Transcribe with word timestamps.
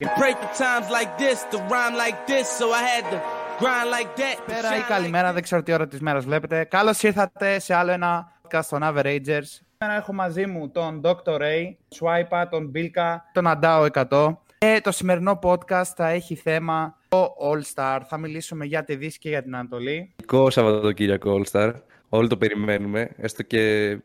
Break 0.00 0.36
the 0.40 0.46
times 0.64 0.88
like 0.98 1.18
this, 1.18 1.38
the 1.50 1.58
rhyme 1.72 1.96
like 2.04 2.18
this, 2.28 2.46
so 2.58 2.70
I 2.70 2.82
had 2.92 3.04
to 3.12 3.18
grind 3.58 3.90
like 3.90 4.10
that. 4.20 4.36
Καλησπέρα 4.46 4.76
ή 4.76 4.80
καλημέρα, 4.88 5.32
δεν 5.32 5.42
ξέρω 5.42 5.62
τι 5.62 5.72
ώρα 5.72 5.86
της 5.86 6.00
μέρας 6.00 6.24
βλέπετε. 6.24 6.64
Καλώς 6.64 7.02
ήρθατε 7.02 7.58
σε 7.58 7.74
άλλο 7.74 7.90
ένα 7.90 8.32
podcast 8.42 8.64
των 8.64 8.80
Averagers. 8.82 9.42
Σήμερα 9.76 9.96
έχω 9.96 10.12
μαζί 10.12 10.46
μου 10.46 10.70
τον 10.70 11.00
Dr. 11.04 11.38
Ray, 11.38 11.74
Swipa, 11.98 12.44
τον 12.50 12.72
Bilka, 12.74 13.16
τον 13.32 13.46
Αντάο 13.46 13.86
100. 13.92 14.36
Και 14.58 14.80
το 14.82 14.92
σημερινό 14.92 15.38
podcast 15.42 15.92
θα 15.96 16.08
έχει 16.08 16.34
θέμα 16.34 16.96
το 17.08 17.34
All 17.52 17.74
Star. 17.74 18.00
Θα 18.08 18.18
μιλήσουμε 18.18 18.64
για 18.64 18.84
τη 18.84 18.96
Δύση 18.96 19.18
και 19.18 19.28
για 19.28 19.42
την 19.42 19.54
Ανατολή.Ικό 19.54 20.50
Σαββατοκύριακο 20.50 21.40
All 21.40 21.50
Star. 21.52 21.72
Όλοι 22.08 22.28
το 22.28 22.36
περιμένουμε. 22.36 23.10
Έστω 23.16 23.42
και 23.42 23.96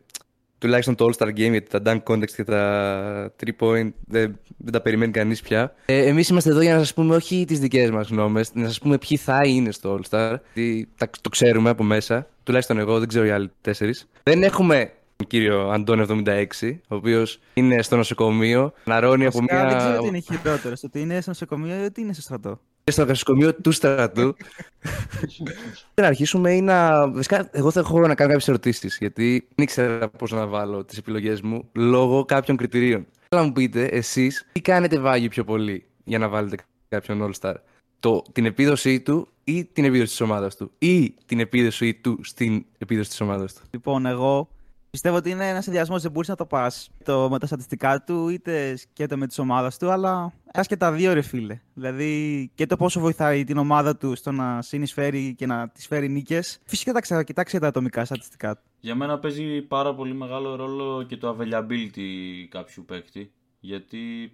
τουλάχιστον 0.64 0.95
το 0.95 1.09
All 1.09 1.21
Star 1.21 1.27
Game, 1.27 1.52
γιατί 1.52 1.70
τα 1.70 1.82
dunk 1.86 2.14
context 2.14 2.32
και 2.32 2.43
τα 2.43 3.34
3 3.46 3.50
point 3.59 3.89
δεν, 4.05 4.39
δεν 4.57 4.71
τα 4.71 4.82
περιμένει 4.82 5.11
κανείς 5.11 5.41
πια. 5.41 5.73
Ε, 5.86 6.05
εμείς 6.05 6.29
είμαστε 6.29 6.50
εδώ 6.50 6.61
για 6.61 6.73
να 6.73 6.79
σας 6.79 6.93
πούμε 6.93 7.16
όχι 7.16 7.46
τις 7.47 7.59
δικές 7.59 7.89
μας 7.89 8.10
γνώμες, 8.10 8.54
να 8.54 8.65
σας 8.65 8.79
πούμε 8.79 8.97
ποιοι 8.97 9.18
θα 9.18 9.41
είναι 9.46 9.71
στο 9.71 10.00
All 10.00 10.10
Star. 10.10 10.36
Τι, 10.54 10.86
τα, 10.97 11.10
το 11.21 11.29
ξέρουμε 11.29 11.69
από 11.69 11.83
μέσα, 11.83 12.28
τουλάχιστον 12.43 12.78
εγώ, 12.78 13.00
δεν 13.00 13.07
ξέρω 13.07 13.25
οι 13.25 13.29
άλλοι 13.29 13.52
τέσσερις. 13.61 14.07
Δεν 14.24 14.43
έχουμε 14.43 14.91
τον 15.15 15.28
κύριο 15.28 15.69
Αντώνη 15.69 16.24
76, 16.25 16.46
ο 16.88 16.96
οποίος 16.96 17.39
είναι 17.54 17.82
στο 17.82 17.96
νοσοκομείο, 17.96 18.74
ναρώνει 18.86 19.25
από 19.25 19.38
Βασικά, 19.38 19.55
μια. 19.55 19.69
Δεν 19.69 19.77
ξέρω 19.77 20.02
τι 20.02 20.07
είναι 20.07 20.19
χειρότερο, 20.19 20.75
στο 20.75 20.88
ότι 20.88 21.00
είναι 21.00 21.21
στο 21.21 21.30
νοσοκομείο 21.30 21.82
ή 21.82 21.86
ότι 21.86 22.02
είναι 22.02 22.14
στο 22.14 22.21
στρατό. 22.21 22.60
Στο 22.92 23.05
νοσοκομείο 23.05 23.55
του 23.55 23.71
στρατού. 23.71 24.36
να 26.01 26.07
αρχίσουμε 26.07 26.54
ή 26.54 26.61
να. 26.61 27.07
Βασικά, 27.11 27.50
εγώ 27.51 27.71
θα 27.71 27.79
έχω 27.79 28.00
να 28.00 28.15
κάνω 28.15 28.29
κάποιες 28.29 28.47
ερωτήσεις, 28.47 28.97
γιατί 29.00 29.47
δεν 29.55 29.64
ήξερα 29.65 30.10
πώς 30.10 30.32
να 30.32 30.47
βάλω 30.47 30.86
τις 30.86 30.97
επιλογές 30.97 31.41
μου 31.41 31.69
λόγω 31.74 32.25
κάποιων 32.25 32.58
κριτηρίων. 32.58 33.05
Θέλω 33.30 33.41
να 33.41 33.47
μου 33.47 33.53
πείτε, 33.53 33.86
εσείς, 33.86 34.47
τι 34.52 34.61
κάνετε 34.61 35.00
βάγει 35.00 35.27
πιο 35.27 35.44
πολύ 35.44 35.86
για 36.03 36.17
να 36.17 36.27
βάλετε 36.27 36.55
κάποιον 36.89 37.31
All-Star; 37.31 37.53
Το, 38.00 38.23
την 38.31 38.45
επίδοσή 38.45 39.02
του 39.02 39.27
ή 39.44 39.66
την 39.66 39.86
επίδοση 39.86 40.09
της 40.09 40.21
ομάδας 40.21 40.55
του; 40.55 40.71
Ή 40.77 41.13
την 41.25 41.39
επίδοση 41.39 41.93
του 41.93 42.19
στην 42.23 42.65
επίδοση 42.77 43.09
της 43.09 43.21
ομάδας 43.21 43.53
του; 43.53 43.61
Λοιπόν, 43.71 44.05
εγώ 44.05 44.49
πιστεύω 44.94 45.16
ότι 45.16 45.30
είναι 45.30 45.49
ένας 45.49 45.63
συνδυασμό. 45.63 45.99
Δεν 45.99 46.11
μπορείς 46.11 46.30
να 46.30 46.36
το 46.36 46.45
πας 46.45 46.89
το, 47.03 47.30
με 47.30 47.39
τα 47.39 47.45
στατιστικά 47.45 48.03
του, 48.03 48.30
είτε 48.30 48.75
σκέτο 48.75 49.17
με 49.17 49.27
τη 49.27 49.41
ομάδα 49.41 49.72
του, 49.80 49.91
αλλά 49.91 50.33
ένα 50.52 50.66
και 50.66 50.77
τα 50.77 50.91
δύο, 50.91 51.13
ρε 51.13 51.22
φίλε. 51.22 51.59
Δηλαδή 51.73 52.52
και 52.55 52.66
το 52.66 52.77
πόσο 52.77 52.99
βοηθάει 52.99 53.44
την 53.44 53.58
ομάδα 53.58 53.97
του 53.97 54.16
στο 54.16 54.31
να 54.31 54.61
συνεισφέρει 54.61 55.36
και 55.36 55.45
να 55.45 55.69
της 55.69 55.88
φέρει 55.88 56.09
νίκες. 56.09 56.59
Φυσικά 56.66 56.94
τα 56.94 56.99
ξέρω, 56.99 57.23
κοιτάξτε 57.23 57.59
τα 57.59 57.67
ατομικά 57.67 58.05
στατιστικά 58.05 58.55
του. 58.55 58.61
Για 58.80 58.95
μένα 58.95 59.19
παίζει 59.19 59.61
πάρα 59.61 59.95
πολύ 59.95 60.14
μεγάλο 60.14 60.55
ρόλο 60.55 61.03
και 61.03 61.17
το 61.17 61.38
availability 61.39 62.45
κάποιου 62.49 62.86
παίκτη. 62.86 63.33
Γιατί, 63.59 64.31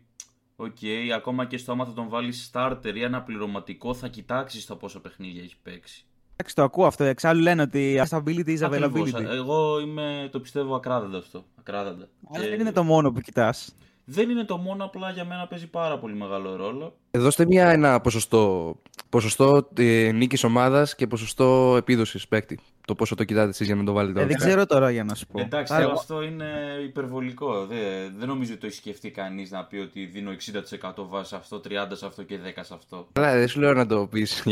οκ, 0.55 0.77
ακόμα 1.15 1.45
και 1.45 1.57
στο 1.57 1.71
άμα 1.71 1.85
θα 1.85 1.93
τον 1.93 2.09
βάλεις 2.09 2.52
starter 2.53 2.91
ή 2.95 3.03
ένα 3.03 3.21
πληρωματικό, 3.21 3.93
θα 3.93 4.07
κοιτάξεις 4.07 4.65
το 4.65 4.75
πόσο 4.75 4.99
παιχνίδια 4.99 5.43
έχει 5.43 5.55
παίξει. 5.63 6.03
Εντάξει, 6.41 6.55
το 6.57 6.63
ακούω 6.63 6.85
αυτό. 6.85 7.03
Εξάλλου 7.03 7.41
λένε 7.41 7.61
ότι 7.61 8.01
stability 8.09 8.47
is 8.47 8.61
Ακριβώς. 8.61 9.11
availability. 9.11 9.23
Εγώ 9.23 9.79
είμαι, 9.79 10.29
το 10.31 10.39
πιστεύω 10.39 10.75
ακράδαντα 10.75 11.17
αυτό. 11.17 11.43
Ακράδαντα. 11.59 12.07
Αλλά 12.33 12.43
Και 12.43 12.49
δεν 12.49 12.59
είναι 12.59 12.71
το 12.71 12.83
μόνο 12.83 13.11
που 13.11 13.21
κοιτάς. 13.21 13.75
Δεν 14.11 14.29
είναι 14.29 14.43
το 14.43 14.57
μόνο, 14.57 14.83
απλά 14.85 15.11
για 15.11 15.25
μένα 15.25 15.47
παίζει 15.47 15.67
πάρα 15.67 15.99
πολύ 15.99 16.13
μεγάλο 16.15 16.55
ρόλο. 16.55 16.95
Δώστε 17.11 17.45
μια, 17.45 17.69
ένα 17.69 18.02
ποσοστό, 18.02 18.75
ποσοστό 19.09 19.69
ε, 19.77 20.11
νίκης 20.13 20.43
ομάδας 20.43 20.95
και 20.95 21.07
ποσοστό 21.07 21.75
επίδοσης 21.77 22.27
παίκτη. 22.27 22.59
Το 22.87 22.95
πόσο 22.95 23.15
το 23.15 23.23
κοιτάτε 23.23 23.49
εσείς 23.49 23.65
για 23.65 23.75
να 23.75 23.83
το 23.83 23.93
βάλετε 23.93 24.19
Ε, 24.19 24.23
All-Star. 24.23 24.27
δεν 24.27 24.37
ξέρω 24.37 24.65
τώρα 24.65 24.91
για 24.91 25.03
να 25.03 25.15
σου 25.15 25.27
πω. 25.27 25.39
Εντάξει, 25.39 25.73
Άρα, 25.73 25.83
αλλά 25.83 25.93
αυτό 25.93 26.21
είναι 26.23 26.45
υπερβολικό. 26.85 27.65
Δεν, 27.65 27.80
δεν 28.17 28.27
νομίζω 28.27 28.52
ότι 28.52 28.59
το 28.61 28.65
έχει 28.67 28.75
σκεφτεί 28.75 29.11
κανείς 29.11 29.52
να 29.52 29.63
πει 29.65 29.77
ότι 29.77 30.05
δίνω 30.05 30.31
60% 30.31 30.91
βάση 31.09 31.30
σε 31.30 31.35
αυτό, 31.35 31.61
30% 31.69 31.69
σε 31.91 32.05
αυτό 32.05 32.23
και 32.23 32.39
10% 32.55 32.59
σε 32.61 32.73
αυτό. 32.73 33.07
Αλλά 33.13 33.33
δεν 33.37 33.47
σου 33.47 33.59
λέω 33.59 33.73
να 33.73 33.85
το 33.85 34.07
πεις 34.07 34.43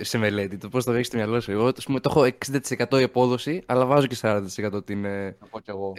σε 0.00 0.18
μελέτη. 0.18 0.56
Το 0.56 0.68
πώς 0.68 0.84
το 0.84 0.92
έχεις 0.92 1.06
στο 1.06 1.16
μυαλό 1.16 1.40
σου. 1.40 1.50
Εγώ 1.50 1.66
ας 1.76 1.84
πούμε, 1.84 2.00
το 2.00 2.10
έχω 2.16 2.28
60% 2.90 3.00
η 3.00 3.02
απόδοση, 3.02 3.62
αλλά 3.66 3.86
βάζω 3.86 4.06
και 4.06 4.16
40% 4.22 4.86
την, 4.86 5.04
ε, 5.04 5.24
Να 5.40 5.46
πω 5.50 5.60
κι 5.60 5.70
εγώ. 5.70 5.92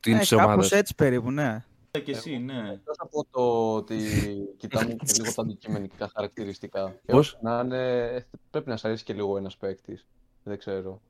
την 0.00 0.14
ε, 0.14 0.18
της 0.18 0.32
ομάδας. 0.32 0.50
κάπως 0.54 0.72
έτσι 0.72 0.94
περίπου, 0.94 1.30
ναι. 1.30 1.64
Ε, 1.96 2.00
Και 2.00 2.12
εσύ, 2.12 2.38
ναι. 2.38 2.70
Εκτός 2.72 2.96
από 2.98 3.26
το 3.30 3.74
ότι 3.74 3.96
κοιτάμε 4.56 4.92
και 4.92 5.12
λίγο 5.22 5.32
τα 5.34 5.42
αντικειμενικά 5.42 6.10
χαρακτηριστικά. 6.14 6.94
Πώς; 7.06 7.38
Να 7.42 7.60
είναι... 7.64 8.26
Πρέπει 8.50 8.68
να 8.68 8.76
σ' 8.76 8.84
αρέσει 8.84 9.04
και 9.04 9.12
λίγο 9.12 9.36
ένας 9.36 9.56
παίκτης. 9.56 10.06
Δεν 10.42 10.58
ξέρω. 10.58 11.00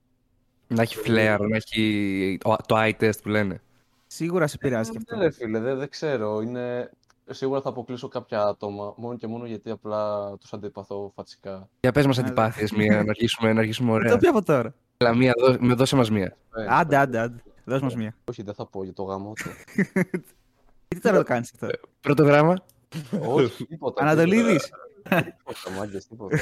Να 0.68 0.82
έχει 0.82 0.96
φλέαρ, 0.96 1.40
να 1.40 1.56
έχει 1.56 2.38
το- 2.40 2.56
το 2.66 2.74
eye 2.78 2.92
test 3.00 3.22
που 3.22 3.28
λένε. 3.28 3.60
Σίγουρα 4.06 4.46
σε 4.46 4.58
πειράζει 4.58 4.90
και 4.90 4.96
αυτό. 4.96 5.16
Ναι, 5.16 5.22
ρε 5.22 5.30
φίλε, 5.30 5.58
δεν, 5.58 5.78
δεν 5.78 5.88
ξέρω. 5.88 6.40
Είναι... 6.40 6.90
Σίγουρα 7.30 7.60
θα 7.60 7.68
αποκλείσω 7.68 8.08
κάποια 8.08 8.42
άτομα, 8.42 8.94
μόνο 8.96 9.16
και 9.16 9.26
μόνο 9.26 9.46
γιατί 9.46 9.70
απλά 9.70 10.32
τους 10.40 10.52
αντιπαθώ 10.52 11.12
φατσικά. 11.14 11.68
Για 11.80 11.92
πες 11.92 12.06
μας 12.06 12.16
Ναι, 12.16 12.22
αντιπάθειες 12.22 12.72
μία, 12.72 13.02
να 13.02 13.10
αρχίσουμε, 13.10 13.52
να 13.52 13.60
αρχίσουμε 13.60 13.88
Το 13.88 13.94
ωραία. 13.94 14.16
πει 14.16 14.26
από 14.26 14.42
τώρα. 14.42 14.74
Έλα, 14.96 15.14
μία, 15.14 15.32
δώ, 15.38 15.56
με 15.60 15.74
δώσε 15.74 15.96
μας 15.96 16.10
μία. 16.10 16.36
Ε, 16.56 16.66
Άντε, 16.68 16.96
άντε, 16.96 17.18
άντε. 17.18 17.42
Δώσ' 17.64 17.82
μας 17.82 17.94
μία. 17.96 18.14
Όχι, 18.24 18.42
δεν 18.42 18.54
θα 18.54 18.66
πω 18.66 18.84
για 18.84 18.92
το 18.92 19.02
γαμό 19.02 19.32
του. 19.32 19.50
Τι 20.96 21.02
τώρα 21.02 21.16
το 21.16 21.22
κάνεις 21.22 21.52
αυτό. 21.52 21.68
Πρώτο 22.00 22.22
γράμμα. 22.24 22.54
Όχι, 23.20 23.66
τίποτα. 23.66 24.02
Ανατολίδης. 24.02 24.70
Τίποτα, 25.02 25.70
μάγκες, 25.78 26.06
τίποτα. 26.06 26.38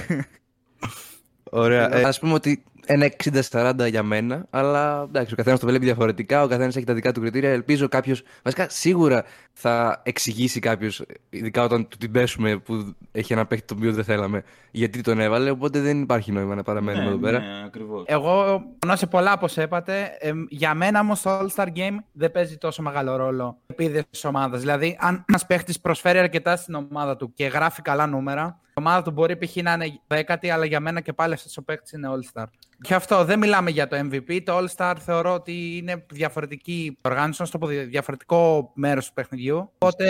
Ωραία. 1.51 1.95
Ε, 1.95 2.03
ας 2.03 2.19
πούμε 2.19 2.33
ότι 2.33 2.65
ένα 2.87 3.11
60-40 3.51 3.89
για 3.89 4.03
μένα, 4.03 4.47
αλλά 4.51 5.05
εντάξει, 5.09 5.33
ο 5.33 5.37
καθένας 5.37 5.61
το 5.61 5.67
βλέπει 5.67 5.85
διαφορετικά, 5.85 6.43
ο 6.43 6.47
καθένας 6.47 6.77
έχει 6.77 6.87
τα 6.87 6.95
δικά 6.95 7.13
του 7.13 7.21
κριτήρια. 7.21 7.51
Ελπίζω 7.51 7.89
κάποιος, 7.89 8.23
βασικά 8.43 8.69
σίγουρα 8.69 9.25
θα 9.53 10.03
εξηγήσει 10.05 10.61
κάποιος, 10.61 11.05
ειδικά 11.31 11.63
όταν 11.63 11.89
του 11.89 11.97
την 11.97 12.11
πέσουμε 12.11 12.57
που 12.57 12.95
έχει 13.13 13.33
ένα 13.33 13.47
παίχτη 13.47 13.67
το 13.67 13.75
οποίο 13.79 13.93
δεν 13.93 14.05
θέλαμε, 14.05 14.43
γιατί 14.71 15.01
τον 15.01 15.21
έβαλε, 15.21 15.51
οπότε 15.51 15.81
δεν 15.81 16.01
υπάρχει 16.03 16.33
νόημα 16.33 16.55
να 16.55 16.63
παραμένουμε 16.63 17.05
ναι, 17.05 17.11
εδώ 17.11 17.19
πέρα. 17.19 17.39
ναι, 17.39 17.65
ακριβώς. 17.65 18.05
Εγώ, 18.07 18.63
ενώ 18.79 18.97
σε 18.97 19.07
πολλά 19.07 19.33
όπως 19.33 19.57
είπατε, 19.57 20.17
εμ, 20.19 20.45
για 20.49 20.75
μένα 20.75 21.01
όμως 21.01 21.23
το 21.23 21.39
All-Star 21.39 21.67
Game 21.67 21.97
δεν 22.13 22.31
παίζει 22.31 22.57
τόσο 22.57 22.83
μεγάλο 22.83 23.17
ρόλο 23.17 23.57
η 23.61 23.67
επίδεσης 23.67 24.11
της 24.11 24.25
ομάδας. 24.25 24.61
Δηλαδή, 24.61 24.97
αν 25.01 25.25
ένας 25.29 25.47
παίχτης 25.47 25.81
προσφέρει 25.81 26.19
αρκετά 26.19 26.57
στην 26.57 26.75
ομάδα 26.75 27.17
του 27.17 27.33
και 27.33 27.47
γράφει 27.47 27.83
καλά 27.83 28.07
νούμερα, 28.07 28.59
η 28.69 28.73
ομάδα 28.75 29.03
του 29.03 29.11
μπορεί 29.11 29.37
π.χ. 29.37 29.57
να 29.57 29.73
είναι 29.73 30.01
δέκατη, 30.07 30.51
αλλά 30.51 30.65
για 30.65 30.81
μένα 30.81 31.01
και 31.01 31.13
πάλι 31.13 31.35
αυτός 31.35 31.57
ο 31.57 31.63
παίχτη 31.63 31.97
είναι 31.97 32.09
All-Star. 32.13 32.45
Και 32.85 32.95
αυτό 32.95 33.25
δεν 33.25 33.39
μιλάμε 33.39 33.71
για 33.71 33.89
το 33.89 33.97
MVP. 33.97 34.41
Το 34.45 34.59
All-Star 34.59 34.95
θεωρώ 34.99 35.35
ότι 35.35 35.77
είναι 35.77 36.05
διαφορετική 36.11 36.99
οργάνωση, 37.03 37.41
να 37.41 37.47
σου 37.47 37.53
το 37.53 37.59
πω, 37.59 37.67
διαφορετικό 37.67 38.71
μέρος 38.75 39.07
του 39.07 39.13
παιχνιδιού. 39.13 39.71
Οπότε 39.79 40.07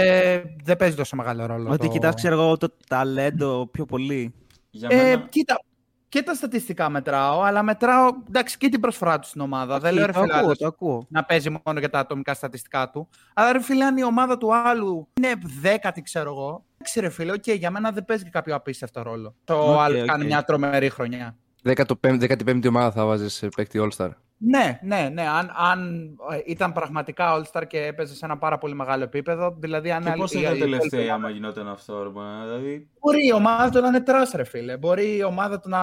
δεν 0.65 0.77
παίζει 0.77 0.97
τόσο 0.97 1.17
μεγάλο 1.17 1.47
ρόλο. 1.47 1.71
Ότι 1.71 1.87
το... 1.87 1.93
κοιτάς, 1.93 2.15
ξέρω 2.15 2.35
εγώ, 2.35 2.57
το 2.57 2.75
ταλέντο 2.89 3.69
πιο 3.73 3.85
πολύ. 3.85 4.35
Για 4.71 4.89
Ε, 4.93 4.97
μένα, 4.97 5.27
κοίτα, 5.29 5.61
και 6.09 6.23
τα 6.23 6.35
στατιστικά 6.35 6.89
μετράω, 6.89 7.41
αλλά 7.41 7.63
μετράω 7.63 8.11
εντάξει, 8.29 8.59
και 8.59 8.69
την 8.69 8.81
προσφορά 8.81 9.19
τους 9.19 9.29
στην 9.29 9.41
ομάδα. 9.41 9.79
δεν 9.79 9.95
λέω 9.95 10.07
ρε 10.07 10.13
το 10.13 10.21
φίλε, 10.21 10.33
ακούω, 10.33 10.45
άλλος 10.45 10.59
το 10.59 10.67
ακούω. 10.67 11.07
να 11.09 11.25
παίζει 11.25 11.51
μόνο 11.51 11.79
για 11.79 11.91
τα 11.91 11.99
ατομικά 11.99 12.35
στατιστικά 12.35 12.91
του. 12.91 13.09
Αλλά 13.35 13.53
ρε 13.53 13.63
φίλε, 13.63 13.85
αν 13.85 13.97
η 13.97 14.05
ομάδα 14.05 14.39
του 14.39 14.55
άλλου 14.55 15.09
είναι 15.21 15.33
δέκατη, 15.61 16.03
ξέρω 16.03 16.31
εγώ. 16.31 16.65
Εντάξει, 16.75 17.01
ρε 17.01 17.09
φίλε, 17.09 17.33
οκ, 17.33 17.51
για 17.51 17.71
μένα 17.71 17.91
δεν 17.91 18.05
παίζει 18.05 18.25
και 18.25 18.31
κάποιο 18.31 18.55
απίστευτο 18.55 19.03
ρόλο. 19.03 19.35
Το 19.45 19.73
Οκ, 19.73 19.79
άλλο 19.81 20.01
οκ. 20.01 20.07
κάνει 20.07 20.25
μια 20.25 20.43
τρομερή 20.43 20.89
χρονιά. 20.89 21.37
15η 21.65 22.67
ομάδα 22.69 22.91
θα 22.91 23.07
βάζεις 23.07 23.33
σε 23.35 23.49
παίκτη 23.49 23.79
All-Star. 23.83 24.11
Ναι, 24.39 24.79
ναι, 24.83 25.09
ναι. 25.13 25.23
Αν, 25.23 25.51
αν 25.71 26.11
ε, 26.33 26.39
ήταν 26.47 26.73
πραγματικά 26.73 27.35
All-Star 27.37 27.63
και 27.67 27.79
έπαιζε 27.79 28.15
σε 28.15 28.25
ένα 28.25 28.39
πάρα 28.39 28.59
πολύ 28.59 28.75
μεγάλο 28.75 29.03
επίπεδο, 29.03 29.57
δηλαδή 29.59 29.91
αν. 29.91 30.03
και 30.03 30.09
άλλη- 30.11 30.21
πώς 30.21 30.31
θα 30.31 30.39
η- 30.39 30.43
ήταν 30.43 30.57
η- 30.57 30.61
τελευταία 30.61 31.15
άμα 31.15 31.31
γινόταν 31.31 31.69
αυτό, 31.69 32.03
ρε, 32.03 32.09
μα, 32.09 32.43
δηλαδή... 32.45 32.89
Μπορεί 33.01 33.27
η 33.27 33.33
ομάδα 33.33 33.71
του 33.71 33.81
να 33.81 33.87
είναι 33.89 34.01
trash, 34.01 34.31
ρε 34.35 34.45
φίλε. 34.45 34.77
Μπορεί 34.77 35.17
η 35.17 35.23
ομάδα 35.25 35.61
του 35.61 35.69
να, 35.69 35.79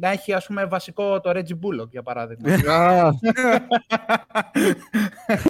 να 0.00 0.08
έχει, 0.10 0.32
ας 0.32 0.46
πούμε, 0.46 0.64
βασικό 0.66 1.20
το 1.20 1.30
Reggie 1.30 1.38
Bullock, 1.64 1.88
για 1.90 2.02
παράδειγμα. 2.02 2.48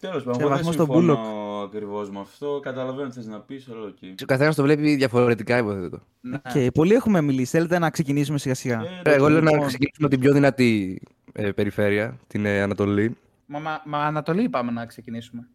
Τέλος 0.01 0.23
πάντων, 0.23 0.35
Σε 0.35 0.41
εγώ 0.41 0.49
δεν 0.49 0.49
βαθμό 0.49 0.73
στον 0.73 0.87
συμφωνώ 0.87 1.19
ακριβώς 1.65 2.11
με 2.11 2.21
αυτό. 2.21 2.61
Καταλαβαίνω 2.63 3.09
τι 3.09 3.15
θες 3.15 3.27
να 3.27 3.41
πεις, 3.41 3.69
αλλά 3.73 3.81
οκ. 3.87 3.97
Ο 4.23 4.25
καθένας 4.27 4.55
το 4.55 4.63
βλέπει 4.63 4.95
διαφορετικά, 4.95 5.59
υποθέτω. 5.59 5.99
Ναι. 6.21 6.39
Και 6.53 6.71
πολλοί 6.75 6.95
έχουμε 6.95 7.21
μιλήσει. 7.21 7.51
Θέλετε 7.51 7.79
να 7.79 7.91
ξεκινήσουμε 7.91 8.39
σιγά 8.39 8.55
σιγά. 8.55 8.83
Ε, 9.03 9.15
Εγώ 9.15 9.29
λέω 9.29 9.41
να 9.41 9.51
λοιπόν. 9.51 9.67
ξεκινήσουμε 9.67 10.07
από 10.07 10.09
την 10.15 10.21
πιο 10.21 10.33
δυνατή 10.33 11.01
ε, 11.33 11.51
περιφέρεια, 11.51 12.19
την 12.27 12.47
ε, 12.47 12.61
Ανατολή. 12.61 13.17
Μα, 13.47 13.59
μα, 13.59 13.83
μα 13.87 13.99
Ανατολή 13.99 14.49
πάμε 14.49 14.71
να 14.71 14.87
ξεκινήσουμε. 14.87 15.49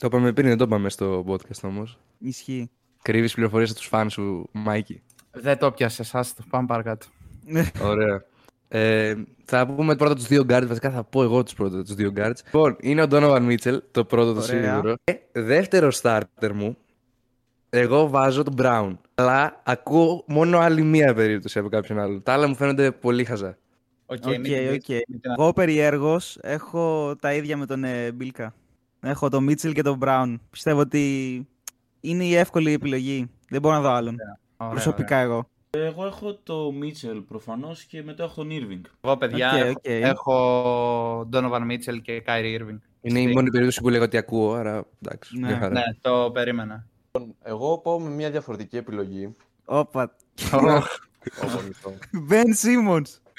Το 0.00 0.06
είπαμε 0.06 0.32
πριν, 0.32 0.48
δεν 0.48 0.56
το 0.58 0.64
είπαμε 0.64 0.90
στο 0.90 1.24
podcast 1.28 1.60
όμως. 1.62 1.98
Ισχύει. 2.18 2.70
Κρύβεις 3.02 3.34
πληροφορίες 3.34 3.70
από 3.70 3.78
τους 3.78 3.88
φαν 3.88 4.10
σου, 4.10 4.48
Μάικη. 4.52 5.02
Δεν 5.30 5.58
το 5.58 5.72
πιάσε 5.72 6.02
εσά, 6.02 6.24
το 6.36 6.44
πάμε 6.50 6.66
παρακάτω. 6.66 7.06
Ωραία. 7.82 8.24
Ε, 8.68 9.14
θα 9.44 9.66
πούμε 9.66 9.96
πρώτα 9.96 10.14
τους 10.14 10.26
δύο 10.26 10.42
guards, 10.48 10.64
βασικά 10.66 10.90
θα 10.90 11.04
πω 11.04 11.22
εγώ 11.22 11.42
τους 11.42 11.54
πρώτα 11.54 11.82
τους 11.82 11.94
δύο 11.94 12.12
guards. 12.16 12.36
Λοιπόν, 12.44 12.76
είναι 12.80 13.02
ο 13.02 13.06
Donovan 13.10 13.48
Mitchell, 13.50 13.78
το 13.90 14.04
πρώτο 14.04 14.32
το 14.32 14.40
Ωραία. 14.40 14.72
σίγουρο. 14.72 14.94
Και 15.04 15.20
δεύτερο 15.32 15.88
starter 16.02 16.52
μου, 16.54 16.76
εγώ 17.70 18.08
βάζω 18.08 18.42
τον 18.42 18.54
Brown. 18.58 18.96
Αλλά 19.14 19.60
ακούω 19.64 20.24
μόνο 20.26 20.58
άλλη 20.58 20.82
μία 20.82 21.14
περίπτωση 21.14 21.58
από 21.58 21.68
κάποιον 21.68 21.98
άλλο. 21.98 22.20
Τα 22.20 22.32
άλλα 22.32 22.48
μου 22.48 22.54
φαίνονται 22.54 22.90
πολύ 22.90 23.24
χαζά. 23.24 23.58
Οκ, 24.06 24.18
Οκ, 24.24 24.30
μην 24.30 24.42
την 24.42 24.52
πεις, 24.52 24.68
οκ. 24.68 24.88
μην 25.08 25.20
την- 25.20 25.30
Εγώ 25.38 25.52
περιέργως 25.52 26.38
έχω 26.42 27.16
τα 27.20 27.34
ίδια 27.34 27.56
με 27.56 27.66
τον 27.66 27.84
ε, 27.84 28.12
Μπίλκα. 28.12 28.54
Έχω 29.00 29.28
τον 29.28 29.44
Μίτσελ 29.44 29.72
και 29.72 29.82
τον 29.82 29.96
Μπράουν. 29.96 30.40
Πιστεύω 30.50 30.80
ότι 30.80 31.46
είναι 32.00 32.24
η 32.24 32.34
εύκολη 32.34 32.72
επιλογή. 32.72 33.30
Δεν 33.48 33.60
μπορώ 33.60 33.74
να 33.74 33.80
δω 33.80 33.88
άλλον. 33.90 34.16
Ωραία, 34.56 34.72
Προσωπικά 34.72 35.16
εγώ. 35.16 35.48
Εγώ 35.70 36.06
έχω 36.06 36.34
το 36.42 36.72
Μίτσελ 36.72 37.20
προφανώς 37.20 37.84
και 37.84 38.02
μετά 38.02 38.24
έχω 38.24 38.34
τον 38.34 38.48
Irving. 38.50 38.80
Εγώ, 39.00 39.16
παιδιά, 39.16 39.50
Οκ, 39.52 39.58
έχω- 39.60 39.70
οκ. 39.70 39.80
έχω 39.84 41.28
Donovan 41.32 41.70
Mitchell 41.70 42.00
και 42.02 42.22
Kyrie 42.26 42.60
Irving. 42.60 42.78
Είναι 43.00 43.20
η 43.20 43.26
μόνη 43.32 43.50
περίπτωση 43.50 43.80
που 43.80 43.88
λέγω 43.88 44.04
ότι 44.04 44.16
ακούω, 44.16 44.52
άρα 44.54 44.84
εντάξει. 45.02 45.38
Ναι. 45.38 45.46
μια 45.46 45.58
χαρά. 45.58 45.72
Ναι, 45.72 45.82
το 46.00 46.30
περίμενα. 46.32 46.86
Εγώ 47.42 47.78
πάω 47.78 48.00
με 48.00 48.08
μια 48.10 48.30
διαφορετική 48.30 48.76
επιλογή. 48.76 49.34
Όπα. 49.64 50.16
Όπως 50.52 50.98
αυτό. 51.70 51.92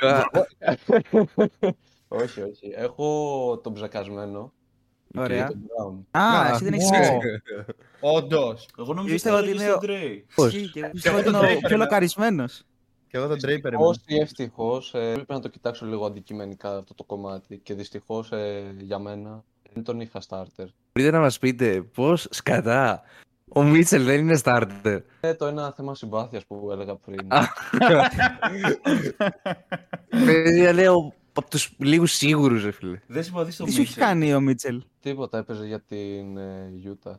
Ben 0.01 0.23
Simmons. 0.23 1.27
Α, 1.39 1.71
όχι, 2.07 2.41
όχι. 2.41 2.73
Έχω 2.75 3.59
τον 3.63 3.73
ψακασμένο. 3.73 4.53
Ωραία. 5.17 5.47
Και 5.47 5.53
τον 5.53 6.05
Brown. 6.13 6.19
Α, 6.19 6.49
εσύ 6.53 6.63
δεν 6.63 6.73
έχεις 6.73 6.89
ναι. 6.89 7.03
σημασία. 7.03 7.41
Όντως. 7.99 8.67
Εγώ 8.79 8.93
νομίζω 8.93 9.13
Πίστευα 9.13 9.37
ότι 9.37 9.49
ότι 9.49 9.57
θα 9.57 9.63
είναι 9.63 9.73
έλεγες 9.73 9.83
ο- 9.83 9.87
τον 9.87 9.95
Dre. 9.95 10.33
Πώς; 10.35 10.53
Ισχύει 10.53 10.71
και 10.71 10.89
πιστεύω 10.91 11.17
ότι 11.17 11.27
είναι 11.27 11.37
ο 11.37 11.67
πιο 11.67 11.77
λοκαρισμένος. 11.77 12.63
Και 13.07 13.17
εγώ 13.17 13.27
τον 13.27 13.37
Dre 13.37 13.41
περίμενα. 13.61 13.75
Ευτυχώς 13.89 13.99
ή 14.05 14.15
ευτυχώς, 14.19 14.93
ε, 14.93 15.11
πρέπει 15.13 15.33
να 15.33 15.39
το 15.39 15.47
κοιτάξω 15.47 15.85
λίγο 15.85 16.05
αντικειμενικά 16.05 16.77
αυτό 16.77 16.93
το 16.93 17.03
κομμάτι. 17.03 17.57
Και 17.57 17.73
δυστυχώς 17.73 18.31
ε, 18.31 18.75
για 18.79 18.99
μένα 18.99 19.43
δεν 19.73 19.83
τον 19.83 19.99
είχα 19.99 20.21
starter. 20.27 20.65
Μπορείτε 20.93 21.11
να 21.15 21.19
μας 21.19 21.39
πείτε 21.39 21.81
πώς 21.81 22.27
σκατά 22.29 23.01
ο 23.53 23.63
Μίτσελ 23.63 24.03
δεν 24.03 24.19
είναι 24.19 24.39
starter. 24.43 24.99
Είναι 25.21 25.33
το 25.33 25.45
ένα 25.45 25.73
θέμα 25.75 25.95
συμπάθειας 25.95 26.45
που 26.45 26.69
έλεγα 26.71 26.95
πριν. 26.95 27.27
Παιδιά 30.09 30.73
λέω 30.73 31.13
από 31.33 31.49
τους 31.49 31.73
λίγους 31.77 32.11
σίγουρους, 32.11 32.63
ρε 32.63 32.71
φίλε. 32.71 32.99
Δεν 33.07 33.23
συμπαθείς 33.23 33.55
τον 33.55 33.65
Τι 33.65 33.71
σου 33.71 33.81
έχει 33.81 33.89
Μίτσελ. 33.89 34.07
κάνει 34.07 34.33
ο 34.33 34.39
Μίτσελ; 34.39 34.83
Τίποτα 34.99 35.37
έπαιζε 35.37 35.65
για 35.65 35.81
την 35.81 36.37
ε, 36.37 36.71
Utah. 36.85 37.13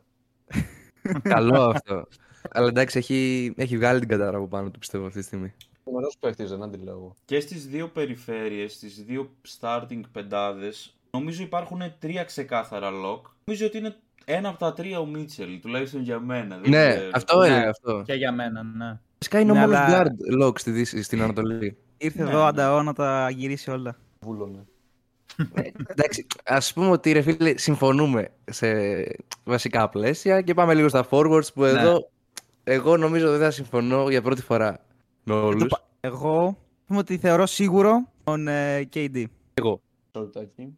Καλό 1.22 1.62
αυτό. 1.62 2.06
Αλλά 2.50 2.68
εντάξει, 2.68 2.98
έχει, 2.98 3.52
έχει 3.56 3.76
βγάλει 3.76 4.00
την 4.00 4.08
κατάρα 4.08 4.36
από 4.36 4.48
πάνω 4.48 4.70
του, 4.70 4.78
πιστεύω, 4.78 5.06
αυτή 5.06 5.18
τη 5.18 5.24
στιγμή. 5.24 5.52
Τρομερός 5.84 6.16
παίχτης, 6.20 6.50
δεν 6.50 6.62
αντιλέγω. 6.62 7.14
Και 7.24 7.40
στις 7.40 7.66
δύο 7.66 7.88
περιφέρειες, 7.88 8.72
στις 8.72 9.04
δύο 9.04 9.30
starting 9.60 10.00
πεντάδες, 10.12 10.96
νομίζω 11.10 11.42
υπάρχουν 11.42 11.80
τρία 11.98 12.24
ξεκάθαρα 12.24 12.90
lock. 12.90 13.20
Νομίζω 13.44 13.66
ότι 13.66 13.78
είναι 13.78 13.96
ένα 14.28 14.48
από 14.48 14.58
τα 14.58 14.72
τρία 14.72 14.98
ο 15.00 15.06
Μίτσελ, 15.06 15.60
τουλάχιστον 15.60 16.00
για 16.02 16.20
μένα. 16.20 16.58
Δεν 16.58 16.70
Ναι, 16.70 16.88
ξέρω. 16.94 17.10
αυτό 17.12 17.38
Ναι. 17.38 17.46
έλεγα 17.46 17.68
αυτό. 17.70 18.02
Και 18.06 18.12
για 18.12 18.32
μένα, 18.32 18.62
ναι. 18.62 18.98
Φυσικά 19.18 19.40
είναι 19.40 19.50
ο 19.50 19.54
Ναι, 19.54 19.60
μόνος 19.60 19.76
αλλά- 19.78 20.02
guard 20.02 20.42
lock 20.42 20.58
στη 20.58 20.70
Δύση, 20.70 21.02
στην 21.02 21.22
Ανατολή. 21.22 21.76
Ήρθε 21.98 22.22
Ναι, 22.22 22.28
εδώ 22.30 22.38
ναι. 22.42 22.46
ανταό 22.48 22.82
να 22.82 22.92
τα 22.92 23.30
γυρίσει 23.30 23.70
όλα. 23.70 23.96
Βούλωνε. 24.20 24.66
Εντάξει, 25.86 26.26
ας 26.44 26.72
πούμε 26.72 26.88
ότι 26.90 27.12
ρε 27.12 27.20
φίλε 27.20 27.58
συμφωνούμε 27.58 28.28
σε 28.44 28.68
βασικά 29.44 29.88
πλαίσια 29.88 30.40
και 30.40 30.54
πάμε 30.54 30.74
λίγο 30.74 30.88
στα 30.88 31.06
forwards 31.10 31.52
που 31.54 31.64
εδώ 31.64 32.10
εγώ 32.64 32.96
νομίζω 32.96 33.30
δεν 33.30 33.40
θα 33.40 33.50
συμφωνώ 33.50 34.08
για 34.10 34.22
πρώτη 34.22 34.42
φορά 34.42 34.78
με 35.24 35.34
όλους. 35.34 35.66
πα- 35.66 35.84
Εγώ 36.00 36.58
πούμε 36.86 36.98
ότι 36.98 37.18
θεωρώ 37.18 37.46
σίγουρο 37.46 38.08
τον 38.24 38.48
ε, 38.48 38.88
KD. 38.94 39.24
Εγώ. 39.54 39.80
Shortακι. 40.12 40.76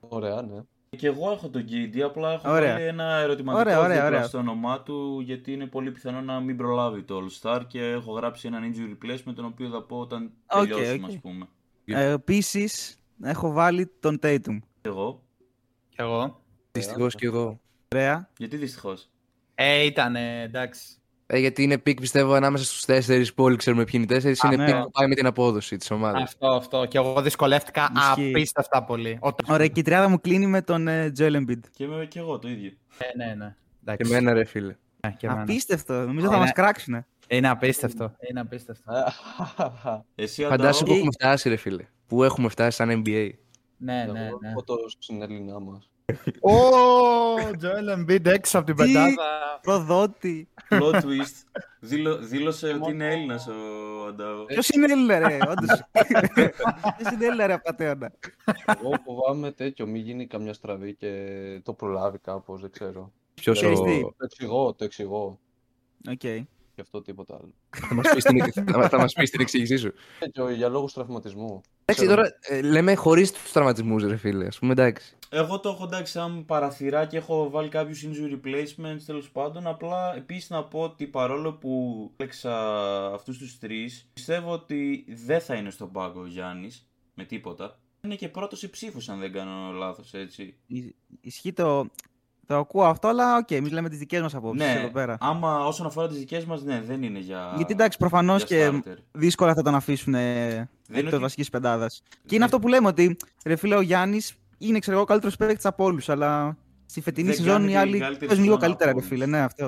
Ωραία, 0.00 0.42
ναι. 0.42 0.60
Και 0.96 1.06
εγώ 1.06 1.30
έχω 1.30 1.48
τον 1.48 1.64
KD, 1.68 2.00
απλά 2.00 2.32
έχω 2.32 2.50
Ωραία. 2.50 2.72
βάλει 2.72 2.84
ένα 2.86 3.16
ερωτηματικό 3.16 3.60
Ωραία, 3.62 3.78
ωραία, 3.78 3.88
δίπλα 3.94 4.06
ωραία. 4.06 4.26
στο 4.26 4.38
όνομά 4.38 4.82
του, 4.82 5.20
γιατί 5.20 5.52
είναι 5.52 5.66
πολύ 5.66 5.90
πιθανό 5.90 6.20
να 6.20 6.40
μην 6.40 6.56
προλάβει 6.56 7.02
το 7.02 7.20
All-Star 7.24 7.60
και 7.66 7.82
έχω 7.84 8.12
γράψει 8.12 8.46
έναν 8.46 8.72
injury 8.72 8.90
replacement, 9.06 9.34
τον 9.34 9.44
οποίο 9.44 9.68
θα 9.68 9.82
πω 9.82 9.98
όταν 9.98 10.32
Οκ, 10.46 10.60
τελειώσουμε, 10.66 11.06
οκ. 11.06 11.10
ας 11.10 11.18
πούμε. 11.20 11.48
Ε, 11.84 12.10
Επίσης, 12.10 12.98
έχω 13.22 13.52
βάλει 13.52 13.86
τον 14.00 14.18
Tatum. 14.22 14.58
Εγώ. 14.82 15.22
Και 15.88 16.02
εγώ. 16.02 16.42
Δυστυχώς 16.72 17.14
και 17.14 17.26
εγώ. 17.26 17.60
Ωραία. 17.94 18.30
Γιατί 18.38 18.56
δυστυχώς; 18.56 19.10
Ε, 19.54 19.84
ήταν 19.84 20.16
εντάξει. 20.16 20.86
Ε, 21.26 21.38
γιατί 21.38 21.62
είναι 21.62 21.78
pick 21.78 22.00
πιστεύω 22.00 22.32
ανάμεσα 22.32 22.64
στους 22.64 22.84
τέσσερις 22.84 23.34
που 23.34 23.42
όλοι 23.44 23.56
ξέρουμε 23.56 23.82
ποιοι 23.84 23.92
είναι 23.94 24.04
οι 24.04 24.14
τέσσερις. 24.14 24.44
Α, 24.44 24.48
Είναι 24.52 24.56
ναι. 24.64 24.72
pick 24.72 24.82
που 24.82 24.90
πάει 24.90 25.08
με 25.08 25.14
την 25.14 25.26
απόδοση 25.26 25.76
της 25.76 25.90
ομάδας. 25.90 26.22
Αυτό, 26.22 26.46
αυτό. 26.46 26.84
Και 26.86 26.98
εγώ 26.98 27.22
δυσκολεύτηκα 27.22 27.90
Ισχύει. 27.96 28.28
απίστευτα 28.30 28.84
πολύ. 28.84 29.18
Ο- 29.22 29.28
Ωραία, 29.52 29.66
και 29.66 29.80
η 29.80 29.82
τριάδα 29.82 30.08
μου 30.08 30.20
κλείνει 30.20 30.46
με 30.46 30.62
τον 30.62 30.88
ε, 30.88 31.12
Joel 31.18 31.36
Embiid. 31.36 31.58
Και, 31.70 31.86
με, 31.86 32.06
και 32.06 32.18
εγώ 32.18 32.38
το 32.38 32.48
ίδιο. 32.48 32.70
Ε, 32.98 33.16
ναι, 33.16 33.34
ναι. 33.34 33.56
Και 33.84 33.90
Εντάξει. 33.90 34.12
εμένα 34.12 34.32
ρε 34.32 34.44
φίλε. 34.44 34.76
Ναι, 35.06 35.14
και 35.18 35.26
εμένα. 35.26 35.42
Απίστευτο. 35.42 35.92
Νομίζω 35.94 36.26
θα 36.28 36.36
Είναι- 36.36 36.44
μα 36.44 36.50
κράξουνε. 36.50 37.06
Είναι 37.28 37.48
απίστευτο. 37.48 38.12
Είναι 38.30 38.40
απίστευτο. 38.40 38.92
Εσύ 40.14 40.42
Φαντάσου 40.44 40.78
που 40.78 40.84
Αντάο, 40.84 40.96
έχουμε 40.96 41.10
φτάσει 41.12 41.48
ρε 41.48 41.56
φίλε. 41.56 41.84
Που 42.06 42.24
έχουμε 42.24 42.48
φτάσει 42.48 42.76
σαν 42.76 43.02
NBA. 43.06 43.30
Ναι, 43.76 43.92
ναι, 44.12 44.26
Εγώ 44.26 44.38
ναι. 44.42 44.48
έχω 44.48 44.62
το 44.64 44.74
στην 44.98 45.22
Έλληνά 45.22 45.60
μας. 45.60 45.88
Ω, 46.40 46.50
Joel 47.62 47.98
Embiid 47.98 48.24
έξω 48.26 48.58
από 48.58 48.66
την 48.66 48.76
Τι; 48.76 48.82
πεντάδα. 48.92 49.14
Προδότη. 49.62 50.48
plot 50.70 50.94
twist. 50.94 51.62
Δήλω, 51.80 52.16
δήλωσε 52.16 52.78
ότι 52.80 52.90
είναι 52.90 53.12
Έλληνας 53.12 53.46
ο 53.46 53.52
Αντάο. 54.08 54.44
Ποιος 54.44 54.68
είναι 54.68 54.92
Έλληνα, 54.92 55.18
ρε, 55.18 55.38
όντως. 55.48 55.82
Ποιος 56.96 57.12
είναι 57.12 57.24
Έλληνα, 57.26 57.46
ρε, 57.46 57.52
απατέωνα. 57.52 58.12
Εγώ 58.66 58.90
φοβάμαι 59.04 59.50
τέτοιο, 59.52 59.86
μην 59.86 60.02
γίνει 60.02 60.26
καμιά 60.26 60.52
στραβή 60.52 60.94
και 60.94 61.10
το 61.64 61.72
προλάβει 61.72 62.18
κάπως, 62.18 62.60
δεν 62.60 62.70
ξέρω. 62.70 63.12
Ποιος 63.34 63.58
Ξέρεις 63.58 63.78
ο... 63.78 63.82
τι; 63.82 64.00
Το 64.00 64.14
εξηγώ, 64.24 64.74
το 64.74 64.84
εξηγώ. 64.84 65.38
Οκ. 66.10 66.24
Γι' 66.74 66.80
αυτό 66.80 67.02
τίποτα 67.02 67.34
άλλο. 67.34 67.52
θα, 67.88 67.94
μας 67.94 68.08
πεις 68.14 68.24
την... 68.24 68.52
θα- 68.72 68.88
θα 68.88 68.98
μας 68.98 69.12
πεις 69.12 69.30
την 69.30 69.40
εξήγησή 69.40 69.76
σου. 69.76 69.92
Τέτοιο, 70.18 70.50
για 70.50 70.68
λόγους 70.68 70.92
τραυματισμού. 70.92 71.60
Εντάξει, 71.84 72.06
Ξέρω. 72.06 72.14
τώρα 72.22 72.28
ε, 72.40 72.60
λέμε 72.62 72.94
χωρίς 72.94 73.32
τους 73.32 73.52
τραυματισμούς 73.52 74.04
ρε 74.04 74.16
φίλε. 74.16 74.46
Ας 74.46 74.58
πούμε 74.58 74.72
εντάξει. 74.72 75.16
Εγώ 75.36 75.60
το 75.60 75.68
έχω 75.68 75.84
εντάξει 75.84 76.12
σαν 76.12 76.44
παραθυράκι, 76.46 77.16
έχω 77.16 77.50
βάλει 77.50 77.68
κάποιους 77.68 78.04
injury 78.06 78.32
replacements 78.46 79.00
τέλος 79.06 79.30
πάντων. 79.30 79.66
Απλά 79.66 80.16
επίσης 80.16 80.50
να 80.50 80.64
πω 80.64 80.80
ότι 80.80 81.06
παρόλο 81.06 81.52
που 81.52 82.10
έλεγξα 82.16 82.52
αυτούς 83.14 83.38
τους 83.38 83.58
τρεις, 83.58 84.08
πιστεύω 84.12 84.50
ότι 84.52 85.04
δεν 85.26 85.40
θα 85.40 85.54
είναι 85.54 85.70
στον 85.70 85.92
πάγκο 85.92 86.20
ο 86.20 86.26
Γιάννης 86.26 86.88
με 87.14 87.24
τίποτα. 87.24 87.78
Είναι 88.04 88.14
και 88.14 88.28
πρώτος 88.28 88.58
σε 88.58 88.68
ψήφους 88.68 89.08
αν 89.08 89.18
δεν 89.18 89.32
κάνω 89.32 89.72
λάθος 89.72 90.12
έτσι. 90.14 90.56
Ι- 90.66 90.94
Ισχύει 91.20 91.52
το. 91.52 91.86
Το 92.46 92.56
ακούω 92.56 92.84
αυτό, 92.84 93.08
αλλά 93.08 93.36
οκ, 93.36 93.50
εμείς 93.50 93.72
λέμε 93.72 93.88
τις 93.88 93.98
δικές 93.98 94.20
μας 94.20 94.34
απόψεις 94.34 94.66
ναι, 94.66 94.72
εδώ 94.72 94.90
πέρα. 94.90 95.16
άμα 95.20 95.66
όσον 95.66 95.86
αφορά 95.86 96.08
τις 96.08 96.18
δικές 96.18 96.44
μας, 96.44 96.62
ναι, 96.62 96.80
δεν 96.86 97.02
είναι 97.02 97.18
για 97.18 97.52
Γιατί 97.56 97.72
εντάξει, 97.72 97.98
προφανώς 97.98 98.44
για 98.44 98.70
και 98.70 98.80
starter. 98.84 98.96
δύσκολα 99.12 99.54
θα 99.54 99.62
τον 99.62 99.74
αφήσουν 99.74 100.12
είναι 100.12 100.68
εκτός 100.92 101.12
ότι- 101.12 101.22
βασικής 101.22 101.50
πεντάδας. 101.50 102.02
Και 102.08 102.16
Δεν- 102.24 102.34
είναι 102.36 102.44
αυτό 102.44 102.58
που 102.58 102.68
λέμε 102.68 102.86
ότι 102.88 103.16
ρε 103.44 103.56
φίλε, 103.56 103.76
ο 103.76 103.80
Γιάννης 103.80 104.34
είναι 104.58 104.78
ξέρω 104.78 104.96
εγώ 104.96 105.06
καλύτερος 105.06 105.36
παίκτης 105.36 105.64
από 105.66 105.84
όλους, 105.84 106.08
αλλά 106.08 106.56
στη 106.86 107.00
φετινή 107.00 107.26
Δεν 107.26 107.36
σεζόν 107.36 107.52
κάνει 107.52 107.64
οι 107.64 107.68
την 107.68 107.76
άλλοι 107.78 107.98
καλύτερη 107.98 108.26
παίζουν 108.26 108.44
λίγο 108.44 108.54
σεζόν 108.54 108.68
καλύτερα, 108.68 108.90
από 108.90 109.00
ρε 109.00 109.06
φίλε. 109.06 109.24
όλους. 109.24 109.36
Ναι, 109.36 109.42
αυτό. 109.42 109.66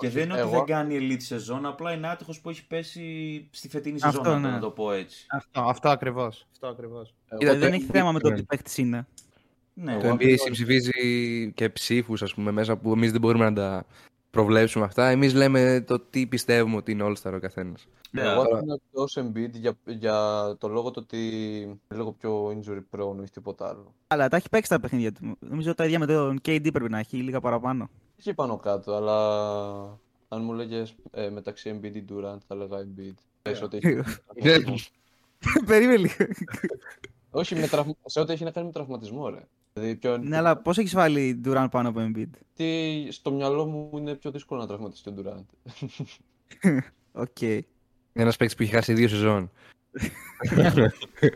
Και 0.00 0.06
Όχι, 0.06 0.08
δεν 0.14 0.22
είναι 0.24 0.32
ότι 0.32 0.40
εγώ- 0.42 0.50
δεν 0.50 0.64
κάνει 0.64 0.98
elite 1.00 1.22
σεζόν, 1.22 1.66
απλά 1.66 1.92
είναι 1.92 2.08
άτυχος 2.08 2.40
που 2.40 2.50
έχει 2.50 2.66
πέσει 2.66 3.48
στη 3.50 3.68
φετινή 3.68 3.98
σεζόν, 4.00 4.18
Αυτό, 4.20 4.30
να 4.34 4.40
το- 4.40 4.46
ναι. 4.46 4.52
να 4.54 4.58
το 4.60 4.70
πω 4.70 4.92
έτσι. 4.92 5.26
Αυτό, 5.30 5.60
αυτό 5.60 5.88
ακριβώς. 5.88 6.46
Αυτό 6.52 6.66
ακριβώς. 6.66 7.14
Εγώ- 7.28 7.38
Κοίτα, 7.38 7.52
δεν 7.52 7.68
το- 7.70 7.74
έχει 7.76 7.84
θέμα 7.84 8.12
με 8.12 8.18
το 8.20 8.28
ναι. 8.28 8.34
τι 8.36 8.42
παίκτης 8.42 8.78
είναι. 8.78 9.06
Ναι, 9.74 9.92
Εγώ- 9.92 10.00
Το 10.00 10.08
NBA 10.08 10.34
συμψηφίζει 10.38 11.52
και 11.54 11.68
ψήφους, 11.68 12.22
ας 12.22 12.34
πούμε, 12.34 12.50
μέσα 12.50 12.76
που 12.76 12.92
εμείς 12.92 13.10
δεν 13.12 13.20
μπορούμε 13.20 13.44
να 13.44 13.52
τα 13.52 13.84
προβλέψουμε 14.32 14.84
αυτά. 14.84 15.08
Εμείς 15.08 15.34
λέμε 15.34 15.84
το 15.86 15.98
τι 16.00 16.26
πιστεύουμε 16.26 16.76
ότι 16.76 16.92
είναι 16.92 17.04
All-Star 17.06 17.32
ο 17.34 17.38
καθένας. 17.38 17.86
Ναι, 18.10 18.22
Εγώ 18.22 18.34
τώρα- 18.34 18.56
θα 18.56 18.62
είναι 18.62 18.74
εκτός 18.74 19.18
Embiid 19.20 19.50
για, 19.50 19.72
για 19.86 20.16
το 20.58 20.68
λόγο 20.68 20.90
το 20.90 21.00
ότι 21.00 21.16
είναι 21.60 21.76
λίγο 21.88 22.12
πιο 22.12 22.46
injury 22.48 22.82
prone 22.90 23.22
ή 23.26 23.30
τίποτα 23.30 23.68
άλλο. 23.68 23.94
Αλλά 24.06 24.28
τα 24.28 24.36
έχει 24.36 24.48
παίξει 24.48 24.70
τα 24.70 24.80
παιχνίδια 24.80 25.12
του. 25.12 25.36
Νομίζω 25.38 25.74
τα 25.74 25.84
ίδια 25.84 25.98
με 25.98 26.06
τον 26.06 26.40
KD 26.44 26.68
πρέπει 26.72 26.90
να 26.90 26.98
έχει, 26.98 27.16
λίγα 27.16 27.40
παραπάνω. 27.40 27.90
Έχει 28.18 28.34
πάνω 28.34 28.56
κάτω, 28.56 28.94
αλλά 28.94 29.18
αν 30.28 30.42
μου 30.44 30.52
λέγες 30.52 30.94
ε, 31.10 31.28
μεταξύ 31.30 31.80
Embiid 31.80 31.94
ή 31.94 32.04
Durant 32.08 32.38
θα 32.46 32.54
έλεγα 32.54 32.76
Embiid. 32.78 33.14
Πες 33.42 33.62
ότι 33.62 33.76
έχει 33.76 34.00
τραυματισμό. 34.42 34.74
Περίμενε 35.66 35.96
λίγο. 35.96 36.14
Όχι, 37.30 37.54
με 37.54 37.66
τραυ... 37.66 37.96
σε 38.04 38.20
ό,τι 38.20 38.32
έχει 38.32 38.44
να 38.44 38.50
κάνει 38.50 38.66
με 38.66 38.72
τραυματισμό, 38.72 39.28
ρε. 39.28 39.46
Δηλαδή, 39.72 39.96
πιο... 39.96 40.16
Ναι, 40.18 40.36
αλλά 40.36 40.56
πώς 40.56 40.78
έχεις 40.78 40.94
βάλει 40.94 41.40
Durant 41.44 41.66
πάνω 41.70 41.88
από 41.88 42.00
Embiid; 42.10 42.28
Τι 42.56 43.06
στο 43.12 43.32
μυαλό 43.32 43.64
μου 43.66 43.90
είναι 43.98 44.14
πιο 44.14 44.30
δύσκολο 44.30 44.60
να 44.60 44.66
τραυματιστεί 44.66 45.10
ο 45.10 45.14
Durant. 45.18 45.44
Οκ. 47.12 47.40
Ένας 48.12 48.36
παίκτης 48.36 48.56
που 48.56 48.62
έχει 48.62 48.72
χάσει 48.72 48.92
δύο 48.92 49.08
σεζόν. 49.08 49.50
Ε, 50.38 50.66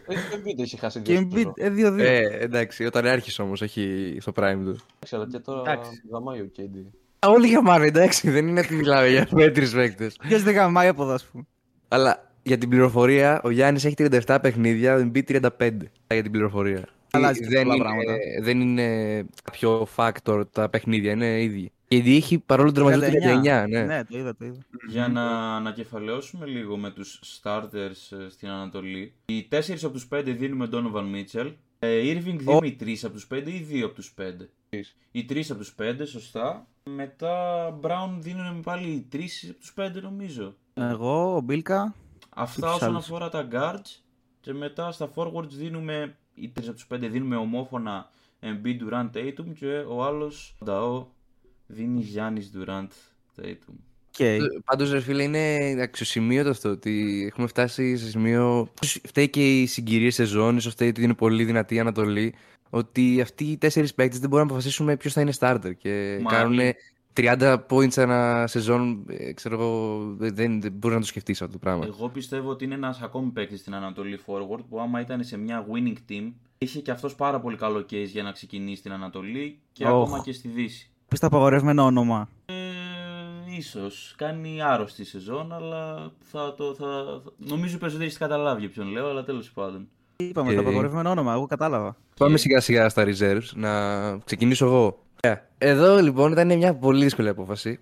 Ο 0.07 0.13
Embiid 0.35 0.59
έχει 0.59 0.77
χάσει 0.79 0.99
δύο 1.01 1.15
Και 1.21 1.27
Embiid, 1.27 1.35
σεζόν. 1.35 1.53
ε, 1.57 1.71
2-2. 1.71 1.99
Ε, 1.99 2.39
εντάξει, 2.39 2.85
όταν 2.85 3.07
άρχισε 3.07 3.43
όμως, 3.43 3.61
όχι 3.61 4.17
στο 4.21 4.33
prime 4.37 4.61
του. 4.65 4.77
Εντάξει, 4.97 5.15
αλλά 5.15 5.27
και 5.31 5.39
τώρα 5.39 5.73
Εντάξει. 5.73 6.03
γαμάει 6.13 6.41
ο 6.41 6.51
KD. 6.59 6.79
Α, 7.19 7.29
Όλοι 7.29 7.49
γαμάνε, 7.51 7.87
εντάξει, 7.87 8.31
δεν 8.31 8.49
είναι 8.49 8.61
ότι 8.61 8.75
μιλάμε 8.75 9.09
για 9.09 9.29
μέτριους 9.31 9.73
παίκτες. 9.73 10.17
Ποιος 10.17 10.43
δεν 10.43 10.55
γαμάει 10.55 10.89
από 10.89 11.03
εδώ, 11.03 11.13
ας 11.13 11.25
πούμε. 11.25 11.45
Αλλά 11.89 12.33
για 12.43 12.59
την 12.59 12.69
πληροφορία, 12.69 13.41
ο 13.45 13.51
Γιάννης 13.51 13.85
έχει 13.85 13.95
37 14.27 14.39
παιχνίδια, 14.43 14.95
ο 14.97 14.99
Embiid 15.01 15.25
35. 15.25 15.71
Για 16.11 16.23
την 16.23 16.31
πληροφορία. 16.31 16.89
Αλλάζει 17.11 17.41
και 17.41 17.47
δεν, 17.47 17.63
πολλά 17.63 17.75
είναι, 17.75 17.85
πράγματα. 17.85 18.13
δεν 18.43 18.61
είναι 18.61 19.27
κάποιο 19.45 19.89
factor 19.97 20.43
τα 20.53 20.69
παιχνίδια, 20.69 21.13
είναι 21.13 21.43
ίδιοι. 21.43 21.71
Και 21.89 21.97
η 21.97 22.17
έχει 22.17 22.39
παρόλο 22.39 22.73
τον 22.73 22.85
τραυματισμό 22.85 23.41
39, 23.43 23.67
ναι. 23.69 23.85
Ναι, 23.85 24.05
το 24.05 24.19
είδα, 24.19 24.37
το 24.37 24.45
είδα. 24.45 24.59
Για 24.89 25.09
να 25.09 25.57
ανακεφαλαιώσουμε 25.57 26.47
λίγο 26.47 26.77
με 26.77 26.91
τους 26.91 27.41
starters 27.43 28.17
ε, 28.25 28.29
στην 28.29 28.49
Ανατολή. 28.49 29.13
Οι 29.27 29.43
τέσσερις 29.43 29.85
από 29.85 29.93
τους 29.93 30.07
πέντε 30.07 30.33
δίνουμε 30.33 30.69
Donovan 30.73 31.05
Mitchell. 31.15 31.53
Ε, 31.79 32.01
Irving 32.03 32.37
δίνει 32.39 32.73
τρεις 32.73 33.05
από 33.05 33.15
τους 33.15 33.27
πέντε 33.27 33.51
ή 33.51 33.59
δύο 33.59 33.87
από 33.87 33.95
τους 33.95 34.13
πέντε; 34.13 34.49
Οι 35.11 35.25
τρεις 35.25 35.51
από 35.51 35.59
τους 35.59 35.73
πέντε, 35.73 36.05
σωστά. 36.05 36.67
Μετά 36.91 37.69
Brown 37.83 38.17
δίνουν 38.19 38.61
πάλι 38.61 38.89
οι 38.89 39.07
τρεις 39.11 39.47
από 39.51 39.59
τους 39.61 39.73
πέντε, 39.73 40.01
νομίζω. 40.01 40.55
Εγώ, 40.75 41.37
ο 41.37 41.41
Μπίλκα. 41.41 41.95
Αυτά 42.29 42.67
τους 42.67 42.77
όσον 42.77 42.89
άλλους. 42.89 43.05
αφορά 43.05 43.29
τα 43.29 43.49
guards. 43.53 44.01
Και 44.41 44.53
μετά 44.53 44.93
στα 44.93 45.11
forwards 45.15 45.49
δίνουμε, 45.49 46.17
οι 46.37 46.49
τρεις 46.49 46.67
από 46.67 46.77
τους 46.77 46.87
πέντε 46.87 47.09
δίνουμε 47.09 47.37
ομόφωνα 47.37 48.11
Embiid 48.41 48.77
Durant 48.93 49.11
Tatum 49.15 49.47
και 49.59 49.67
ο 49.89 50.05
άλλος 50.05 50.57
Νταό 50.65 51.07
δίνει 51.67 52.01
Γιάννης 52.01 52.51
Durant 52.57 52.89
Tatum. 53.41 53.75
Okay. 54.19 54.39
Πάντως, 54.65 54.91
ρε 54.91 55.01
φίλε, 55.01 55.23
είναι 55.23 55.75
αξιοσημείωτο 55.83 56.51
αυτό 56.51 56.69
ότι 56.71 57.25
έχουμε 57.31 57.47
φτάσει 57.47 57.97
σε 57.97 58.09
σημείο. 58.09 58.69
Φταίει 58.83 59.29
και 59.29 59.61
η 59.61 59.67
συγκυρία 59.67 60.11
σεζόν, 60.11 60.57
ίσως 60.57 60.73
φταίει 60.73 60.89
ότι 60.89 61.03
είναι 61.03 61.15
πολύ 61.15 61.45
δυνατή 61.45 61.75
η 61.75 61.79
Ανατολή. 61.79 62.35
Ότι 62.71 63.21
αυτοί 63.21 63.45
οι 63.45 63.57
τέσσερις 63.57 63.95
παίκτες 63.95 64.19
δεν 64.19 64.29
μπορούν 64.29 64.47
να 64.47 64.53
αποφασίσουμε 64.53 64.97
ποιος 64.97 65.13
θα 65.13 65.21
είναι 65.21 65.33
starter. 65.39 65.73
Και 65.79 66.19
Μα, 66.23 66.31
κάνουν 66.31 66.53
είναι- 66.53 66.75
30 67.17 67.57
points 67.69 67.97
ένα 67.97 68.47
σεζόν. 68.47 69.05
ε, 69.09 69.33
Ξέρω 69.33 69.55
εγώ, 69.55 69.99
δεν, 70.19 70.61
δεν 70.61 70.73
μπορείς 70.73 70.95
να 70.97 71.01
το 71.03 71.07
σκεφτείς 71.07 71.41
αυτό 71.43 71.53
το 71.53 71.59
πράγμα. 71.59 71.85
Εγώ 71.87 72.09
πιστεύω 72.09 72.51
ότι 72.51 72.65
είναι 72.65 72.75
ένας 72.75 73.01
ακόμη 73.03 73.31
παίκτης 73.31 73.61
στην 73.61 73.75
Ανατολή 73.75 74.19
forward 74.27 74.61
που 74.69 74.81
άμα 74.81 75.01
ήταν 75.01 75.25
σε 75.25 75.37
μια 75.37 75.67
winning 75.73 76.11
team 76.13 76.33
είχε 76.59 76.81
και 76.81 76.91
αυτός 76.91 77.15
πάρα 77.15 77.41
πολύ 77.41 77.57
καλό 77.57 77.79
case 77.79 78.07
για 78.07 78.23
να 78.23 78.33
ξεκινήσει 78.33 78.77
στην 78.77 78.93
Ανατολή 78.93 79.59
και 79.73 79.85
Οχ. 79.87 79.91
ακόμα 80.03 80.23
και 80.23 80.33
στη 80.33 80.49
Δύση. 80.49 80.91
Πες 81.09 81.21
το 81.21 81.27
απαγορευμένο 81.27 81.85
όνομα. 81.85 82.29
Ε, 82.47 82.55
ίσως. 83.57 84.15
Κάνει 84.17 84.63
άρρωστη 84.63 85.05
σεζόν, 85.05 85.53
αλλά 85.53 86.11
θα 86.21 86.55
το, 86.55 86.75
θα, 86.75 86.85
θα- 87.25 87.33
νομίζω 87.37 87.75
οι 87.75 87.79
περισσότεροι 87.79 88.09
έχεις 88.09 88.19
καταλάβει 88.19 88.61
για 88.61 88.69
ποιον 88.71 88.89
λέω, 88.89 89.09
αλλά 89.09 89.25
τέλος 89.25 89.53
πάντων. 89.53 89.89
Είπαμε 90.17 90.49
Οκ. 90.49 90.55
το 90.55 90.61
απαγορευμένο 90.61 91.11
όνομα, 91.11 91.33
εγώ 91.33 91.47
κατάλαβα. 91.47 91.97
Πάμε 92.19 92.37
σιγά 92.39 92.61
σιγά 92.61 92.89
στα 92.89 93.05
reserves. 93.07 93.49
Να 93.55 93.71
ξεκινήσω 94.19 94.65
εγώ. 94.67 95.03
Ωραία. 95.25 95.49
Εδώ 95.59 95.99
λοιπόν 96.01 96.33
ήταν 96.33 96.57
μια 96.57 96.75
πολύ 96.75 97.03
δύσκολη 97.03 97.29
απόφαση. 97.29 97.79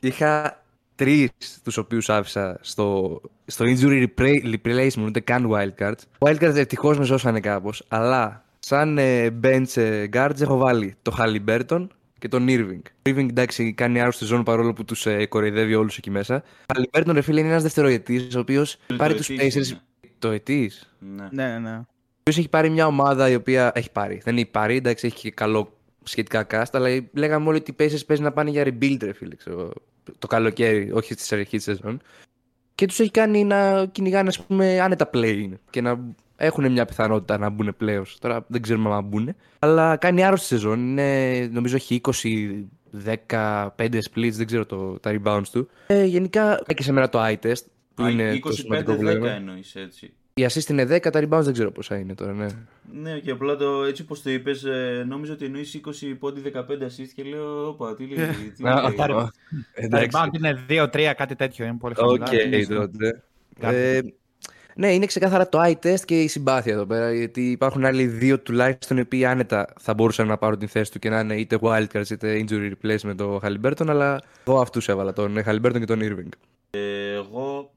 Είχα 0.00 0.62
τρεις 0.94 1.28
τους 1.64 1.76
οποίους 1.76 2.08
άφησα 2.10 2.58
στο, 2.60 3.20
στο 3.46 3.64
injury 3.68 4.06
repra- 4.06 4.54
replacement, 4.64 5.04
ούτε 5.06 5.20
καν 5.20 5.50
wildcards. 5.52 6.00
Wildcards 6.18 6.54
ευτυχώς 6.56 6.98
με 6.98 7.04
ζώσανε 7.04 7.40
κάπως. 7.40 7.84
Αλλά 7.88 8.44
σαν 8.58 8.98
ε, 8.98 9.38
bench 9.42 9.76
ε, 9.76 10.04
guards 10.12 10.40
έχω 10.40 10.56
βάλει 10.56 10.94
το 11.02 11.16
Halliburton 11.18 11.86
και 12.18 12.28
τον 12.28 12.46
Irving. 12.48 12.80
Ο 12.82 13.10
Irving 13.10 13.28
εντάξει 13.28 13.72
κάνει 13.72 14.00
άρρωστη 14.00 14.24
ζώνη 14.24 14.42
παρόλο 14.42 14.72
που 14.72 14.84
τους 14.84 15.06
ε, 15.06 15.26
κοροϊδεύει 15.26 15.74
όλους 15.74 15.96
εκεί 15.98 16.10
μέσα. 16.10 16.42
Ο 16.60 16.74
Halliburton 16.74 17.10
ρε 17.12 17.20
φίλε 17.20 17.40
είναι 17.40 17.48
ένας 17.48 17.62
δευτεροετής 17.62 18.34
ο 18.34 18.38
οποίος 18.38 18.76
πάρει 18.96 19.14
τους 19.14 19.26
Τριτοετής 19.26 19.74
Pacers. 19.74 19.76
Είναι. 20.16 20.18
Το 20.18 20.30
ετής. 20.30 20.96
Ναι. 20.98 21.28
Ναι, 21.30 21.46
ναι, 21.46 21.58
ναι. 21.58 21.76
Ο 21.76 22.28
οποίο 22.28 22.40
έχει 22.40 22.48
πάρει 22.48 22.70
μια 22.70 22.86
ομάδα 22.86 23.30
η 23.30 23.34
οποία 23.34 23.72
έχει 23.74 23.90
πάρει. 23.90 24.20
Δεν 24.24 24.36
έχει 24.36 24.46
πάρει, 24.46 24.76
εντάξει, 24.76 25.06
έχει 25.06 25.20
και 25.20 25.30
καλό 25.30 25.76
σχετικά 26.02 26.46
cast, 26.50 26.64
αλλά 26.72 26.88
λέγαμε 27.12 27.48
όλοι 27.48 27.56
ότι 27.56 27.70
οι 27.70 27.74
Pacers 27.78 28.06
παίζει 28.06 28.22
να 28.22 28.32
πάνε 28.32 28.50
για 28.50 28.64
rebuild, 28.66 28.96
ρε 29.00 29.12
φίλε, 29.12 29.34
ξέρω, 29.34 29.72
το 30.18 30.26
καλοκαίρι, 30.26 30.90
όχι 30.92 31.14
στη 31.14 31.34
αρχή 31.34 31.56
της 31.56 31.64
σεζόν. 31.64 32.00
Και 32.74 32.86
τους 32.86 33.00
έχει 33.00 33.10
κάνει 33.10 33.44
να 33.44 33.86
κυνηγάνε, 33.86 34.28
ας 34.28 34.44
πούμε, 34.44 34.80
άνετα 34.80 35.10
play 35.12 35.50
και 35.70 35.80
να 35.80 35.98
έχουν 36.36 36.72
μια 36.72 36.84
πιθανότητα 36.84 37.38
να 37.38 37.48
μπουν 37.48 37.74
πλέον. 37.76 38.04
Τώρα 38.18 38.44
δεν 38.48 38.62
ξέρουμε 38.62 38.94
αν 38.94 39.04
μπουν. 39.04 39.34
Αλλά 39.58 39.96
κάνει 39.96 40.24
άρρωστη 40.24 40.46
σεζόν. 40.46 40.80
Είναι, 40.80 41.38
νομίζω 41.52 41.76
έχει 41.76 42.00
20, 42.02 42.64
15 43.28 43.68
splits, 43.78 44.32
δεν 44.32 44.46
ξέρω 44.46 44.66
το, 44.66 44.98
τα 44.98 45.20
rebounds 45.20 45.48
του. 45.52 45.68
Ε, 45.86 46.04
γενικά, 46.04 46.62
και 46.74 46.82
σε 46.82 46.92
μένα 46.92 47.08
το 47.08 47.24
eye 47.24 47.36
test, 47.42 47.62
που 47.96 48.02
Α, 48.04 48.10
είναι 48.10 48.38
το 48.38 48.52
σημαντικό 48.52 48.92
που 48.94 49.00
25-10 49.00 49.04
λέμε. 49.04 49.30
εννοείς 49.30 49.74
έτσι. 49.74 50.12
Η 50.34 50.46
assist 50.50 50.68
είναι 50.68 50.82
10, 50.96 51.00
τα 51.12 51.20
rebounds 51.28 51.42
δεν 51.44 51.52
ξέρω 51.52 51.70
πόσα 51.72 51.96
είναι 51.96 52.14
τώρα, 52.14 52.32
ναι. 52.32 52.46
Ναι, 53.02 53.18
και 53.18 53.30
απλά 53.30 53.56
το, 53.56 53.84
έτσι 53.84 54.02
όπως 54.02 54.22
το 54.22 54.30
είπες, 54.30 54.64
ε, 54.64 55.04
νόμιζα 55.08 55.32
ότι 55.32 55.44
εννοείς 55.44 55.80
20 55.86 56.16
πόντι 56.18 56.40
15 56.54 56.58
assist 56.60 57.08
και 57.14 57.22
λέω, 57.22 57.68
όπα, 57.68 57.94
τι 57.94 58.04
λέει, 58.06 58.26
τι 58.56 58.68
Α, 58.68 58.74
λέει. 58.74 58.84
α, 58.84 58.94
Τα 58.94 59.32
Εντάξει. 59.74 60.08
rebound 60.12 60.34
είναι 60.36 60.64
2-3, 60.68 61.12
κάτι 61.16 61.34
τέτοιο. 61.34 61.64
Είναι 61.64 61.76
πολύ 61.80 61.94
Οκ, 61.98 62.28
χαμηλά. 62.28 62.66
τότε. 62.66 63.22
Κάτι. 63.60 63.76
Ε, 63.76 64.00
ναι, 64.74 64.92
είναι 64.94 65.06
ξεκάθαρα 65.06 65.48
το 65.48 65.60
eye 65.62 65.86
test 65.86 66.00
και 66.04 66.22
η 66.22 66.28
συμπάθεια 66.28 66.72
εδώ 66.72 66.86
πέρα. 66.86 67.12
Γιατί 67.14 67.50
υπάρχουν 67.50 67.84
άλλοι 67.84 68.06
δύο 68.06 68.40
τουλάχιστον 68.40 68.96
οι 68.96 69.00
οποίοι 69.00 69.24
άνετα 69.24 69.72
θα 69.80 69.94
μπορούσαν 69.94 70.26
να 70.26 70.36
πάρουν 70.38 70.58
την 70.58 70.68
θέση 70.68 70.92
του 70.92 70.98
και 70.98 71.08
να 71.08 71.20
είναι 71.20 71.34
είτε 71.36 71.58
wildcards 71.60 72.10
είτε 72.10 72.44
injury 72.48 72.70
replacement 72.82 73.16
το 73.16 73.40
Halliburton. 73.42 73.86
Αλλά 73.88 74.20
εγώ 74.46 74.60
αυτούς 74.60 74.88
έβαλα, 74.88 75.12
τον 75.12 75.38
Halliburton 75.46 75.78
και 75.78 75.84
τον 75.84 76.00
Irving. 76.02 76.28
Ε, 76.70 77.12
εγώ 77.14 77.70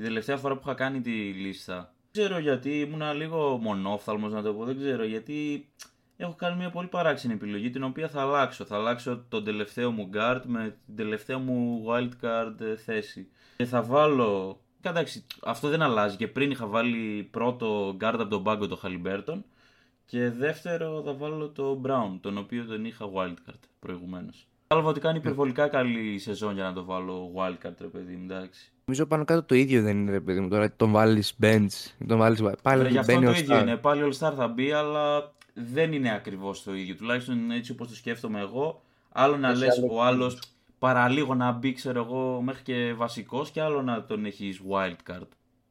την 0.00 0.08
τελευταία 0.08 0.36
φορά 0.36 0.54
που 0.54 0.60
είχα 0.64 0.74
κάνει 0.74 1.00
τη 1.00 1.10
λίστα, 1.32 1.74
δεν 1.74 2.24
ξέρω 2.24 2.38
γιατί 2.40 2.80
ήμουνα 2.80 3.12
λίγο 3.12 3.58
μονόφθαλμος 3.62 4.32
να 4.32 4.42
το 4.42 4.54
πω, 4.54 4.64
δεν 4.64 4.78
ξέρω 4.78 5.04
γιατί 5.04 5.68
έχω 6.16 6.34
κάνει 6.34 6.56
μια 6.56 6.70
πολύ 6.70 6.88
παράξενη 6.88 7.34
επιλογή 7.34 7.70
την 7.70 7.82
οποία 7.82 8.08
θα 8.08 8.20
αλλάξω. 8.20 8.64
Θα 8.64 8.76
αλλάξω 8.76 9.24
τον 9.28 9.44
τελευταίο 9.44 9.90
μου 9.90 10.10
guard 10.14 10.40
με 10.44 10.76
την 10.86 10.96
τελευταία 10.96 11.38
μου 11.38 11.84
wildcard 11.88 12.60
ε, 12.60 12.76
θέση. 12.76 13.28
Και 13.56 13.64
θα 13.64 13.82
βάλω... 13.82 14.60
Εντάξει, 14.82 15.26
αυτό 15.42 15.68
δεν 15.68 15.82
αλλάζει 15.82 16.16
και 16.16 16.28
πριν 16.28 16.50
είχα 16.50 16.66
βάλει 16.66 17.28
πρώτο 17.30 17.88
guard 17.88 18.18
από 18.18 18.28
τον 18.28 18.42
πάγκο 18.42 18.66
το 18.66 18.80
Halliburton 18.84 19.40
και 20.06 20.30
δεύτερο 20.30 21.02
θα 21.02 21.14
βάλω 21.14 21.48
το 21.48 21.80
Brown, 21.84 22.18
τον 22.20 22.38
οποίο 22.38 22.64
τον 22.64 22.84
είχα 22.84 23.10
wildcard 23.14 23.60
προηγουμένως. 23.80 24.46
Κατάλαβα 24.66 24.90
ότι 24.90 25.00
κάνει 25.00 25.18
υπερβολικά 25.18 25.68
καλή 25.68 26.18
σεζόν 26.18 26.54
για 26.54 26.64
να 26.64 26.72
το 26.72 26.84
βάλω 26.84 27.32
wildcard, 27.36 27.74
ρε 27.80 27.86
παιδί 27.86 28.16
μου, 28.16 28.24
εντάξει. 28.24 28.72
Νομίζω 28.90 29.08
πάνω 29.08 29.24
κάτω 29.24 29.42
το 29.42 29.54
ίδιο 29.54 29.82
δεν 29.82 29.98
είναι, 29.98 30.10
ρε 30.10 30.20
παιδί 30.20 30.40
μου. 30.40 30.48
Τώρα 30.48 30.72
τον 30.72 30.90
βάλεις 30.90 31.36
bench, 31.42 31.68
τον 32.06 32.18
βάλεις. 32.18 32.42
Πάλι 32.62 32.82
Ρε, 32.82 32.88
γι' 32.88 32.98
αυτό 32.98 33.12
μπαίνει 33.12 33.24
το 33.24 33.30
ο 33.30 33.34
ίδιο 33.34 33.58
star. 33.58 33.62
είναι. 33.62 33.76
Πάλι 33.76 34.02
All 34.04 34.26
Star 34.28 34.32
θα 34.36 34.48
μπει, 34.48 34.72
αλλά 34.72 35.32
δεν 35.54 35.92
είναι 35.92 36.14
ακριβώς 36.14 36.62
το 36.62 36.74
ίδιο. 36.74 36.94
Τουλάχιστον 36.96 37.50
έτσι 37.50 37.72
όπως 37.72 37.88
το 37.88 37.94
σκέφτομαι 37.94 38.40
εγώ. 38.40 38.82
Άλλο 39.12 39.36
να 39.36 39.48
Έχει 39.48 39.58
λες 39.58 39.78
άλλο 39.78 39.94
ο 39.94 40.02
άλλος 40.02 40.38
παραλίγο 40.78 41.34
να 41.34 41.52
μπει, 41.52 41.72
ξέρω 41.72 42.00
εγώ, 42.04 42.40
μέχρι 42.42 42.62
και 42.62 42.94
βασικός 42.96 43.50
και 43.50 43.60
άλλο 43.60 43.82
να 43.82 44.04
τον 44.04 44.24
έχει 44.24 44.58
wild 44.70 45.12
card. 45.12 45.26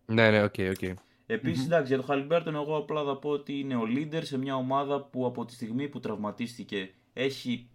Ναι, 0.06 0.30
ναι, 0.30 0.44
οκ, 0.44 0.56
οκ. 0.70 0.98
Επίσης, 1.26 1.66
εντάξει, 1.66 1.88
για 1.88 1.98
τον 1.98 2.06
Χαλιμπέρτον, 2.06 2.56
εγώ 2.56 2.78
απλά 2.78 3.04
θα 3.04 3.18
πω 3.18 3.30
ότι 3.30 3.60
είναι 3.60 3.76
ο 3.76 3.84
leader 3.96 4.22
σε 4.22 4.38
μια 4.38 4.56
ομάδα 4.56 5.02
που 5.02 5.26
από 5.26 5.46
τη 5.46 5.54
στιγμή 5.54 5.88
που 5.88 6.00
τραυματίστηκε 6.00 6.90
έχει 7.14 7.68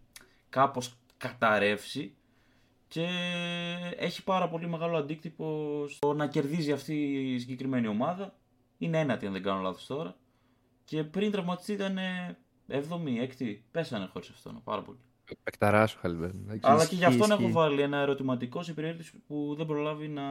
κάπως 0.49 0.97
καταρρεύσει 1.17 2.15
και 2.95 3.09
έχει 3.99 4.25
πάρα 4.25 4.49
πολύ 4.49 4.69
μεγάλο 4.69 4.97
αντίκτυπο 4.97 5.85
στο 5.89 6.13
να 6.13 6.27
κερδίζει 6.27 6.73
αυτή 6.73 6.95
η 7.35 7.39
συγκεκριμένη 7.39 7.87
ομάδα. 7.87 8.35
Είναι 8.79 8.99
ένατη, 8.99 9.27
αν 9.27 9.33
δεν 9.33 9.43
κάνω 9.43 9.61
λάθος 9.61 9.87
τώρα. 9.87 10.17
Και 10.85 11.05
πριν 11.05 11.31
τραυματιστεί 11.31 11.73
ήταν 11.73 11.99
7η, 12.69 13.43
6η. 13.43 13.57
Πέσανε 13.71 14.09
χωρίς 14.13 14.29
αυτόν 14.29 14.61
πάρα 14.65 14.83
πολύ. 14.83 14.99
Πεκταράς 15.43 15.95
ο 15.95 15.99
Halliburton. 16.03 16.59
Αλλά 16.61 16.87
και 16.87 16.95
γι' 16.95 17.05
αυτόν 17.05 17.31
ισχύει. 17.31 17.43
έχω 17.45 17.53
βάλει 17.53 17.81
ένα 17.81 17.99
ερωτηματικό 17.99 18.63
σε 18.63 18.73
περίπτωση 18.73 19.13
που 19.27 19.55
δεν 19.57 19.67
προλάβει 19.67 20.09
να 20.09 20.23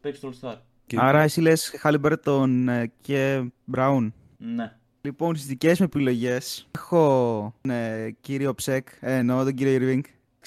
παίξει 0.00 0.20
το 0.20 0.32
All 0.32 0.48
Star. 0.48 0.56
Άρα 0.96 1.20
εσύ 1.20 1.40
λες 1.40 1.74
Χάλιμπερτον 1.78 2.68
ε, 2.68 2.92
και 3.00 3.50
Μπράουν. 3.64 4.14
Ναι. 4.36 4.76
Λοιπόν, 5.00 5.36
στις 5.36 5.48
δικές 5.48 5.78
μου 5.78 5.84
επιλογές 5.84 6.68
έχω 6.70 7.54
ε, 7.62 8.10
κύριο 8.20 8.54
Ψεκ, 8.54 8.88
ε, 9.00 9.16
εννοώ 9.16 9.44
τον 9.44 9.54
κύριο 9.54 9.78
Irving. 9.80 10.00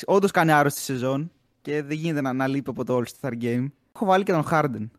Όντως 0.05 0.31
κάνει 0.31 0.51
άρρωστη 0.51 0.79
σεζόν 0.79 1.31
και 1.63 1.83
δεν 1.83 1.97
γίνεται 1.97 2.21
να, 2.21 2.33
να 2.33 2.47
λείπει 2.47 2.69
από 2.69 2.83
το 2.85 3.01
All-Star 3.01 3.31
Game. 3.41 3.65
Έχω 3.95 4.05
βάλει 4.05 4.23
και 4.23 4.31
τον 4.31 4.45
Harden. 4.51 4.89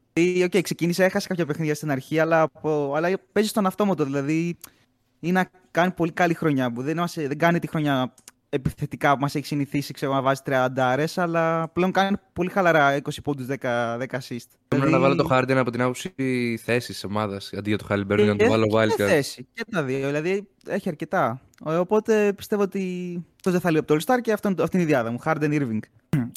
Οκ, 0.45 0.51
okay, 0.51 0.61
ξεκίνησε, 0.63 1.05
έχασε 1.05 1.29
κάποια 1.29 1.47
παιχνίδια 1.47 1.75
στην 1.75 1.91
αρχή, 1.91 2.19
αλλά, 2.19 2.41
από, 2.41 2.93
αλλά 2.97 3.11
παίζει 3.33 3.49
στον 3.49 3.67
αυτόματο. 3.67 4.05
Δηλαδή 4.05 4.57
είναι 5.21 5.33
να 5.41 5.51
κάνει 5.71 5.91
πολύ 5.91 6.13
καλή 6.13 6.35
χρονιά 6.35 6.73
που 6.73 6.83
δεν, 6.83 6.97
μας, 6.97 7.15
δεν 7.15 7.39
κάνει 7.39 7.59
τη 7.59 7.67
χρονιά 7.67 8.15
επιθετικά 8.49 9.15
που 9.15 9.21
μας 9.21 9.35
έχει 9.35 9.47
συνηθίσει 9.47 9.93
ξέρω, 9.93 10.13
να 10.13 10.23
βάζει 10.23 10.41
30άρες, 10.47 11.19
αλλά 11.19 11.69
πλέον 11.69 11.93
κάνει 11.93 12.17
πολύ 12.33 12.51
χαλαρά 12.51 12.97
20 12.97 13.09
πόντους 13.25 13.47
10, 13.49 13.55
10 13.99 14.05
assist. 14.11 14.47
Θέλω 14.69 14.91
να 14.91 14.99
βάλω 14.99 15.15
το 15.15 15.29
Harden 15.31 15.53
από 15.57 15.71
την 15.71 15.81
άποψη 15.83 16.15
θέσης 16.65 17.05
ομάδας 17.05 17.53
αντί 17.57 17.69
για 17.69 17.79
το 17.79 17.87
Halliburton 17.91 18.17
για 18.17 18.25
να 18.25 18.37
το 18.37 18.45
Ε, 18.45 18.49
βάλω 18.49 18.67
και 18.67 18.77
wildcard. 18.77 19.07
θέση. 19.07 19.47
Και 19.53 19.65
τα 19.71 19.83
δύο. 19.83 20.07
Δηλαδή 20.07 20.49
έχει 20.67 20.89
αρκετά. 20.89 21.41
Ε, 21.67 21.75
Οπότε 21.75 22.33
πιστεύω 22.33 22.63
ότι 22.63 23.15
αυτό 23.37 23.51
δεν 23.51 23.61
θα 23.61 23.71
λείπει 23.71 23.93
από 23.93 23.95
το 23.95 24.05
All 24.07 24.15
Star 24.15 24.21
και 24.23 24.33
αυτό, 24.33 24.55
αυτή 24.63 24.77
είναι 24.77 24.85
η 24.85 24.89
διάδα 24.89 25.11
μου. 25.11 25.19
Harden 25.25 25.61
Irving. 25.61 25.79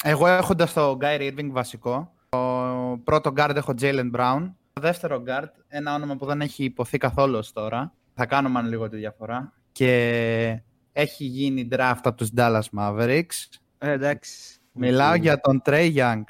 Εγώ 0.03 0.27
έχοντας 0.27 0.74
το 0.74 0.98
Guy 1.01 1.19
Irving 1.19 1.50
βασικό, 1.51 2.13
το 2.29 3.01
πρώτο 3.03 3.34
guard 3.36 3.55
έχω 3.55 3.74
Jalen 3.81 4.12
Brown. 4.15 4.51
Το 4.74 4.81
δεύτερο 4.81 5.24
guard, 5.27 5.50
ένα 5.67 5.93
όνομα 5.96 6.15
που 6.15 6.25
δεν 6.25 6.41
έχει 6.41 6.63
υποθεί 6.63 6.98
καθόλου 6.98 7.38
ως 7.38 7.51
τώρα. 7.51 7.93
Θα 8.13 8.25
κάνουμε 8.25 8.60
αν 8.60 8.67
λίγο 8.67 8.89
τη 8.89 8.98
διαφορά. 8.98 9.53
Και 9.72 10.62
έχει 10.91 11.24
γίνει 11.25 11.67
draft 11.72 12.00
από 12.03 12.13
τους 12.13 12.29
Dallas 12.38 12.62
Mavericks. 12.77 13.60
Ε, 13.77 13.91
εντάξει. 13.91 14.60
Μιλάω 14.72 15.15
για 15.15 15.39
τον 15.39 15.62
Trey 15.65 15.96
Young. 15.96 16.22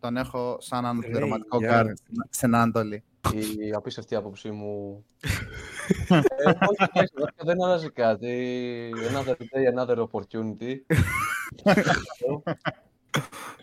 Τον 0.00 0.16
έχω 0.16 0.56
σαν 0.60 0.86
αναπληρωματικό 0.86 1.58
Young. 1.60 1.70
guard 1.70 1.92
στην 2.30 2.54
Ανατολή. 2.54 3.02
Η 3.34 3.72
απίστευτη 3.72 4.14
άποψή 4.14 4.50
μου. 4.50 5.04
ε, 6.08 6.14
όχι, 6.48 6.90
όχι, 6.94 7.22
όχι, 7.22 7.34
δεν 7.44 7.62
αλλάζει 7.62 7.90
κάτι. 7.90 8.92
Another 9.10 9.34
day, 9.34 9.74
another 9.74 10.06
opportunity. 10.06 10.74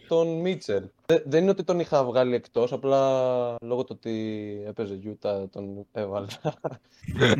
τον 0.07 0.27
Μίτσελ. 0.41 0.83
Δε- 1.05 1.19
δεν 1.25 1.41
είναι 1.41 1.51
ότι 1.51 1.63
τον 1.63 1.79
είχα 1.79 2.03
βγάλει 2.03 2.35
εκτός, 2.35 2.71
απλά 2.73 2.99
λόγω 3.61 3.83
του 3.83 3.93
ότι 3.97 4.37
έπαιζε 4.67 4.93
Γιούτα 4.95 5.49
τον 5.49 5.85
έβαλα. 5.91 6.27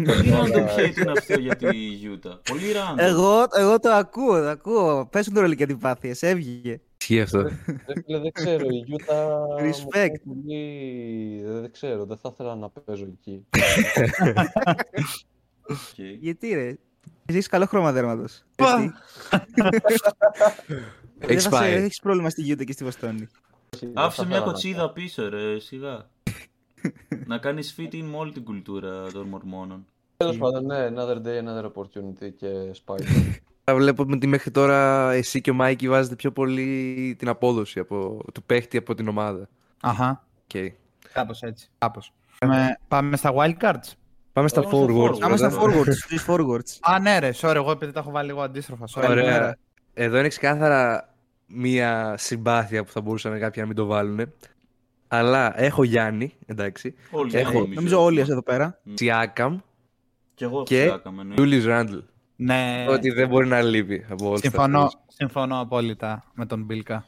Πολύ 0.06 0.32
random 0.34 0.78
hate 0.78 0.98
είναι 0.98 1.12
αυτό 1.18 1.40
για 1.40 1.56
τη 1.56 1.68
Utah. 2.04 2.40
Πολύ 2.50 2.64
random. 2.74 2.98
Εγώ, 2.98 3.46
εγώ 3.56 3.80
το 3.80 3.90
ακούω, 3.92 4.42
το 4.42 4.48
ακούω. 4.50 5.08
Πέσουν 5.12 5.34
τώρα 5.34 5.56
και 5.56 5.64
αντιπάθειες, 5.64 6.22
έβγηκε. 6.24 6.82
Ισχύει 7.00 7.22
αυτό. 7.22 7.42
Ρε 7.42 7.50
φίλε, 8.06 8.20
δεν 8.20 8.32
ξέρω, 8.32 8.66
η 8.70 8.76
Γιούτα... 8.86 9.38
μου 9.60 9.70
Respect. 9.70 9.88
κάνει 9.90 10.20
πολύ- 10.20 11.42
Δεν 11.46 11.72
ξέρω, 11.72 12.06
δεν 12.06 12.18
θα 12.18 12.30
ήθελα 12.34 12.56
να 12.56 12.70
παίζω 12.70 13.08
εκεί. 13.22 13.46
Οκ. 15.70 15.98
Γιατί 16.20 16.54
ρε, 16.54 16.68
εσύ 16.68 16.78
έχεις 17.26 17.48
καλό 17.48 17.66
χρώμα 17.66 17.92
δέρματος. 17.92 18.44
Πα. 21.20 21.26
Έτσι. 21.26 21.28
Δεν 21.28 21.30
Έχεις 21.30 21.44
θα 21.44 21.50
σε- 21.50 21.58
πάει. 21.62 21.72
έχεις 21.74 22.00
πρόβλημα 22.00 22.30
στη 22.30 22.42
Γιούτα 22.42 22.64
και 22.64 22.72
στη 22.72 22.84
Βοστόνη. 22.84 23.28
Δεν 23.80 23.92
Άφησε 23.94 24.22
θα 24.22 24.28
μια 24.28 24.36
ήθελα 24.36 24.46
να 24.46 24.52
κοτσίδα 24.52 24.92
πίσω, 24.92 25.30
ρε, 25.30 25.60
σιγά. 25.60 26.10
να 27.26 27.38
κάνεις 27.38 27.76
fit 27.78 27.94
in 27.94 28.02
με 28.12 28.18
όλη 28.18 28.32
την 28.32 28.44
κουλτούρα 28.44 29.12
των 29.12 29.28
Μορμόνων. 29.28 29.86
Τέλος 30.18 30.38
πάντων, 30.38 30.66
ναι, 30.66 30.88
another 30.96 31.18
day, 31.18 31.44
another 31.44 31.66
opportunity 31.66 32.30
και 32.38 32.48
Spider. 32.86 33.06
Τώρα 33.64 33.80
Βλέπουμε 33.80 34.16
ότι 34.16 34.28
μέχρι 34.28 34.52
τώρα 34.52 35.12
εσύ 35.12 35.42
και 35.42 35.52
ο 35.52 35.54
Μάικη 35.54 35.90
βάζετε 35.90 36.16
πιο 36.16 36.32
πολύ 36.32 37.16
την 37.20 37.28
απόδοση 37.28 37.80
από, 37.80 38.20
του 38.34 38.44
παίχτη 38.44 38.78
από 38.78 38.96
την 38.96 39.08
ομάδα. 39.08 39.50
Αχα. 39.82 40.26
Okay. 40.54 40.68
Κάπως 41.14 41.42
έτσι. 41.42 41.70
Κάπως. 41.78 42.14
Πάμε, 42.40 42.78
πάμε 42.88 43.18
στα 43.18 43.32
wildcards. 43.36 43.92
Πάμε 44.34 44.48
στα 44.48 44.62
Πάμε 44.62 44.72
στα 44.72 44.72
forwards. 44.72 45.10
forwards. 45.12 45.20
Πάμε 45.20 45.38
στα 45.38 45.50
πρώτα. 45.50 45.74
forwards, 45.78 45.94
στις 45.94 46.26
forwards. 46.28 46.78
Α, 46.82 47.00
ναι, 47.00 47.20
ρε, 47.20 47.32
sorry, 47.36 47.56
εγώ 47.56 47.72
επειδή 47.72 47.92
τα 47.92 48.00
έχω 48.00 48.12
βάλει 48.12 48.28
λίγο 48.28 48.42
αντίστροφα. 48.42 48.86
Sorry. 48.96 49.08
Ωραία. 49.10 49.58
Ναι, 49.94 50.04
Εδώ 50.06 50.18
είναι 50.18 50.28
ξεκάθαρα 50.28 51.14
μία 51.48 52.16
συμπάθεια 52.18 52.84
που 52.84 52.92
θα 52.92 53.02
μπορούσαν 53.02 53.40
κάποιοι 53.40 53.54
να 53.62 53.66
μην 53.68 53.76
το 53.76 53.86
βάλουν. 53.86 54.34
Αλλά 55.08 55.62
έχω 55.62 55.84
Γιάννη, 55.84 56.34
εντάξει. 56.46 56.96
Όλοι 57.12 57.36
Έχω- 57.38 57.52
νομίζω. 57.54 57.74
Νομίζω 57.74 58.04
όλοι 58.04 58.20
εδώ 58.20 58.42
πέρα. 58.44 58.80
Σιάκαμ 58.94 59.58
Κι 60.36 60.44
εγώ 60.44 60.64
και 60.64 60.76
φυσικά 60.78 61.12
ναι. 61.24 61.34
Julius 61.38 61.66
Randle. 61.66 62.04
Ναι, 62.36 62.86
Ότι 62.90 63.10
δεν 63.10 63.28
μπορεί 63.28 63.48
να 63.48 63.62
λείπει 63.62 64.06
από 64.10 64.32
All-Star 64.34 64.40
συμφωνώ, 64.42 64.86
Games. 64.86 65.00
συμφωνώ 65.08 65.60
απόλυτα 65.60 66.24
με 66.34 66.46
τον 66.46 66.64
Μπίλκα. 66.64 67.06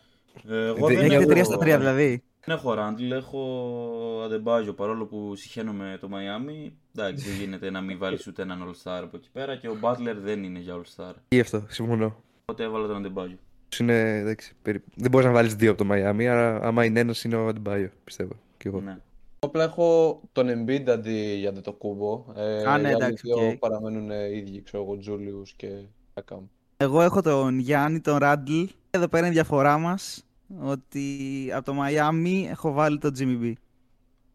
Ε, 0.50 0.65
Εγώ 0.65 0.88
Δεν- 0.88 0.96
δεν 0.96 1.06
Έχετε 1.06 1.15
έχω... 1.15 1.30
τρία 1.30 1.44
στα 1.44 1.58
τρία 1.58 1.77
δηλαδή. 1.77 2.24
Δεν 2.46 2.56
έχω 2.58 2.74
Ράντλ, 2.74 3.12
έχω 3.12 4.22
Αντεμπάζιο 4.25 4.74
παρόλο 4.74 5.06
που 5.06 5.36
συχαίνω 5.36 5.74
με 5.74 5.98
το 6.01 6.10
Miami. 6.12 6.72
Εντάξει, 6.96 7.30
δεν 7.30 7.38
γίνεται 7.39 7.70
να 7.70 7.82
μην 7.82 7.98
βάλεις 7.98 8.27
ούτε 8.27 8.42
έναν 8.42 8.60
All-Star 8.70 9.00
από 9.04 9.18
εκεί 9.18 9.30
πέρα 9.32 9.56
και 9.56 9.68
ο 9.68 9.77
Butler 9.82 10.15
δεν 10.24 10.44
είναι 10.44 10.60
για 10.60 10.74
All-Star. 10.75 11.13
Κι 11.28 11.40
αυτό, 11.39 11.63
συμφωνώ. 11.68 12.24
Οπότε 12.48 12.64
έβαλα 12.64 12.88
τον 12.88 12.96
Αντεμπάζιο. 12.96 13.38
Είναι, 13.80 14.18
εντάξει, 14.18 14.54
περί- 14.62 14.84
Δεν 14.96 15.12
μπορείς 15.12 15.28
να 15.28 15.34
βάλεις 15.34 15.56
δύο 15.56 15.72
από 15.72 15.84
το 15.86 15.90
Miami, 15.94 16.24
άρα 16.24 16.60
άμα 16.64 16.86
είναι 16.86 17.00
ένας 17.00 17.24
είναι 17.24 17.36
ο 17.36 17.48
Αντιμπάιο, 17.48 17.90
πιστεύω. 18.04 18.34
Κι 18.58 18.68
εγώ. 18.68 18.82
Ναι. 18.82 18.98
Απλά 19.40 19.64
έχω 19.64 20.22
τον 20.32 20.48
Embiid 20.50 20.90
αντί 20.90 21.36
για 21.40 21.52
τον 21.62 21.74
Κούμπο. 21.74 22.25
Ε, 22.36 22.42
Α, 22.42 22.78
ναι, 22.78 22.88
οι 22.88 22.92
άλλοι 22.92 22.96
εντάξει, 23.04 23.28
δύο 23.28 23.48
οκ. 23.48 23.58
παραμένουν 23.58 24.12
ε, 24.12 24.36
ίδιοι, 24.36 24.62
ξέρω 24.62 24.84
εγώ, 24.84 24.98
Julius 24.98 25.54
και 25.54 25.68
Ακάμ. 26.14 26.44
Εγώ 26.78 27.02
έχω 27.02 27.22
τον 27.22 27.60
Γιάννη, 27.60 28.00
τον 28.00 28.18
Ράντλ. 28.18 28.64
Εδώ 28.90 29.08
πέρα 29.08 29.25
είναι 29.25 29.36
η 29.36 29.38
διαφορά 29.38 29.78
μας. 29.78 30.25
Ότι 30.62 31.18
από 31.56 31.66
το 31.66 31.74
Μαϊάμι 31.74 32.48
έχω 32.50 32.72
βάλει 32.72 32.98
τον 32.98 33.12
Jimmy 33.20 33.44
B. 33.44 33.54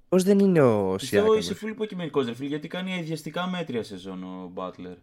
Πώς 0.09 0.23
δεν 0.23 0.39
είναι 0.39 0.63
ο 0.63 0.95
Πιστεύω 0.95 1.23
Σιάκαμ; 1.25 1.39
είσαι 1.39 1.57
full 1.63 1.69
υποκειμενικός 1.71 2.27
ρε 2.27 2.35
φίλε, 2.35 2.49
γιατί 2.49 2.69
κάνει 2.69 2.93
αειδιαστικά 2.93 3.47
μέτρια 3.47 3.83
σεζόν 3.83 4.23
ο 4.25 4.53
Butler. 4.55 4.97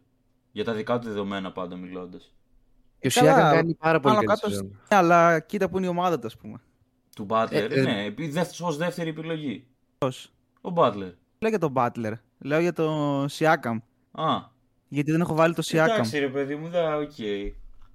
Για 0.52 0.64
τα 0.64 0.74
δικά 0.74 1.00
του 1.00 1.08
δεδομένα 1.08 1.52
πάντα 1.52 1.76
μιλώντας. 1.76 2.32
Και 3.00 3.08
ο 3.08 3.12
Καλά, 3.14 3.34
Σιάκαμ 3.34 3.52
κάνει 3.56 3.74
πάρα 3.74 4.00
πολύ 4.00 4.16
πάνω 4.16 4.28
καλή 4.28 4.40
κάτω 4.40 4.50
σεζόν. 4.54 4.66
Ναι, 4.90 4.96
αλλά 4.98 5.40
κοίτα 5.40 5.70
που 5.70 5.78
είναι 5.78 5.86
η 5.86 5.90
ομάδα 5.90 6.20
του, 6.20 6.28
ας 6.28 6.38
πούμε. 6.38 6.58
Του 7.16 7.26
Butler, 7.30 7.48
Ε, 7.52 7.66
ε, 7.66 7.82
ναι, 7.82 8.04
επί- 8.06 8.32
δεύ- 8.32 8.62
ως 8.62 8.78
δεύτερη 8.78 9.10
επιλογή. 9.10 9.66
Πώς; 9.98 10.32
Ο 10.62 10.72
Butler. 10.76 11.14
Λέω 11.40 11.50
για 11.50 11.60
τον 11.60 11.74
Butler. 11.76 12.12
Λέω 12.40 12.60
για 12.60 12.74
τον 12.74 13.28
Siakam. 13.30 13.78
Α, 14.12 14.26
Γιατί 14.88 15.12
δεν 15.12 15.22
έχω 15.22 15.34
βάλει 15.36 15.54
το 15.54 15.62
Siakam. 15.66 15.84
εντάξει 15.94 16.20
ρε 16.20 16.28
παιδί 16.28 16.56
μου, 16.56 16.70
δα, 16.70 16.96
οκ. 16.98 17.12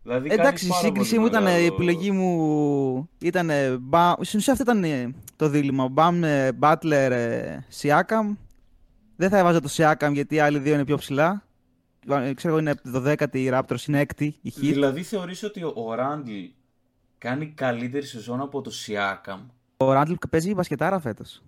Δηλαδή 0.03 0.29
Εντάξει, 0.31 0.37
κάνεις 0.37 0.63
η 0.63 0.69
πάρα 0.69 0.81
σύγκριση 0.81 1.09
πολύ 1.15 1.21
μου 1.21 1.27
ήταν, 1.27 1.43
η 1.43 1.45
μεγάλο- 1.45 1.67
επιλογή 1.75 2.11
μου 2.11 3.09
ήταν, 3.19 3.51
ε, 3.51 3.77
Μπα- 3.81 4.15
στην 4.21 4.39
ουσία 4.39 4.53
αυτό 4.53 4.65
ήταν 4.65 4.85
ε, 4.85 5.15
το 5.37 5.49
δίλημα. 5.49 5.89
Bam, 5.89 6.25
ε, 6.25 6.51
Butler, 6.61 7.09
ε, 7.11 7.59
Siakam. 7.81 8.37
Δεν 9.17 9.31
θα 9.31 9.39
έβαζα 9.39 9.61
το 9.61 9.69
Siakam 9.77 10.11
γιατί 10.13 10.35
οι 10.35 10.39
άλλοι 10.39 10.59
δύο 10.59 10.75
είναι 10.75 10.85
πιο 10.85 10.97
ψηλά. 10.97 11.45
Ε, 12.09 12.33
Ξέρω 12.35 12.53
εγώ 12.57 12.63
είναι 12.63 12.75
12η 12.95 13.37
η 13.39 13.51
Raptors, 13.53 13.87
είναι 13.89 14.05
6η 14.17 14.23
η 14.43 14.53
Heat. 14.57 14.61
Δηλαδή 14.61 15.03
θεωρείς 15.03 15.43
ότι 15.43 15.63
ο 15.75 15.95
Ράντλ 15.95 16.31
κάνει 17.19 17.47
καλύτερη 17.47 18.07
σεζόν 18.07 18.41
από 18.41 18.61
το 18.61 18.71
Siakam; 18.87 19.39
Ο 19.77 19.93
Randall 19.93 20.15
παίζει 20.31 20.55
μπασκετάρα 20.55 21.01
φέτος. 21.01 21.43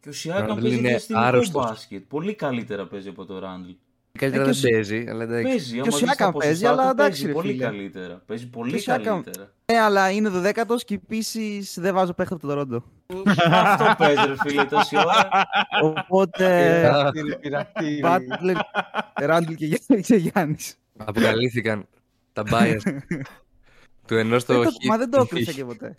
Και 0.00 0.08
ο 0.08 0.12
Siakam 0.24 0.50
Randle 0.50 0.58
παίζει 0.60 0.76
είναι 0.78 0.88
διαστημικό 0.88 1.24
άρρωστος. 1.24 1.64
μπάσκετ. 1.64 2.04
Πολύ 2.08 2.34
καλύτερα 2.34 2.86
παίζει 2.86 3.08
από 3.08 3.24
το 3.24 3.38
Ράντλ. 3.38 3.70
Καλύτερα 4.18 4.44
Ε, 4.44 4.52
και 4.52 4.58
δεν 4.60 4.70
ο- 4.70 4.72
παίζει, 4.74 5.06
αλλά 5.08 5.22
εντάξει. 5.22 5.42
Παίζει, 5.48 5.72
Και 5.74 5.80
ο 5.80 5.82
άμα 5.86 5.96
δεις 5.98 6.00
τα 6.16 6.28
Siakam 6.28 6.32
ποσοστά 6.32 6.38
παίζει, 6.38 6.62
του, 6.62 6.68
αλλά 6.68 6.90
εντάξει, 6.90 7.10
παίζει 7.10 7.26
ρε 7.26 7.32
πολύ 7.32 7.50
φίλε. 7.52 7.64
καλύτερα. 7.64 8.22
Παίζει 8.26 8.48
πολύ 8.48 8.82
Και 8.82 8.90
ο 8.90 8.94
Siakam- 8.94 9.02
καλύτερα. 9.02 9.52
Ναι, 9.72 9.78
αλλά 9.78 10.10
είναι 10.10 10.28
12ο 10.30 10.76
και 10.84 10.94
επίσης 10.94 11.78
δεν 11.80 11.94
βάζω 11.94 12.12
παίχτη 12.12 12.34
από 12.34 12.46
το 12.46 12.60
Toronto. 12.60 12.82
Αυτό 13.50 13.94
παίζει 13.98 14.26
ρε 14.26 14.34
φίλε 14.42 14.64
τόση 14.64 14.96
ώρα. 14.96 15.28
Οπότε. 15.82 16.44
Πειρατήρι, 16.82 17.38
πειρατήρι. 17.38 18.00
Butler, 18.04 18.56
Randall 19.30 19.54
και 19.56 19.66
Γιάννη- 19.66 20.04
και 20.06 20.16
Γιάννης. 20.16 20.76
Αποκαλύφθηκαν 20.96 21.86
τα 22.32 22.42
bias 22.50 22.80
του 24.06 24.14
ενός 24.16 24.42
στο 24.42 24.52
Δεν 24.54 24.62
το- 24.62 24.70
Heat. 24.70 24.86
Μα 24.88 24.96
δεν 24.96 25.10
το 25.10 25.20
έκρυψα 25.20 25.52
και 25.52 25.64
ποτέ. 25.64 25.94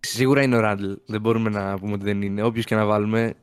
Σίγουρα 0.00 0.42
είναι 0.42 0.56
ο 0.56 0.60
Ράντλ. 0.60 0.92
Δεν 1.06 1.20
μπορούμε 1.20 1.50
να 1.50 1.78
πούμε 1.78 1.92
ότι 1.92 2.04
δεν 2.04 2.22
είναι. 2.22 2.42
Όποιος 2.42 2.64
και 2.64 2.74
να 2.74 2.84
βάλουμε, 2.84 3.34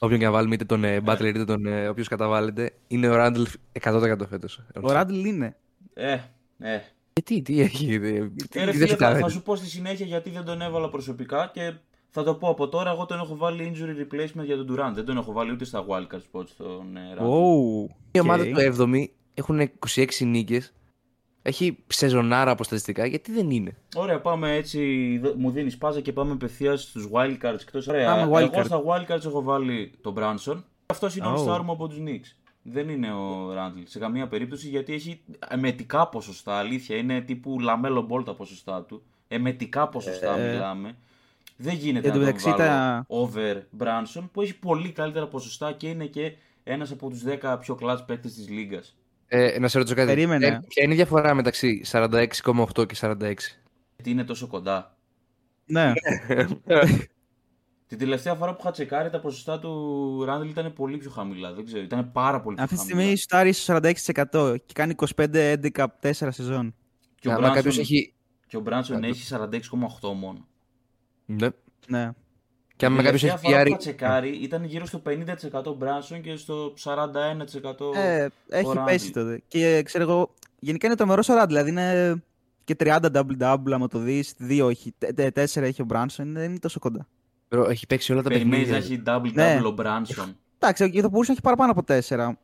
όποιον 0.00 0.18
και 0.18 0.24
να 0.24 0.30
βάλουμε, 0.30 0.54
είτε 0.54 0.64
τον 0.64 0.84
ε, 0.84 1.00
Butler 1.06 1.24
είτε 1.24 1.44
τον 1.44 1.66
ε, 1.66 1.88
όποιον 1.88 2.08
και 2.08 2.24
να 2.24 2.35
βάλετε, 2.35 2.72
είναι 2.86 3.08
ο 3.08 3.14
Ράντλ 3.16 3.42
100% 3.80 4.26
φέτος. 4.28 4.56
Ο 4.74 4.88
Randle 4.88 5.22
είναι. 5.24 5.56
Ε, 5.94 6.12
ε. 6.58 6.74
Ε, 7.12 7.20
τι, 7.24 7.42
τι 7.42 7.60
έχει. 7.60 7.94
ε, 7.94 7.94
Ε, 7.94 8.00
τι- 8.48 8.58
ρε 8.58 8.64
δεν 8.64 8.72
φίλε, 8.74 8.86
σου 8.86 8.96
θα, 8.96 8.96
κάνει. 8.96 9.20
θα 9.20 9.28
σου 9.28 9.42
πω 9.42 9.56
στη 9.56 9.66
συνέχεια 9.66 10.06
γιατί 10.06 10.30
δεν 10.30 10.44
τον 10.44 10.62
έβαλα 10.62 10.88
προσωπικά 10.88 11.50
και 11.54 11.72
θα 12.10 12.22
το 12.24 12.34
πω 12.34 12.48
από 12.48 12.68
τώρα. 12.68 12.90
Εγώ 12.90 13.06
τον 13.06 13.18
έχω 13.18 13.36
βάλει 13.36 13.72
injury 13.74 14.00
replacement 14.14 14.44
για 14.44 14.56
τον 14.56 14.66
Durant. 14.70 14.92
Δεν 14.94 15.04
τον 15.04 15.16
έχω 15.16 15.32
βάλει 15.32 15.52
ούτε 15.52 15.64
στα 15.64 15.84
wildcard 15.88 16.20
spots 16.32 16.46
στον 16.48 16.96
ε, 16.96 17.00
Randle. 17.18 17.22
Oh, 17.22 17.94
Η 18.12 18.20
ομάδα 18.20 18.42
οκ. 18.42 18.48
του 18.48 18.82
7η 18.82 19.04
έχουν 19.34 19.70
26 19.94 20.04
νίκες. 20.20 20.72
Έχει 21.42 21.78
σεζονάρα 21.86 22.50
από 22.50 22.64
στατιστικά. 22.64 23.06
Γιατί 23.06 23.32
δεν 23.32 23.50
είναι; 23.50 23.76
Ωραία, 23.96 24.20
πάμε 24.20 24.54
έτσι. 24.54 25.18
δ- 25.22 25.34
Μου 25.36 25.50
δίνεις 25.50 25.78
πάζα 25.78 26.00
και 26.00 26.12
πάμε 26.12 26.32
απευθείας 26.32 26.82
στους 26.82 27.08
wildcards. 27.12 27.58
Εκτός, 27.60 27.88
ωραία, 27.88 28.06
Πάμε 28.14 28.32
wildcard. 28.36 28.52
εγώ 28.52 28.64
στα 28.64 28.82
wildcards 28.86 29.24
έχω 29.24 29.42
βάλει 29.42 29.92
τον 30.00 30.14
Branson. 30.18 30.62
Αυτός 30.86 31.16
είναι 31.16 31.26
ο 31.26 31.34
Oh. 31.46 31.48
star 31.54 31.60
μου 31.64 31.72
από 31.72 31.88
τους 31.88 31.98
Knicks. 32.00 32.34
Δεν 32.62 32.88
είναι 32.88 33.12
ο 33.12 33.50
Randall 33.52 33.82
σε 33.84 33.98
καμία 33.98 34.28
περίπτωση 34.28 34.68
γιατί 34.68 34.92
έχει 34.92 35.20
εμετικά 35.48 36.08
ποσοστά. 36.08 36.54
Αλήθεια 36.58 36.96
είναι 36.96 37.20
τύπου 37.20 37.60
λαμέλο 37.60 38.02
μπολ 38.02 38.22
τα 38.24 38.34
ποσοστά 38.34 38.82
του. 38.82 39.02
Εμετικά 39.28 39.88
ποσοστά 39.88 40.38
Ε. 40.38 40.52
μιλάμε. 40.52 40.96
Δεν 41.62 41.74
γίνεται 41.74 42.08
Εν 42.08 42.14
τω 42.14 42.18
να 42.18 42.24
τον 42.24 42.34
μεταξύ, 42.34 42.50
βάλω 42.50 42.58
τα- 42.58 43.04
over 43.08 43.56
Branson 43.78 44.28
που 44.32 44.40
έχει 44.42 44.58
πολύ 44.58 44.92
καλύτερα 44.92 45.28
ποσοστά 45.28 45.72
και 45.72 45.88
είναι 45.88 46.06
και 46.06 46.32
ένας 46.64 46.90
από 46.90 47.08
τους 47.10 47.22
10 47.22 47.58
πιο 47.60 47.78
clutch 47.80 47.98
παίκτες 48.06 48.34
της 48.34 48.48
λίγας. 48.48 48.96
Ε, 49.28 49.58
να 49.58 49.68
σε 49.68 49.78
ρωτήσω 49.78 49.96
κάτι. 49.96 50.08
Περίμενε. 50.08 50.46
Ε, 50.46 50.60
ποια 50.68 50.84
είναι 50.84 50.92
η 50.92 50.96
διαφορά 50.96 51.34
μεταξύ 51.34 51.82
46,8 51.90 52.86
και 52.86 52.94
46. 53.00 53.34
Γιατί 53.94 54.10
είναι 54.10 54.24
τόσο 54.24 54.46
κοντά. 54.46 54.96
Ναι. 55.66 55.92
Την 57.86 57.98
τελευταία 57.98 58.34
φορά 58.34 58.50
που 58.52 58.58
είχα 58.60 58.70
τσεκάρει 58.70 59.10
τα 59.10 59.20
ποσοστά 59.20 59.58
του 59.58 60.24
Ράντλ 60.24 60.48
ήταν 60.48 60.72
πολύ 60.72 60.96
πιο 60.96 61.10
χαμηλά. 61.10 61.52
Δεν 61.52 61.64
ξέρω, 61.64 61.82
ήταν 61.82 62.12
πάρα 62.12 62.40
πολύ 62.40 62.54
πιο 62.56 62.64
Αυτή 62.64 62.76
τη 62.76 62.80
χαμηλά. 62.80 63.00
στιγμή 63.00 63.16
σουτάρει 63.18 63.52
στο 63.52 63.74
46% 64.52 64.56
και 64.66 64.72
κάνει 64.74 64.94
25-11-4 65.16 66.28
σεζόν. 66.30 66.74
Και 67.20 67.28
ο 67.28 67.30
Άμα 67.30 67.40
Μπράνσον 67.40 67.54
κάποιος 67.54 67.78
έχει. 67.78 68.14
και 68.46 68.56
ο 68.56 68.60
Μπράνσον 68.60 68.94
Κάτω. 69.00 69.06
έχει 69.08 69.22
46,8 69.24 70.12
μόνο. 70.14 70.46
Ναι. 71.38 71.48
Ναι. 71.88 72.10
Και 72.76 72.86
άμα 72.86 72.96
Την 72.96 73.04
κάποιος 73.04 73.20
τελευταία 73.22 73.32
έχει 73.34 73.46
φορά 73.46 73.56
που 73.62 73.64
PR. 73.64 73.68
είχα 73.68 73.76
τσεκάρει 73.76 74.28
ήταν 74.28 74.64
γύρω 74.64 74.86
στο 74.86 75.02
50% 75.06 75.74
Μπράνσον 75.76 76.20
και 76.20 76.36
στο 76.36 76.72
41% 76.84 77.94
Ε, 77.94 78.26
έχει 78.48 78.72
Randle. 78.76 78.82
πέσει 78.86 79.12
τότε. 79.12 79.42
Και 79.48 79.82
ξέρω 79.84 80.04
εγώ, 80.04 80.34
γενικά 80.58 80.86
είναι 80.86 80.96
τρομερό 80.96 81.22
ο 81.30 81.32
Randall. 81.42 81.46
Δηλαδή 81.46 81.70
είναι 81.70 82.22
και 82.64 82.76
30 82.78 82.98
double-double, 83.12 83.70
άμα 83.72 83.88
το 83.88 83.98
δεις. 83.98 84.34
2 84.38 84.68
έχει, 84.70 84.94
4 84.98 85.62
έχει 85.62 85.82
ο 85.82 85.86
Branson. 85.92 86.18
Είναι, 86.18 86.42
είναι 86.42 86.58
τόσο 86.58 86.78
κοντά. 86.78 87.06
Bro, 87.48 87.66
έχει 87.68 87.86
παίξει 87.86 88.12
όλα 88.12 88.22
τα 88.22 88.28
Περιμένεις 88.28 88.68
να 88.68 88.74
παιχνίδια. 88.76 89.12
έχει 89.12 89.20
double-double 89.32 89.60
Ναι. 89.60 89.66
ο 89.66 89.70
Μπράνσον. 89.70 90.36
Εντάξει, 90.58 90.90
και 90.90 91.00
θα 91.00 91.08
μπορούσε 91.08 91.28
να 91.30 91.32
έχει 91.32 91.42
παραπάνω 91.42 91.70
από 91.72 91.82
4. 91.82 92.38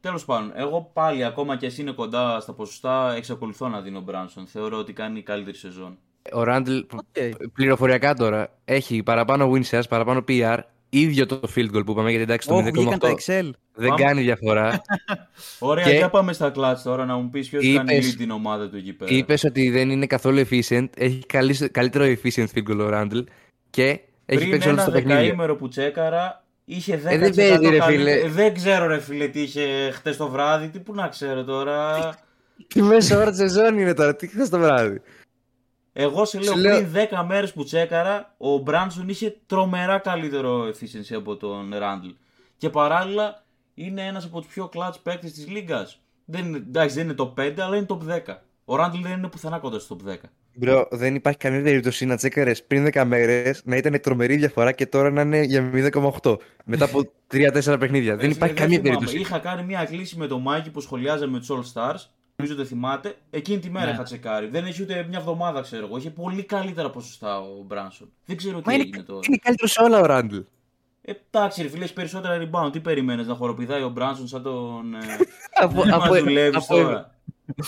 Τέλος 0.00 0.24
πάντων, 0.24 0.52
εγώ 0.54 0.90
πάλι 0.92 1.24
ακόμα 1.24 1.56
και 1.56 1.66
εσύ 1.66 1.80
είναι 1.80 1.92
κοντά 1.92 2.40
στα 2.40 2.52
ποσοστά, 2.52 3.12
εξακολουθώ 3.14 3.68
να 3.68 3.80
δίνω 3.80 4.00
Μπράνσον. 4.00 4.46
Θεωρώ 4.46 4.78
ότι 4.78 4.92
κάνει 4.92 5.22
καλύτερη 5.22 5.56
σεζόν. 5.56 5.98
Ο 6.32 6.42
Ράντλ, 6.42 6.78
Okay. 6.78 7.30
πληροφοριακά 7.52 8.14
τώρα, 8.14 8.48
έχει 8.64 9.02
παραπάνω 9.02 9.52
win 9.54 9.62
shares, 9.70 9.82
παραπάνω 9.88 10.24
PR, 10.28 10.58
ίδιο 10.88 11.26
το 11.26 11.40
field 11.54 11.76
goal 11.76 11.84
που 11.84 11.90
είπαμε, 11.90 12.08
γιατί 12.08 12.22
εντάξει 12.24 12.48
το 12.48 12.54
Όχι, 12.54 12.70
βγήκαν 12.70 12.98
τα 12.98 13.08
0,8. 13.08 13.12
Excel. 13.14 13.50
Δεν 13.76 13.88
Πάμε. 13.88 14.02
κάνει 14.04 14.22
διαφορά. 14.22 14.80
Ωραία, 15.58 15.84
Και- 15.84 15.90
για 15.96 16.08
πάμε 16.10 16.32
στα 16.32 16.50
κλατς 16.50 16.82
τώρα 16.82 17.04
να 17.04 17.16
μου 17.16 17.30
πεις 17.30 17.48
ποιος 17.48 17.62
κάνει 17.74 17.94
Είπες- 17.96 18.12
lead 18.12 18.16
την 18.16 18.30
ομάδα 18.30 18.68
του 18.68 18.76
εκεί 18.76 18.92
πέρα. 18.92 19.10
Είπες 19.14 19.44
ότι 19.44 19.70
δεν 19.70 19.90
είναι 19.90 20.06
καθόλου 20.06 20.40
efficient. 20.50 20.86
Έχει 20.96 21.22
καλύς- 21.26 21.70
καλύτερο 21.70 22.04
efficient 22.04 22.46
field 22.54 22.70
goal 22.70 22.78
ο 22.78 22.88
Randall 22.92 23.24
και 23.70 23.84
έχει 24.26 24.38
Πριν 24.38 24.50
παίξει 24.50 24.66
όλο 24.68 24.76
ένα 24.76 24.82
στο 24.82 24.90
παιχνίδι. 24.92 25.18
δεκαήμερο 25.20 25.56
που 25.56 25.68
τσέκαρα, 25.68 26.44
είχε 26.64 26.96
10% 26.96 27.14
Ε, 27.14 27.18
δεν 27.18 27.34
παίζει, 27.34 27.68
ρε, 27.68 27.78
καλύτε- 27.78 27.82
φίλε. 28.18 28.28
Δεν 28.28 28.54
ξέρω 28.54 28.86
ρε 28.86 29.00
φίλε 29.00 29.28
τι 29.28 29.40
είχε 29.40 29.90
χτες 29.92 30.16
το 30.16 30.28
βράδυ, 30.28 30.68
τι 30.68 30.78
που 30.78 30.94
να 30.94 31.08
ξέρω 31.08 31.44
τώρα. 31.44 32.14
Τι 32.68 32.82
μέσα 32.82 33.16
ώρα 33.18 33.30
τη 33.30 33.36
σεζόν 33.36 33.78
είναι 33.78 33.94
τώρα, 33.94 34.16
τι 34.16 34.26
χθες 34.26 34.48
το 34.48 34.58
βράδυ. 34.58 35.00
Εγώ 35.96 36.24
σε 36.24 36.38
λέω 36.38 36.52
Σου 36.52 36.58
λέω- 36.58 36.76
πριν 36.76 36.90
10 36.92 37.24
μέρες 37.26 37.52
που 37.52 37.64
τσέκαρα, 37.64 38.34
ο 38.38 38.58
Μπράνσον 38.58 39.08
είχε 39.08 39.36
τρομερά 39.46 39.98
καλύτερο 39.98 40.66
efficiency 40.68 41.14
από 41.16 41.36
τον 41.36 41.74
Ράντλ. 41.78 42.08
Και 42.56 42.70
παράλληλα 42.70 43.44
είναι 43.74 44.06
ένας 44.06 44.24
από 44.24 44.40
τους 44.40 44.52
πιο 44.52 44.70
clutch 44.74 44.94
παίκτες 45.02 45.32
της 45.32 45.48
λίγκας. 45.48 45.98
Δεν 46.24 46.44
είναι, 46.44 46.56
εντάξει, 46.56 46.94
δεν 46.96 47.04
είναι 47.04 47.14
top 47.18 47.34
5, 47.34 47.60
αλλά 47.60 47.76
είναι 47.76 47.86
top 47.88 47.98
10. 48.02 48.42
Ο 48.64 48.76
Ράντλ 48.76 49.00
δεν 49.02 49.12
είναι 49.12 49.28
πουθενά 49.28 49.58
κοντά 49.58 49.78
στο 49.78 49.96
top 50.00 50.08
10. 50.08 50.14
Μπρο, 50.56 50.88
δεν 50.90 51.14
υπάρχει 51.14 51.38
καμία 51.38 51.62
περίπτωση 51.62 52.04
να 52.06 52.16
τσέκαρες 52.16 52.64
πριν 52.64 52.84
10 52.92 53.04
μέρες 53.04 53.60
να 53.64 53.76
ήταν 53.76 54.00
τρομερή 54.00 54.36
διαφορά 54.36 54.72
και 54.72 54.86
τώρα 54.86 55.10
να 55.10 55.20
είναι 55.20 55.42
για 55.42 55.70
0,8 55.72 56.36
μετά 56.64 56.84
από 56.84 57.00
3-4 57.30 57.76
παιχνίδια. 57.78 58.16
δεν 58.16 58.30
Ε, 58.30 58.32
υπάρχει 58.32 58.54
φίλε, 58.54 58.64
καμία 58.66 58.78
θυμάμαι. 58.78 58.82
περίπτωση. 58.98 59.18
Είχα 59.18 59.38
κάνει 59.38 59.62
μια 59.62 59.84
κλίση 59.84 60.16
με 60.16 60.26
τον 60.26 60.40
Μάικη 60.40 60.70
που 60.70 60.80
σχολιάζαμε 60.80 61.32
με 61.32 61.38
τους 61.38 61.48
All 61.50 61.72
Stars. 61.80 62.00
Νομίζω 62.36 62.54
δεν 62.56 62.66
θυμάται. 62.66 63.16
Εκείνη 63.30 63.58
τη 63.58 63.70
μέρα 63.70 63.86
Ναι. 63.86 63.92
είχα 63.92 64.02
τσεκάρει. 64.02 64.46
Δεν 64.46 64.64
έχει 64.64 64.82
ούτε 64.82 65.06
μια 65.08 65.18
εβδομάδα, 65.18 65.60
ξέρω 65.60 65.86
εγώ. 65.86 65.96
Είχε 65.96 66.10
πολύ 66.10 66.44
καλύτερα 66.44 66.90
ποσοστά 66.90 67.40
ο 67.40 67.62
Μπράνσον. 67.66 68.10
Δεν 68.24 68.36
ξέρω 68.36 68.60
τι 68.60 68.66
Μα 68.66 68.72
είναι, 68.74 68.82
έγινε 68.82 69.02
τώρα. 69.02 69.20
είναι 69.28 69.36
καλύτερος 69.36 69.72
σε 69.72 69.82
όλα 69.82 69.98
ο 70.00 70.06
Ράντλ. 70.06 70.36
Ε, 71.02 71.12
εντάξει, 71.30 71.62
ρε 71.62 71.68
φίλε, 71.68 71.84
έχει 71.84 71.92
περισσότερα 71.92 72.48
rebound. 72.50 72.72
Τι 72.72 72.80
περιμένεις 72.80 73.26
να 73.26 73.34
χοροπηδάει 73.34 73.82
ο 73.82 73.88
Μπράνσον 73.88 74.26
σαν 74.28 74.42
τον. 74.42 74.94
Ε, 74.94 74.98
από, 75.64 75.84
να 75.84 75.96
από, 75.96 76.14
δουλεύεις 76.18 76.56
από, 76.64 76.74
τώρα. 76.76 77.14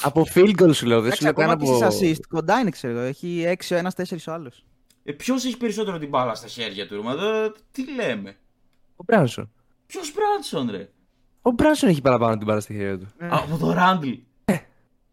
από 0.03 0.27
field 0.35 0.63
goal 0.63 0.75
σου 0.75 0.87
λέω, 0.87 1.01
δεν 1.01 1.13
σου 1.13 1.19
Εντάξει, 1.19 1.23
λέω 1.23 1.33
καν 1.33 1.51
ακόμα 1.51 1.77
από... 1.77 1.87
και 1.87 1.91
στις 1.97 2.19
assist, 2.19 2.21
κοντά 2.29 2.59
είναι 2.61 2.71
ξέρω 2.71 2.93
εγώ. 2.99 3.03
Έχει 3.07 3.45
6 3.47 3.63
ο 3.71 3.75
ένας, 3.75 3.95
4 3.97 4.03
ο 4.29 4.33
άλλος. 4.33 4.65
Ε, 5.05 5.13
Ποιος 5.13 5.45
έχει 5.45 5.57
περισσότερο 5.57 5.99
την 5.99 6.09
μπάλα 6.09 6.35
στα 6.35 6.47
χέρια 6.47 6.87
του, 6.89 6.95
ρε, 6.97 7.03
μα 7.03 7.13
εδώ, 7.13 7.53
τι 7.73 7.95
λέμε. 7.95 8.37
Ο 8.97 9.05
Μπράνσον. 9.07 9.51
Ποιος 9.87 10.13
Μπράνσον, 10.15 10.71
ρε; 10.71 10.89
Ο 11.43 11.51
Μπράνσον 11.51 11.89
έχει 11.89 12.01
παραπάνω 12.01 12.37
την 12.37 12.47
μπάλα 12.47 12.61
στα 12.61 12.75
χέρια 12.75 12.99
του. 12.99 13.07
Ε. 13.19 13.29
Από 13.31 13.57
το 13.59 13.73
Ράντλ. 13.73 14.11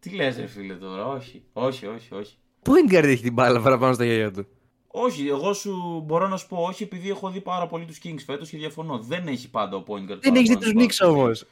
Ε. 0.06 0.10
Τι 0.10 0.16
λες 0.16 0.38
ρε 0.38 0.46
φίλε 0.48 0.74
τώρα, 0.74 1.06
όχι, 1.08 1.44
όχι, 1.54 1.86
όχι, 1.86 2.14
όχι. 2.16 2.36
Point 2.66 2.94
guard 2.94 3.04
έχει 3.04 3.24
την 3.24 3.34
μπάλα 3.34 3.62
παραπάνω 3.62 3.94
στα 3.94 4.06
χέρια 4.06 4.32
του; 4.32 4.48
Όχι, 4.88 5.28
εγώ 5.28 5.54
σου 5.54 6.04
μπορώ 6.06 6.28
να 6.28 6.38
σου 6.38 6.48
πω 6.48 6.58
όχι 6.58 6.84
επειδή 6.84 7.10
έχω 7.10 7.30
δει 7.30 7.40
πάρα 7.42 7.68
πολύ 7.68 7.86
τους 7.86 8.00
Kings 8.04 8.22
φέτος 8.26 8.50
και 8.50 8.58
διαφωνώ. 8.58 8.98
Δεν 9.00 9.28
έχει 9.28 9.50
πάντα 9.50 9.78
ο 9.78 9.84
point 9.88 10.12
guard. 10.12 10.18
Δεν 10.20 10.36
έχεις 10.36 10.50
δει 10.50 10.56
παραπάνω 10.56 10.86
τους 10.86 10.98
Knicks 10.98 11.06
μπάλα. 11.06 11.14
όμως. 11.14 11.46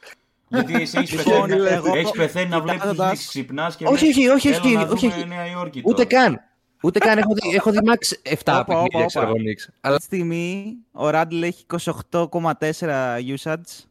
Γιατί 0.48 0.74
εσύ 0.82 0.98
έχεις 0.98 1.12
Λοιπόν, 1.24 1.48
πεθαίνει, 1.48 1.66
εγώ- 1.74 1.94
έχεις 1.94 2.10
πεθαίνει 2.10 2.48
να 2.48 2.60
βλέπεις 2.60 2.80
τους 2.82 2.90
κοιτάζοντας- 2.90 3.18
Knicks, 3.20 3.28
ξυπνάς 3.28 3.76
και 3.76 3.84
Όχι, 3.86 4.06
λες, 4.06 4.16
όχι, 4.16 4.28
όχι, 4.28 4.48
«Έλα 4.48 4.56
όχι, 4.58 4.72
να 4.74 4.82
όχι, 4.82 5.08
δούμε 5.08 5.14
όχι. 5.22 5.26
Νέα 5.28 5.46
Υόρκη 5.50 5.82
Ούτε 5.84 6.04
τώρα». 6.04 6.24
καν. 6.24 6.40
Ούτε 6.82 6.98
καν. 6.98 7.18
Έχω 7.18 7.32
δει, 7.34 7.54
έχω 7.56 7.70
δει 7.70 7.78
max 7.84 8.30
7 8.32 8.52
Όπα, 8.52 8.64
παιχνίδια, 8.64 8.98
όπα, 8.98 9.06
ξέρω 9.06 9.28
όπα. 9.28 9.36
εγώ 9.38 9.46
Knicks. 9.50 9.72
Αλλά 9.80 9.94
Αυτή 9.96 10.08
τη 10.08 10.14
στιγμή 10.16 10.76
ο 10.92 11.10
Ράντλ 11.10 11.42
έχει 11.42 11.64
28,4 11.66 13.16
usage, 13.36 13.84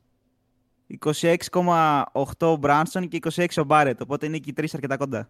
26,8 1.05 2.47
ο 2.47 2.55
Μπράνσον 2.55 3.07
και 3.07 3.19
26 3.35 3.45
ο 3.57 3.63
Μπάρετ. 3.63 4.01
Οπότε 4.01 4.25
είναι 4.25 4.37
και 4.37 4.49
οι 4.49 4.53
τρεις 4.53 4.73
αρκετά 4.73 4.97
κοντά. 4.97 5.29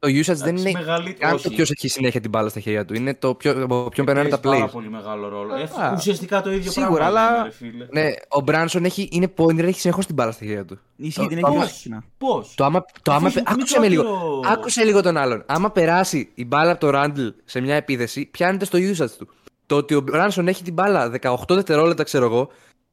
το 0.00 0.08
usage 0.08 0.10
δεν 0.24 0.36
Εντάξει, 0.48 0.68
είναι 0.68 0.70
μεγαλύτερο- 0.78 1.18
καν 1.18 1.34
όχι. 1.34 1.42
το 1.42 1.50
ποιος 1.50 1.70
έχει 1.70 1.88
συνέχεια 1.88 2.20
την 2.20 2.30
μπάλα 2.30 2.48
στα 2.48 2.60
χέρια 2.60 2.84
του. 2.84 2.94
Είναι 2.94 3.14
το 3.14 3.34
ποιο, 3.34 3.62
από 3.62 3.88
ποιον 3.88 4.06
περνάνε 4.06 4.28
τα 4.28 4.38
Παίζει 4.38 4.58
πάρα 4.58 4.70
plays. 4.70 4.74
πολύ 4.74 4.90
μεγάλο 4.90 5.28
ρόλο. 5.28 5.54
Ε, 5.54 5.62
Α. 5.62 5.92
ουσιαστικά 5.96 6.42
το 6.42 6.52
ίδιο 6.52 6.70
Σίγουρα, 6.70 6.94
πράγμα. 6.94 7.20
αλλά- 7.20 7.30
λέμε, 7.32 7.44
ρε 7.44 7.50
φίλε. 7.50 7.86
Ναι, 7.90 8.10
ο 8.28 8.40
Μπράνσον 8.40 8.84
έχει, 8.84 9.08
είναι 9.12 9.32
pointer, 9.36 9.58
έχει 9.62 9.80
συνεχώς 9.80 10.06
την 10.06 10.14
μπάλα 10.14 10.30
στα 10.32 10.44
χέρια 10.44 10.64
του. 10.64 10.78
Ισχύει, 10.96 11.20
Το- 11.20 11.26
την 11.26 11.40
το 11.40 11.46
έχει 11.46 11.56
άμα- 11.56 11.64
δώσει. 11.64 11.98
Πώς; 12.18 12.54
Το 12.56 12.64
άμα, 12.64 12.84
το 13.02 13.12
άμα, 13.12 13.26
Αφήσει 13.26 13.44
άκουσε 13.46 13.78
με 13.80 13.88
λίγο. 13.88 14.02
μικρότερο- 14.02 14.42
Άκουσε 14.46 14.84
λίγο 14.84 15.02
τον 15.02 15.16
άλλον. 15.16 15.42
Άμα 15.46 15.70
περάσει 15.70 16.30
η 16.34 16.44
μπάλα 16.44 16.70
από 16.70 16.80
το 16.80 16.90
Ράντλ 16.90 17.26
σε 17.44 17.60
μια 17.60 17.74
επίθεση, 17.74 18.26
πιάνεται 18.26 18.64
στο 18.64 18.78
usage 18.78 19.10
του. 19.18 19.28
Το 19.66 19.76
ότι 19.76 19.94
ο 19.94 20.00
Μπράνσον 20.00 20.48
έχει 20.48 20.62
την 20.62 20.72
μπάλα 20.72 21.08
18 21.10 21.54
δευτερόλεπτα, 21.54 22.02
ξέρω 22.02 22.24
εγώ, 22.24 22.48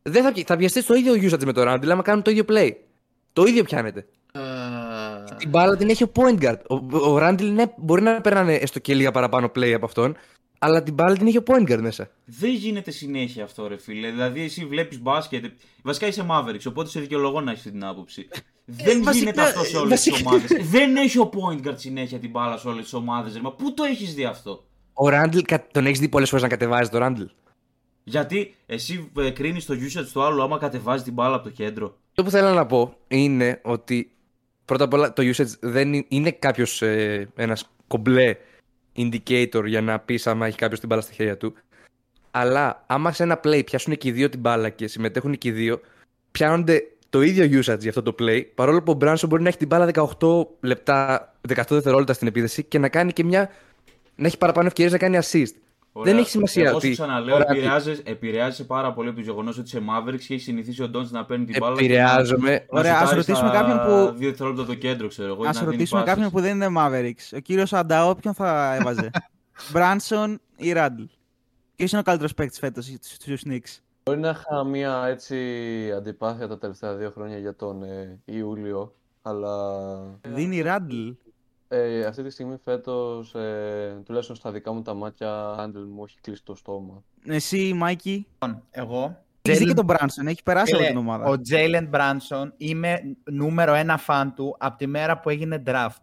δεν 0.10 0.24
θα, 0.24 0.32
πι- 0.32 0.48
θα 0.48 0.56
πιαστεί 0.58 0.82
στο 0.82 0.96
ίδιο 0.96 1.13
usage 1.13 1.44
με 1.46 1.54
το 1.54 1.63
Ράντλ 1.63 1.91
άμα 1.91 2.02
κάνουν 2.02 2.22
το 2.24 2.32
ίδιο 2.32 2.44
play. 2.50 2.72
Το 3.34 3.44
ίδιο 3.44 3.63
πιάνεται. 3.63 4.06
Ε, 4.34 4.39
Την 5.38 5.50
μπάλα 5.50 5.78
την 5.78 5.89
έχει 5.89 6.04
ο 6.04 6.12
point 6.15 6.39
guard. 6.44 6.58
Ο, 6.70 6.98
ο 7.12 7.18
Ράντλ 7.18 7.46
ναι, 7.46 7.63
μπορεί 7.78 8.02
να 8.02 8.22
περνάνε 8.22 8.54
έστω 8.54 8.80
και 8.80 8.94
λίγα 8.96 9.12
παραπάνω 9.12 9.52
play 9.56 9.72
από 9.76 9.86
αυτόν, 9.86 10.15
αλλά 10.60 10.84
την 10.84 10.94
μπάλα 10.94 11.15
την 11.18 11.28
έχει 11.28 11.38
ο 11.38 11.44
point 11.46 11.72
guard 11.72 11.80
μέσα. 11.82 12.10
Δεν 12.26 12.50
γίνεται 12.52 12.91
συνέχεια 12.91 13.44
αυτό, 13.44 13.68
ρε 13.68 13.78
φίλε. 13.78 14.10
Δηλαδή, 14.12 14.41
εσύ 14.44 14.65
βλέπεις 14.65 15.02
μπάσκετ. 15.02 15.46
Βασικά 15.84 16.08
είσαι 16.08 16.26
Mavericks, 16.30 16.65
οπότε 16.68 16.89
σε 16.89 17.00
δικαιολογώ 17.00 17.41
να 17.41 17.52
έχεις 17.52 17.60
αυτή 17.65 17.78
την 17.78 17.86
άποψη. 17.86 18.28
Δεν 18.65 18.98
Ε, 18.98 19.04
βασικά- 19.04 19.12
γίνεται 19.12 19.41
αυτό 19.41 19.63
σε 19.63 19.78
όλες 19.78 20.02
τις 20.02 20.12
βασικά- 20.12 20.30
ομάδες. 20.30 20.70
Δεν 20.70 20.96
έχει 20.96 21.20
ο 21.20 21.30
point 21.34 21.68
guard 21.68 21.78
συνέχεια 21.78 22.20
την 22.20 22.30
μπάλα 22.30 22.58
σε 22.58 22.68
όλες 22.68 22.84
τις 22.84 22.94
ομάδες. 22.94 23.39
Μα 23.39 23.52
πού 23.52 23.74
το 23.74 23.84
έχεις 23.84 24.13
δει 24.13 24.24
αυτό; 24.26 24.63
Ο 24.94 25.10
Ράντλ, 25.10 25.39
κα- 25.39 25.68
τον 25.72 25.86
έχεις 25.86 26.00
δει 26.00 26.10
πολλές 26.10 26.30
φορές 26.30 26.44
να 26.44 26.50
κατεβάζει 26.50 26.89
το 26.89 26.98
Ράντλ. 26.98 27.24
Γιατί 28.08 28.56
εσύ 28.65 29.12
ε, 29.18 29.30
κρίνεις 29.30 29.65
το 29.65 29.74
usage 29.74 30.08
του 30.13 30.24
άλλου 30.24 30.44
άμα 30.44 30.58
κατεβάζει 30.58 31.04
την 31.04 31.13
μπάλα 31.13 31.36
από 31.36 31.44
το 31.44 31.50
κέντρο. 31.50 31.98
Αυτό 32.10 32.24
που 32.24 32.30
θέλω 32.30 32.54
να 32.54 32.65
πω 32.65 32.98
είναι 33.08 33.60
ότι 33.63 34.12
πρώτα 34.65 34.84
απ' 34.84 34.94
όλα 34.94 35.13
το 35.13 35.24
usage 35.36 35.58
δεν 35.60 35.94
είναι, 35.94 36.06
είναι 36.08 36.32
κάποιος 36.32 36.82
ε, 36.82 37.30
ένας 37.36 37.70
κομπλέ 37.88 38.36
indicator 38.96 39.63
για 39.65 39.82
να 39.82 40.00
πεις 40.00 40.28
άμα 40.28 40.48
έχει 40.48 40.58
κάποιος 40.58 40.80
την 40.80 40.89
μπάλα 40.89 41.02
στα 41.02 41.13
χέρια 41.13 41.38
του. 41.38 41.54
Αλλά 42.32 42.84
άμα 42.88 43.12
σε 43.12 43.24
ένα 43.24 43.39
play 43.44 43.65
πιάσουν 43.65 43.98
και 43.98 44.08
οι 44.08 44.12
δύο 44.12 44.30
την 44.30 44.39
μπάλα 44.39 44.70
και 44.70 44.88
συμμετέχουν 44.88 45.38
και 45.38 45.48
οι 45.48 45.52
δύο, 45.52 45.82
πιάνονται 46.32 46.84
το 47.10 47.22
ίδιο 47.22 47.60
usage 47.60 47.80
για 47.80 47.89
αυτό 47.89 48.02
το 48.02 48.15
play, 48.20 48.44
παρόλο 48.56 48.84
που 48.84 48.91
ο 48.91 48.96
Μπράνσον 48.96 49.30
μπορεί 49.30 49.41
να 49.41 49.48
έχει 49.48 49.58
την 49.58 49.68
μπάλα 49.68 49.91
18 50.20 50.46
λεπτά, 50.60 51.34
18 51.48 51.54
δευτερόλεπτα 51.70 52.13
στην 52.13 52.28
επίθεση 52.28 52.63
και 52.63 52.80
να 52.80 52.89
κάνει 52.89 53.13
και 53.13 53.24
μια. 53.24 53.50
να 54.15 54.28
έχει 54.28 54.38
παραπάνω 54.38 54.68
ευκαιρίες 54.68 54.94
να 54.94 54.98
κάνει 55.00 55.20
assist. 55.22 55.54
Ωραία. 55.97 56.13
Δεν 56.13 56.21
έχει 56.21 56.29
σημασία 56.29 56.63
Εγώ 56.63 56.71
σου 56.71 56.75
ότι 56.77 56.89
ξαναλέω, 56.91 57.36
ο 57.36 57.38
Ράντλ- 57.38 57.58
επηρεάζεσαι, 57.58 58.01
επηρεάζεσαι 58.05 58.63
πάρα 58.63 58.93
πολύ 58.93 59.08
από 59.08 59.17
το 59.17 59.23
γεγονός 59.23 59.58
ότι 59.58 59.67
είσαι 59.67 59.81
Mavericks 59.89 60.19
και 60.27 60.34
έχει 60.34 60.43
συνηθίσει 60.43 60.84
ο 60.84 60.89
Ντόντ 60.89 61.12
να 61.12 61.25
παίρνει 61.25 61.45
την 61.45 61.55
μπάλα. 61.60 61.75
και 61.77 61.84
Επηρεάζομαι. 61.86 62.49
να- 62.51 62.55
να 62.55 62.79
Ωραία, 62.79 62.93
ας 62.93 62.99
σουτάρει 62.99 63.17
ρωτήσουμε 63.17 63.47
στα 63.49 63.58
κάποιον 63.60 63.77
που- 63.77 64.17
Δύο 64.17 64.27
δευτερόλεπτα 64.29 64.65
το 64.65 64.73
κέντρο, 64.75 65.08
ξέρω 65.08 65.27
εγώ. 65.34 65.43
ή 65.43 65.47
Α 65.47 65.51
να 65.53 65.60
δίνει 65.60 65.71
ρωτήσουμε 65.71 65.99
πάσες. 66.01 66.13
κάποιον 66.15 66.31
που 66.34 66.41
δεν 66.41 66.55
είναι 66.55 66.67
Mavericks. 66.77 67.36
Ο 67.36 67.39
κύριος 67.39 67.73
Ανταό, 67.73 68.15
ποιον 68.15 68.34
θα 68.34 68.75
έβαζε; 68.75 69.12
Μπράνσον 69.71 70.39
ή 70.58 70.71
Ράντλ; 70.71 71.03
Ποιος 71.75 71.91
είναι 71.91 71.99
ο 71.99 72.03
καλύτερος 72.03 72.34
παίκτης 72.34 72.60
φέτος 72.60 72.86
στου 73.01 73.34
Knicks; 73.49 73.79
Μπορεί 74.03 74.19
να 74.19 74.29
είχα 74.29 74.63
μία 74.63 75.05
έτσι 75.08 75.36
αντιπάθεια 75.97 76.47
τα 76.47 76.58
τελευταία 76.58 76.93
δύο 76.95 77.12
χρόνια 77.15 77.38
για 77.38 77.55
τον 77.55 77.84
ε, 77.84 78.19
Ιούλιο, 78.25 78.95
αλλά 79.21 79.53
Δίνει 80.27 80.62
Ράντλ. 80.62 81.08
Ε, 81.67 82.06
αυτή 82.06 82.23
τη 82.23 82.30
στιγμή 82.30 82.58
φέτος, 82.63 83.36
ε, 83.36 84.01
τουλάχιστον 84.06 84.36
στα 84.36 84.51
δικά 84.51 84.73
μου 84.73 84.82
τα 84.82 84.93
μάτια, 84.93 85.56
Άντλ 85.58 85.82
μου 85.82 86.04
έχει 86.04 86.17
κλείσει 86.21 86.43
το 86.43 86.56
στόμα. 86.56 87.04
Εσύ, 87.25 87.73
Μάικη; 87.73 88.28
Εγώ. 88.71 89.23
Έχεις 89.41 89.60
δει 89.60 89.65
Jalen- 89.65 89.67
και 89.67 89.73
τον 89.75 89.86
Μπράνσον, 89.86 90.28
έχει 90.28 90.43
περάσει 90.43 90.71
από 90.71 90.78
Φίλε, 90.78 90.89
την 90.89 90.99
ομάδα. 90.99 91.25
Ο 91.30 91.34
Jalen 91.49 91.86
Μπράνσον 91.89 92.54
είμαι 92.58 93.01
νούμερο 93.23 93.73
ένα 93.73 93.97
φαν 93.97 94.34
του 94.34 94.56
από 94.60 94.78
τη 94.78 94.88
μέρα 94.88 95.19
που 95.19 95.30
έγινε 95.30 95.63
draft. 95.65 95.99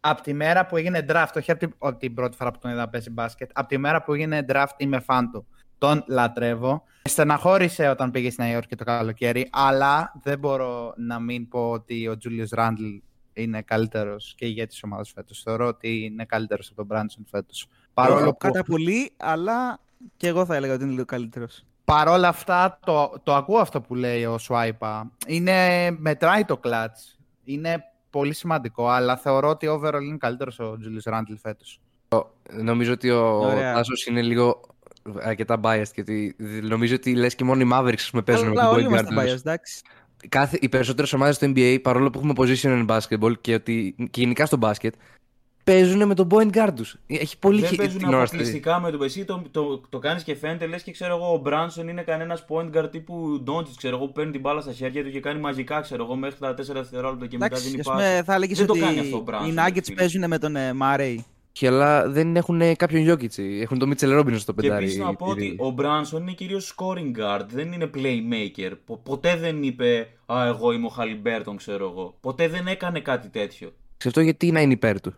Από 0.00 0.22
τη 0.22 0.32
μέρα 0.32 0.66
που 0.66 0.76
έγινε 0.76 1.04
draft, 1.08 1.32
όχι 1.36 1.50
από 1.50 1.60
την, 1.60 1.74
από 1.78 1.98
την 1.98 2.14
πρώτη 2.14 2.36
φορά 2.36 2.50
που 2.50 2.58
τον 2.58 2.70
είδα 2.70 2.80
να 2.80 2.88
παίζει 2.88 3.10
μπάσκετ. 3.10 3.50
Από 3.54 3.68
τη 3.68 3.78
μέρα 3.78 4.02
που 4.02 4.12
έγινε 4.12 4.44
draft 4.48 4.74
είμαι 4.76 5.00
φαν 5.00 5.30
του. 5.30 5.46
Τον 5.78 6.04
λατρεύω. 6.08 6.82
Στεναχώρησε 7.02 7.88
όταν 7.88 8.10
πήγε 8.10 8.30
στη 8.30 8.42
Νέα 8.42 8.50
Υόρκη 8.50 8.76
το 8.76 8.84
καλοκαίρι, 8.84 9.48
αλλά 9.52 10.12
δεν 10.22 10.38
μπορώ 10.38 10.92
να 10.96 11.18
μην 11.18 11.48
πω 11.48 11.70
ότι 11.70 12.08
ο 12.08 12.16
Julius 12.24 12.58
Randle 12.58 13.00
είναι 13.42 13.62
καλύτερος 13.62 14.34
και 14.36 14.46
ηγέτη 14.46 14.74
τη 14.74 14.80
ομάδα 14.84 15.04
φέτος. 15.14 15.42
Θεωρώ 15.42 15.66
ότι 15.66 16.04
είναι 16.04 16.24
καλύτερος 16.24 16.66
από 16.66 16.76
τον 16.76 16.86
Μπράνσον 16.86 17.26
φέτος. 17.30 17.66
Παρόλο 17.94 18.30
που 18.30 18.36
Κατά 18.36 18.64
πολύ, 18.64 19.12
αλλά 19.16 19.80
και 20.16 20.28
εγώ 20.28 20.44
θα 20.44 20.56
έλεγα 20.56 20.74
ότι 20.74 20.82
είναι 20.82 20.92
λίγο 20.92 21.04
καλύτερος. 21.04 21.64
Παρ' 21.84 22.08
όλα 22.08 22.28
αυτά, 22.28 22.78
το, 22.84 23.20
το 23.22 23.34
ακούω 23.34 23.58
αυτό 23.58 23.80
που 23.80 23.94
λέει 23.94 24.24
ο 24.24 24.38
Σουάιπα. 24.38 25.10
Είναι, 25.26 25.90
μετράει 25.90 26.44
το 26.44 26.60
clutch. 26.64 27.18
Είναι 27.44 27.84
πολύ 28.10 28.34
σημαντικό, 28.34 28.88
αλλά 28.88 29.16
θεωρώ 29.16 29.48
ότι 29.48 29.66
overall 29.70 30.02
είναι 30.02 30.16
καλύτερος 30.16 30.58
ο 30.58 30.78
Julius 30.80 31.12
Randle 31.12 31.36
φέτος. 31.42 31.80
Νομίζω 32.50 32.92
ότι 32.92 33.10
ο 33.10 33.26
Ωραία. 33.26 33.74
Τάσος 33.74 34.06
είναι 34.06 34.22
λίγο 34.22 34.60
αρκετά 35.22 35.60
biased 35.62 35.88
και 35.92 36.00
ότι 36.00 36.36
νομίζω 36.62 36.94
ότι 36.94 37.14
λες 37.14 37.34
και 37.34 37.44
μόνο 37.44 37.60
οι 37.60 37.70
Mavericks 37.72 37.94
ας 37.94 38.10
πούμε, 38.10 38.22
παίζουν 38.22 38.48
με 38.48 38.50
Αλλά 38.50 38.62
τον 38.62 38.72
όλοι 38.72 38.84
point 38.84 38.88
είμαστε 38.88 39.14
guard. 39.14 39.24
biased, 39.24 39.36
εντάξει. 39.36 39.82
Κάθε, 40.28 40.58
οι 40.60 40.68
περισσότερες 40.68 41.12
ομάδες 41.12 41.34
στο 41.36 41.52
NBA, 41.54 41.78
παρόλο 41.82 42.10
που 42.10 42.18
έχουμε 42.18 42.32
position 42.36 42.86
in 42.86 42.98
basketball 42.98 43.32
και, 43.40 43.54
ότι, 43.54 43.94
και 44.10 44.20
γενικά 44.20 44.46
στο 44.46 44.56
μπάσκετ, 44.56 44.94
παίζουν 45.64 46.06
με 46.06 46.14
τον 46.14 46.28
point 46.30 46.50
guard 46.56 46.72
τους. 46.76 46.96
Έχει 47.06 47.38
πολύ 47.38 47.60
Δεν 47.60 47.68
χι- 47.68 47.78
παίζουν 47.78 47.98
την 47.98 48.08
ώρα 48.08 48.26
στη- 48.26 48.36
αποκλειστικά 48.36 48.80
με 48.80 48.90
τον 48.90 49.02
Εσύ 49.02 49.24
το, 49.24 49.42
το, 49.50 49.80
το 49.88 49.98
κάνεις 49.98 50.22
και 50.22 50.34
φαίνεται 50.34 50.66
λες 50.66 50.82
και 50.82 50.90
ξέρω 50.92 51.16
εγώ 51.16 51.32
ο 51.34 51.36
Μπράνσον 51.38 51.88
είναι 51.88 52.02
κανένας 52.02 52.44
point 52.48 52.76
guard 52.78 52.90
τύπου 52.90 53.40
Ντόντζιτς, 53.44 53.76
ξέρω 53.76 53.96
εγώ 53.96 54.06
που 54.06 54.12
παίρνει 54.12 54.30
την 54.32 54.40
μπάλα 54.40 54.60
στα 54.60 54.72
χέρια 54.72 55.04
του 55.04 55.10
και 55.10 55.20
κάνει 55.20 55.40
μαγικά, 55.40 55.80
ξέρω 55.80 56.04
εγώ 56.04 56.16
μέχρι 56.16 56.38
τα 56.38 56.54
4 56.54 56.54
δευτερόλεπτα 56.72 57.26
και 57.26 57.36
μετά 57.38 57.46
Εντάξει, 57.46 57.68
δίνει 57.68 57.80
ας 57.80 57.86
πάση. 57.86 57.98
πούμε, 57.98 58.22
θα 58.24 58.34
έλεγες 58.34 58.58
Δεν 58.58 58.66
το 58.66 58.72
ότι 58.72 58.80
κάνει 58.82 58.98
αυτό 58.98 59.16
ο 59.16 59.24
Brunson, 59.26 59.48
οι 59.48 59.54
ρε 59.54 59.62
Nuggets 59.66 59.82
φίλε. 59.84 59.96
παίζουν 59.96 60.24
με 60.28 60.38
τον 60.38 60.56
ε, 60.56 60.72
Murray. 61.60 61.66
Όχι, 61.66 61.66
αλλά 61.66 62.08
δεν 62.08 62.36
έχουν 62.36 62.76
κάποιον 62.76 63.02
Γιώκητσι. 63.02 63.58
Έχουν 63.62 63.78
τον 63.78 63.88
Μίτσελ 63.88 64.12
Ρόμπινσον 64.12 64.40
στο 64.40 64.52
Και 64.52 64.60
πεντάρι. 64.60 64.84
επίση 64.84 64.98
να 64.98 65.14
πω 65.14 65.26
ότι 65.26 65.54
ο 65.58 65.70
Μπράνσον 65.70 66.22
είναι 66.22 66.32
κυρίως 66.32 66.74
scoring 66.76 67.18
guard, 67.20 67.44
δεν 67.46 67.72
είναι 67.72 67.90
playmaker. 67.94 68.72
Πο- 68.84 68.96
ποτέ 68.96 69.36
δεν 69.36 69.62
είπε 69.62 70.08
Α, 70.26 70.46
εγώ 70.46 70.72
είμαι 70.72 70.86
ο 70.86 70.88
Χαλιμπέρτον, 70.88 71.56
ξέρω 71.56 71.88
εγώ. 71.88 72.16
Ποτέ 72.20 72.48
δεν 72.48 72.66
έκανε 72.66 73.00
κάτι 73.00 73.28
τέτοιο. 73.28 73.72
Σε 73.96 74.08
αυτό 74.08 74.20
γιατί 74.20 74.52
να 74.52 74.60
είναι 74.60 74.72
υπέρ 74.72 75.00
του; 75.00 75.14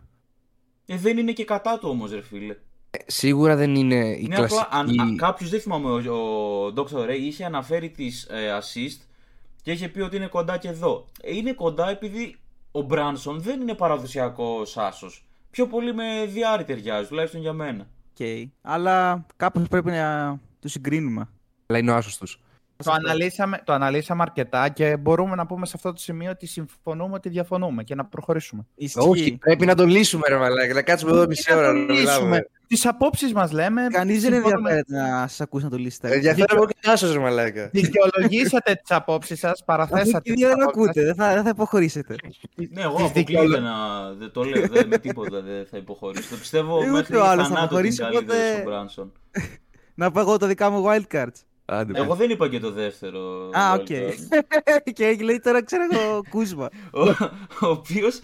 Ε, 0.85 0.97
δεν 0.97 1.17
είναι 1.17 1.31
και 1.31 1.45
κατά 1.45 1.77
του 1.79 1.87
όμως, 1.89 2.11
ρε 2.11 2.21
φίλε. 2.21 2.53
Ε, 2.89 2.97
Σίγουρα 3.05 3.55
δεν 3.55 3.75
είναι 3.75 3.95
η 3.95 4.25
Ναι, 4.27 4.35
κλασική... 4.35 4.61
απλά 4.71 5.01
αν, 5.03 5.17
κάποιος 5.17 5.49
δεν 5.49 5.59
θυμάμαι, 5.59 5.89
ο, 6.09 6.15
ο 6.15 6.73
Dr. 6.75 7.09
Ray 7.09 7.17
είχε 7.19 7.45
αναφέρει 7.45 7.89
τις 7.89 8.23
ε, 8.23 8.57
assist 8.59 9.01
και 9.61 9.71
είχε 9.71 9.87
πει 9.87 10.01
ότι 10.01 10.15
είναι 10.15 10.27
κοντά 10.27 10.57
και 10.57 10.67
εδώ. 10.67 11.05
Ε, 11.21 11.35
είναι 11.35 11.53
κοντά 11.53 11.89
επειδή 11.89 12.35
ο 12.71 12.81
Μπράνσον 12.81 13.39
δεν 13.41 13.61
είναι 13.61 13.73
παραδοσιακός 13.73 14.77
άσος. 14.77 15.25
Πιο 15.53 15.67
πολύ 15.67 15.93
με 15.93 16.25
δυάρι 16.27 16.63
ταιριάζει, 16.63 17.07
τουλάχιστον 17.07 17.41
για 17.41 17.53
μένα. 17.53 17.87
Οκ. 18.09 18.49
Αλλά 18.61 19.25
κάπως 19.35 19.67
πρέπει 19.67 19.91
να 19.91 20.39
του 20.61 20.69
συγκρίνουμε. 20.69 21.29
Αλλά 21.65 21.79
είναι 21.79 21.91
ο 21.91 21.95
άσος 21.95 22.17
τους. 22.17 22.39
Το 22.83 22.91
αναλύσαμε, 22.91 23.61
το 23.63 23.73
αναλύσαμε 23.73 24.21
αρκετά 24.21 24.69
και 24.69 24.97
μπορούμε 24.97 25.35
να 25.35 25.45
πούμε 25.45 25.65
σε 25.65 25.73
αυτό 25.75 25.93
το 25.93 25.99
σημείο 25.99 26.31
ότι 26.31 26.45
συμφωνούμε 26.45 27.13
ότι 27.13 27.29
διαφωνούμε 27.29 27.83
και 27.83 27.95
να 27.95 28.05
προχωρήσουμε. 28.05 28.65
Ισχύει. 28.75 28.99
Όχι, 28.99 29.37
πρέπει 29.37 29.65
να 29.65 29.75
το 29.75 29.85
λύσουμε 29.85 30.23
ρε 30.27 30.37
μαλάκα. 30.37 30.73
Να 30.73 30.81
κάτσουμε 30.81 31.11
εδώ 31.11 31.27
μισή 31.27 31.53
ώρα 31.53 31.73
να 31.73 31.93
μιλάμε. 31.93 32.49
Τις 32.73 32.85
απόψεις 32.85 33.33
μας 33.33 33.51
λέμε. 33.51 33.87
Κανείς 33.91 34.21
δεν 34.21 34.33
συμφωνούμε. 34.33 34.69
ενδιαφέρεται 34.69 35.11
να 35.21 35.27
σας 35.27 35.41
ακούσει 35.41 35.63
να 35.63 35.69
το 35.69 35.77
λύσετε. 35.77 36.13
Ενδιαφέρομαι 36.13 36.47
εγώ 36.57 36.65
και 36.65 36.73
ο 36.77 36.79
Τάσος 36.81 37.13
ρε 37.13 37.19
μαλάκα. 37.19 37.69
Δικαιολογήσατε 37.73 38.73
τις 38.73 38.91
απόψεις 38.91 39.39
σας, 39.39 39.51
Αφού 39.51 39.63
παραθέσατε. 39.65 40.19
και 40.23 40.31
οι 40.31 40.33
τις 40.33 40.43
δύο 40.43 40.47
δεν 40.47 40.61
απόψεις 40.61 40.81
ακούτε, 40.81 41.03
δεν 41.03 41.15
θα, 41.15 41.33
δεν 41.33 41.43
θα 41.43 41.49
υποχωρήσετε. 41.49 42.15
Ναι, 42.69 42.81
εγώ 42.81 42.95
Τις 42.95 43.05
αποκλείεται 43.05 43.19
δικαιολο- 43.19 43.59
να. 43.59 43.73
Δεν 44.13 44.31
το 44.31 44.43
λέω, 44.43 44.67
δεν, 44.67 44.87
με 44.87 44.97
τίποτα 44.97 45.41
δεν 45.41 45.65
θα 45.71 45.77
υποχωρήσω. 45.77 46.29
Το 46.29 46.35
πιστεύω 46.35 46.77
Ούτε 46.77 46.89
μέχρι 46.89 47.15
ο 47.15 47.23
άλλος 47.25 47.47
θα 47.47 47.53
θανάτου 47.55 47.75
ότι 47.75 47.87
είναι 47.87 47.95
αποχωρήσει, 47.95 48.01
καλύτερο 48.01 48.37
οπότε- 48.49 48.67
ο 48.67 48.69
Μπράνσον. 48.69 49.11
Να 49.95 50.11
πω 50.11 50.19
εγώ 50.19 50.37
το 50.37 50.45
δικά 50.47 50.69
μου 50.69 50.85
wildcards. 50.87 51.41
Άντε, 51.65 51.99
Εγώ 52.01 52.15
δεν 52.15 52.29
είπα 52.29 52.49
και 52.49 52.59
το 52.59 52.71
δεύτερο. 52.71 53.49
Α, 53.51 53.75
wildcard. 53.75 53.79
οκ. 53.79 54.93
Και 54.93 55.17
λέει 55.21 55.39
τώρα 55.39 55.63
ξέρω 55.63 55.83
εγώ 55.91 56.21
Kuzma. 56.29 56.69
ο, 56.91 57.01
ο 57.61 57.69
οποίος. 57.69 58.19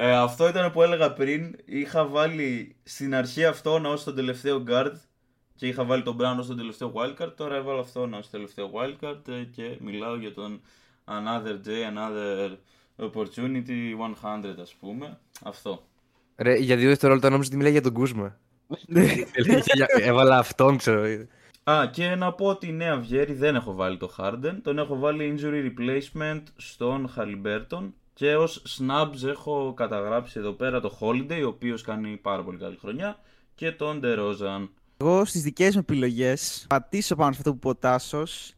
Ε, 0.00 0.16
αυτό 0.16 0.48
ήταν 0.48 0.72
που 0.72 0.82
έλεγα 0.82 1.12
πριν. 1.12 1.56
Είχα 1.64 2.06
βάλει 2.06 2.76
στην 2.82 3.14
αρχή 3.14 3.44
αυτόν 3.44 3.86
ως 3.86 4.04
τον 4.04 4.14
τελευταίο 4.14 4.62
guard 4.66 4.92
και 5.54 5.66
είχα 5.66 5.84
βάλει 5.84 6.02
τον 6.02 6.16
Brown 6.20 6.36
ως 6.38 6.46
τον 6.46 6.56
τελευταίο 6.56 6.92
wildcard. 6.94 7.32
Τώρα 7.36 7.56
έβαλα 7.56 7.80
αυτόν 7.80 8.14
ως 8.14 8.30
τελευταίο 8.30 8.70
wildcard 8.74 9.28
ε, 9.28 9.42
και 9.42 9.76
μιλάω 9.80 10.16
για 10.16 10.32
τον 10.32 10.60
Another 11.04 11.66
Day, 11.66 11.94
Another 11.94 12.56
Opportunity 12.96 13.94
100, 14.22 14.54
ας 14.60 14.74
πούμε. 14.80 15.18
Αυτό. 15.44 15.82
Ρε, 16.36 16.54
για 16.54 16.76
δύο 16.76 16.88
δευτερόλεπτα 16.88 17.30
νόμιζα 17.30 17.48
ότι 17.48 17.56
μιλάει 17.56 17.72
για 17.72 17.82
τον 17.82 17.92
Κούσμα. 17.92 18.38
Έβαλα 20.00 20.38
αυτόν, 20.38 20.76
ξέρω. 20.76 21.26
Α, 21.70 21.86
και 21.92 22.14
να 22.14 22.32
πω 22.32 22.46
ότι 22.46 22.72
ναι, 22.72 22.90
Αυγέρη 22.90 23.32
δεν 23.32 23.54
έχω 23.54 23.74
βάλει 23.74 23.96
το 23.96 24.14
Harden. 24.18 24.58
Τον 24.62 24.78
έχω 24.78 24.98
βάλει 24.98 25.38
injury 25.38 25.70
replacement 25.70 26.42
στον 26.56 27.12
Halliburton. 27.16 27.92
Και 28.18 28.36
ως 28.36 28.62
snubs 28.78 29.28
έχω 29.28 29.74
καταγράψει 29.76 30.38
εδώ 30.38 30.52
πέρα 30.52 30.80
το 30.80 30.98
Holiday, 31.00 31.40
ο 31.44 31.46
οποίος 31.46 31.82
κάνει 31.82 32.16
πάρα 32.16 32.42
πολύ 32.42 32.58
καλή 32.58 32.76
χρονιά. 32.80 33.18
Και 33.54 33.72
τον 33.72 34.00
DeRozan. 34.04 34.68
Εγώ 34.96 35.24
στις 35.24 35.42
δικές 35.42 35.74
μου 35.74 35.80
επιλογές 35.80 36.66
πατήσω 36.68 37.14
πάνω 37.14 37.32
σε 37.32 37.38
αυτό 37.38 37.50
που 37.50 37.56
είπε 37.56 37.68
ο 37.68 37.74
Τάσος, 37.74 38.54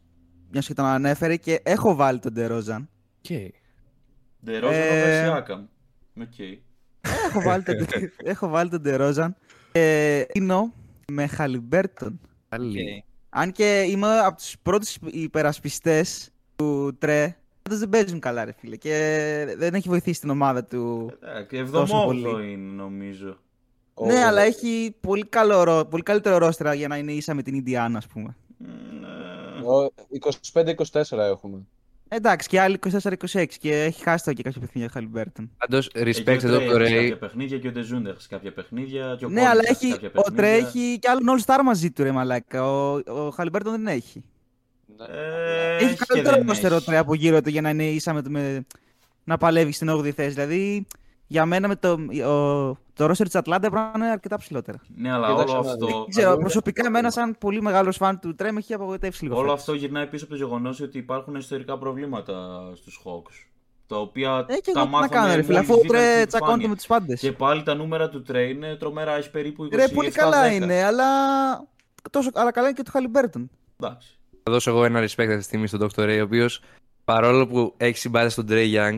μιας 0.51 0.67
και 0.67 0.73
τον 0.73 0.85
ανέφερε 0.85 1.35
και 1.35 1.61
έχω 1.63 1.95
βάλει 1.95 2.19
τον 2.19 2.33
DeRozan. 2.33 2.89
DeRozan 4.45 4.71
Ε, 4.71 5.27
ο 5.27 5.35
Siakam. 5.37 5.63
Οκ. 6.21 6.39
έχω, 7.01 7.41
βάλει 7.41 7.63
τον, 7.63 7.75
έχω 8.33 8.47
βάλει 8.47 8.69
τον 8.69 8.81
Ντερόζαν. 8.81 9.35
Ε, 9.71 10.23
είναι 10.33 10.71
με 11.11 11.27
Χαλιμπέρτον. 11.27 12.19
Πάλι. 12.49 13.05
Αν 13.29 13.51
και 13.51 13.85
είμαι 13.89 14.19
από 14.19 14.37
τους 14.37 14.55
πρώτους 14.61 14.97
υπερασπιστές 15.05 16.29
του 16.55 16.97
Τρε. 16.97 17.35
Πάντως 17.61 17.79
δεν 17.79 17.89
παίζουν 17.89 18.19
καλά, 18.19 18.45
ρε 18.45 18.51
φίλε. 18.51 18.75
Και 18.75 19.55
δεν 19.57 19.73
έχει 19.73 19.89
βοηθήσει 19.89 20.19
την 20.19 20.29
ομάδα 20.29 20.63
του. 20.63 21.11
Εντάξει, 21.23 21.71
Τόσο 21.71 22.01
7 22.01 22.05
πολύ. 22.05 22.51
είναι 22.51 22.71
νομίζω. 22.75 23.37
Ο- 23.93 24.05
Ναι, 24.05 24.23
αλλά 24.25 24.41
έχει 24.41 24.95
πολύ, 25.01 25.25
καλό, 25.25 25.63
ρο- 25.63 25.85
πολύ 25.89 26.03
καλύτερο 26.03 26.37
ρόστερ 26.37 26.73
για 26.73 26.87
να 26.87 26.97
είναι 26.97 27.11
ίσα 27.11 27.33
με 27.33 27.41
την 27.41 27.53
Ινδιάνα, 27.55 27.97
ας 27.97 28.07
πούμε. 28.07 28.35
Μ, 28.57 28.65
ε, 29.63 29.67
ο 29.67 29.91
25-24 30.53 31.23
έχουμε. 31.25 31.59
Εντάξει, 32.13 32.47
και 32.47 32.59
άλλοι 32.59 32.77
24-26 32.77 33.45
και 33.59 33.83
έχει 33.83 34.03
χάσει 34.03 34.23
το 34.25 34.33
και 34.33 34.43
κάποια 34.43 34.61
παιχνίδια 34.61 34.89
ο 34.89 34.93
Χαλιμπέρτον. 34.93 35.51
Πάντως, 35.57 35.87
και 35.89 35.99
respect 36.01 36.25
ο 36.43 36.47
εδώ 36.47 36.57
Trae 36.57 36.61
από 36.61 36.71
το 36.71 36.77
έχασε 36.77 36.93
Trae. 36.95 37.01
κάποια 37.01 37.17
παιχνίδια 37.17 37.57
και 37.59 37.67
ο 37.67 37.71
Dejounte 37.71 38.09
έχασε 38.09 38.27
κάποια 38.29 38.53
παιχνίδια. 38.53 39.15
Και 39.19 39.25
ο 39.25 39.29
Ναι, 39.29 39.41
Collins 39.41 39.45
αλλά 39.45 39.61
έχασε 39.63 39.85
έχει, 39.85 39.93
κάποια 39.99 40.11
ο 40.15 40.21
Τρέ 40.21 40.35
παιχνίδια. 40.35 40.67
έχει 40.67 40.99
και 40.99 41.09
άλλον 41.09 41.23
All 41.39 41.45
Star 41.45 41.59
μαζί 41.65 41.91
του, 41.91 42.03
ρε 42.03 42.11
μαλάκα. 42.11 42.65
Ο, 42.71 42.93
ο 43.07 43.29
Χαλιμπέρτον 43.29 43.71
δεν 43.71 43.87
έχει. 43.87 44.23
Ναι. 45.09 45.17
Ε, 45.17 45.75
έχει 45.75 45.95
και 45.95 46.05
καλύτερο 46.07 46.35
δεν 46.37 46.45
ρόστερο 46.47 46.75
έχει. 46.75 46.85
Τρέ 46.85 46.97
από 46.97 47.13
γύρω 47.13 47.41
του 47.41 47.49
για 47.49 47.61
να 47.61 47.69
είναι 47.69 47.83
ίσα 47.85 48.13
με, 48.13 48.21
το- 48.21 48.29
με, 48.29 48.65
να 49.23 49.37
παλεύει 49.37 49.71
στην 49.71 49.89
8η 49.91 50.09
θέση. 50.11 50.29
Δηλαδή, 50.29 50.87
για 51.27 51.45
μένα 51.45 51.67
με 51.67 51.75
το, 51.75 51.91
ο, 52.29 52.77
το 52.93 53.05
ρόστερ 53.05 53.25
της 53.25 53.35
Ατλάντα 53.35 53.69
πρέπει 53.69 53.85
να 53.97 54.03
είναι 54.05 54.11
αρκετά 54.11 54.37
ψηλότερα. 54.37 54.79
Ναι, 54.95 55.11
αλλά 55.13 55.27
Κοίταξε 55.31 55.53
όλο 55.55 55.63
να 55.63 55.71
αυτό. 55.71 55.85
δεις. 55.85 55.95
Δεν 55.95 56.05
ξέρω, 56.09 56.29
δούμε. 56.29 56.41
προσωπικά 56.41 56.85
εμένα 56.85 57.11
σαν 57.11 57.35
πολύ 57.39 57.61
μεγάλος 57.61 57.97
φαν 57.97 58.19
του 58.19 58.35
Τρέ 58.35 58.51
με 58.51 58.59
έχει 58.59 58.73
απογοητεύσει 58.73 59.23
λίγο. 59.23 59.35
Όλο 59.35 59.43
φέτος. 59.43 59.59
αυτό 59.59 59.73
γυρνάει 59.73 60.07
πίσω 60.07 60.23
από 60.25 60.33
το 60.33 60.39
γεγονός 60.39 60.81
ότι 60.81 60.97
υπάρχουν 60.97 61.35
ιστορικά 61.35 61.77
προβλήματα 61.77 62.33
στους 62.75 63.01
Hawks. 63.05 63.47
Τα 63.87 63.97
οποία 63.97 64.45
Ε, 64.47 64.53
και 64.55 64.71
τα 64.73 64.79
εγώ 64.79 64.85
τι 64.87 64.91
να 64.93 64.99
μάθαμε 64.99 65.07
κάνω, 65.07 65.35
ρε 65.35 65.41
φίλε, 65.41 65.53
μόλις 65.53 65.69
αφού 65.69 65.73
ο 65.73 65.81
βγήκαν 65.81 65.97
Τρέ 65.97 66.15
στην 66.15 66.27
τσακώνεται 66.27 66.53
επιφάνεια. 66.53 66.67
με 66.69 66.75
τους 66.75 66.85
πάντες. 66.85 67.19
Και 67.19 67.31
πάλι 67.31 67.63
τα 67.63 67.73
νούμερα 67.75 68.09
του 68.09 68.21
Τρέ 68.21 68.41
είναι 68.43 68.75
τρομερά, 68.75 69.15
έχει 69.15 69.31
περίπου 69.31 69.63
27 69.65 69.69
Ρε, 69.75 69.87
πολύ 69.87 70.11
καλά 70.11 70.47
είναι, 70.51 70.83
αλλά. 70.83 71.05
Τόσο, 72.09 72.29
αλλά 72.33 72.51
καλά 72.51 72.67
είναι 72.67 72.75
και 72.75 72.83
του 72.83 72.91
Χαλιμπέρτον. 72.91 73.49
Εντάξει. 73.79 74.19
Θα 74.43 74.51
δώσω 74.51 74.69
εγώ 74.69 74.85
ένα 74.85 74.99
respect 74.99 75.05
αυτή 75.17 75.37
τη 75.37 75.43
στιγμή 75.43 75.67
στον 75.67 75.89
Dr. 75.95 76.01
Ray, 76.03 76.17
ο 76.19 76.23
οποίος 76.23 76.61
παρόλο 77.03 77.47
που 77.47 77.73
έχει 77.77 77.97
συμπάθεια 77.97 78.29
στον 78.29 78.45
Trey 78.49 78.73
Young, 78.75 78.97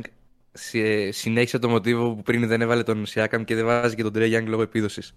συ- 0.51 1.13
συνέχισε 1.13 1.59
το 1.59 1.69
μοτίβο 1.69 2.13
που 2.15 2.21
πριν 2.21 2.47
δεν 2.47 2.61
έβαλε 2.61 2.83
τον 2.83 3.05
Siakam 3.13 3.43
και 3.45 3.55
δεν 3.55 3.65
βάζει 3.65 3.95
και 3.95 4.03
τον 4.03 4.11
Trey 4.15 4.37
Young 4.39 4.45
λόγω 4.45 4.61
επίδοσης. 4.61 5.13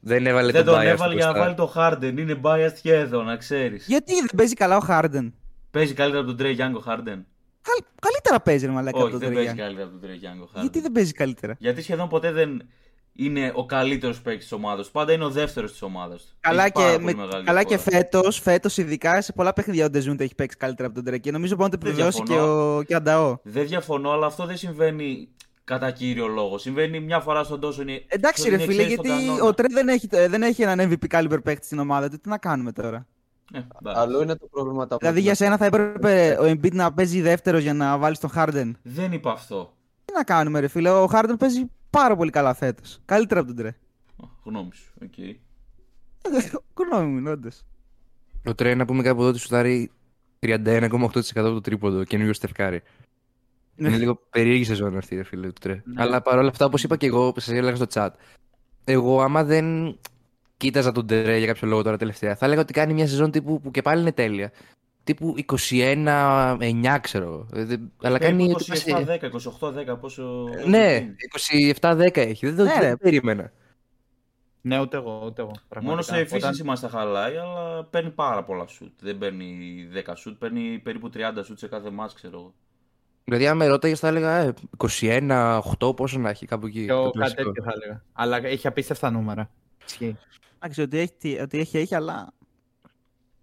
Δεν 0.00 0.26
έβαλε 0.26 0.52
Δεν 0.52 0.64
τον 0.64 0.74
τον 0.74 0.82
bias 0.82 0.86
έβαλε 0.86 1.12
του 1.12 1.16
για 1.18 1.26
να 1.26 1.32
μπροστά. 1.32 1.54
βάλει 1.54 1.98
το 2.00 2.08
Harden. 2.16 2.18
Είναι 2.18 2.40
biased 2.42 2.78
και 2.82 2.94
εδώ, 2.94 3.22
να 3.22 3.36
ξέρεις. 3.36 3.84
Γιατί 3.86 4.14
δεν 4.14 4.28
παίζει 4.36 4.54
καλά 4.54 4.76
ο 4.76 4.80
Χάρντεν. 4.80 5.34
Παίζει 5.70 5.94
καλύτερα 5.94 6.22
από 6.24 6.34
τον 6.34 6.46
Trey 6.46 6.50
Young 6.56 6.80
ο 6.80 6.82
Harden. 6.86 7.18
Καλ, 7.62 7.78
καλύτερα 8.00 8.40
παίζει, 8.44 8.66
ρε 8.66 8.72
Μαλάκα, 8.72 8.96
Όχι, 8.98 9.06
από 9.06 9.18
τον 9.18 9.20
δεν 9.20 9.28
Τρέ 9.28 9.36
παίζει 9.44 9.54
Γιάνγκ. 9.54 9.58
καλύτερα 9.76 9.88
από 9.88 9.98
τον 10.00 10.10
Trey 10.10 10.24
Young 10.24 10.42
ο 10.46 10.50
Harden. 10.54 10.60
Γιατί 10.60 10.80
δεν 10.80 10.92
παίζει 10.92 11.12
καλύτερα; 11.12 11.56
Γιατί 11.58 11.82
σχεδόν 11.82 12.08
ποτέ 12.08 12.32
δεν 12.32 12.62
είναι 13.24 13.52
ο 13.54 13.66
καλύτερος 13.66 14.20
παίκτης 14.20 14.42
της 14.42 14.52
ομάδας 14.52 14.86
του. 14.86 14.92
Πάντα 14.92 15.12
είναι 15.12 15.24
ο 15.24 15.30
δεύτερος 15.30 15.70
της 15.70 15.82
ομάδας 15.82 16.22
του. 16.22 16.32
Καλά 16.40 16.62
Έχει 16.62 16.72
πάρα 16.72 16.90
και, 16.92 16.98
πολύ 16.98 17.14
με, 17.14 17.24
μεγάλη 17.24 17.44
καλά 17.44 17.62
και 17.62 17.68
διαφορά. 17.76 17.96
φέτος, 17.96 18.40
φέτος 18.40 18.76
ειδικά 18.76 19.22
σε 19.22 19.32
πολλά 19.32 19.52
παιχνίδια 19.52 19.84
ο 19.86 19.90
Ντεζούντα 19.90 20.24
έχει 20.24 20.34
παίξει 20.34 20.56
καλύτερα 20.56 20.86
από 20.88 20.96
τον 20.96 21.04
Τρέ 21.04 21.18
και 21.18 21.30
νομίζω 21.30 21.54
μπορεί 21.56 21.70
να 21.70 21.78
το 21.78 21.82
Δεν 21.82 21.90
επιβεβαιώσει 21.90 22.22
και 22.22 22.32
διαφωνώ. 22.32 22.76
ο, 22.76 22.82
και 22.82 22.94
ο 22.94 22.96
Ανταό. 22.96 23.36
Δεν 23.42 23.66
διαφωνώ, 23.66 24.10
αλλά 24.10 24.26
αυτό 24.26 24.46
δεν 24.46 24.56
συμβαίνει 24.56 25.28
κατά 25.64 25.90
κύριο 25.90 26.26
λόγο. 26.26 26.58
Συμβαίνει 26.58 27.00
μια 27.00 27.20
φορά 27.20 27.42
στον 27.44 27.60
τόσο. 27.60 27.82
Είναι... 27.82 28.04
Εντάξει 28.06 28.48
είναι 28.48 28.56
ρε 28.56 28.62
φίλε, 28.62 28.82
εξαίρεση 28.82 28.94
στον 28.94 29.06
γιατί 29.16 29.26
κανόνα. 29.26 29.44
ο 29.44 29.54
Τρέ 29.54 29.66
δεν 29.70 29.88
έχει, 29.88 30.08
δεν 30.28 30.42
έχει 30.42 30.62
έναν 30.62 30.90
MVP 31.00 31.16
caliber 31.18 31.38
παίκτη 31.42 31.66
στην 31.66 31.78
ομάδα 31.78 32.08
του. 32.10 32.20
Τι 32.20 32.28
να 32.28 32.38
κάνουμε 32.38 32.72
τώρα; 32.72 33.06
Ε, 33.54 33.58
εντάξει. 33.58 34.00
Άλλο 34.00 34.22
είναι 34.22 34.36
το 34.36 34.46
πρόβλημα 34.50 34.86
τα 34.86 34.96
Δηλαδή 35.00 35.20
για 35.20 35.34
σένα 35.34 35.56
θα 35.56 35.64
έπρεπε 35.64 36.38
ο 36.40 36.44
Embiid 36.44 36.72
να 36.72 36.92
παίζει 36.92 37.20
δεύτερος 37.20 37.62
για 37.62 37.74
να 37.74 37.98
βάλεις 37.98 38.18
τον 38.18 38.30
Harden. 38.36 38.70
Δεν 38.82 39.12
είπα 39.12 39.32
αυτό. 39.32 39.72
Τι 40.04 40.12
να 40.14 40.22
κάνουμε 40.24 40.60
ρε 40.60 40.68
φίλε, 40.68 40.90
ο 40.90 41.08
Harden 41.12 41.34
παίζει 41.38 41.70
πάρα 41.90 42.16
πολύ 42.16 42.30
καλά 42.30 42.54
φέτος. 42.54 43.00
Καλύτερα 43.04 43.40
από 43.40 43.48
τον 43.48 43.58
Τρέ. 43.58 43.74
Ω, 44.16 44.28
Γνώμη 44.44 44.70
σου. 44.74 44.92
οκ. 45.02 45.14
Γνώμη 46.86 47.12
μου 47.12 47.18
είναι 47.18 47.30
όντως. 47.30 47.62
Ο 48.46 48.50
Trae 48.50 48.74
να 48.76 48.84
πούμε 48.84 49.02
κάπου 49.02 49.20
εδώ 49.20 49.30
ότι 49.30 49.38
σουτάρει 49.38 49.90
31,8% 50.40 50.90
από 51.34 51.50
το 51.52 51.60
τρίποντο 51.60 52.04
καινούριο 52.04 52.32
Steph 52.32 52.55
Curry. 52.55 52.82
Ναι. 53.76 53.88
Είναι 53.88 53.96
λίγο 53.98 54.20
περίεργη 54.30 54.64
σεζόν 54.64 54.96
αυτή, 54.96 55.16
ρε 55.16 55.22
φίλε 55.22 55.52
του 55.52 55.68
Trae. 55.68 55.76
Αλλά 55.96 56.20
παρόλα 56.22 56.48
αυτά, 56.48 56.64
όπως 56.64 56.82
είπα 56.82 56.96
και 56.96 57.06
εγώ, 57.06 57.32
σας 57.36 57.48
έλεγα 57.48 57.76
στο 57.76 57.86
chat, 57.92 58.08
εγώ 58.84 59.22
άμα 59.22 59.44
δεν 59.44 59.98
κοίταζα 60.56 60.92
τον 60.92 61.04
Trae 61.04 61.34
για 61.38 61.46
κάποιο 61.46 61.68
λόγο 61.68 61.82
τώρα 61.82 61.96
τελευταία, 61.96 62.36
θα 62.36 62.46
έλεγα 62.46 62.60
ότι 62.60 62.72
κάνει 62.72 62.94
μια 62.94 63.06
σεζόν 63.08 63.30
τύπου 63.30 63.60
που 63.60 63.70
και 63.70 63.82
πάλι 63.82 64.00
είναι 64.00 64.12
τέλεια. 64.12 64.52
Τύπου 65.04 65.34
21-9, 65.36 66.98
ξέρω. 67.00 67.24
εγώ. 67.24 67.46
Ε, 67.54 67.64
δεν- 67.64 67.92
Αλλά 68.02 68.18
κάνει. 68.18 68.52
ότι 68.52 68.64
πας 68.68 68.78
σε- 68.78 68.90
27-10, 68.90 69.26
28-10, 69.26 69.96
πόσο. 70.00 70.48
Ναι, 70.66 71.14
27-10 71.16 72.20
έχει. 72.20 72.46
Δεν 72.46 72.56
το 72.56 72.62
Ναι, 72.64 72.70
δεν 72.72 72.80
ρε. 72.80 72.90
το 72.90 72.96
περίμενα. 72.96 73.52
Ναι, 74.62 74.80
ούτε 74.80 74.96
εγώ, 74.96 75.22
ούτε 75.24 75.42
εγώ. 75.42 75.50
Μόνο 75.80 76.02
στο 76.02 76.12
πραγματικά. 76.12 76.50
efficiency 76.50 76.64
μας 76.64 76.80
τα 76.80 76.88
χαλάει, 76.88 77.36
αλλά 77.36 77.84
παίρνει 77.84 78.10
πάρα 78.10 78.44
πολλά 78.44 78.64
shoot. 78.64 78.90
Δεν 79.00 79.18
παίρνει 79.18 79.54
10 79.92 80.12
shoot, 80.12 80.34
παίρνει 80.38 80.78
περίπου 80.78 81.10
30 81.10 81.40
shoot 81.40 81.54
σε 81.54 81.68
κάθε 81.68 81.88
match, 82.00 82.10
ξέρω 82.14 82.38
εγώ. 82.38 82.54
Δηλαδή, 83.24 83.46
αν 83.46 83.56
με 83.56 83.66
ρώταγες, 83.66 83.98
θα 83.98 84.08
έλεγα 84.08 84.36
ε, 84.36 84.54
21-8, 84.76 85.96
πόσο 85.96 86.18
να 86.18 86.28
έχει 86.30 86.46
κάπου 86.46 86.66
εκεί. 86.66 86.80
Και 86.80 86.86
το 86.86 86.92
εγώ 86.92 87.02
κάτι 87.02 87.18
κλασικό. 87.18 87.42
τέτοιο 87.42 87.62
θα 87.62 87.70
έλεγα. 87.74 88.02
Αλλά 88.12 88.36
έχει 88.46 88.66
απίστευτα 88.66 89.10
νούμερα. 89.10 89.50
Ισχύει. 89.86 90.16
Εντάξει, 90.58 90.80
ότι 90.82 90.98
έχει, 90.98 91.12
τι- 91.18 91.38
ότι 91.38 91.58
έχει, 91.58 91.78
έχει, 91.78 91.94
αλλά 91.94 92.32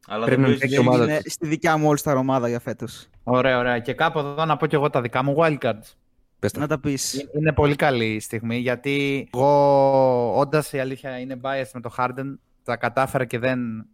Αλλά 0.09 0.25
Πρέπει 0.25 0.41
δεν 0.41 0.51
να 0.51 0.57
παίζει 0.57 0.75
παίξει 0.75 0.87
ομάδας 0.87 1.07
είναι 1.07 1.21
στη 1.25 1.47
δικιά 1.47 1.77
μου 1.77 1.91
All-Star 1.93 2.15
ομάδα 2.17 2.47
για 2.49 2.59
φέτος. 2.59 3.07
Ωραία, 3.23 3.57
ωραία. 3.57 3.79
Και 3.79 3.93
κάπου 3.93 4.19
εδώ 4.19 4.45
να 4.45 4.57
πω 4.57 4.65
και 4.65 4.75
εγώ 4.75 4.89
τα 4.89 5.01
δικά 5.01 5.23
μου 5.23 5.35
wildcards. 5.39 5.93
Πες 6.39 6.51
τα. 6.51 6.59
Να 6.59 6.67
τα 6.67 6.79
πεις. 6.79 7.29
Είναι 7.37 7.53
πολύ 7.53 7.75
καλή 7.75 8.05
η 8.13 8.19
στιγμή 8.19 8.57
γιατί 8.57 9.27
εγώ, 9.33 10.37
όντας 10.39 10.73
η 10.73 10.79
αλήθεια 10.79 11.19
είναι 11.19 11.39
biased 11.41 11.69
με 11.73 11.81
το 11.81 11.93
Harden, 11.97 12.37
τα 12.63 12.75
κατάφερα 12.77 13.25
και 13.25 13.39
δεν, 13.39 13.85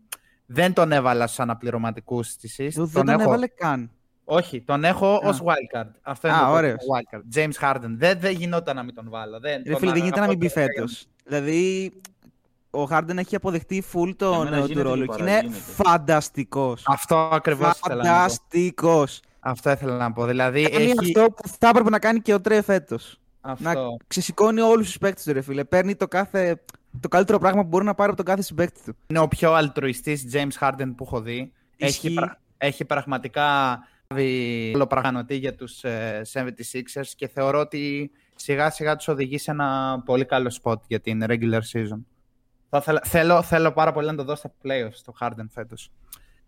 δεν 0.45 0.73
τον 0.73 0.91
έβαλα 0.91 1.25
στους 1.27 1.39
αναπληρωματικούς 1.39 2.35
της 2.35 2.55
East. 2.59 2.71
Δεν 2.73 2.91
τον 2.93 3.09
έχω- 3.09 3.21
έβαλε 3.21 3.47
καν. 3.47 3.91
Όχι, 4.25 4.61
τον 4.61 4.83
έχω 4.83 5.07
Α. 5.13 5.19
ως 5.23 5.41
wildcard. 5.41 5.89
Αυτό 6.01 6.27
Α, 6.27 6.31
είναι 6.31 6.41
το 6.45 6.51
ωραίος. 6.51 6.77
wildcard. 6.77 7.35
James 7.39 7.69
Harden. 7.69 7.89
Δεν, 7.97 8.19
δεν 8.19 8.31
γινόταν 8.35 8.75
να 8.75 8.83
μην 8.83 8.93
τον 8.95 9.09
βάλω. 9.09 9.39
Δεν, 9.39 9.61
Ρε 9.65 9.69
τον 9.71 9.79
φίλε, 9.79 9.91
δεν 9.91 10.01
γίνεται 10.01 10.19
να 10.19 10.27
μην 10.27 10.37
μπει 10.37 10.45
αγαπώ 10.55 10.73
φέτος. 10.73 11.05
Δηλαδή, 11.25 11.91
ο 12.73 12.87
Harden 12.91 13.17
έχει 13.17 13.35
αποδεχτεί 13.35 13.83
full 13.93 14.13
τον 14.15 14.43
μένα 14.43 14.55
ε, 14.57 14.59
του 14.59 14.65
γίνεται 14.67 14.81
ρόλο 14.87 15.05
και 15.05 15.11
και 15.15 15.21
είναι 15.21 15.31
παραγίνεται. 15.31 15.59
φανταστικός. 15.83 16.83
Αυτό 16.87 17.15
ακριβώς 17.15 17.71
ήθελα 17.77 17.95
να 17.95 18.01
πω. 18.03 18.07
Φανταστικός. 18.17 19.21
Αυτό 19.39 19.71
ήθελα 19.71 19.97
να 19.97 20.11
πω. 20.13 20.25
Δηλαδή, 20.25 20.69
Κάνει 20.69 20.83
έχει... 20.83 20.93
αυτό 20.99 21.25
που 21.31 21.47
θα 21.59 21.67
έπρεπε 21.67 21.89
να 21.89 21.99
κάνει 21.99 22.19
και 22.21 22.33
ο 22.33 22.41
Τρέ 22.41 22.61
φέτος. 22.61 23.19
αυτό. 23.41 23.63
Να 23.63 23.73
ξεσηκώνει 24.07 24.61
όλους 24.61 24.85
τους 24.85 24.97
παίκτες 24.97 25.23
του, 25.23 25.33
ρε 25.33 25.41
φίλε. 25.41 25.63
Παίρνει 25.63 25.95
το, 25.95 26.07
κάθε, 26.07 26.61
το 26.99 27.07
καλύτερο 27.07 27.39
πράγμα 27.39 27.61
που 27.61 27.67
μπορεί 27.67 27.85
να 27.85 27.93
πάρει 27.95 28.07
από 28.09 28.17
τον 28.17 28.25
κάθε 28.25 28.41
συμπαίκτη 28.41 28.81
του. 28.85 28.95
Είναι 29.07 29.19
ο 29.19 29.27
πιο 29.27 29.53
αλτρουιστής 29.53 30.25
James 30.33 30.59
Harden 30.67 30.93
που 30.97 31.03
έχω 31.03 31.21
δει. 31.21 31.51
Έχει, 31.77 31.89
Ισχύει. 31.91 32.13
πρα- 32.13 32.39
έχει 32.57 32.85
πραγματικά 32.85 33.79
λάβει 34.07 34.71
όλο 34.75 34.87
πραγματι 34.87 35.35
για 35.35 35.55
τους 35.55 35.83
ε, 35.83 36.21
76ers 36.33 37.07
και 37.15 37.27
θεωρώ 37.27 37.59
ότι 37.59 38.11
σιγά 38.35 38.69
σιγά 38.69 38.95
τους 38.95 39.07
οδηγεί 39.07 39.37
σε 39.37 39.51
ένα 39.51 40.01
πολύ 40.05 40.25
καλό 40.25 40.57
spot 40.63 40.75
για 40.87 40.99
την 40.99 41.23
regular 41.27 41.61
season. 41.73 41.99
Θα 42.73 42.79
ήθελα- 42.81 43.01
θέλω, 43.03 43.41
θέλω 43.41 43.71
πάρα 43.71 43.91
πολύ 43.91 44.07
να 44.07 44.15
το 44.15 44.23
δω 44.23 44.35
στα 44.35 44.51
playoffs 44.63 45.01
το 45.05 45.13
Harden 45.19 45.45
φέτος. 45.49 45.91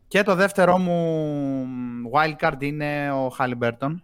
Και 0.07 0.23
το 0.23 0.35
δεύτερό 0.35 0.77
μου 0.77 1.65
wildcard 2.13 2.55
είναι 2.59 3.11
ο 3.11 3.35
Halliburton. 3.39 3.95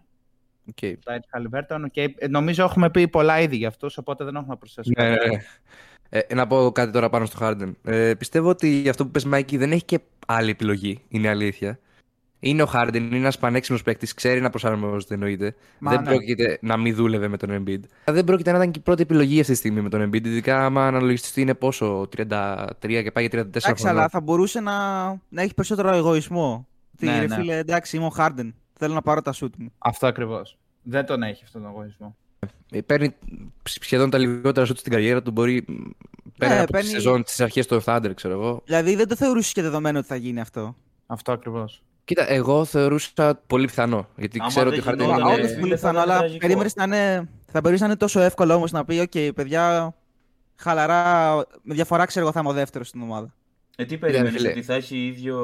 Okay. 0.74 0.94
Τάιτ 1.04 1.22
Halliburton. 1.32 1.80
Okay. 1.94 2.06
Ε, 2.16 2.26
Νομίζω 2.28 2.64
έχουμε 2.64 2.90
πει 2.90 3.08
πολλά 3.08 3.40
ήδη 3.40 3.56
για 3.56 3.68
αυτούς, 3.68 3.98
οπότε 3.98 4.24
δεν 4.24 4.34
έχουμε 4.34 4.50
να 4.50 4.56
προσθέσουμε. 4.56 5.02
Ναι, 5.02 5.08
ναι, 5.08 5.16
ναι. 5.26 5.42
Ε, 6.08 6.34
να 6.34 6.46
πω 6.46 6.72
κάτι 6.72 6.92
τώρα 6.92 7.08
πάνω 7.08 7.24
στο 7.24 7.38
Harden. 7.40 7.72
Ε, 7.84 8.14
πιστεύω 8.14 8.48
ότι 8.48 8.88
αυτό 8.88 9.04
που 9.04 9.10
πες 9.10 9.24
Μάικη 9.24 9.56
δεν 9.56 9.72
έχει 9.72 9.84
και 9.84 10.00
άλλη 10.26 10.50
επιλογή, 10.50 11.02
είναι 11.08 11.28
αλήθεια. 11.28 11.78
Είναι 12.44 12.62
ο 12.62 12.70
Harden, 12.72 12.94
είναι 12.94 13.16
ένας 13.16 13.38
πανέξυπνος 13.38 13.82
παίκτης, 13.82 14.14
ξέρει 14.14 14.40
να 14.40 14.50
προσαρμόζεται 14.50 15.14
εννοείται. 15.14 15.54
Μα, 15.78 15.90
δεν 15.90 16.00
ναι. 16.02 16.08
πρόκειται 16.08 16.58
να 16.62 16.76
μην 16.76 16.94
δούλευε 16.94 17.28
με 17.28 17.36
τον 17.36 17.50
Embiid. 17.66 17.80
Δεν 18.04 18.24
πρόκειται 18.24 18.50
να 18.50 18.56
ήταν 18.56 18.70
και 18.70 18.78
η 18.78 18.82
πρώτη 18.82 19.02
επιλογή 19.02 19.40
αυτή 19.40 19.52
τη 19.52 19.58
στιγμή 19.58 19.80
με 19.80 19.88
τον 19.88 20.02
Embiid, 20.08 20.24
ειδικά 20.26 20.64
άμα 20.64 20.86
αναλογιστεί 20.86 21.40
είναι 21.40 21.54
πόσο, 21.54 22.08
33 22.16 22.26
και 22.80 23.10
πάει 23.12 23.26
για 23.26 23.40
34 23.40 23.46
Εντάξει, 23.46 23.60
χρόνια. 23.60 23.90
αλλά 23.90 24.08
θα 24.08 24.20
μπορούσε 24.20 24.60
να, 24.60 25.06
να 25.28 25.42
έχει 25.42 25.54
περισσότερο 25.54 25.94
εγωισμό. 25.94 26.66
Τι, 26.96 27.06
Ναι, 27.06 27.18
ρε 27.20 27.26
ναι. 27.26 27.34
φίλε, 27.34 27.56
εντάξει, 27.58 27.96
είμαι 27.96 28.06
ο 28.06 28.12
Harden. 28.16 28.52
Θέλω 28.78 28.94
να 28.94 29.02
πάρω 29.02 29.22
τα 29.22 29.32
σουτ 29.32 29.54
μου. 29.58 29.72
Αυτό 29.78 30.06
ακριβώς. 30.06 30.58
Δεν 30.82 31.06
τον 31.06 31.22
έχει 31.22 31.42
αυτόν 31.44 31.62
τον 31.62 31.70
εγωισμό. 31.70 32.16
Ε, 32.70 32.80
Παίρνει 32.80 33.14
σχεδόν 33.62 34.10
τα 34.10 34.18
λιγότερα 34.18 34.66
σουτ 34.66 34.76
στην 34.76 34.92
καριέρα 34.92 35.22
του. 35.22 35.30
Μπορεί 35.30 35.64
πέρα 36.38 36.62
από 36.62 36.72
παίρνει- 36.72 36.88
τη 36.88 36.94
σεζόν 36.94 37.24
τη 37.24 37.42
αρχές 37.44 37.66
του 37.66 37.82
Thunder, 37.84 38.10
ξέρω 38.14 38.34
εγώ. 38.34 38.62
Δηλαδή 38.64 38.94
δεν 38.94 39.08
το 39.08 39.16
θεωρούσες 39.16 39.52
και 39.52 39.62
δεδομένο 39.62 39.98
ότι 39.98 40.06
θα 40.06 40.16
γίνει 40.16 40.40
αυτό. 40.40 40.76
Αυτό 41.06 41.32
ακριβώς. 41.32 41.82
Κοίτα, 42.04 42.30
εγώ 42.30 42.64
θεωρούσα 42.64 43.40
πολύ 43.46 43.66
πιθανό. 43.66 44.08
Γιατί 44.16 44.38
Άμα 44.40 44.48
ξέρω 44.48 44.70
δεν 44.70 44.78
ότι 44.78 44.88
ο 44.88 44.92
Harden 44.92 44.98
γινόταν, 44.98 45.18
είναι. 45.20 45.30
ε, 45.30 45.34
Όντως 45.34 45.48
φίλε, 45.48 45.60
πολύ 45.60 45.70
θα 45.70 45.76
πιθανό, 45.76 45.98
ήταν 45.98 46.10
αλλά 46.10 46.18
τραγικό. 46.18 46.38
περίμενες 46.38 46.74
να 46.74 46.84
είναι, 46.84 47.28
θα 47.52 47.60
μπορούσε 47.60 47.82
να 47.82 47.88
είναι 47.88 47.96
τόσο 47.98 48.20
εύκολο 48.20 48.54
όμως 48.54 48.70
να 48.72 48.84
πει: 48.84 48.98
Οκ, 48.98 49.34
παιδιά, 49.34 49.94
χαλαρά, 50.56 51.34
με 51.62 51.74
διαφορά 51.74 52.04
ξέρω 52.04 52.24
εγώ 52.24 52.34
θα 52.34 52.40
είμαι 52.40 52.48
ο 52.48 52.52
δεύτερος 52.52 52.88
στην 52.88 53.02
ομάδα. 53.02 53.34
Ε, 53.76 53.84
τι 53.84 53.98
περιμένεις, 53.98 54.32
φίλε. 54.32 54.48
ότι 54.48 54.62
θα 54.62 54.74
έχει 54.74 55.06
ίδιο 55.06 55.38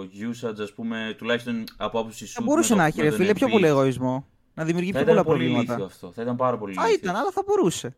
usage, 0.00 0.60
ας 0.62 0.72
πούμε, 0.72 1.14
τουλάχιστον 1.18 1.64
από 1.76 1.98
άποψη 1.98 2.26
σου. 2.26 2.32
Θα 2.32 2.42
μπορούσε 2.42 2.74
να 2.74 2.84
έχει, 2.84 3.00
ρε 3.02 3.10
φίλε, 3.10 3.32
πιο 3.32 3.48
πολύ 3.48 3.66
εγωισμό. 3.66 4.26
Να 4.54 4.64
δημιουργεί 4.64 4.92
Θα 4.92 4.98
πιο 5.02 5.12
ήταν 5.12 5.24
πολλά 5.24 5.36
πολύ 5.36 5.44
λύθιο 5.44 5.56
προβλήματα. 5.64 5.84
αυτό. 5.92 6.12
Θα 6.14 6.22
ήταν 6.22 6.36
πάρα 6.36 6.58
πολύ 6.58 6.74
Α, 6.78 6.82
λύθιο. 6.82 6.98
ήταν, 7.02 7.16
αλλά 7.16 7.30
θα 7.32 7.42
μπορούσε. 7.46 7.96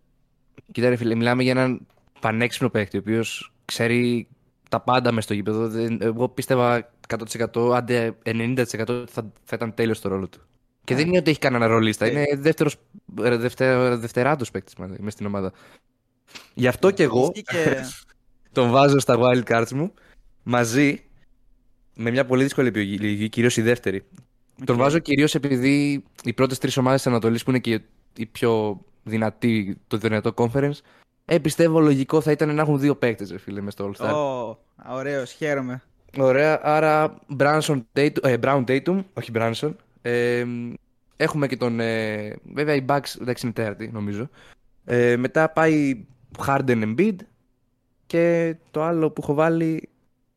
Κοίτα, 0.72 0.88
ρε 0.88 0.96
φίλε, 0.96 1.14
μιλάμε 1.14 1.42
για 1.42 1.52
έναν 1.52 1.86
πανέξυπνο 2.20 2.68
παίκτη, 2.70 2.96
ο 2.96 3.00
οποίος 3.00 3.52
ξέρει 3.64 4.28
τα 4.70 4.80
πάντα 4.80 5.12
μες 5.12 5.24
στο 5.24 5.34
γήπεδο. 5.34 5.68
Δεν- 5.68 5.98
Εγώ 6.02 6.28
πίστευα 6.28 6.92
100% 7.54 7.74
άντε 7.74 8.16
90% 8.24 8.64
ότι 8.88 9.12
θα, 9.12 9.32
θα 9.44 9.52
ήταν 9.56 9.74
τέλειος 9.74 9.96
στο 9.96 10.08
ρόλο 10.08 10.28
του. 10.28 10.40
Και 10.84 10.94
δεν 10.94 11.06
είναι 11.06 11.18
ότι 11.18 11.30
έχει 11.30 11.38
κανένα 11.38 11.66
ρολίστα. 11.66 12.10
Είναι 12.10 12.24
δεύτερος 12.34 12.76
δευτε, 13.14 13.96
δευτεράτος 13.96 14.50
παίκτης 14.50 14.74
μες 14.98 15.12
στην 15.12 15.26
ομάδα. 15.26 15.52
Γι' 16.54 16.66
αυτό 16.68 16.90
και 16.90 17.02
εγώ 17.02 17.30
Ισχύει 17.34 17.42
και- 17.42 17.84
τον 18.52 18.70
βάζω 18.70 18.98
στα 18.98 19.16
wild 19.18 19.42
cards 19.44 19.70
μου 19.70 19.94
μαζί 20.42 21.00
με 21.94 22.10
μια 22.10 22.26
πολύ 22.26 22.42
δύσκολη 22.42 22.68
επιλογή, 22.68 23.28
κυρίως 23.28 23.56
η 23.56 23.62
δεύτερη. 23.62 24.04
Τον 24.64 24.74
Οκ. 24.76 24.82
βάζω 24.82 24.98
κυρίως 24.98 25.34
επειδή 25.34 26.04
οι 26.22 26.32
πρώτες 26.32 26.58
τρεις 26.58 26.76
ομάδες 26.76 27.02
της 27.02 27.10
Ανατολής 27.10 27.42
που 27.44 27.50
είναι 27.50 27.58
και 27.58 27.80
η 28.16 28.26
πιο 28.26 28.80
δυνατή, 29.02 29.78
το 29.86 29.96
δυνατό 29.96 30.32
conference, 30.36 30.78
ε, 31.24 31.38
πιστεύω 31.38 31.80
λογικό 31.80 32.20
θα 32.20 32.30
ήταν 32.30 32.54
να 32.54 32.62
έχουν 32.62 32.78
δύο 32.78 32.96
παίκτες, 32.96 33.30
ρε 33.30 33.38
φίλε, 33.38 33.60
μες 33.60 33.72
στο 33.72 33.90
All 33.90 34.04
Star. 34.04 34.14
Ω, 34.14 34.58
ωραίος, 34.88 35.32
χαίρομαι. 35.32 35.82
Ωραία, 36.18 36.60
άρα 36.62 37.18
Brunson 37.38 37.82
Tatum, 37.92 38.16
ε, 38.22 38.36
Brown 38.42 38.64
Tatum, 38.66 39.04
όχι 39.14 39.30
Brunson. 39.34 39.74
Ε, 40.02 40.44
έχουμε 41.16 41.46
και 41.46 41.56
τον. 41.56 41.80
Ε, 41.80 42.36
βέβαια 42.54 42.74
η 42.74 42.84
Bucks 42.88 43.20
εντάξει 43.20 43.44
είναι 43.46 43.54
τέταρτη, 43.54 43.90
νομίζω. 43.92 44.28
Ε, 44.84 45.16
μετά 45.16 45.50
πάει 45.50 46.04
Harden 46.46 46.94
Embiid 46.94 47.16
και 48.06 48.54
το 48.70 48.82
άλλο 48.82 49.10
που 49.10 49.20
έχω 49.22 49.34
βάλει. 49.34 49.88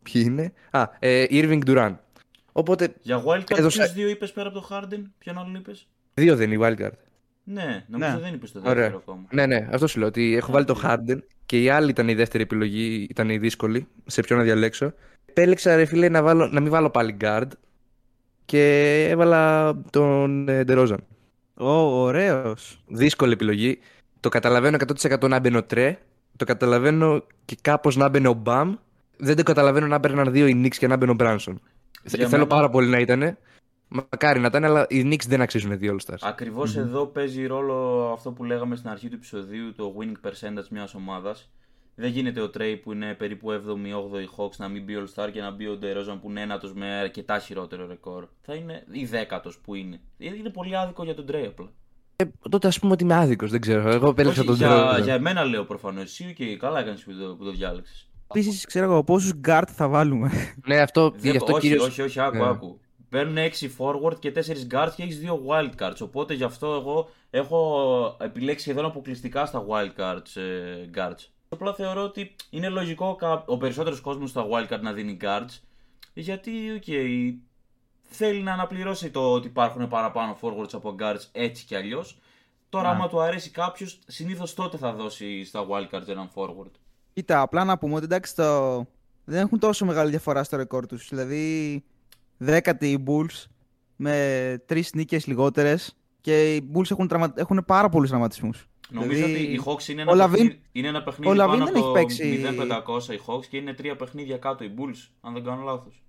Ποιοι 0.04 0.24
είναι; 0.26 0.54
Α, 0.72 0.84
ε, 1.00 1.26
Irving 1.30 1.60
Duran. 1.66 1.96
Οπότε 2.52 2.94
Για 3.02 3.24
wildcard, 3.26 3.58
Έδωσα- 3.58 3.82
ποιους 3.84 3.94
δύο 3.96 4.08
είπες 4.08 4.32
πέρα 4.32 4.48
από 4.50 4.60
το 4.60 4.68
Harden, 4.72 5.02
ποιον 5.18 5.38
άλλον 5.38 5.56
είπες; 5.56 5.88
δύο 6.14 6.36
δεν 6.36 6.52
είναι 6.52 6.66
η 6.66 6.68
wildcard. 6.78 6.92
Ναι, 7.44 7.86
νομίζω 7.88 8.12
Ναι. 8.14 8.20
δεν 8.20 8.34
είπες 8.34 8.52
το 8.52 8.60
Ωραία. 8.60 8.74
δεύτερο 8.74 8.98
ακόμα. 8.98 9.26
Ναι, 9.32 9.46
ναι, 9.46 9.68
αυτό 9.72 9.88
σου 9.88 10.00
λέω. 10.00 10.08
Ότι 10.08 10.36
έχω 10.36 10.52
βάλει 10.52 10.66
το 10.66 10.80
Harden 10.84 11.18
και 11.46 11.62
η 11.64 11.70
άλλη 11.70 11.90
ήταν 11.90 12.08
η 12.10 12.14
δεύτερη 12.14 12.44
επιλογή, 12.44 13.08
ήταν 13.10 13.30
η 13.30 13.38
δύσκολη. 13.38 13.88
Σε 14.06 14.22
ποιο 14.22 14.38
να 14.38 14.44
διαλέξω. 14.44 14.94
Επέλεξα, 15.30 15.76
ρε 15.76 15.86
φίλε, 15.86 16.10
να, 16.10 16.22
βάλω, 16.24 16.48
να 16.48 16.60
μην 16.60 16.72
βάλω 16.72 16.90
πάλι 16.90 17.18
guard 17.22 17.48
και 18.46 18.64
έβαλα 19.10 19.74
τον 19.90 20.48
ε, 20.50 20.64
DeRozan. 20.68 20.98
Ω, 21.54 21.72
ωραίος. 22.02 22.80
Δύσκολη 22.88 23.32
επιλογή. 23.34 23.80
Το 24.20 24.30
καταλαβαίνω 24.30 24.78
100% 25.02 25.30
να 25.30 25.40
μπαίνει 25.40 25.58
ο 25.58 25.64
Τρέ. 25.64 25.98
Το 26.38 26.46
καταλαβαίνω 26.46 27.24
και 27.46 27.58
κάπως 27.62 27.96
να 27.96 28.10
μπαίνει 28.10 28.28
ο 28.28 28.34
Μπαμ. 28.34 28.76
Δεν 29.18 29.36
το 29.36 29.44
καταλαβαίνω 29.44 29.88
να 29.88 29.98
μπαίναν 29.98 30.32
δύο 30.32 30.48
οι 30.48 30.62
Knicks 30.64 30.76
και 30.76 30.88
να 30.88 30.98
μπαίνει 30.98 31.12
ο 31.12 31.14
Μπράνσον. 31.14 31.62
Για 32.04 32.12
Θέλω 32.28 32.30
μένα- 32.32 32.48
πάρα 32.48 32.70
πολύ 32.70 32.88
να 32.88 33.00
ήταν. 33.00 33.38
Μακάρι 33.88 34.40
να 34.40 34.48
ήταν, 34.48 34.64
αλλά 34.64 34.86
οι 34.90 35.02
Knicks 35.12 35.26
δεν 35.28 35.42
αξίζουν 35.42 35.78
δύο 35.78 35.96
All 36.00 36.06
Stars. 36.12 36.18
Ακριβώς 36.22 36.76
εδώ 36.78 37.06
παίζει 37.06 37.46
ρόλο 37.46 38.10
αυτό 38.14 38.32
που 38.32 38.44
λέγαμε 38.44 38.76
στην 38.76 38.90
αρχή 38.90 39.08
του 39.10 39.16
επεισοδίου, 39.16 39.74
το 39.76 39.96
winning 40.00 40.28
percentage 40.28 40.68
μιας 40.70 40.94
ομάδας. 40.94 41.50
Δεν 42.00 42.10
γίνεται 42.12 42.42
ο 42.42 42.50
Trey 42.58 42.76
που 42.84 42.92
είναι 42.92 43.14
περίπου 43.14 43.52
7η-8η 43.52 44.38
Hawks 44.44 44.56
να 44.58 44.68
μην 44.68 44.84
μπει 44.84 44.94
All 44.98 45.24
Star 45.24 45.30
και 45.32 45.42
να 45.42 45.52
μπει 45.52 45.68
ο 45.68 45.80
DeRozan 45.82 46.18
που 46.22 46.30
είναι 46.30 46.42
ένατος 46.42 46.74
με 46.74 46.86
αρκετά 46.86 47.40
χειρότερο 47.40 47.88
ρεκόρ. 47.88 48.28
Θα 48.42 48.54
είναι 48.54 48.84
ή 48.92 49.06
δέκατος 49.06 49.58
που 49.64 49.76
είναι. 49.76 50.00
Είναι 50.18 50.50
πολύ 50.50 50.78
άδικο 50.78 51.04
για 51.04 51.16
τον 51.16 51.26
Trey 51.32 51.46
απλά. 51.48 51.70
Τότε 52.50 52.68
ας 52.68 52.80
πούμε 52.80 52.92
ότι 52.92 53.04
είμαι 53.04 53.14
άδικος, 53.16 53.52
δεν 53.52 53.62
ξέρω. 53.62 53.90
Εγώ 53.90 54.10
επέλεξα 54.10 54.40
Όχι, 54.40 54.48
τον 54.50 54.58
για, 54.58 54.98
DeRozan. 54.98 55.04
για 55.04 55.14
εμένα 55.14 55.44
λέω 55.44 55.64
προφανώς 55.66 56.04
εσύ 56.04 56.34
και 56.34 56.58
καλά 56.58 56.80
έκανες 56.80 57.04
που 57.04 57.12
το, 57.14 57.36
που 57.36 57.44
το 57.44 57.52
διάλεξες. 57.52 58.10
Επίσης, 58.28 58.66
ξέρω 58.66 58.86
εγώ 58.86 59.04
πόσους 59.04 59.32
guard 59.48 59.64
θα 59.68 59.88
βάλουμε. 59.88 60.32
Ναι, 60.68 60.78
αυτό, 60.82 61.10
Δεν- 61.10 61.32
γι' 61.32 61.38
αυτό 61.38 61.52
όχι, 61.54 61.62
κυρίως... 61.62 61.86
όχι, 61.88 62.02
όχι, 62.02 62.20
άκου, 62.20 62.38
Ναι. 62.38 62.48
άκου. 62.50 62.80
Παίρνουν 63.10 63.38
6 63.38 63.70
forward 63.78 64.20
και 64.20 64.32
4 64.32 64.40
guards 64.72 64.92
και 64.96 65.04
έχεις 65.04 65.20
2 65.20 65.34
wild 65.34 65.84
cards. 65.88 65.98
Οπότε 66.02 66.34
γι' 66.34 66.44
αυτό 66.44 66.68
εγώ 66.74 67.10
έχω 67.30 68.18
επιλέξει 68.22 68.64
σχεδόν 68.64 68.86
αποκλειστικά 68.86 69.46
στα 69.46 69.66
wild 69.70 70.02
cards 70.02 70.42
ε, 70.42 70.90
guards. 70.96 71.28
Απλά 71.52 71.74
θεωρώ 71.74 72.04
ότι 72.04 72.36
είναι 72.50 72.70
λογικό 72.70 73.16
κα- 73.16 73.44
ο 73.48 73.58
περισσότερος 73.58 74.02
κόσμος 74.02 74.30
στα 74.30 74.46
wild 74.52 74.74
card 74.74 74.80
να 74.82 74.94
δίνει 74.94 75.18
guards. 75.22 75.60
Γιατί, 76.14 76.52
οκ, 76.76 76.84
θέλει 78.02 78.42
να 78.42 78.54
αναπληρώσει 78.54 79.10
το 79.12 79.32
ότι 79.34 79.48
υπάρχουν 79.48 79.88
παραπάνω 79.88 80.38
forwards 80.42 80.74
από 80.74 80.96
guards 81.00 81.22
έτσι 81.32 81.66
κι 81.66 81.76
αλλιώς. 81.76 82.20
Τώρα, 82.70 82.90
Ναι. 82.90 82.96
άμα 82.96 83.08
του 83.10 83.22
αρέσει 83.22 83.50
κάποιος, 83.50 84.00
συνήθως 84.08 84.54
τότε 84.54 84.78
θα 84.78 84.94
δώσει 84.94 85.44
στα 85.46 85.66
wild 85.70 85.96
cards 85.96 86.08
έναν 86.08 86.30
forward. 86.36 86.72
Κοίτα, 87.14 87.42
απλά 87.42 87.64
να 87.64 87.78
πούμε 87.78 87.96
ότι 87.96 88.04
εντάξει, 88.04 88.36
το... 88.36 88.78
δεν 89.26 89.40
έχουν 89.42 89.60
τόσο 89.60 89.86
μεγάλη 89.86 90.10
διαφορά 90.10 90.44
στο 90.44 90.58
ρεκόρ 90.58 90.86
τους. 90.86 91.08
Δηλαδή, 91.10 91.84
δέκατη 92.38 92.92
οι 92.92 93.04
Bulls 93.08 93.46
με 93.96 94.64
τρεις 94.66 94.94
νίκες 94.94 95.26
λιγότερες 95.28 95.96
και 96.22 96.56
οι 96.56 96.70
Bulls 96.74 96.92
έχουν, 96.92 97.08
τραυμα... 97.08 97.34
έχουν 97.36 97.64
πάρα 97.68 97.90
πολλούς 97.90 98.10
τραυματισμούς. 98.10 98.68
Νομίζω 98.92 99.26
Δηλαδή, 99.26 99.34
ότι 99.34 99.42
οι 99.54 99.62
Hawks 99.66 99.88
είναι 99.88 100.00
ο 100.02 100.04
ένα, 100.04 100.14
Λαβίν- 100.16 100.38
παιχνίδι, 100.38 100.62
είναι 100.72 100.88
ένα 100.88 101.04
παιχνίδι 101.04 101.32
ο 101.32 101.34
Λαβίν 101.34 101.60
πάνω 101.60 101.72
δεν 101.72 101.82
από 101.84 101.98
έχει 101.98 102.06
παίξει- 102.06 102.40
0-500 102.44 103.14
οι 103.14 103.20
Hawks 103.28 103.46
και 103.46 103.58
είναι 103.58 103.74
τρία 103.74 103.96
παιχνίδια 103.96 104.38
κάτω 104.38 104.64
οι 104.64 104.72
Bulls, 104.78 105.10
αν 105.22 105.34
δεν 105.34 105.44
κάνω 105.44 105.64
λάθος. 105.64 106.04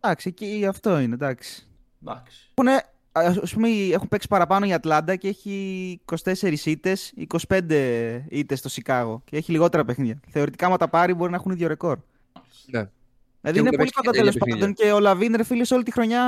Εντάξει, 0.00 0.28
εκεί 0.28 0.66
αυτό 0.68 0.98
είναι, 0.98 1.14
εντάξει. 1.14 1.66
Εντάξει. 2.02 2.50
Έχουν, 2.54 2.80
ας 3.42 3.52
πούμε, 3.54 3.68
έχουν 3.92 4.08
παίξει 4.08 4.28
παραπάνω 4.28 4.66
η 4.66 4.72
Ατλάντα 4.72 5.16
και 5.16 5.28
έχει 5.28 6.00
24 6.04 6.66
ήττες, 6.66 7.12
25 7.16 8.24
ήττες 8.28 8.58
στο 8.58 8.68
Σικάγο 8.68 9.22
και 9.24 9.36
έχει 9.36 9.52
λιγότερα 9.52 9.84
παιχνίδια. 9.84 10.20
Θεωρητικά, 10.28 10.66
άμα 10.66 10.76
τα 10.76 10.88
πάρει, 10.88 11.14
μπορεί 11.14 11.30
να 11.30 11.36
έχουν 11.36 11.52
ίδιο 11.52 11.68
ρεκόρ. 11.68 11.98
Ναι. 12.66 12.72
Δηλαδή 12.72 12.90
Και 13.42 13.48
είναι 13.50 13.60
μου 13.60 13.64
πολύ 13.64 13.74
έπαιξε 13.74 13.92
κακό 13.94 14.10
και 14.10 14.18
τέλος 14.18 14.34
τέλεια 14.36 14.56
πάντων 14.56 14.74
και 14.74 14.92
ο 14.92 15.00
Λαβίν, 15.00 15.36
ρε 15.36 15.44
φίλε, 15.44 15.64
σε 15.64 15.74
όλη 15.74 15.82
τη 15.82 15.92
χρονιά 15.92 16.22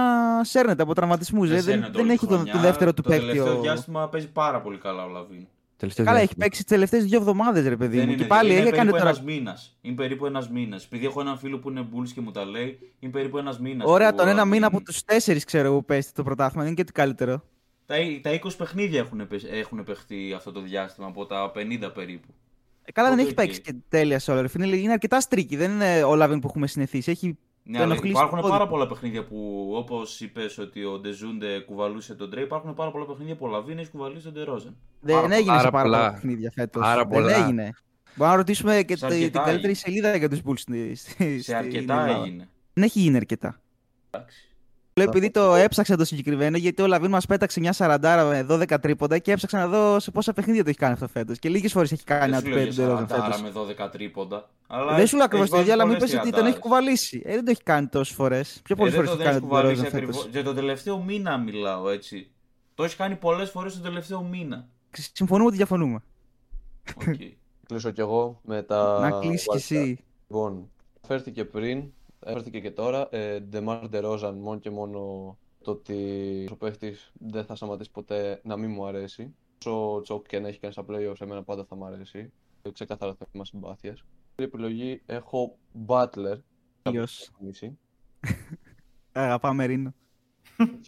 σέρνεται 0.44 0.82
από 0.82 0.94
τραυματισμούς. 0.94 1.48
Δεν 1.48 1.56
Δεν, 1.56 1.64
σέρνεται 1.64 1.90
δεν 1.92 2.00
όλη 2.00 2.10
έχει 2.10 2.18
τη 2.20 2.26
το, 2.26 2.34
χρονιά. 2.34 2.52
το 2.52 2.58
δεύτερο 2.58 2.94
του 2.94 3.02
Το 3.02 3.08
παίκτη. 3.08 3.26
τελευταίο 3.26 3.58
ο- 3.58 3.60
διάστημα 3.60 4.08
παίζει 4.08 4.28
πάρα 4.28 4.60
πολύ 4.60 4.78
καλά 4.78 5.04
ο 5.04 5.08
Λαβίν. 5.08 5.46
Τελευταίο 5.82 6.04
Καλά, 6.04 6.16
έχει 6.18 6.26
διάστημα. 6.26 6.44
παίξει 6.46 6.62
τις 6.62 6.70
τελευταίες 6.72 7.04
δύο 7.04 7.18
εβδομάδες, 7.18 7.64
ρε 7.68 7.76
παιδί 7.76 7.96
Δεν 7.96 8.06
μου. 8.06 8.12
είναι, 8.12 8.22
Και 8.22 8.26
πάλι 8.28 8.50
είναι 8.50 8.60
έχει 8.60 8.70
κάνει 8.70 8.76
περίπου 8.76 8.96
τώρα. 8.96 9.08
ένας 9.10 9.22
μήνας. 9.22 9.76
Είναι 9.80 9.94
περίπου 9.94 10.26
ένας 10.26 10.48
μήνας. 10.50 10.84
Επειδή 10.84 11.06
έχω 11.06 11.20
έναν 11.20 11.38
φίλο 11.38 11.58
που 11.58 11.70
είναι 11.70 11.86
Bulls 11.92 12.08
και 12.14 12.20
μου 12.20 12.30
τα 12.30 12.44
λέει, 12.44 12.78
είναι 12.98 13.12
περίπου 13.12 13.38
ένας 13.38 13.60
μήνας. 13.60 13.86
Ωραία, 13.88 14.14
τον 14.14 14.28
ένα 14.28 14.44
μήνα 14.44 14.66
από 14.66 14.82
τους 14.82 15.04
τέσσερις 15.04 15.44
ξέρω 15.44 15.66
εγώ 15.66 15.76
που 15.78 15.84
παίζει 15.84 16.10
το 16.14 16.22
πρωτάθλημα. 16.22 16.62
Δεν 16.64 16.72
είναι 16.72 16.80
και 16.82 16.86
τι 16.86 16.92
καλύτερο. 16.92 17.44
Τα, 17.86 17.94
τα 18.22 18.30
20 18.30 18.56
παιχνίδια 18.58 18.98
έχουν, 19.00 19.26
παι- 19.26 19.52
έχουν 19.52 19.84
παιχτεί 19.84 20.32
αυτό 20.36 20.52
το 20.52 20.60
διάστημα 20.60 21.06
από 21.06 21.26
τα 21.26 21.52
50 21.54 21.90
περίπου. 21.94 22.28
Ε, 22.84 22.92
καλά, 22.92 23.08
δεν 23.08 23.18
Οπότε, 23.18 23.42
έχει 23.42 23.48
παίξει 23.48 23.60
και 23.60 23.74
τέλεια 23.88 24.18
σε 24.18 24.30
όλα. 24.30 24.40
ρε 24.42 24.48
φίλε. 24.48 24.76
Είναι 24.76 24.92
αρκετά 24.92 25.20
streaky. 25.20 25.56
Δεν 25.56 25.70
είναι 25.70 26.02
ο 26.02 26.14
Λαβίν 26.14 26.40
που 26.40 26.46
έχουμε 26.48 26.66
συνηθίσει. 26.66 27.10
Έχει 27.10 27.38
Ναι, 27.64 27.72
τον 27.72 27.82
αλλά 27.82 27.92
ενοχλήσει 27.92 28.16
υπάρχουν 28.16 28.36
το 28.36 28.42
πόδι 28.42 28.52
πάρα 28.52 28.64
του. 28.64 28.70
πολλά 28.70 28.86
παιχνίδια 28.86 29.24
που, 29.24 29.70
όπως 29.74 30.20
είπες 30.20 30.58
ότι 30.58 30.84
ο 30.84 30.98
Ντεζόντε 30.98 31.58
κουβαλούσε 31.58 32.14
τον 32.14 32.30
Τρέι, 32.30 32.44
υπάρχουν 32.44 32.74
πάρα 32.74 32.90
πολλά 32.90 33.04
παιχνίδια 33.06 33.36
που 33.36 33.46
ο 33.46 33.48
Λαβίν 33.48 33.78
έχει 33.78 33.90
κουβαλήσει 33.90 34.24
τον 34.24 34.32
Ντερόζαν. 34.32 34.76
Δεν 35.00 35.14
Πάρα- 35.14 35.34
έγινε 35.34 35.40
σε 35.40 35.56
πάρα 35.56 35.70
πάρα 35.70 35.82
πολλά 35.84 35.98
πολλά. 35.98 36.12
παιχνίδια 36.12 36.50
φέτος. 36.54 36.82
Πάρα 36.82 36.96
Δεν 37.04 37.08
πολλά. 37.08 37.36
έγινε. 37.36 37.70
Μπορούμε 38.14 38.30
να 38.30 38.36
ρωτήσουμε 38.36 38.82
και 38.82 38.96
Σε 38.96 39.06
τη- 39.06 39.12
την 39.12 39.22
αρκετά 39.22 39.38
καλύτερη 39.38 39.62
έγινε. 39.72 39.74
σελίδα 39.74 40.16
για 40.16 40.28
τους 40.28 40.40
Bulls. 40.44 40.58
στη- 40.58 40.94
στη- 40.94 41.36
Σε 41.36 41.42
στην 41.42 41.54
αρκετά 41.54 42.02
Ελλάδα. 42.02 42.22
έγινε. 42.22 42.48
Δεν 42.72 42.84
έχει 42.84 43.00
γίνει 43.00 43.16
αρκετά. 43.16 43.60
Εντάξει. 44.10 44.51
Λέω 44.94 45.06
επειδή 45.08 45.30
το 45.30 45.54
έψαξα 45.54 45.96
το 45.96 46.04
συγκεκριμένο, 46.04 46.56
γιατί 46.56 46.82
ο 46.82 46.86
Λαβίν 46.86 47.10
μας 47.10 47.26
πέταξε 47.26 47.60
μια 47.60 47.72
σαραντάρα 47.72 48.24
με 48.24 48.46
12 48.48 48.80
τρίποντα 48.80 49.18
και 49.18 49.32
έψαξα 49.32 49.58
να 49.58 49.68
δω 49.68 50.00
σε 50.00 50.10
πόσα 50.10 50.32
παιχνίδια 50.32 50.62
το 50.62 50.68
έχει 50.68 50.78
κάνει 50.78 50.92
αυτό 50.92 51.08
φέτος. 51.08 51.38
Και 51.38 51.48
λίγες 51.48 51.72
φορές 51.72 51.92
έχει 51.92 52.04
κάνει 52.04 52.20
Δεν 52.20 52.30
να 52.30 52.36
σου 52.36 52.42
του 52.42 52.48
λέω 52.48 52.58
παίρνει 52.58 52.72
για 52.74 52.86
τον 52.86 53.06
Τερόζεν 53.06 53.08
σαραντάρα 53.08 53.42
φέτος. 53.50 53.76
με 53.76 53.84
12 53.86 53.90
τρίποντα. 53.92 54.50
Αλλά 54.66 54.94
Δεν 54.96 55.06
σου 55.06 55.16
λέω 55.16 55.24
ακριβώς 55.24 55.46
έχει 55.46 55.54
το 55.54 55.60
ίδιο, 55.60 55.72
αλλά 55.72 55.86
μου 55.86 55.92
βάλει 55.92 56.02
είπες 56.04 56.14
ότι 56.14 56.18
πολλές 56.30 56.36
τον 56.38 56.46
έχει 56.46 56.58
τριαντάρες. 56.58 56.84
κουβαλήσει. 56.84 57.22
Ε, 57.24 57.34
δεν 57.34 57.44
το 57.44 57.50
έχει 57.50 57.62
κάνει 57.62 57.86
τόσες 57.86 58.14
φορές. 58.14 58.60
Πιο 58.64 58.74
Ε, 58.74 58.78
πολλές 58.78 58.94
δεν 58.94 59.04
φορές 59.04 59.16
το- 59.16 59.22
έχει 59.22 59.30
δεν 59.30 59.32
κάνει 59.32 59.36
έχει 59.36 59.40
τον 59.40 59.48
κουβαλήσει 59.48 59.82
Τερόζεν 59.82 60.00
φέτος. 60.00 60.16
ακριβώς. 60.16 60.32
Για 60.32 60.44
τον 60.44 60.54
τελευταίο 60.54 60.98
μήνα 61.02 61.36
μιλάω 61.38 61.88
έτσι. 61.88 62.30
Το 62.74 62.84
έχει 62.84 62.96
κάνει 62.96 63.16
πολλές 63.16 63.50
φορές 63.50 63.72
τον 63.72 63.82
τελευταίο 63.82 64.22
μήνα. 64.22 64.68
Συμφωνούμε 65.12 65.46
ότι 65.46 65.56
διαφωνούμε. 65.56 66.02
Οκ. 66.96 67.02
Κλείσω 67.66 67.90
κι 67.90 68.00
εγώ 68.00 68.40
με 68.44 68.62
τα. 68.62 68.98
Να 69.00 69.10
κλείσεις 69.10 69.42
κι 69.42 69.48
wildcard. 69.52 69.56
εσύ. 69.56 70.04
Λοιπόν, 70.28 70.70
φέρθηκε 71.06 71.44
πριν, 71.44 71.82
φέρθηκε 72.24 72.60
και 72.60 72.70
τώρα. 72.70 73.08
Ε, 73.10 73.40
Ντεμάρ 73.40 73.88
Ντερόζαν, 73.88 74.38
μόνο 74.38 74.58
και 74.58 74.70
μόνο 74.70 74.98
το 75.62 75.70
ότι 75.70 76.48
ο 76.52 76.56
παίχτης 76.56 77.12
δεν 77.18 77.44
θα 77.44 77.54
σταματήσει 77.54 77.90
ποτέ 77.90 78.40
να 78.44 78.56
μην 78.56 78.70
μου 78.70 78.86
αρέσει. 78.86 79.34
Όσο 79.66 80.00
choke 80.02 80.26
και 80.26 80.38
να 80.40 80.48
έχει 80.48 80.58
κάνει 80.58 80.72
στα 80.72 80.84
playoffs, 80.88 81.20
εμένα 81.20 81.42
πάντα 81.42 81.64
θα 81.64 81.76
μου 81.76 81.84
αρέσει. 81.84 82.32
Ε, 82.62 82.70
Ξεκάθαρα 82.70 83.16
θέμα 83.32 83.44
συμπάθειας. 83.44 84.04
επιλογή 84.34 85.02
έχω 85.06 85.56
Butler. 85.86 86.38
Τέλειος. 86.82 87.30
Μισή. 87.40 87.78
Αγαπάμε 89.12 89.64
Ρήνο. 89.64 89.94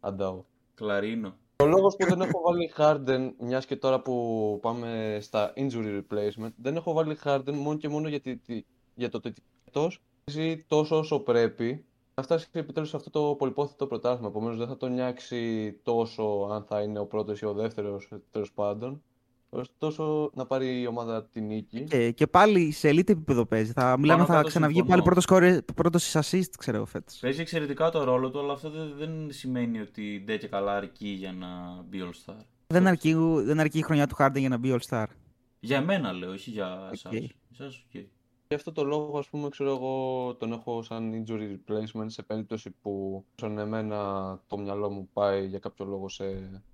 Αντάω. 0.00 0.44
Κλαρίνο. 0.74 1.36
Ο 1.56 1.66
λόγος 1.66 1.96
που 1.96 2.06
δεν 2.06 2.20
έχω 2.20 2.40
βάλει 2.40 2.72
Harden, 2.76 3.32
μιας 3.38 3.66
και 3.66 3.76
τώρα 3.76 4.00
που 4.02 4.58
πάμε 4.62 5.18
στα 5.20 5.52
injury 5.56 6.02
replacement, 6.02 6.52
δεν 6.56 6.76
έχω 6.76 6.92
βάλει 6.92 7.16
Harden 7.24 7.52
μόνο 7.54 7.76
και 7.78 7.88
μόνο 7.88 8.08
γιατί, 8.08 8.36
τι- 8.36 8.64
για 8.94 9.08
το 9.08 9.16
ότι 9.16 9.32
αυτός 9.66 10.02
παίζει 10.02 10.11
τόσο 10.66 10.98
όσο 10.98 11.18
πρέπει 11.20 11.84
να 12.14 12.22
φτάσει 12.22 12.46
επιτέλους 12.52 12.88
σε 12.88 12.96
αυτό 12.96 13.10
το 13.10 13.34
πολυπόθητο 13.34 13.86
πρωτάθλημα. 13.86 14.28
Επομένως 14.28 14.56
δεν 14.58 14.66
θα 14.66 14.76
τον 14.76 14.92
νιάξει 14.92 15.72
τόσο 15.82 16.48
αν 16.52 16.64
θα 16.64 16.80
είναι 16.80 16.98
ο 16.98 17.06
πρώτος 17.06 17.40
ή 17.40 17.44
ο 17.44 17.52
δεύτερος 17.52 18.08
τέλος 18.30 18.52
πάντων. 18.52 19.02
Ωστόσο 19.54 20.30
να 20.34 20.46
πάρει 20.46 20.80
η 20.80 20.86
ομάδα 20.86 21.24
τη 21.24 21.40
νίκη. 21.40 21.80
Και, 21.84 22.10
και 22.10 22.26
πάλι 22.26 22.70
σε 22.70 22.88
elite 22.90 23.08
επίπεδο 23.10 23.46
παίζει. 23.46 23.72
Θα 23.72 23.98
μιλάμε, 23.98 24.18
Πάνω 24.20 24.30
θα 24.32 24.36
κάτω 24.36 24.48
ξαναβγεί 24.48 24.76
συμφωνώ. 24.76 25.02
πάλι 25.02 25.20
πρώτος, 25.22 25.64
πρώτος 25.74 26.12
assist, 26.16 26.50
ξέρω 26.58 26.76
εγώ 26.76 26.86
φέτος. 26.86 27.18
Παίζει 27.18 27.40
εξαιρετικά 27.40 27.90
το 27.90 28.04
ρόλο 28.04 28.30
του, 28.30 28.38
αλλά 28.38 28.52
αυτό 28.52 28.70
δεν, 28.70 28.94
δεν 28.96 29.32
σημαίνει 29.32 29.80
ότι 29.80 30.22
ντε 30.24 30.36
και 30.36 30.48
καλά 30.48 30.76
αρκεί 30.76 31.08
για 31.08 31.32
να 31.32 31.82
μπει 31.88 31.98
All 32.02 32.32
Star. 32.32 32.36
Δεν 32.66 32.86
αρκεί, 32.86 33.14
δεν 33.44 33.60
αρκεί 33.60 33.78
η 33.78 33.82
χρονιά 33.82 34.06
του 34.06 34.16
Harden 34.18 34.36
για 34.38 34.48
να 34.48 34.56
μπει 34.56 34.74
All 34.78 34.86
Star. 34.88 35.04
Για 35.60 35.80
μένα 35.80 36.12
λέω, 36.12 36.30
όχι 36.30 36.50
για 36.50 36.86
Οκ. 36.86 36.92
εσάς. 36.92 37.12
Εσάς, 37.52 37.84
οκ. 37.94 38.00
Γι' 38.52 38.58
αυτό 38.58 38.72
το 38.72 38.84
λόγο, 38.84 39.18
ας 39.18 39.28
πούμε, 39.28 39.48
ξέρω 39.48 39.70
εγώ, 39.70 40.34
τον 40.38 40.52
έχω 40.52 40.82
σαν 40.82 41.24
injury 41.24 41.56
replacement 41.56 42.04
σε 42.06 42.22
περίπτωση 42.22 42.70
που 42.70 43.24
σαν 43.34 43.58
εμένα 43.58 43.96
το 44.46 44.58
μυαλό 44.58 44.90
μου 44.90 45.08
πάει 45.12 45.46
για 45.46 45.58
κάποιο 45.58 45.84
λόγο 45.84 46.08
σε 46.08 46.24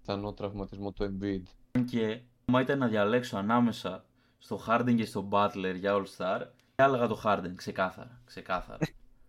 πιθανό 0.00 0.32
τραυματισμό 0.32 0.92
του 0.92 1.04
Embiid. 1.04 1.42
Αν 1.72 1.84
και, 1.84 2.20
άμα 2.44 2.60
ήταν 2.60 2.78
να 2.78 2.86
διαλέξω 2.86 3.36
ανάμεσα 3.36 4.04
στο 4.38 4.60
Harden 4.68 4.94
και 4.96 5.04
στο 5.04 5.28
Butler 5.30 5.74
για 5.76 5.94
All 5.94 6.02
Star, 6.02 6.40
θα 6.74 6.84
έλεγα 6.84 7.06
το 7.06 7.20
Harden, 7.24 7.52
ξεκάθαρα. 7.54 8.20
ξεκάθαρα. 8.24 8.78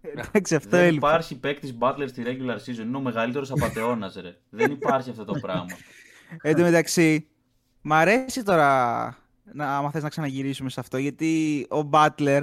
Εντάξει, 0.02 0.56
αυτό 0.56 0.70
δεν 0.70 0.80
έλειπε. 0.80 0.96
υπάρχει 0.96 1.40
παίκτης 1.40 1.78
Butler 1.80 2.06
στη 2.08 2.24
regular 2.26 2.56
season. 2.56 2.80
Είναι 2.80 2.98
ο 2.98 3.02
μεγαλύτερος 3.02 3.52
απαταιώνα, 3.52 4.12
ρε. 4.22 4.38
δεν 4.50 4.72
υπάρχει 4.72 5.10
αυτό 5.10 5.26
το 5.26 5.40
πράγμα. 5.40 5.66
Εν 6.42 6.56
τω 6.56 6.62
μεταξύ, 6.62 7.28
μ' 7.82 7.94
αρέσει 7.94 8.44
τώρα 8.44 9.18
να, 9.54 9.78
άμα 9.78 9.92
θες 9.92 10.04
να 10.04 10.10
ξαναγυρίσουμε 10.10 10.70
σε 10.70 10.80
αυτό, 10.80 10.98
γιατί 10.98 11.66
ο 11.70 11.90
Butler 11.92 12.42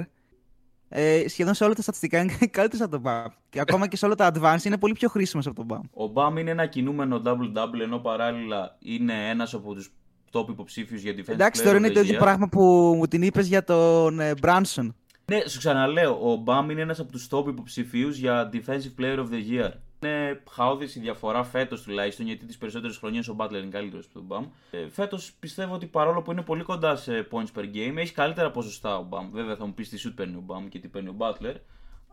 ε, 0.89 1.23
σχεδόν 1.27 1.53
σε 1.53 1.63
όλα 1.63 1.73
τα 1.73 1.81
στατιστικά 1.81 2.19
είναι 2.19 2.33
καλύτερος 2.57 2.85
από 2.85 2.91
τον 2.91 3.01
Bam. 3.05 3.31
Και 3.49 3.59
ακόμα 3.59 3.87
και 3.87 3.97
σε 3.97 4.05
όλα 4.05 4.15
τα 4.15 4.31
advanced 4.33 4.63
είναι 4.63 4.77
πολύ 4.77 4.93
πιο 4.93 5.09
χρήσιμος 5.09 5.47
από 5.47 5.55
τον 5.55 5.67
Bam. 5.69 5.89
Ο 5.93 6.07
Μπαμ 6.07 6.37
είναι 6.37 6.51
ένα 6.51 6.65
κινούμενο 6.65 7.21
double-double, 7.25 7.79
ενώ 7.81 7.97
παράλληλα 7.97 8.77
είναι 8.79 9.29
ένας 9.29 9.53
από 9.53 9.73
τους 9.73 9.91
top 10.31 10.49
υποψήφιους 10.49 11.01
για 11.01 11.13
defense 11.13 11.27
Εντάξει, 11.29 11.61
player 11.61 11.65
τώρα 11.65 11.77
of 11.77 11.79
είναι 11.79 11.89
the 11.89 11.93
το 11.93 11.99
ίδιο 11.99 12.15
year. 12.15 12.21
πράγμα 12.21 12.47
που 12.47 12.61
μου 12.97 13.07
την 13.07 13.21
είπες 13.21 13.47
για 13.47 13.63
τον 13.63 14.19
ε, 14.19 14.33
Branson. 14.41 14.89
Ναι, 15.25 15.39
σου 15.47 15.57
ξαναλέω, 15.57 16.31
ο 16.31 16.35
Μπαμ 16.35 16.69
είναι 16.69 16.81
ένας 16.81 16.99
από 16.99 17.11
τους 17.11 17.27
top 17.31 17.47
υποψηφίους 17.47 18.17
για 18.17 18.49
defensive 18.53 19.01
player 19.01 19.17
of 19.17 19.27
the 19.29 19.51
year. 19.51 19.69
Είναι 20.01 20.41
χαόδης 20.51 20.95
η 20.95 20.99
διαφορά 20.99 21.43
φέτος 21.43 21.81
τουλάχιστον, 21.81 22.25
γιατί 22.25 22.45
τις 22.45 22.57
περισσότερες 22.57 22.97
χρονιές 22.97 23.27
ο 23.27 23.35
Butler 23.39 23.51
είναι 23.53 23.69
καλύτερος 23.71 24.05
από 24.05 24.13
τον 24.13 24.23
Μπαμ. 24.23 24.45
Ε, 24.71 24.89
φέτος 24.89 25.33
πιστεύω 25.39 25.73
ότι 25.73 25.85
παρόλο 25.85 26.21
που 26.21 26.31
είναι 26.31 26.41
πολύ 26.41 26.63
κοντά 26.63 26.95
σε 26.95 27.27
points 27.31 27.59
per 27.59 27.63
game, 27.63 27.93
έχει 27.95 28.13
καλύτερα 28.13 28.51
ποσοστά 28.51 28.97
ο 28.97 29.03
Μπαμ. 29.03 29.31
Βέβαια 29.31 29.55
θα 29.55 29.65
μου 29.65 29.73
πεις 29.73 29.89
τι 29.89 30.01
shoot 30.07 30.11
παίρνει 30.15 30.35
ο 30.35 30.41
Μπαμ 30.45 30.67
και 30.67 30.79
τι 30.79 30.87
παίρνει 30.87 31.09
ο 31.09 31.15
Butler. 31.17 31.55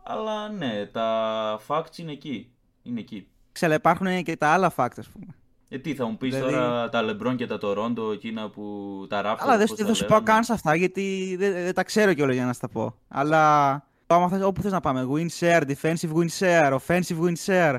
Αλλά 0.03 0.49
ναι, 0.49 0.85
τα 0.85 1.59
facts 1.67 1.97
είναι 1.97 2.11
εκεί. 2.11 2.51
Είναι 2.83 2.99
εκεί. 2.99 3.27
Ξέρω, 3.51 3.73
υπάρχουν 3.73 4.23
και 4.23 4.37
τα 4.37 4.47
άλλα 4.47 4.73
facts, 4.75 4.97
ας 4.97 5.07
πούμε. 5.07 5.35
Ε, 5.69 5.77
τι 5.77 5.95
θα 5.95 6.05
μου 6.05 6.17
πεις 6.17 6.33
Δηλαδή- 6.33 6.53
τώρα 6.53 6.89
τα 6.89 7.03
LeBron 7.03 7.35
και 7.35 7.47
τα 7.47 7.57
Toronto, 7.61 8.11
εκείνα 8.13 8.49
που 8.49 9.05
τα 9.09 9.21
Raptors. 9.21 9.37
Αλλά 9.39 9.57
δεν 9.57 9.67
πώς 9.67 9.69
σου- 9.69 9.75
τα 9.75 9.85
δεν 9.85 9.95
σου 9.95 10.01
λέγανε. 10.01 10.23
πάω 10.25 10.35
καν 10.35 10.43
σε 10.43 10.53
αυτά 10.53 10.75
γιατί 10.75 11.35
δεν, 11.39 11.51
δεν 11.53 11.73
τα 11.73 11.83
ξέρω 11.83 12.13
κιόλας 12.13 12.35
για 12.35 12.45
να 12.45 12.53
στα 12.53 12.69
πω. 12.69 12.95
Αλλά 13.07 13.83
άμα 14.07 14.29
θες, 14.29 14.41
όπου 14.43 14.61
θες 14.61 14.71
να 14.71 14.79
πάμε. 14.79 15.07
Win 15.13 15.27
share, 15.39 15.61
defensive 15.61 16.11
win 16.13 16.27
share, 16.39 16.77
offensive 16.77 17.19
win 17.23 17.33
share. 17.45 17.75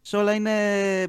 Σε 0.00 0.16
όλα 0.16 0.32
είναι 0.34 0.52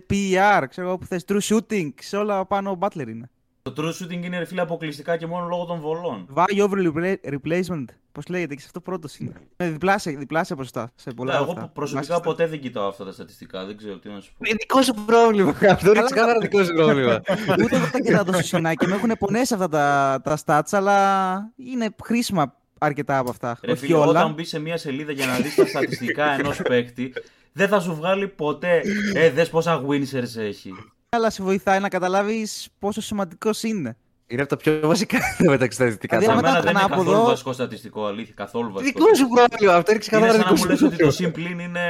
PER, 0.09 0.63
ξέρω 0.69 0.87
εγώ 0.87 0.97
που 0.97 1.05
θες. 1.05 1.25
True 1.27 1.39
shooting, 1.41 1.89
σε 2.01 2.17
όλα 2.17 2.45
πάνω 2.45 2.71
ο 2.71 2.77
Butler 2.79 3.07
είναι. 3.07 3.29
Το 3.61 3.73
true 3.77 4.03
shooting 4.03 4.23
είναι 4.23 4.37
ρε 4.37 4.45
φίλε 4.45 4.61
αποκλειστικά 4.61 5.17
και 5.17 5.27
μόνο 5.27 5.47
λόγω 5.47 5.65
των 5.65 5.79
βολών. 5.79 6.27
Value 6.35 6.67
over 6.69 6.77
repla- 6.93 7.33
replacement, 7.33 7.85
πώς 8.11 8.27
λέγεται, 8.27 8.53
και 8.53 8.59
σε 8.59 8.65
αυτό 8.65 8.79
πρώτος 8.81 9.17
είναι. 9.17 9.31
Με 9.57 9.69
διπλάσια, 9.69 10.17
διπλάσια 10.17 10.55
ποσοστά 10.55 10.91
σε 10.95 11.11
πολλά 11.11 11.31
Ναι, 11.31 11.37
από 11.37 11.51
εγώ 11.51 11.59
αυτά. 11.59 11.71
προσωπικά 11.73 12.01
Διπλάσια 12.01 12.25
ποτέ 12.31 12.47
δεν 12.47 12.59
κοιτάω 12.59 12.87
αυτά 12.87 13.05
τα 13.05 13.11
στατιστικά, 13.11 13.65
δεν 13.65 13.77
ξέρω 13.77 13.99
τι 13.99 14.09
να 14.09 14.19
σου 14.19 14.31
πω. 14.37 14.37
Είναι 14.47 14.55
δικό 14.59 14.81
σου 14.81 14.93
πρόβλημα. 15.05 15.49
Αυτό 15.75 15.89
είναι 15.91 16.03
ξεκάθαρα 16.03 16.39
δικό 16.39 16.63
σου 16.63 16.73
πρόβλημα. 16.73 17.21
Ούτε 17.63 17.75
εγώ 17.75 17.85
τα 17.91 17.99
κοιτάω 17.99 18.23
τόσο 18.23 18.41
συχνά 18.41 18.73
και 18.73 18.87
με 18.87 18.95
έχουν 18.95 19.11
πονέσει 19.19 19.53
αυτά 19.53 19.67
τα, 19.69 20.21
τα 20.23 20.37
stats, 20.45 20.77
αλλά 20.77 21.37
είναι 21.55 21.95
χρήσιμα 22.03 22.55
αρκετά 22.85 23.17
από 23.17 23.29
αυτά. 23.29 23.59
Ρε 23.63 23.71
Όχι 23.71 23.85
φίλε, 23.85 23.97
όλα. 23.97 24.05
όταν 24.19 24.33
μπεις 24.33 24.49
σε 24.49 24.59
μια 24.59 24.77
σελίδα 24.77 25.11
για 25.11 25.25
να 25.25 25.35
δεις 25.37 25.55
τα 25.55 25.65
στατιστικά 25.65 26.31
ενός 26.31 26.61
παίκτη, 26.69 27.13
δεν 27.51 27.67
θα 27.67 27.79
σου 27.79 27.95
βγάλει 27.95 28.27
ποτέ. 28.27 28.81
Ε, 29.13 29.29
δες 29.29 29.49
πόσα 29.49 29.81
winners 29.87 30.35
έχει. 30.37 30.71
αλλά 31.09 31.29
σε 31.29 31.43
βοηθάει 31.43 31.79
να 31.79 31.89
καταλάβεις 31.89 32.67
πόσο 32.79 33.01
σημαντικός 33.01 33.63
είναι. 33.63 33.97
Είναι 34.27 34.41
από 34.41 34.49
τα 34.49 34.57
πιο 34.57 34.79
βασικά 34.87 35.17
μεταξύ 35.49 35.75
στατιστικά. 35.77 36.17
Δηλαδή, 36.17 36.37
Για 36.37 36.47
άμα 36.47 36.49
μένα 36.51 36.61
ήταν 36.61 36.73
δεν 36.73 36.83
είναι 36.83 36.93
ανάποδο- 36.93 37.11
καθόλου 37.11 37.27
βασικό 37.29 37.53
στατιστικό, 37.53 38.05
αλήθεια. 38.05 38.33
Καθόλου 38.37 38.71
βασικό. 38.71 38.99
Δικό 38.99 39.15
σου 39.15 39.27
πρόβλημα. 39.27 39.73
Αυτό 39.75 39.91
είναι 39.91 39.99
Είναι 39.99 39.99
ξεκάθαρα 39.99 40.31
σαν 40.31 40.41
δικό 40.41 40.51
να 40.51 40.57
σου 40.57 40.63
μου 40.63 40.69
λες 40.69 40.81
ότι 40.81 40.95
το 40.95 41.27
πρόβλημα. 41.27 41.57
Simplin 41.57 41.61
είναι, 41.63 41.81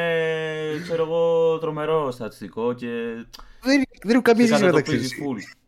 ξέρω 0.84 1.04
εγώ, 1.04 1.58
τρομερό 1.58 2.12
στατιστικό 2.12 2.74
και 2.74 2.88
Δεν 3.62 3.84
δεν 4.02 4.10
έχουν 4.10 4.22
καμία 4.22 4.46
σε 4.48 4.54
σχέση 4.54 4.66
μεταξύ 4.66 4.92
κατατοπίζει 4.92 5.16
του. 5.16 5.36
full. 5.38 5.63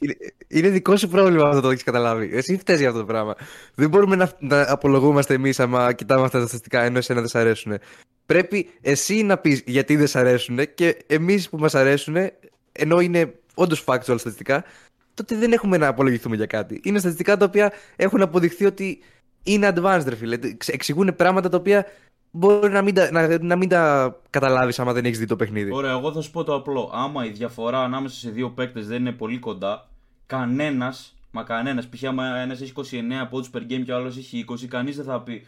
Είναι- 0.00 0.16
Είναι 0.48 0.68
δικό 0.68 0.96
σου 0.96 1.08
πρόβλημα 1.08 1.48
αυτό 1.48 1.60
το 1.60 1.70
έχεις 1.70 1.82
καταλάβει. 1.82 2.30
Εσύ 2.32 2.56
φταίεις 2.58 2.78
για 2.78 2.88
αυτό 2.88 3.00
το 3.00 3.06
πράγμα. 3.06 3.34
Δεν 3.74 3.88
μπορούμε 3.88 4.16
να, 4.16 4.32
να 4.38 4.70
απολογούμαστε 4.72 5.34
εμείς 5.34 5.60
άμα 5.60 5.92
κοιτάμε 5.92 6.24
αυτά 6.24 6.38
τα 6.38 6.46
στατιστικά 6.46 6.82
ενώ 6.82 6.98
εσένα 6.98 7.20
δεν 7.20 7.28
σ' 7.28 7.34
αρέσουν. 7.34 7.78
Πρέπει 8.26 8.68
εσύ 8.80 9.22
να 9.22 9.36
πεις 9.38 9.62
γιατί 9.66 9.96
δεν 9.96 10.06
σ' 10.06 10.16
αρέσουν 10.16 10.58
και 10.74 10.96
εμείς 11.06 11.48
που 11.48 11.58
μας 11.58 11.74
αρέσουν, 11.74 12.16
ενώ 12.72 13.00
είναι 13.00 13.34
όντως 13.54 13.84
factual 13.86 14.00
στατιστικά, 14.18 14.64
τότε 15.14 15.36
δεν 15.36 15.52
έχουμε 15.52 15.76
να 15.76 15.86
απολογηθούμε 15.86 16.36
για 16.36 16.46
κάτι. 16.46 16.80
Είναι 16.84 16.98
στατιστικά 16.98 17.36
τα 17.36 17.44
οποία 17.44 17.72
έχουν 17.96 18.22
αποδειχθεί 18.22 18.64
ότι 18.64 18.98
είναι 19.42 19.72
advanced, 19.74 20.04
ρε 20.08 20.14
φίλε. 20.16 20.38
Εξ- 20.42 20.68
Εξηγούν 20.68 21.16
πράγματα 21.16 21.48
τα 21.48 21.56
οποία 21.56 21.86
μπορεί 22.30 22.72
να 22.72 22.82
μην 22.82 22.94
τα, 22.94 23.10
να, 23.10 23.42
να 23.42 23.56
μην 23.56 23.68
τα 23.68 24.16
καταλάβεις 24.30 24.78
άμα 24.78 24.92
δεν 24.92 25.04
έχεις 25.04 25.18
δει 25.18 25.26
το 25.26 25.36
παιχνίδι. 25.36 25.72
Ωραία, 25.72 25.90
εγώ 25.90 26.12
θα 26.12 26.20
σου 26.20 26.30
πω 26.30 26.44
το 26.44 26.54
απλό. 26.54 26.90
Άμα 26.94 27.24
η 27.24 27.30
διαφορά 27.30 27.82
ανάμεσα 27.82 28.16
σε 28.18 28.30
δύο 28.30 28.50
παίκτες 28.50 28.86
δεν 28.86 29.00
είναι 29.00 29.12
πολύ 29.12 29.38
κοντά, 29.38 29.88
κανένας, 30.26 31.16
μα 31.30 31.42
κανένας, 31.42 31.88
π.χ. 31.88 32.04
άμα 32.04 32.36
ένας 32.38 32.60
έχει 32.60 32.72
29 32.76 33.26
πόντους 33.30 33.50
per 33.54 33.58
game 33.58 33.82
και 33.84 33.92
ο 33.92 33.96
άλλος 33.96 34.16
έχει 34.16 34.44
20, 34.50 34.66
κανείς 34.68 34.96
δεν 34.96 35.04
θα 35.04 35.20
πει 35.20 35.46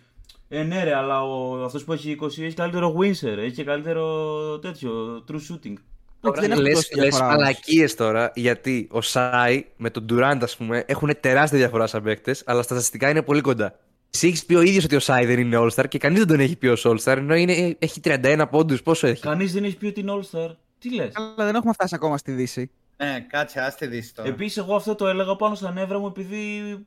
Ε, 0.49 0.63
ναι, 0.63 0.85
ρε, 0.85 0.95
αλλά 0.97 1.23
ο, 1.23 1.65
αυτός 1.65 1.85
που 1.85 1.93
έχει 1.93 2.19
20 2.23 2.27
έχει 2.27 2.55
καλύτερο 2.55 2.95
Windsor, 2.99 3.37
έχει 3.39 3.53
και 3.55 3.65
καλύτερο 3.65 4.59
τέτοιο 4.59 5.25
true 5.29 5.37
shooting. 5.53 5.75
Όχι, 6.21 6.41
δεν 6.41 6.51
έχουν 6.51 6.63
Λες, 6.63 6.75
τόση 6.75 6.95
λες 6.95 7.05
διαφορά 7.05 7.25
όμως. 7.27 7.37
μαλακίες 7.39 7.95
τώρα, 7.95 8.33
γιατί 8.35 8.89
ο 8.91 9.01
Σάι 9.01 9.65
με 9.77 9.91
τον 9.91 10.07
Durant, 10.11 10.39
ας 10.43 10.57
πούμε, 10.57 10.85
έχουν 10.87 11.11
τεράστια 11.21 11.59
διαφορά 11.59 11.87
σαν 11.87 12.03
παίκτες, 12.03 12.43
αλλά 12.47 12.63
στα 12.63 12.75
στατιστικά 12.75 13.11
είναι 13.11 13.23
πολύ 13.23 13.41
κοντά. 13.41 13.79
Εσύ 14.15 14.27
έχεις 14.27 14.45
πει 14.45 14.55
ο 14.55 14.61
ίδιος 14.61 14.85
ότι 14.85 14.97
ο 14.97 15.01
Σάι 15.01 15.27
δεν 15.27 15.39
είναι 15.39 15.59
All-Star 15.61 15.85
και 15.89 15.99
κανείς 15.99 16.19
δεν 16.19 16.29
τον 16.29 16.41
έχει 16.41 16.57
πει 16.57 16.67
ως 16.67 16.87
All-Star, 16.87 17.17
ενώ 17.17 17.35
είναι, 17.35 17.77
έχει 17.79 18.01
31 18.05 18.45
πόντους, 18.51 18.83
πόσο 18.83 19.07
έχει; 19.07 19.23
Κανείς 19.23 19.53
δεν 19.53 19.65
έχει 19.65 19.77
πει 19.77 19.87
ότι 19.87 20.01
είναι 20.01 20.13
All-Star. 20.21 20.51
Τι 20.79 20.95
λες; 20.95 21.13
Αλλά 21.15 21.45
δεν 21.47 21.55
έχουμε 21.55 21.73
φτάσει 21.73 21.95
ακόμα 21.95 22.19
στη 22.19 22.33
Δύση. 22.33 22.71
Ναι, 22.97 23.27
κάτσε, 23.29 23.61
άστε 23.61 23.87
δεις 23.87 24.13
τώρα. 24.13 24.29
Επίσης, 24.29 24.57
εγώ 24.57 24.75
αυτό 24.75 24.95
το 24.95 25.07
έλεγα 25.07 25.37
πάνω 25.37 25.55
στα 25.55 25.73
νεύρα 25.73 25.99
μου 25.99 26.07
επειδή 26.07 26.39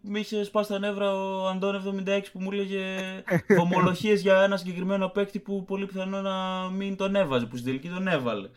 με 0.01 0.19
είχες 0.19 0.47
σπάσει 0.47 0.69
τα 0.69 0.79
νεύρα 0.79 1.15
ο 1.15 1.47
Αντών 1.47 2.03
76 2.07 2.21
που 2.31 2.41
μου 2.41 2.49
έλεγε 2.51 2.83
ομολογίε 3.63 4.13
για 4.13 4.41
ένα 4.43 4.57
συγκεκριμένο 4.57 5.07
παίκτη 5.07 5.39
που 5.39 5.63
πολύ 5.63 5.85
πιθανό 5.85 6.21
να 6.21 6.69
μην 6.69 6.95
τον 6.95 7.15
έβαζε, 7.15 7.45
που 7.45 7.55
στην 7.55 7.67
τελική 7.67 7.89
τον 7.89 8.07
έβαλε. 8.07 8.49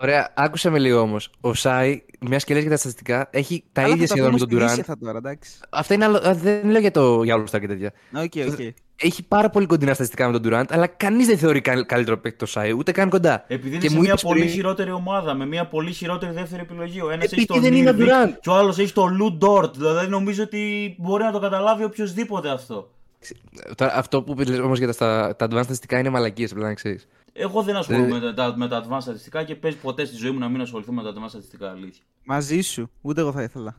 Ωραία, 0.00 0.30
άκουσε 0.34 0.70
με 0.70 0.78
λίγο 0.78 1.00
όμως. 1.00 1.30
Ο 1.40 1.54
Σάι, 1.54 2.02
μιας 2.20 2.44
και 2.44 2.52
λες 2.54 2.62
για 2.62 2.70
τα 2.70 2.76
στατιστικά, 2.76 3.28
έχει 3.30 3.64
τα 3.72 3.82
Αλλά 3.82 3.94
ίδια 3.94 4.06
θα 4.06 4.14
τα 4.14 4.20
σχεδόν 4.20 4.32
με 4.32 4.38
πούμε 4.38 4.50
τον 4.50 4.58
στη 4.60 4.66
Δύση 4.66 4.76
Durant. 4.76 4.90
αυτά 4.92 5.04
τώρα, 5.06 5.18
εντάξει. 5.18 5.50
Αυτά 5.70 5.94
είναι 5.94 6.04
άλλο, 6.04 6.16
α, 6.16 6.34
δεν 6.34 6.70
λέω 6.70 6.80
για, 6.80 6.90
το, 6.90 7.22
για 7.22 7.36
All-Star 7.36 7.60
και 7.60 7.66
τέτοια. 7.66 7.92
Οκ, 8.14 8.32
οκ. 8.52 8.58
Έχει 9.00 9.22
πάρα 9.22 9.50
πολύ 9.50 9.66
κοντινά 9.66 9.94
στατιστικά 9.94 10.30
με 10.30 10.38
τον 10.38 10.52
Durant, 10.52 10.64
αλλά 10.70 10.86
κανείς 10.86 11.26
δεν 11.26 11.38
θεωρεί 11.38 11.60
κα- 11.60 11.84
καλύτερο 11.84 12.18
παίκτη 12.18 12.38
το 12.38 12.46
Σάι, 12.46 12.72
ούτε 12.72 12.92
καν 12.92 13.08
κοντά. 13.08 13.44
Επειδή 13.48 13.68
είναι 13.68 13.78
Και 13.78 13.88
σε 13.88 13.94
μου 13.94 14.00
μια 14.00 14.10
είπες 14.10 14.22
πολύ 14.22 14.40
πριν- 14.40 14.52
χειρότερη 14.52 14.90
ομάδα, 14.90 15.34
με 15.34 15.46
μια 15.46 15.66
πολύ 15.66 15.92
χειρότερη 15.92 16.32
δεύτερη 16.32 16.62
επιλογή. 16.62 17.00
Ο 17.00 17.10
ένας 17.10 17.24
Επειδή 17.24 17.36
έχει 17.36 17.46
τον 17.46 17.60
δεν 17.60 17.74
είναι 17.74 17.90
ο 17.90 17.94
Irving 17.98 18.02
Durant. 18.26 18.32
και 18.40 18.48
ο 18.50 18.54
άλλος 18.54 18.78
έχει 18.78 18.92
τον 18.92 19.14
Λου 19.16 19.32
Ντόρτ. 19.32 19.76
Δηλαδή 19.76 20.06
νομίζω 20.08 20.42
ότι 20.42 20.94
μπορεί 20.98 21.22
να 21.22 21.32
το 21.32 21.38
καταλάβει 21.38 21.84
οποιοδήποτε 21.84 22.50
αυτό. 22.50 22.90
Τώρα, 23.74 23.94
αυτό 23.96 24.22
που 24.22 24.34
πήρε 24.34 24.58
όμως 24.60 24.78
για 24.78 24.86
τα, 24.86 24.92
στα- 24.92 25.36
τα 25.36 25.46
advanced 25.46 25.62
στατιστικά 25.62 25.98
είναι 25.98 26.08
μαλακίες, 26.10 26.50
πρέπει 26.50 26.66
να 26.66 26.74
ξέρεις. 26.74 27.06
Εγώ 27.40 27.62
δεν 27.62 27.76
ασχολούμαι 27.76 28.16
Ε. 28.16 28.20
με, 28.20 28.32
τα, 28.34 28.54
με 28.56 28.68
τα 28.68 28.84
advanced 28.84 29.00
στατιστικά 29.00 29.44
και 29.44 29.54
παίζει 29.54 29.76
ποτέ 29.76 30.04
στη 30.04 30.16
ζωή 30.16 30.30
μου 30.30 30.38
να 30.38 30.48
μην 30.48 30.60
ασχοληθούμε 30.60 31.02
με 31.02 31.12
τα 31.12 31.20
advanced 31.20 31.28
στατιστικά. 31.28 31.70
Αλήθεια. 31.70 32.02
Μαζί 32.24 32.60
σου. 32.60 32.90
Ούτε 33.00 33.20
εγώ 33.20 33.32
θα 33.32 33.42
ήθελα. 33.42 33.76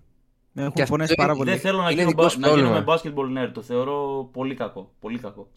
Με 0.51 0.61
έχουν 0.61 0.73
Και 0.73 0.81
αυτό 0.81 0.93
πονέσει 0.93 1.13
είναι- 1.17 1.25
πάρα 1.25 1.37
πολύ. 1.37 1.49
Δεν 1.49 1.59
θέλω 1.59 1.77
να 1.77 1.83
Είναι 1.83 1.93
γίνω, 2.01 2.07
δικό 2.09 2.21
μπα- 2.23 2.29
σου 2.29 2.39
να 2.39 2.47
γίνω 2.47 2.59
πρόβλημα. 2.69 2.85
με 2.87 2.99
basketball 3.37 3.43
nerd. 3.47 3.51
Το 3.53 3.61
θεωρώ 3.61 4.29
πολύ 4.33 4.55
κακό. 4.55 4.91
Πολύ 4.99 5.19
κακό. 5.19 5.47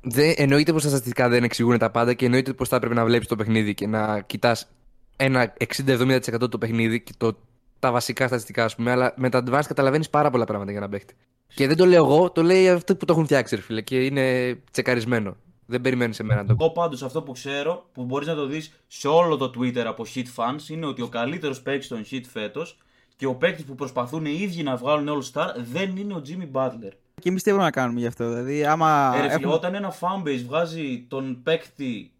Δεν, 0.00 0.32
εννοείται 0.36 0.72
πως 0.72 0.82
τα 0.82 0.88
στατιστικά 0.88 1.28
δεν 1.28 1.44
εξηγούν 1.44 1.78
τα 1.78 1.90
πάντα 1.90 2.14
και 2.14 2.24
εννοείται 2.24 2.52
πως 2.52 2.68
θα 2.68 2.78
πρέπει 2.78 2.94
να 2.94 3.04
βλέπεις 3.04 3.26
το 3.28 3.36
παιχνίδι 3.36 3.74
και 3.74 3.86
να 3.86 4.20
κοιτάς 4.20 4.68
ένα 5.16 5.52
60-70% 5.58 6.48
το 6.50 6.58
παιχνίδι 6.58 7.00
και 7.02 7.12
το, 7.16 7.36
τα 7.78 7.92
βασικά 7.92 8.26
στατιστικά, 8.26 8.64
ας 8.64 8.74
πούμε. 8.74 8.90
Αλλά 8.90 9.14
με 9.16 9.28
τα 9.28 9.42
advanced 9.46 9.64
καταλαβαίνεις 9.66 10.10
πάρα 10.10 10.30
πολλά 10.30 10.44
πράγματα 10.44 10.70
για 10.70 10.80
να 10.80 10.88
παίχτη. 10.88 11.14
Και 11.54 11.66
δεν 11.66 11.76
το 11.76 11.86
λέω 11.86 12.04
εγώ, 12.04 12.30
το 12.30 12.42
λέει 12.42 12.68
αυτοί 12.68 12.94
που 12.94 13.04
το 13.04 13.12
έχουν 13.12 13.24
φτιάξει, 13.24 13.54
ρε 13.56 13.60
φίλε, 13.62 13.80
και 13.80 14.04
είναι 14.04 14.56
τσεκαρισμένο. 14.70 15.36
Δεν 15.72 15.80
περιμένεις 15.80 16.16
σε 16.16 16.22
μένα 16.22 16.42
να 16.42 16.46
το 16.48 16.56
Εγώ 16.60 16.70
πάντως 16.70 17.02
αυτό 17.02 17.22
που 17.22 17.32
ξέρω, 17.32 17.86
που 17.92 18.04
μπορείς 18.04 18.28
να 18.28 18.34
το 18.34 18.46
δεις 18.46 18.72
σε 18.86 19.08
όλο 19.08 19.36
το 19.36 19.52
Twitter 19.58 19.78
από 19.86 20.04
shit 20.14 20.24
fans, 20.36 20.68
είναι 20.68 20.86
ότι 20.86 21.02
ο 21.02 21.08
καλύτερος 21.08 21.62
παίκτης 21.62 21.88
των 21.88 22.04
shit 22.10 22.22
φέτος 22.32 22.78
και 23.16 23.26
ο 23.26 23.34
παίκτης 23.34 23.64
που 23.64 23.74
προσπαθούν 23.74 24.24
οι 24.26 24.36
ίδιοι 24.40 24.62
να 24.62 24.76
βγάλουν 24.76 25.08
All 25.22 25.32
Star 25.32 25.46
δεν 25.72 25.96
είναι 25.96 26.14
ο 26.14 26.22
Jimmy 26.26 26.50
Butler. 26.52 26.92
Και 27.20 27.28
εμείς 27.28 27.42
τι 27.42 27.50
έπρεπε 27.50 27.66
να 27.68 27.70
κάνουμε 27.72 28.00
γι' 28.00 28.06
αυτό. 28.06 28.28
Δηλαδή, 28.28 28.64
άμα. 28.64 29.12
Ε, 29.14 29.16
ρε 29.16 29.22
φίλε, 29.22 29.34
έχουμε- 29.34 29.54
όταν 29.54 29.74
ένα 29.74 29.94
fanbase 30.00 30.42
βγάζει 30.46 31.04
τον 31.08 31.42
παίκτη 31.42 32.12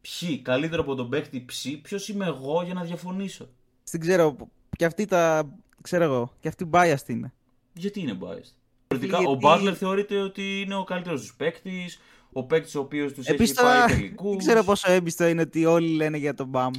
Ψ 0.00 0.22
καλύτερο 0.42 0.82
από 0.82 0.94
τον 0.94 1.08
παίκτη 1.08 1.44
Ψ, 1.46 1.66
ποιος 1.82 2.08
είμαι 2.08 2.26
εγώ 2.26 2.62
για 2.64 2.74
να 2.74 2.82
διαφωνήσω; 2.82 3.48
Δεν 3.90 4.00
ξέρω. 4.00 4.36
Και 4.76 4.84
αυτοί 4.84 5.04
τα. 5.04 5.48
ξέρω 5.82 6.04
εγώ. 6.04 6.32
Και 6.40 6.48
αυτοί 6.48 6.70
biased 6.72 7.08
είναι. 7.08 7.32
Γιατί 7.72 8.00
είναι 8.00 8.18
biased; 8.20 8.52
Θεωρητικά, 8.88 9.18
ο 9.18 9.20
Γιατί- 9.20 9.46
Butler 9.46 9.72
θεωρείται 9.74 10.20
ότι 10.20 10.60
είναι 10.60 10.74
ο 10.74 10.84
καλύτερος 10.84 11.20
τους 11.20 11.34
παίκτης, 11.34 12.00
ο 12.32 12.44
παίκτης 12.44 12.74
ο 12.74 12.80
οποίος 12.80 13.12
τους 13.12 13.26
έχει 13.26 13.34
Επίση 13.34 13.54
πάει 13.54 13.64
τώρα. 13.74 13.86
τελικούς. 13.86 14.28
Δεν 14.30 14.38
ξέρω 14.38 14.64
πόσο 14.64 14.90
έμπιστο 14.92 15.26
είναι 15.26 15.40
ότι 15.40 15.64
όλοι 15.64 15.88
λένε 15.94 16.16
για 16.16 16.34
τον 16.34 16.46
Μπαμ. 16.46 16.70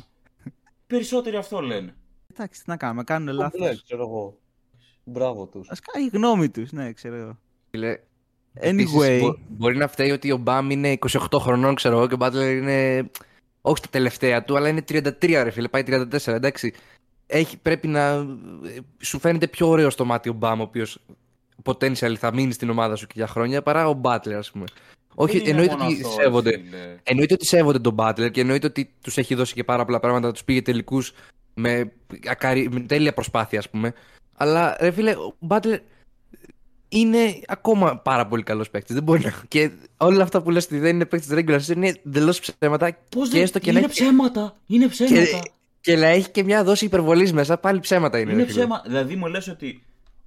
Περισσότεροι 0.88 1.36
αυτό 1.36 1.62
λένε. 1.62 1.96
Εντάξει, 2.34 2.64
τι 2.64 2.70
να 2.70 2.78
κάνουμε. 2.78 3.04
Κάνουν 3.04 3.36
λάθος. 3.36 3.60
Ναι, 3.60 3.76
ξέρω 3.86 4.02
εγώ. 4.02 4.38
Μπράβο 5.04 5.46
τους. 5.46 5.70
Α 5.70 5.76
κάνει 5.92 6.06
η 6.06 6.10
γνώμη 6.14 6.50
τους. 6.50 6.72
Ναι, 6.72 6.92
ξέρω 6.94 7.16
εγώ. 7.16 7.38
Φίλε, 7.70 7.98
Επίσης, 8.54 8.96
Anyway. 9.00 9.20
μπο- 9.22 9.38
μπορεί 9.48 9.78
να 9.78 9.88
φταίει 9.88 10.12
ότι 10.12 10.32
ο 10.32 10.38
Μπαμ 10.38 10.70
είναι 10.70 10.92
28 10.92 11.40
χρονών, 11.40 11.76
ξέρω 11.76 11.98
εγώ, 11.98 12.08
και 12.08 12.14
ο 12.14 12.18
Μπάτλερ 12.18 12.56
είναι. 12.56 13.10
Όχι 13.62 13.78
στα 13.78 13.88
τελευταία 13.90 14.44
του, 14.44 14.56
αλλά 14.58 14.68
είναι 14.70 14.82
33, 14.82 15.44
ρε 15.44 15.50
φίλε, 15.52 15.68
πάει 15.68 15.84
34, 15.84 16.34
εντάξει. 16.34 16.74
Έχει, 17.28 17.58
πρέπει 17.58 17.88
να. 17.88 18.26
Σου 19.00 19.20
φαίνεται 19.20 19.48
πιο 19.48 19.68
ωραίο 19.68 19.90
στο 19.90 20.06
μάτι 20.06 20.30
ο 20.30 20.34
Μπαμ, 20.34 20.60
ο 20.60 20.64
οποίος 20.64 21.00
potential 21.64 22.16
θα 22.18 22.34
μείνει 22.34 22.52
στην 22.54 22.70
ομάδα 22.70 22.96
σου 22.96 23.08
και 23.08 23.14
για 23.16 23.28
χρόνια, 23.28 23.62
παρά 23.62 23.88
ο 23.88 23.94
Μπάτλερ, 23.94 24.38
ας 24.38 24.52
πούμε. 24.52 24.66
Όχι, 25.16 25.32
Δεν 25.38 25.42
είναι 25.42 25.50
εννοείται 25.50 25.76
μόνο 25.76 25.86
ότι 25.90 26.02
αυτό, 26.02 26.16
ρε 26.18 26.24
σέβονται. 26.24 26.52
φίλε. 26.52 26.96
Εννοείται 27.04 27.34
ότι 27.34 27.46
σέβονται 27.46 27.80
τον 27.80 27.96
Butler 27.98 28.32
και 28.32 28.42
εννοείται 28.42 28.68
ότι 28.68 28.94
τους 29.02 29.18
έχει 29.18 29.36
δώσει 29.36 29.54
και 29.54 29.64
πάρα 29.64 29.86
πολλά 29.86 30.00
πράγματα, 30.00 30.32
τους 30.32 30.44
πήγε 30.44 30.62
τελικούς 30.62 31.14
με, 31.54 31.92
ακαρι... 32.30 32.70
με 32.72 32.80
τέλεια 32.80 33.14
προσπάθεια, 33.14 33.60
ας 33.60 33.70
πούμε. 33.70 33.94
Αλλά 34.38 34.78
ρε 34.80 34.92
φίλε, 34.92 35.12
ο 35.12 35.36
Butler 35.48 35.78
είναι 36.90 37.40
ακόμα 37.48 37.98
πάρα 37.98 38.28
πολύ 38.28 38.44
καλός 38.44 38.70
παίκτης. 38.70 38.96
Δεν 38.96 39.04
μπορεί 39.04 39.22
να. 39.22 39.34
Και 39.48 39.72
όλα 39.98 40.24
αυτά 40.24 40.42
που 40.42 40.50
λες 40.52 40.66
ότι 40.66 40.80
δεν 40.80 40.96
είναι 40.96 41.06
παίκτης 41.06 41.30
regular 41.32 41.60
season 41.60 41.76
είναι 41.76 41.94
εντελώς 42.06 42.40
ψέματα. 42.40 42.98
Πώς 43.10 43.28
και 43.28 43.34
δεν... 43.34 43.44
έστω 43.44 43.60
και 43.60 43.70
είναι 43.70 43.80
να 43.80 43.86
έχει- 43.86 43.94
ψέματα. 44.02 44.58
Είναι 44.68 44.88
ψέματα. 44.88 45.16
Και, 45.26 45.42
και 45.82 45.96
να 45.96 46.06
έχει 46.08 46.30
και 46.30 46.44
μια 46.44 46.64
δόση 46.64 46.86
υπερβολής 46.86 47.34
μέσα, 47.34 47.58
πάλι 47.58 47.80
ψέματα 47.80 48.20
είναι. 48.20 48.32
Είναι 48.32 48.42
ρε 48.42 48.48
φίλε. 48.48 48.60
ψέμα. 48.60 48.82
Δηλαδή 48.86 49.16
μου 49.16 49.28
λες 49.28 49.48
ότι 49.48 49.84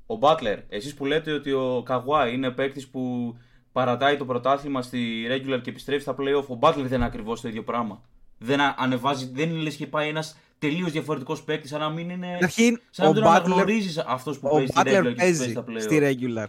ο 0.07 0.19
Butler, 0.21 0.59
εσείς 0.69 0.95
που 0.95 1.05
λέτε 1.07 1.33
ότι 1.33 1.53
ο 1.53 1.83
Καγουάι 1.85 2.35
είναι 2.35 2.51
παίκτης 2.51 2.89
που 2.89 3.35
παρατάει 3.75 4.17
το 4.17 4.25
πρωτάθλημα 4.25 4.83
στη 4.83 5.27
regular 5.31 5.61
και 5.63 5.71
επιστρέφει 5.71 6.01
στα 6.03 6.15
playoff, 6.19 6.47
ο 6.49 6.59
Butler 6.61 6.75
δεν 6.85 6.93
είναι 6.93 7.05
ακριβώς 7.05 7.41
το 7.41 7.49
ίδιο 7.49 7.63
πράγμα. 7.63 8.03
Δεν 8.39 8.61
α- 8.61 8.75
ανεβάζει, 8.79 9.31
δεν 9.35 9.51
είναι 9.51 9.63
λες 9.63 9.77
και 9.77 9.87
πάει 9.87 10.09
ένας 10.09 10.37
τελείως 10.59 10.91
διαφορετικός 10.93 11.43
παίκτης, 11.43 11.71
σαν 11.71 11.81
να 11.81 11.89
μην 11.89 12.11
είναι... 12.11 12.27
Καταρχήν, 12.33 12.81
σαν 12.91 13.05
να 13.05 13.11
ο 13.11 13.15
μην 13.15 13.23
τον 13.23 13.33
Butler, 13.33 13.37
αναγνωρίζεις 13.37 13.99
αυτός 13.99 14.39
που 14.39 14.49
ο 14.53 14.57
παίζει 14.57 14.67
στη 14.67 14.81
regular 14.85 14.99
Butler 15.01 15.09
και 15.09 15.15
παίζει 15.15 15.39
παίζει 15.39 15.51
στα 15.53 15.65
playoff. 15.69 15.81
στη 15.81 15.99
regular. 16.03 16.47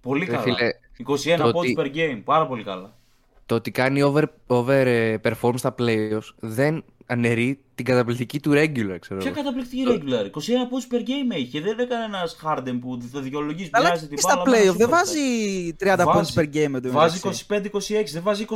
Πολύ 0.00 0.24
Ρε 0.24 0.30
καλά. 0.30 0.42
φίλε, 0.42 0.70
21 1.36 1.36
το 1.36 1.50
πόντους 1.52 1.72
ότι- 1.76 1.92
per 1.94 1.96
game, 1.96 2.20
πάρα 2.24 2.46
πολύ 2.46 2.62
καλά. 2.64 2.94
Το 3.46 3.54
ότι 3.54 3.70
κάνει 3.70 4.02
over, 4.02 4.22
over 4.46 4.86
ε, 4.86 5.18
perform 5.24 5.52
στα 5.54 5.74
playoffs 5.78 6.28
δεν 6.40 6.84
αναιρεί 7.06 7.60
την 7.74 7.84
καταπληκτική 7.84 8.40
του 8.40 8.50
regular, 8.52 8.96
ξέρω 9.00 9.20
Ποια 9.20 9.30
εγώ. 9.30 9.34
καταπληκτική 9.34 9.84
regular; 9.88 10.24
21 10.24 10.30
πόντους 10.70 10.86
per 10.90 10.94
game 10.94 11.34
έχει. 11.34 11.60
Δεν 11.60 11.78
έκανε 11.78 12.04
ένας 12.04 12.36
Harden 12.44 12.78
που 12.80 12.98
θα 13.12 13.20
δικαιολογήσει 13.20 13.70
Αλλά 13.72 13.86
μοιάζει 13.88 14.06
την 14.06 14.16
και 14.16 14.20
στα 14.22 14.36
μπάλα 14.36 14.50
με 14.50 14.56
ένα 14.56 14.72
playoff 14.72 14.76
δεν 14.76 14.86
superstar. 14.88 14.90
βάζει 14.90 15.20
30 15.80 16.10
πόντους 16.12 16.32
per 16.36 16.54
game 16.54 16.68
με 16.68 16.80
το 16.80 16.90
Βάζει 16.90 17.20
μεταξύ. 17.24 17.46
25-26, 18.02 18.04
δεν 18.12 18.22
βάζει 18.22 18.44
21. 18.48 18.54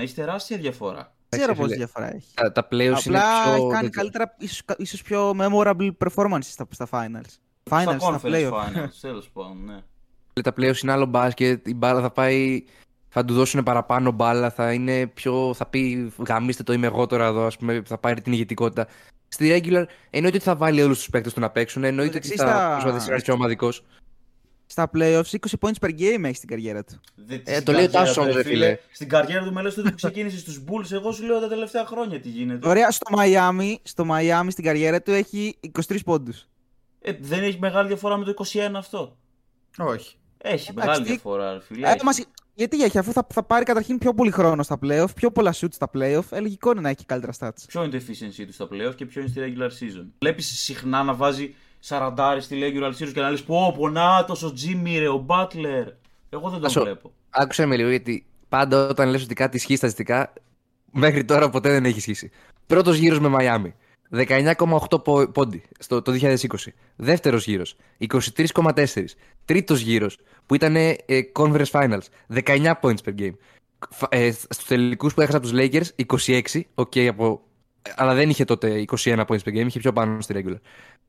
Έχει 0.00 0.14
τεράστια 0.14 0.56
διαφορά. 0.56 1.14
Δεν 1.28 1.40
ξέρω 1.40 1.52
Εντάξει, 1.52 1.60
πόση 1.60 1.72
φίλε. 1.72 1.76
διαφορά 1.84 2.14
έχει. 2.14 2.26
Τα, 2.34 2.52
τα 2.52 2.68
playoffs 2.70 2.94
Απλά 2.96 3.02
είναι 3.06 3.18
έχει 3.48 3.56
πιο... 3.56 3.66
κάνει 3.68 3.88
τέτοιο. 3.88 3.90
καλύτερα, 3.90 4.34
ίσως, 4.38 4.62
ίσως 4.76 5.02
πιο 5.02 5.34
memorable 5.40 5.90
performance 6.04 6.38
στα, 6.42 6.66
στα 6.70 6.88
finals. 6.90 7.30
Finals, 7.70 7.96
στα 7.98 7.98
στα, 7.98 8.20
conference 8.22 8.32
playoff. 8.32 8.52
finals, 8.52 8.90
τέλος 9.00 9.30
πάντων, 9.32 9.64
ναι. 9.64 9.76
Τα 10.42 10.52
playoffs 10.56 10.82
είναι 10.82 10.92
άλλο 10.92 11.06
μπάσκετ, 11.06 11.66
η 11.68 11.74
μπάλα 11.74 12.00
θα 12.00 12.10
πάει... 12.10 12.64
Θα 13.18 13.24
του 13.24 13.34
δώσουν 13.34 13.62
παραπάνω 13.62 14.10
μπάλα, 14.10 14.50
θα 14.50 14.72
είναι 14.72 15.06
πιο... 15.06 15.54
Θα 15.54 15.66
πει 15.66 16.12
γαμίστε 16.28 16.62
το 16.62 16.72
είμαι 16.72 16.86
εγώ 16.86 17.06
τώρα 17.06 17.26
εδώ, 17.26 17.46
ας 17.46 17.56
πούμε, 17.56 17.82
θα 17.86 17.98
πάρει 17.98 18.20
την 18.20 18.32
ηγετικότητα. 18.32 18.86
Στη 19.28 19.48
regular 19.50 19.84
εννοείται 20.10 20.36
ότι 20.36 20.44
θα 20.44 20.56
βάλει 20.56 20.82
όλους 20.82 20.98
τους 20.98 21.08
παίκτες 21.10 21.32
του 21.32 21.40
να 21.40 21.50
παίξουν, 21.50 21.84
εννοείται 21.84 22.16
ότι 22.18 22.26
Εντάξει, 22.26 22.44
θα 22.44 22.50
στα- 22.50 22.70
προσπαθήσει 22.70 23.08
να 23.08 23.12
είναι 23.14 23.22
πιο 23.22 23.34
ομαδικός. 23.34 23.84
Στα 24.66 24.90
playoffs 24.94 25.22
20 25.22 25.58
points 25.60 25.86
per 25.86 25.88
game 25.90 26.22
έχει 26.24 26.34
στην 26.34 26.48
καριέρα 26.48 26.84
του. 26.84 27.00
Δεν- 27.14 27.40
Ε, 27.44 27.52
στην 27.52 27.64
το 27.64 27.72
λέει 27.72 27.84
ο 27.84 27.86
καριέρα 27.86 28.04
Τάσος 28.04 28.14
του, 28.14 28.22
όμως, 28.22 28.34
ρε 28.36 28.42
φίλε. 28.42 28.78
Στην 28.92 29.08
καριέρα 29.08 29.44
του 29.44 29.52
με 29.52 29.62
λες 29.62 29.74
τότε 29.74 29.88
που 29.88 29.94
ξεκίνησε 29.96 30.38
στους 30.38 30.64
Bulls, 30.68 30.92
εγώ 30.92 31.12
σου 31.12 31.24
λέω 31.24 31.40
τα 31.40 31.48
τελευταία 31.48 31.86
χρόνια 31.86 32.20
τι 32.20 32.28
γίνεται. 32.28 32.68
Ωραία, 32.68 32.90
στο 32.90 33.06
Miami, 33.18 33.74
στο 33.82 34.04
Miami 34.10 34.46
στην 34.48 34.64
καριέρα 34.64 35.02
του 35.02 35.10
έχει 35.10 35.58
23 35.60 35.96
πόντους. 36.04 36.46
Ε, 37.00 37.12
δεν 37.20 37.42
έχει 37.42 37.58
μεγάλη 37.60 37.88
διαφορά 37.88 38.16
με 38.16 38.24
το 38.24 38.30
21 38.30 38.78
αυτό. 38.78 39.16
Όχι. 39.78 40.16
Έχει 40.38 40.70
Εντάξει, 40.70 40.74
μεγάλη 40.88 41.02
τι- 41.04 41.10
διαφορά, 41.10 41.52
ρε 41.52 41.60
φίλε. 41.60 41.86
Ε, 41.88 41.90
έχει. 41.92 42.04
μας- 42.04 42.24
γιατί 42.58 42.82
έχει, 42.82 42.98
αφού 42.98 43.12
θα, 43.12 43.26
θα 43.32 43.42
πάρει 43.42 43.64
καταρχήν 43.64 43.98
πιο 43.98 44.14
πολύ 44.14 44.30
χρόνο 44.30 44.62
στα 44.62 44.78
playoff, 44.82 45.14
πιο 45.14 45.30
πολλά 45.30 45.54
shoot 45.54 45.68
στα 45.72 45.90
playoff, 45.94 46.22
ε, 46.30 46.40
λογικό 46.40 46.70
είναι 46.70 46.80
να 46.80 46.88
έχει 46.88 47.04
καλύτερα 47.06 47.32
stats. 47.38 47.64
Ποιο 47.66 47.82
είναι 47.84 47.98
το 47.98 48.04
efficiency 48.06 48.44
του 48.46 48.52
στα 48.52 48.68
playoff 48.72 48.94
και 48.94 49.06
ποιο 49.06 49.20
είναι 49.20 49.30
στη 49.30 49.40
regular 49.44 49.68
season. 49.68 50.04
Βλέπεις 50.18 50.60
συχνά 50.60 51.02
να 51.02 51.14
βάζει 51.14 51.54
40 51.88 52.36
στη 52.40 52.58
regular 52.62 52.90
season 52.90 53.10
και 53.12 53.20
να 53.20 53.30
λες 53.30 53.42
πω 53.42 53.74
πω 53.78 53.88
νάτος 53.88 54.42
ο 54.42 54.52
Jimmy 54.56 54.96
ρε, 54.98 55.08
ο 55.08 55.26
Butler. 55.28 55.92
Εγώ 56.30 56.50
δεν 56.50 56.58
τον 56.60 56.64
Άσο. 56.64 56.82
βλέπω. 56.82 57.12
Άκουσα 57.30 57.66
με 57.66 57.76
λίγο 57.76 57.88
γιατί 57.88 58.26
πάντα 58.48 58.88
όταν 58.88 59.08
λες 59.08 59.22
ότι 59.22 59.34
κάτι 59.34 59.56
ισχύει 59.56 59.76
στατιστικά, 59.76 60.32
μέχρι 60.92 61.24
τώρα 61.24 61.50
ποτέ 61.50 61.70
δεν 61.70 61.84
έχει 61.84 61.96
ισχύσει. 61.96 62.30
Πρώτος 62.66 62.96
γύρος 62.96 63.20
με 63.20 63.28
Μαϊάμι. 63.28 63.74
19,8 64.12 65.04
πο- 65.04 65.28
πόντι 65.32 65.62
στο, 65.78 66.02
το 66.02 66.12
2020. 66.12 66.72
Δεύτερος 66.96 67.46
γύρος, 67.46 67.76
23,4. 67.98 69.16
Τρίτος 69.44 69.80
γύρος, 69.80 70.18
που 70.46 70.54
ήταν 70.54 70.76
ε, 70.76 70.96
Conference 71.38 71.70
Finals, 71.70 72.00
19 72.44 72.72
points 72.80 72.98
per 73.04 73.14
game. 73.18 73.34
Φα- 73.90 74.08
Ε, 74.10 74.30
στους 74.30 74.64
τελικούς 74.64 75.14
που 75.14 75.20
έχασα 75.20 75.36
από 75.36 75.46
τους 75.46 75.56
Lakers, 75.60 75.86
26, 76.06 76.60
οκ, 76.74 76.92
από 77.08 77.40
αλλά 77.96 78.14
δεν 78.14 78.28
είχε 78.30 78.44
τότε 78.44 78.84
21 78.96 79.20
points 79.26 79.38
per 79.44 79.48
game, 79.48 79.66
είχε 79.66 79.78
πιο 79.78 79.92
πάνω 79.92 80.20
στη 80.20 80.34
regular. 80.36 80.60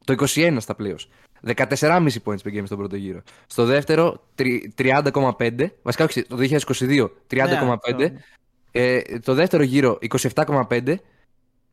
Το 0.05 0.13
21 0.13 0.57
στα 0.59 0.75
playoffs. 0.79 1.07
14,5 1.55 2.07
points 2.23 2.41
per 2.43 2.53
game 2.57 2.63
στον 2.65 2.77
πρώτο 2.77 2.95
γύρο. 2.95 3.21
Στο 3.47 3.65
δεύτερο, 3.65 4.23
τρι- 4.35 4.73
30,5. 4.77 5.71
Βασικά, 5.81 6.03
όχι, 6.03 6.21
το 6.23 6.35
2022, 6.35 7.09
30,5. 7.27 7.97
Ναι, 7.97 8.13
ε, 8.71 9.01
το 9.19 9.33
δεύτερο 9.33 9.63
γύρο, 9.63 9.97
27,5. 10.01 10.95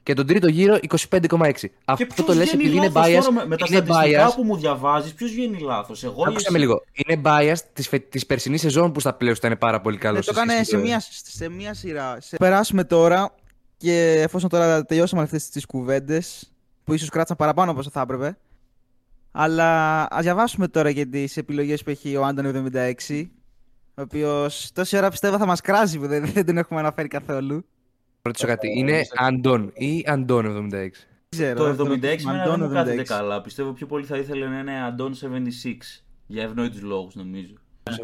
Και 0.05 0.15
τον 0.15 0.27
τρίτο 0.27 0.49
γύρο, 0.49 0.79
25,6. 1.11 1.53
Και 1.55 1.71
Αυτό 1.85 2.07
ποιος 2.07 2.27
το 2.27 2.35
λες 2.35 2.49
βγαίνει 2.49 2.63
επειδή 2.63 2.77
είναι 2.77 2.89
λάθος 2.95 3.07
bias. 3.07 3.21
τώρα 3.21 3.33
με, 3.33 3.47
με 3.47 3.57
τα 3.57 3.67
είναι 3.69 3.77
στατιστικά 3.85 4.29
bias. 4.29 4.35
που 4.37 4.43
μου 4.43 4.57
διαβάζεις, 4.57 5.15
ποιος 5.15 5.31
βγαίνει 5.31 5.59
λάθος, 5.59 6.05
εγώ 6.05 6.21
ή 6.21 6.23
Άκουσα 6.23 6.37
εσύ; 6.41 6.53
με 6.53 6.59
λίγο. 6.59 6.83
Είναι 6.93 7.21
bias 7.25 7.57
της, 7.73 7.89
φε... 7.89 7.99
της 7.99 8.27
περσινής 8.27 8.61
σεζόν 8.61 8.93
που 8.93 9.01
στα 9.01 9.17
playoffs 9.21 9.37
ήταν 9.37 9.59
πάρα 9.59 9.81
πολύ 9.81 9.97
καλός. 9.97 10.27
Ναι, 10.27 10.33
το 10.33 10.41
έκανε 10.41 10.65
σε 10.65 10.77
μία, 10.77 11.03
σε 11.11 11.49
μία 11.49 11.75
σειρά. 11.75 12.17
Σε... 12.21 12.37
Περάσουμε 12.37 12.85
τώρα 12.85 13.35
και 13.77 14.21
εφόσον 14.21 14.49
τώρα 14.49 14.85
τελειώσαμε 14.85 15.23
αυτές 15.23 15.49
τις 15.49 15.67
κουβέντες, 15.67 16.53
που 16.85 16.95
ίσως 16.95 17.09
κράτσαν 17.09 17.37
παραπάνω 17.37 17.71
από 17.71 17.81
όσο 17.81 17.91
θα 17.91 18.01
έπρεπε. 18.01 18.37
Αλλά 19.33 20.01
ας 20.11 20.23
διαβάσουμε 20.23 20.69
τώρα 20.69 20.91
για 20.91 21.09
τις 21.09 21.37
επιλογές 21.37 21.83
που 21.83 21.91
έχει 21.91 22.17
ο 22.17 22.25
Άντων 22.25 22.73
76. 23.09 23.27
Ο 23.95 24.03
οποίος 24.03 24.71
τόση 24.75 24.97
ώρα 24.97 25.11
πιστεύω 25.11 25.39
θα 25.39 25.47
μας 25.47 25.61
κράζει 25.61 25.99
που 25.99 26.07
δεν, 26.07 26.27
δεν 26.33 26.47
τον 26.47 26.59
έχουμε 26.59 26.81
αναφέρει 26.81 27.09
καθόλου. 27.09 27.65
Ρωτήσω 28.27 28.47
κάτι. 28.47 28.79
Είναι 28.79 29.01
Αντών 29.17 29.73
ή 29.75 30.05
Αντών 30.07 30.47
76. 30.47 30.71
Δεν 30.71 30.91
ξέρω. 31.29 31.75
Το 31.75 31.85
76 31.93 32.23
με 32.25 32.41
Αντών 32.43 32.59
δεν 32.59 32.69
μου 32.69 32.75
κάθεται 32.75 33.01
76. 33.03 33.05
καλά. 33.05 33.41
Πιστεύω 33.41 33.73
πιο 33.73 33.87
πολύ 33.87 34.05
θα 34.05 34.17
ήθελε 34.17 34.47
να 34.47 34.59
είναι 34.59 34.83
Αντών 34.85 35.15
76. 35.15 35.23
Για 36.27 36.43
ευνόητους 36.43 36.83
λόγους 36.83 37.15
νομίζω. 37.15 37.55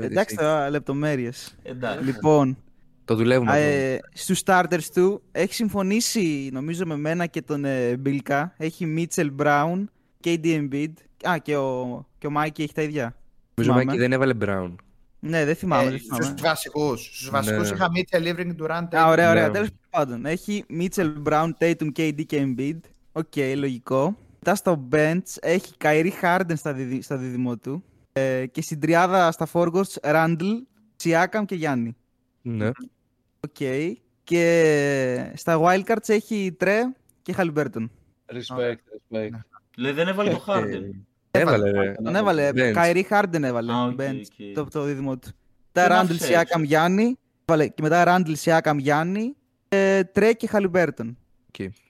Εντάξει 0.01 0.37
τώρα, 0.37 0.71
λεπτομέρειε. 0.71 1.31
Εντάξει. 1.63 2.05
Λοιπόν, 2.05 2.59
Το 3.05 3.15
δουλεύουμε. 3.15 3.51
αυτό. 3.51 3.63
ε, 3.63 3.99
στου 4.13 4.37
starters 4.45 4.85
του 4.95 5.23
έχει 5.33 5.55
συμφωνήσει 5.55 6.51
νομίζω 6.53 6.87
με 6.87 6.97
μένα 6.97 7.27
και 7.27 7.43
τον 7.43 7.65
ε, 7.65 7.97
Μπίλκα. 7.97 8.55
Έχει 8.57 8.95
Mitchell 8.99 9.31
Brown, 9.43 9.85
KD 10.25 10.45
Embiid. 10.45 10.93
Α, 11.29 11.39
και 11.39 11.57
ο, 11.57 12.07
και 12.19 12.27
ο 12.27 12.31
Μάικη 12.31 12.63
έχει 12.63 12.73
τα 12.73 12.83
ίδια. 12.83 13.03
Νομίζω 13.03 13.73
θυμάμαι. 13.73 13.85
Μάικη 13.85 13.99
δεν 14.01 14.13
έβαλε 14.13 14.35
Brown. 14.41 14.75
Ναι, 15.21 15.45
δεν 15.45 15.55
θυμάμαι. 15.55 15.87
Ε, 15.87 15.91
δεν 15.91 15.99
θυμάμαι. 16.01 16.23
Στους 16.25 16.41
βασικούς. 16.41 17.05
Στους 17.05 17.31
βασικούς 17.31 17.71
Ναι. 17.71 17.77
είχα 17.77 17.89
Mitchell, 17.95 18.35
Irving, 18.37 18.55
Durant. 18.63 18.95
Α, 18.97 19.09
ωραία, 19.09 19.31
ωραία. 19.31 19.47
Ναι. 19.47 19.53
Τέλος 19.53 19.69
πάντων. 19.91 20.27
Έχει 20.27 20.65
Mitchell 20.71 21.13
Brown, 21.25 21.51
Tatum, 21.59 21.89
KD 21.97 22.27
και 22.27 22.43
Embiid. 22.47 22.79
Οκ, 23.13 23.37
λογικό. 23.57 24.17
Μετά 24.39 24.55
στο 24.55 24.89
bench 24.93 25.37
έχει 25.41 25.73
Kyrie 25.81 26.11
Harden 26.23 26.53
στα, 26.57 26.73
διδυ... 26.73 27.03
στα 27.03 27.17
δίδυμο 27.17 27.57
του. 27.57 27.85
Ε, 28.13 28.47
και 28.47 28.63
στην 28.63 28.81
τριάδα 28.81 29.33
στα 29.33 29.47
forwards 29.53 30.01
Randall, 30.03 30.63
Siakam 31.03 31.43
και 31.47 31.55
Γιάννη. 31.55 31.97
Ναι. 32.43 32.71
Οκ. 33.41 33.87
Και 34.25 35.33
στα 35.35 35.61
wildcards 35.63 36.09
έχει 36.09 36.57
Trey 36.61 36.81
και 37.23 37.35
Halliburton. 37.39 37.89
Respect, 38.27 38.75
respect. 38.75 39.29
Λέει 39.77 39.93
δεν 39.93 40.09
έβαλε 40.09 40.31
το 40.31 40.37
Ε, 40.37 40.43
Harden. 40.47 40.91
Έβαλε, 41.31 41.71
ρε. 41.71 41.93
Τον 42.03 42.17
έβαλε. 42.17 42.51
Bench. 42.55 42.75
Kyrie 42.75 43.03
Harden 43.11 43.43
έβαλε. 43.43 43.73
Α, 43.73 43.83
οκ, 43.85 43.95
bench, 44.01 44.21
οκ. 44.21 44.55
Το, 44.55 44.65
το 44.65 44.83
δίδυμο 44.83 45.19
του. 45.19 45.29
Τι 45.73 45.81
Μετά 45.81 45.89
να 45.89 46.03
Randall, 46.03 46.15
φταίξω. 46.15 46.35
Siakam, 46.59 46.63
Γιάννη. 46.65 47.19
Έβαλε. 47.45 47.69
Και 47.69 47.83
μετά 47.83 48.05
Randall, 48.07 48.35
Siakam, 48.45 48.77
Γιάννη. 48.79 49.35
Ε, 49.69 50.01
Trey 50.15 50.33
και 50.37 50.49
Halliburton. 50.53 51.15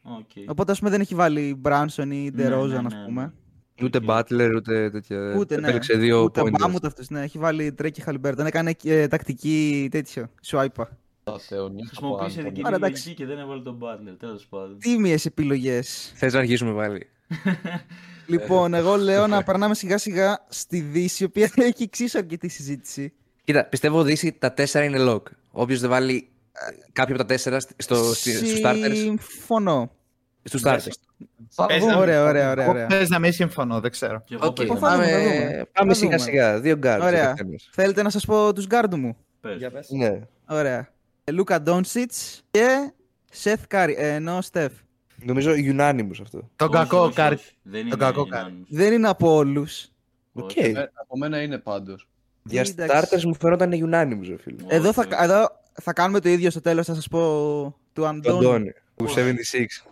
Οκ. 0.03 0.25
Οπότε, 0.47 0.73
ας 0.73 0.79
πούμε, 0.79 0.91
δεν 0.91 1.01
έχει 1.01 1.15
βάλει 1.15 1.61
Brunson 1.65 2.07
ή 2.11 2.31
Ναι, 2.35 2.47
DeRozan, 2.49 2.69
ναι, 2.69 2.77
ας 2.77 2.83
ναι, 2.95 3.05
πούμε. 3.07 3.23
ναι. 3.23 3.85
Ούτε 3.87 3.99
Οκ. 3.99 4.05
Butler, 4.07 4.53
ούτε 4.57 4.91
τέτοια. 4.91 5.35
Ούτε, 5.39 5.55
ναι. 5.55 5.61
Επέλεξε 5.67 5.97
δύο 5.97 6.23
ούτε 6.23 6.41
pointers. 6.41 6.51
Μπαμ, 6.59 6.75
ούτε 6.75 6.87
αυτούς, 6.87 7.09
ναι. 7.11 7.23
Έχει 7.23 7.39
βάλει 7.39 7.75
Trey 7.83 7.91
και 7.91 8.03
Halliburton. 8.07 8.45
Έκανε 8.45 8.75
ε, 8.85 9.07
τακτική 9.09 9.89
τέτοιο. 9.91 10.27
Swipe. 10.47 10.85
Τα 11.25 11.39
θεωνία 11.39 11.85
Χρησιμοποίησε 11.87 12.41
από 12.41 12.49
δική 12.49 12.61
Άρα, 12.65 12.77
του 12.79 12.85
εντάξει. 12.85 13.03
λογική 13.07 13.23
και 13.23 13.29
δεν 13.29 13.39
έβαλε 13.39 13.63
τον 13.63 13.79
Butler. 13.83 14.15
Τέλος 14.19 14.47
πάντων. 14.47 14.79
Τίμιες 14.79 15.27
επιλογές. 15.27 16.13
Θες 16.17 16.33
να 16.33 16.39
αρχίσουμε 16.39 16.73
πάλι. 16.75 17.07
λοιπόν, 18.31 18.75
εγώ 18.75 18.97
λέω 19.09 19.27
να 19.27 19.43
περνάμε 19.43 19.75
σιγά 19.75 19.99
σιγά 19.99 20.45
στη 20.49 20.81
Δύση, 20.81 21.23
η 21.23 21.27
οποία 21.27 21.51
έχει 21.71 21.83
εξίσου 21.83 22.19
αρκετή 22.19 22.49
συζήτηση. 22.49 23.13
Κοίτα, 23.45 23.65
πιστεύω 23.65 24.03
Δύση 24.03 24.33
τα 24.33 24.53
τέσσερα 24.53 24.85
είναι 24.85 24.99
lock. 25.01 25.23
Όποιος 25.51 25.81
δεν 25.81 25.91
βάλει 25.91 26.29
ε, 26.53 26.59
κάποιο 26.93 27.15
από 27.15 27.23
τα 27.23 27.29
τέσσερα 27.29 27.61
στο, 27.61 27.75
στο, 27.77 28.15
στους 28.15 28.61
starters. 28.65 28.93
Συμφωνώ. 28.95 29.91
Στους 30.43 30.63
starters. 30.65 30.87
Πες 31.67 31.85
να- 31.85 31.97
Ωραία, 31.97 32.25
ωραία, 32.25 32.51
ωραία. 32.51 32.63
Εγώ 32.65 32.73
ωραία. 32.73 32.87
Πες 32.87 33.09
να 33.09 33.19
μην 33.19 33.33
συμφωνώ, 33.33 33.81
δεν 33.81 33.91
ξέρω. 33.91 34.23
Και 34.27 34.35
εγώ 34.35 34.47
Οκ, 34.47 34.55
παίζω. 34.57 34.77
θα 34.77 34.91
δούμε, 34.95 35.07
θα 35.07 35.11
πάμε, 35.13 35.23
δούμε. 35.23 35.67
πάμε 35.73 35.93
Θα 35.93 35.99
σιγά 35.99 36.17
δούμε. 36.17 36.31
σιγά. 36.31 36.61
Δύο 36.61 36.79
guards. 36.83 36.99
ο 37.03 37.05
Ωραία. 37.05 37.25
καθένας. 37.27 37.69
Θέλετε 37.73 38.03
να 38.03 38.11
σας 38.11 38.25
πω 38.25 38.53
τους 38.53 38.67
guards 38.67 38.97
μου; 38.99 39.17
Πες. 39.41 39.89
Ναι. 39.89 40.21
Ωραία. 40.49 40.89
Λούκα 41.33 41.63
Ντόνσιτς 41.63 42.43
και 42.51 42.93
Σεθ 43.31 43.61
Κάρι, 43.69 43.95
ε, 43.99 44.15
εννοώ 44.15 44.41
Στεφ. 44.41 44.73
Νομίζω 45.25 45.51
unanimous 45.57 46.19
αυτό. 46.23 46.51
Τον 46.57 46.69
Όχι, 46.69 46.77
κακό 46.77 46.99
όχι, 46.99 47.15
κάρι. 47.15 47.35
όχι. 47.35 47.51
Δεν 47.63 47.73
Τον 47.81 47.87
είναι 47.87 47.97
κακό 47.97 48.23
unanimous. 48.23 48.29
κάρι. 48.29 48.65
Δεν 48.69 48.93
είναι 48.93 49.09
από 49.09 49.35
όλους. 49.35 49.87
Οκ. 50.33 50.45
Όχι. 50.51 50.61
Ε, 50.61 50.91
Από 50.95 51.17
μένα 51.19 51.43
είναι 51.43 51.59
πάντως. 51.59 52.09
Για 52.45 52.61
Εντάξει. 52.79 53.09
starters 53.19 53.23
μου 53.25 53.35
φαίνονταν 53.35 53.71
unanimous, 53.73 54.27
ρε 54.29 54.37
φίλε. 54.37 54.57
Όχι, 54.63 54.75
Εδώ 54.75 54.93
θα, 54.93 55.01
όχι. 55.01 55.23
εδώ 55.25 55.49
θα 55.83 55.93
κάνουμε 55.93 56.21
το 56.21 56.29
ίδιο 56.29 56.51
στο 56.51 56.61
τέλος, 56.61 56.87
θα 56.87 56.95
σας 56.95 57.09
πω 57.09 57.19
του 57.93 58.03
Τον 58.03 58.07
Αντώνη. 58.07 58.47
Αντώνη. 58.47 58.73
Του 58.97 59.07
76. 59.09 59.87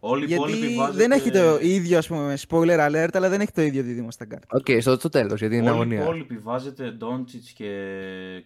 Όλοι 0.00 0.24
οι 0.30 0.32
υπόλοιποι 0.34 0.58
Γιατί 0.58 0.74
βάζετε... 0.74 0.96
δεν 0.96 1.10
έχει 1.12 1.30
το 1.30 1.58
ίδιο, 1.60 1.98
ας 1.98 2.06
πούμε, 2.06 2.36
spoiler 2.48 2.78
alert, 2.90 3.08
αλλά 3.12 3.28
δεν 3.28 3.40
έχει 3.40 3.52
το 3.52 3.62
ίδιο 3.62 3.82
δίδυμο 3.82 4.10
στα 4.10 4.24
guards. 4.24 4.46
Οκ, 4.50 4.66
στο, 4.80 4.94
στο 4.94 5.08
τέλος, 5.08 5.40
γιατί 5.40 5.56
είναι 5.56 5.70
Όλοι 5.70 5.78
οι 5.78 5.80
αγωνία. 5.80 6.02
υπόλοιποι 6.02 6.36
βάζετε 6.38 6.90
Ντόντσιτς 6.90 7.50
και 7.50 7.68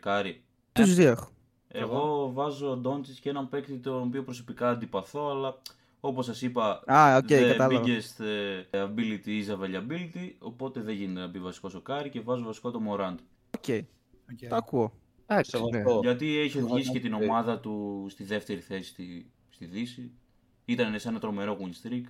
Κάρι. 0.02 0.42
Τους 0.72 0.94
δύο 0.94 1.08
έχω. 1.10 1.28
Εγώ 1.68 2.30
βάζω 2.34 2.76
Ντόντσιτς 2.76 3.18
και 3.20 3.28
έναν 3.30 3.48
παίκτη 3.48 3.72
τον 3.72 4.02
οποίο 4.02 4.22
προσωπικά 4.22 4.70
αντιπαθώ, 4.70 5.30
αλλά 5.30 5.58
όπως 6.00 6.24
σας 6.24 6.42
είπα, 6.42 6.82
Α, 6.86 7.16
οκ, 7.16 7.26
the 7.28 7.46
κατάλαβα. 7.48 7.82
biggest 7.84 8.24
ε, 8.24 8.62
ability 8.86 9.26
is 9.44 9.56
availability, 9.58 10.32
οπότε 10.38 10.80
δεν 10.80 10.94
γίνεται 10.94 11.20
να 11.20 11.26
μπει 11.26 11.38
βασικός 11.38 11.74
ο 11.74 11.80
Κάρι 11.80 12.08
και 12.10 12.20
βάζω 12.20 12.44
βασικό 12.44 12.70
το 12.70 12.80
Morant. 12.90 13.14
Οκ, 13.56 13.82
το 14.48 14.56
ακούω. 14.56 14.92
Εντάξει, 15.26 15.56
ναι. 15.62 15.78
Σεβαστό. 15.78 16.00
Γιατί 16.02 16.38
έχει 16.38 16.58
οδηγήσει 16.62 16.90
και 16.90 17.00
την 17.00 17.14
Morant, 17.16 17.20
ε. 17.20 17.24
ομάδα 17.24 17.58
του 17.60 18.06
στη 18.10 18.24
δεύτερη 18.24 18.60
θέση 18.60 18.88
στη, 18.88 19.30
στη 19.50 19.64
Δύση. 19.66 20.10
Ήταν 20.64 20.98
σε 20.98 21.08
ένα 21.08 21.18
τρομερό 21.18 21.58
win 21.60 21.86
streak. 21.88 22.02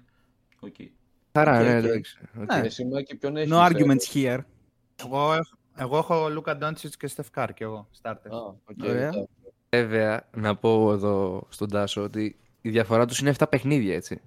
Οκ. 0.60 0.74
Χαρά, 1.32 1.58
Οκ, 1.58 1.64
ναι, 1.66 1.78
οκ. 1.78 1.84
εντάξει. 1.84 2.18
Οκ. 2.40 2.52
Ναι. 2.54 2.60
Εσύ 2.66 2.84
Μάκη 2.84 3.16
ποιον 3.16 3.36
έχεις. 3.36 3.52
No 3.52 3.56
ε, 3.56 3.66
arguments 3.70 4.14
here. 4.14 4.38
Εγώ, 5.04 5.32
έχω- 5.32 5.56
εγώ 5.76 5.98
έχω 5.98 6.28
Λούκα 6.28 6.56
Ντόντσιτς 6.56 6.96
και 6.96 7.06
Στεφ 7.06 7.33
Κάρι 7.33 7.54
και 7.54 7.64
εγώ, 7.64 7.88
starter. 8.02 8.30
Α, 8.30 8.36
οκ, 8.38 8.56
Ωραία. 8.82 9.08
εντάξει. 9.08 9.28
Βέβαια, 9.70 10.28
να 10.36 10.56
πω 10.56 10.92
εδώ 10.92 11.46
στον 11.48 11.68
Τάσο 11.68 12.02
ότι 12.02 12.36
η 12.60 12.70
διαφορά 12.70 13.06
τους 13.06 13.18
είναι 13.18 13.34
7 13.38 13.44
παιχνίδια, 13.50 13.94
έτσι. 13.94 14.20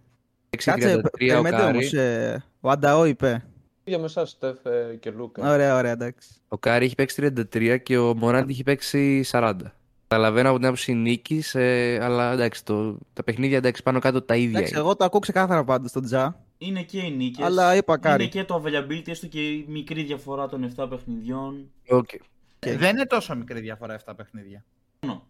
6-33 0.57 0.57
Κάτσε, 0.65 0.95
ο 0.95 1.01
περιμένετε 1.17 1.55
Κάρι. 1.55 1.77
όμως. 1.77 1.93
ε, 1.93 2.43
Ο 2.61 2.69
Ανταό 2.69 3.05
είπε. 3.05 3.43
Για 3.83 3.99
με 3.99 4.05
εσάς, 4.05 4.29
Στεφ 4.29 4.65
ε, 4.65 4.95
και 4.99 5.11
Λούκα. 5.11 5.51
Ωραία, 5.53 5.77
ωραία, 5.77 5.91
εντάξει. 5.91 6.29
Ο 6.47 6.57
Κάρι 6.57 6.85
έχει 6.85 6.95
παίξει 6.95 7.33
33 7.55 7.77
και 7.83 7.97
ο 7.97 8.15
Μωράντ 8.15 8.49
έχει 8.49 8.63
παίξει 8.63 9.23
40. 9.31 9.53
Καταλαβαίνω 10.07 10.47
από 10.49 10.57
την 10.57 10.65
άποψη 10.65 10.93
νίκης, 10.93 11.55
αλλά 12.01 12.31
εντάξει, 12.31 12.65
το, 12.65 12.97
τα 13.13 13.23
παιχνίδια 13.23 13.57
εντάξει, 13.57 13.83
πάνω 13.83 13.99
κάτω 13.99 14.21
τα 14.21 14.35
ίδια 14.35 14.49
Εντάξει, 14.49 14.69
είναι. 14.73 14.79
εγώ 14.81 14.95
το 14.95 15.03
ακούω 15.05 15.19
ξεκάθαρα 15.19 15.63
πάντως 15.63 15.89
στον 15.89 16.03
Τζα. 16.03 16.39
Είναι 16.57 16.83
και 16.83 16.97
οι 16.99 17.11
νίκες. 17.11 17.45
Αλλά 17.45 17.75
είπα 17.75 17.97
Κάρι. 17.97 18.23
Είναι 18.23 18.31
και 18.31 18.43
το 18.43 18.63
availability, 18.65 19.07
έστω 19.07 19.27
και 19.27 19.49
η 19.49 19.65
μικρή 19.67 20.03
διαφορά 20.03 20.47
των 20.47 20.73
7 20.77 20.87
παιχνιδιών. 20.89 21.71
Οκ. 21.89 22.09
Ε, 22.59 22.77
Δεν 22.77 22.89
είναι 22.95 23.05
τόσο 23.05 23.35
μικρή 23.35 23.59
διαφορά 23.59 23.93
αυτά 23.93 24.15
τα 24.15 24.23
παιχνίδια. 24.23 24.63
Μόνο. 25.01 25.27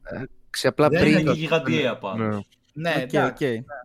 Ξε, 0.49 0.67
απλά 0.67 0.89
Δεν 0.89 0.99
πριν. 0.99 1.11
είναι 1.11 1.19
Είναι 1.21 1.31
γιγαντιαία 1.31 1.97
πάντως. 1.97 2.35
Ναι. 2.35 2.41
Ναι, 2.73 2.89
Οκ, 2.97 3.13
εντάξει. 3.13 3.45
οκ. 3.45 3.75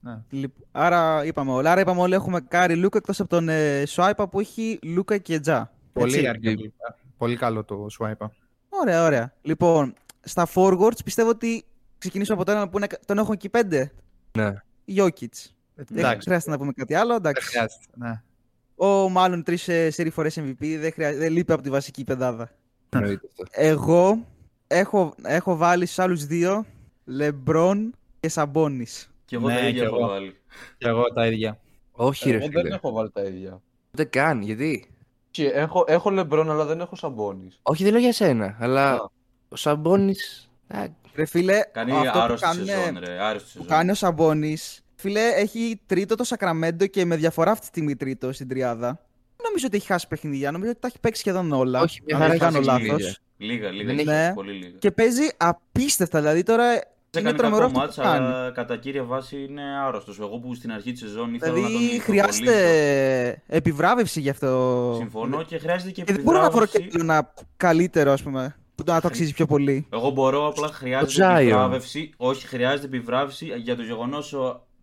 ναι. 0.00 0.22
Λοιπόν, 0.30 0.66
Άρα 0.72 1.24
είπαμε 1.24 1.50
όλα. 1.52 1.70
Άρα 1.70 1.80
είπαμε 1.80 2.00
όλοι 2.00 2.14
έχουμε 2.14 2.40
Κάρι 2.40 2.74
Λούκα 2.76 2.98
εκτός 2.98 3.20
από 3.20 3.28
τον 3.28 3.48
ε, 3.48 3.82
Σουάιπα 3.86 4.28
που 4.28 4.40
έχει 4.40 4.78
Λούκα 4.82 5.18
και 5.18 5.40
Τζα. 5.40 5.72
Πολύ, 5.92 6.14
Έτσι. 6.14 6.26
αρκετή. 6.28 6.72
Πολύ 7.16 7.36
καλό 7.36 7.64
το 7.64 7.86
swipe. 7.98 8.26
Ωραία, 8.68 9.04
ωραία. 9.04 9.32
Λοιπόν, 9.42 9.94
στα 10.20 10.48
forwards 10.54 11.04
πιστεύω 11.04 11.28
ότι 11.28 11.64
ξεκινήσουμε 11.98 12.40
από 12.40 12.52
τον 12.52 12.70
που 12.70 12.76
είναι, 12.76 12.86
τον 13.06 13.18
έχω 13.18 13.32
εκεί 13.32 13.48
πέντε. 13.48 13.92
Ναι. 14.38 14.52
Jokic. 14.96 15.28
Δεν 15.74 15.86
Εντάξει, 15.98 16.26
χρειάζεται 16.26 16.50
να 16.50 16.58
πούμε 16.58 16.72
κάτι 16.72 16.94
άλλο. 16.94 17.08
δεν 17.08 17.16
Εντάξει. 17.16 17.48
χρειάζεται. 17.48 17.84
Ναι. 17.94 18.22
Ο 18.76 19.08
μάλλον 19.08 19.42
τρεις 19.42 19.62
σερι 19.62 20.10
φορές 20.10 20.38
MVP 20.40 20.76
δεν, 20.78 20.92
χρειά... 20.92 21.14
δεν 21.14 21.32
λείπει 21.32 21.52
από 21.52 21.62
τη 21.62 21.70
βασική 21.70 22.04
πεντάδα. 22.04 22.50
Εννοείται 22.88 23.26
αυτό. 23.30 23.44
Εγώ 23.50 24.26
έχω, 24.66 25.14
έχω 25.22 25.56
βάλει 25.56 25.84
στους 25.86 25.98
άλλους 25.98 26.26
δύο 26.26 26.64
Λεμπρόν 27.04 27.94
και 28.24 28.30
Σαμπόνι. 28.30 28.86
Και 29.24 29.36
εγώ 29.36 29.48
Ναι, 29.48 29.54
τα 29.54 29.60
και 29.60 29.68
ίδια 29.68 29.82
έχω 29.82 29.96
εγώ. 29.96 30.06
βάλει. 30.06 30.36
Και 30.78 30.88
εγώ 30.88 31.12
τα 31.12 31.26
ίδια. 31.26 31.58
Όχι, 31.92 32.30
ρε 32.30 32.36
Εγώ 32.36 32.46
δεν 32.48 32.62
φίλε. 32.62 32.74
έχω 32.74 32.92
βάλει 32.92 33.10
τα 33.10 33.22
ίδια. 33.22 33.60
Ούτε 33.92 34.04
καν, 34.04 34.42
γιατί; 34.42 34.86
Και 35.30 35.46
έχω, 35.48 35.84
έχω 35.86 36.10
Λεμπρόν, 36.10 36.50
αλλά 36.50 36.64
δεν 36.64 36.80
έχω 36.80 36.96
Σαμπόνις. 36.96 37.58
Όχι, 37.62 37.82
δεν 37.82 37.92
λέω 37.92 38.00
για 38.00 38.12
σένα, 38.12 38.56
αλλά 38.60 38.92
Α. 38.92 39.08
ο 39.48 39.56
Σαμπόνι. 39.56 40.14
Ρε 41.14 41.24
φίλε, 41.26 41.60
Κάνει 41.72 41.92
αυτό 41.92 42.10
που 42.12 42.18
άρρωστη 42.18 42.46
κάνει, 42.46 42.66
σεζόν, 42.66 42.98
ρε. 42.98 43.22
Άρρωστη 43.22 43.44
που 43.46 43.50
σεζόν. 43.52 43.66
κάνει 43.66 43.90
ο 43.90 43.94
Σαμπόνι, 43.94 44.56
φίλε, 44.94 45.20
έχει 45.28 45.80
τρίτο 45.86 46.14
το 46.16 46.24
Σακραμέντο 46.24 46.86
και 46.86 47.04
με 47.04 47.16
διαφορά 47.16 47.50
αυτή 47.50 47.60
τη 47.60 47.66
στιγμή 47.66 47.96
τρίτο 47.96 48.32
στην 48.32 48.48
τριάδα. 48.48 48.86
Δεν 49.36 49.46
νομίζω 49.46 49.66
ότι 49.66 49.76
έχει 49.76 49.86
χάσει 49.86 50.08
παιχνίδια. 50.08 50.50
Νομίζω 50.50 50.70
ότι 50.70 50.80
τα 50.80 50.86
έχει 50.86 51.00
παίξει 51.00 51.20
σχεδόν 51.20 51.52
όλα. 51.52 51.80
Όχι, 51.80 52.00
μια 52.04 52.14
αν 52.16 52.20
χαρά 52.22 52.32
δεν 52.32 52.40
κάνω 52.40 52.56
έχει 52.58 52.66
λάθος. 52.66 52.82
παιχνίδια. 52.88 53.16
Λίγα, 53.36 53.70
λίγα. 53.70 53.84
Δεν 53.86 53.98
έχει 53.98 54.08
έχει- 54.10 54.34
πολύ 54.34 54.52
λίγα. 54.52 54.76
Και 54.78 54.90
παίζει 54.90 55.28
απίστευτα. 55.36 56.18
Δηλαδή 56.20 56.42
τώρα 56.42 56.64
Είναι 57.20 57.28
έκανε 57.28 57.42
τρομερό 57.48 57.66
κακό 57.66 57.78
αυτό 57.80 57.80
μάτς, 57.80 57.96
που 57.96 58.02
κάνει. 58.02 58.26
αλλά 58.34 58.50
κατά 58.50 58.76
κύρια 58.76 59.04
βάση 59.04 59.44
είναι 59.48 59.62
άρρωστος. 59.86 60.18
Εγώ 60.20 60.38
που 60.38 60.54
στην 60.54 60.72
αρχή 60.72 60.92
της 60.92 61.00
σεζόν 61.00 61.34
ήθελα 61.34 61.52
να 61.52 61.58
τον 61.60 61.66
Δηλαδή 61.68 61.84
υποβολήσω. 61.84 62.04
χρειάζεται 62.04 63.42
επιβράβευση 63.46 64.20
γι' 64.20 64.28
αυτό. 64.30 64.94
Συμφωνώ 64.98 65.42
και 65.42 65.58
χρειάζεται 65.58 65.90
και 65.90 66.02
Και 66.02 66.12
δεν 66.12 66.22
μπορώ 66.22 66.40
να 66.40 66.50
βρω 66.50 66.66
και 66.66 66.76
επιβράβευση. 66.76 67.00
ένα 67.00 67.32
καλύτερο, 67.56 68.12
ας 68.12 68.22
πούμε, 68.22 68.56
που 68.74 68.84
να 68.86 69.00
το 69.00 69.06
αξίζει 69.06 69.32
πιο 69.32 69.46
πολύ. 69.46 69.86
Εγώ 69.92 70.10
μπορώ, 70.10 70.46
απλά 70.48 70.68
χρειάζεται 70.68 71.26
Zion. 71.34 71.38
επιβράβευση. 71.40 72.12
Όχι, 72.16 72.46
χρειάζεται 72.46 72.86
επιβράβευση 72.86 73.46
για 73.56 73.76
το 73.76 73.82
γεγονός 73.82 74.34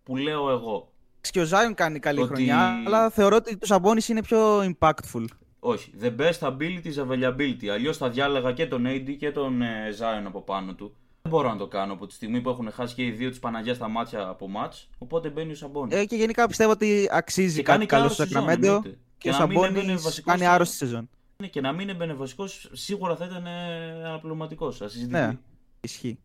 που 0.02 0.16
λέω 0.16 0.50
εγώ. 0.50 0.92
Και 1.30 1.40
ο 1.40 1.44
Ζάιον 1.44 1.74
κάνει 1.74 1.98
καλή 1.98 2.20
Ότι- 2.20 2.34
χρονιά, 2.34 2.82
αλλά 2.86 3.10
θεωρώ 3.10 3.36
ότι 3.36 3.56
το 3.56 3.66
Σαμπόνι 3.66 4.00
είναι 4.08 4.22
πιο 4.22 4.60
impactful. 4.78 5.24
Όχι. 5.58 5.90
The 6.02 6.10
best 6.20 6.48
ability 6.48 6.86
is 6.94 7.08
availability. 7.08 7.66
Αλλιώς 7.72 7.96
θα 7.96 8.08
διάλεγα 8.10 8.52
και 8.52 8.66
τον 8.66 8.84
AD 8.86 9.16
και 9.18 9.30
τον 9.30 9.62
ε, 9.62 9.66
Zion 9.98 10.22
από 10.26 10.40
πάνω 10.42 10.74
του. 10.74 10.96
Δεν 11.22 11.30
μπορώ 11.32 11.48
να 11.48 11.56
το 11.56 11.66
κάνω 11.66 11.92
από 11.92 12.06
τη 12.06 12.14
στιγμή 12.14 12.40
που 12.40 12.48
έχουν 12.50 12.70
χάσει 12.72 12.94
και 12.94 13.04
οι 13.04 13.10
δύο 13.10 13.30
τη 13.30 13.38
Παναγία 13.38 13.74
στα 13.74 13.88
μάτια 13.88 14.26
από 14.28 14.48
μάτς. 14.48 14.88
Οπότε 14.98 15.28
μπαίνει 15.28 15.52
ο 15.52 15.54
Σαμπόνι. 15.54 15.94
Ε, 15.94 16.04
και 16.04 16.16
γενικά 16.16 16.46
πιστεύω 16.46 16.70
ότι 16.70 17.08
αξίζει 17.10 17.56
Και 17.56 17.62
κάτι 17.62 17.70
κάνει 17.72 17.84
και 17.86 17.90
καλό 17.96 18.08
στο 18.08 18.22
άρρωστη 18.22 18.34
σεζόν, 18.38 18.48
Σακραμέντο. 18.50 18.76
εννοείται. 18.76 18.98
Και 19.18 19.28
ο 19.28 19.32
Και 19.32 19.38
να 19.38 19.46
μην 19.46 19.56
έμπαινε 19.58 19.74
Σαμπόνι 19.78 19.94
βασικός 20.02 20.24
κάνει 20.24 20.40
στο- 20.42 20.50
άρρωστη 20.50 20.76
σεζόν. 20.76 21.08
Ναι, 21.36 21.46
Και 21.46 21.60
να 21.60 21.72
μην 21.72 21.88
έμπαινε 21.88 22.12
βασικό, 22.14 22.44
σίγουρα 22.72 23.16
θα 23.16 23.24
ήταν 23.24 23.46
αναπληρωματικό. 24.06 24.66
Ασυζητητή. 24.66 25.10
Ναι. 25.10 25.38
Ισχύει. 25.80 26.18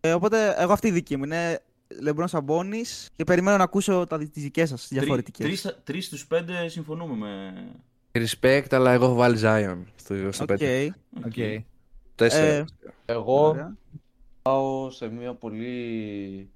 Ε, 0.00 0.12
οπότε, 0.12 0.54
εγώ 0.58 0.72
αυτή 0.72 0.88
η 0.88 0.90
δική 0.90 1.16
μου 1.16 1.24
είναι 1.24 1.62
Λεμπρόν 2.00 2.28
Σαμπόνις 2.28 3.10
και 3.16 3.24
περιμένω 3.24 3.56
να 3.56 3.62
ακούσω 3.64 4.06
τις 4.32 4.42
δικές 4.42 4.68
σας 4.68 4.88
διαφορετικές. 4.90 5.74
Τρεις 5.84 6.06
στους 6.06 6.26
πέντε 6.26 6.68
συμφωνούμε 6.68 7.14
με. 7.16 7.52
Respect, 8.12 8.66
αλλά 8.70 8.92
εγώ 8.92 9.04
έχω 9.04 9.14
βάλει 9.14 9.38
Zion 9.42 9.78
στο, 9.96 10.32
στο 10.32 10.42
Οκ. 10.50 10.56
5. 10.60 10.88
Οκ. 11.26 11.32
Τέσσερα. 12.14 12.46
Ε, 12.46 12.64
Εγώ 13.06 13.48
Ωραία. 13.48 13.76
Πάω 14.42 14.90
σε 14.90 15.08
μια 15.08 15.34
πολύ 15.34 16.50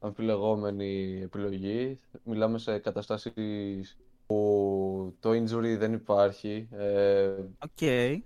αμφιλεγόμενη 0.00 1.20
επιλογή. 1.22 2.00
Μιλάμε 2.24 2.58
σε 2.58 2.78
καταστάσεις 2.78 3.96
που 4.26 5.16
το 5.20 5.30
injury 5.30 5.76
δεν 5.78 5.92
υπάρχει. 5.92 6.68
Ε, 6.72 7.30
Οκ. 7.58 8.18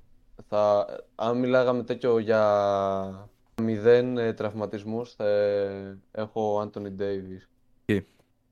θα, 0.49 0.87
αν 1.14 1.39
μιλάγαμε 1.39 1.83
τέτοιο 1.83 2.19
για 2.19 3.31
μηδέν 3.62 4.19
ε, 4.19 4.33
τραυματισμούς, 4.33 5.14
θα 5.14 5.27
έχω 6.12 6.61
Anthony 6.62 7.01
Davis. 7.01 8.01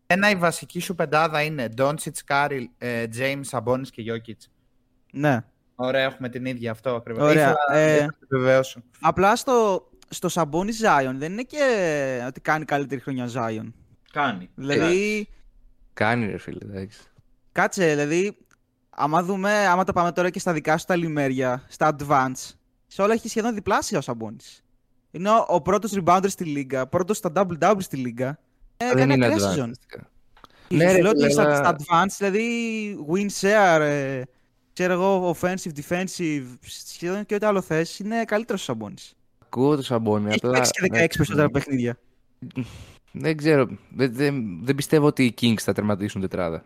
Άρα 0.06 0.30
η 0.30 0.36
βασική 0.36 0.80
σου 0.80 0.94
πεντάδα 0.94 1.42
είναι 1.42 1.68
Doncic, 1.76 2.18
Κάρι, 2.24 2.68
James, 3.18 3.42
Sabonis 3.50 3.88
και 3.90 4.02
Jokic. 4.06 4.48
Ναι. 5.12 5.44
Ωραία, 5.76 6.02
έχουμε 6.02 6.28
την 6.28 6.44
ίδια 6.44 6.70
αυτό 6.70 6.94
ακριβώς. 6.94 7.30
Ωραία, 7.30 7.56
Ήθελα 7.68 7.80
ε, 7.80 8.00
να 8.00 8.06
το 8.06 8.18
επιβεβαιώσω. 8.22 8.82
Απλά 9.00 9.36
στο, 9.36 9.88
στο 10.08 10.28
Σαμπόνι 10.28 10.72
Ζάιον 10.72 11.18
δεν 11.18 11.32
είναι 11.32 11.42
και 11.42 11.58
ότι 12.26 12.40
κάνει 12.40 12.64
καλύτερη 12.64 13.00
χρονιά 13.00 13.26
Ζάιον. 13.26 13.74
Κάνει. 14.12 14.50
Δηλαδή, 14.54 15.28
Κάνει 15.92 16.26
ρε 16.26 16.38
φίλε, 16.38 16.58
εντάξει. 16.62 17.00
κάτσε, 17.52 17.86
δηλαδή, 17.88 18.36
άμα 18.90 19.22
δούμε, 19.22 19.52
άμα 19.66 19.84
τα 19.84 19.92
πάμε 19.92 20.12
τώρα 20.12 20.30
και 20.30 20.38
στα 20.38 20.52
δικά 20.52 20.78
σου 20.78 20.84
τα 20.86 20.96
λιμέρια, 20.96 21.64
στα 21.68 21.96
advance, 21.98 22.52
σε 22.86 23.02
όλα 23.02 23.12
έχει 23.12 23.28
σχεδόν 23.28 23.54
διπλάσια 23.54 23.98
ο 23.98 24.00
Σαμπόνις. 24.00 24.62
Είναι 25.10 25.30
ο, 25.30 25.44
ο 25.48 25.60
πρώτος 25.62 25.92
rebounder 25.94 26.24
στη 26.28 26.44
λίγα, 26.44 26.86
πρώτος 26.86 27.16
στα 27.16 27.32
double-double 27.34 27.76
στη 27.82 27.96
λίγα. 27.96 28.38
Ε, 28.76 28.86
δεν 28.86 28.96
κάνει 28.96 29.14
είναι 29.14 29.26
ακραία 29.26 29.38
advanced. 29.38 29.50
season. 29.52 29.60
ουσιαστικά. 29.62 30.10
Ναι, 30.68 30.84
Ναι, 30.84 30.92
ρε, 30.92 31.00
λέω 31.00 31.10
ότι 31.10 31.18
φίλε, 31.20 31.30
στα, 31.30 31.42
αλλά- 31.42 31.56
στα 31.56 31.76
advance, 31.78 32.14
δηλαδή 32.18 33.06
win 33.12 33.28
share, 33.40 33.80
ε, 33.80 34.22
ξέρω 34.72 34.92
εγώ, 34.92 35.36
offensive, 35.40 35.70
defensive, 35.88 36.44
σχεδόν 36.88 37.26
και 37.26 37.34
ό,τι 37.34 37.46
άλλο 37.46 37.60
θες, 37.60 37.98
είναι 37.98 38.24
καλύτερος 38.24 38.60
ο 38.60 38.64
Σαμπόνις. 38.64 39.14
Ακούω 39.56 39.76
το 39.76 39.82
Σαμπόνι, 39.82 40.28
Έχει 40.28 40.36
απλά... 40.36 40.52
παίξει 40.52 40.70
και 40.72 40.86
16 40.86 40.90
ναι, 40.90 41.06
περισσότερα 41.06 41.50
παιχνίδια. 41.50 41.98
Δεν 43.12 43.36
ξέρω. 43.36 43.68
Δεν, 43.90 44.14
δεν, 44.14 44.64
δεν 44.64 44.74
πιστεύω 44.74 45.06
ότι 45.06 45.24
οι 45.24 45.34
Kings 45.40 45.60
θα 45.60 45.72
τερματίσουν 45.72 46.20
τετράδα. 46.20 46.64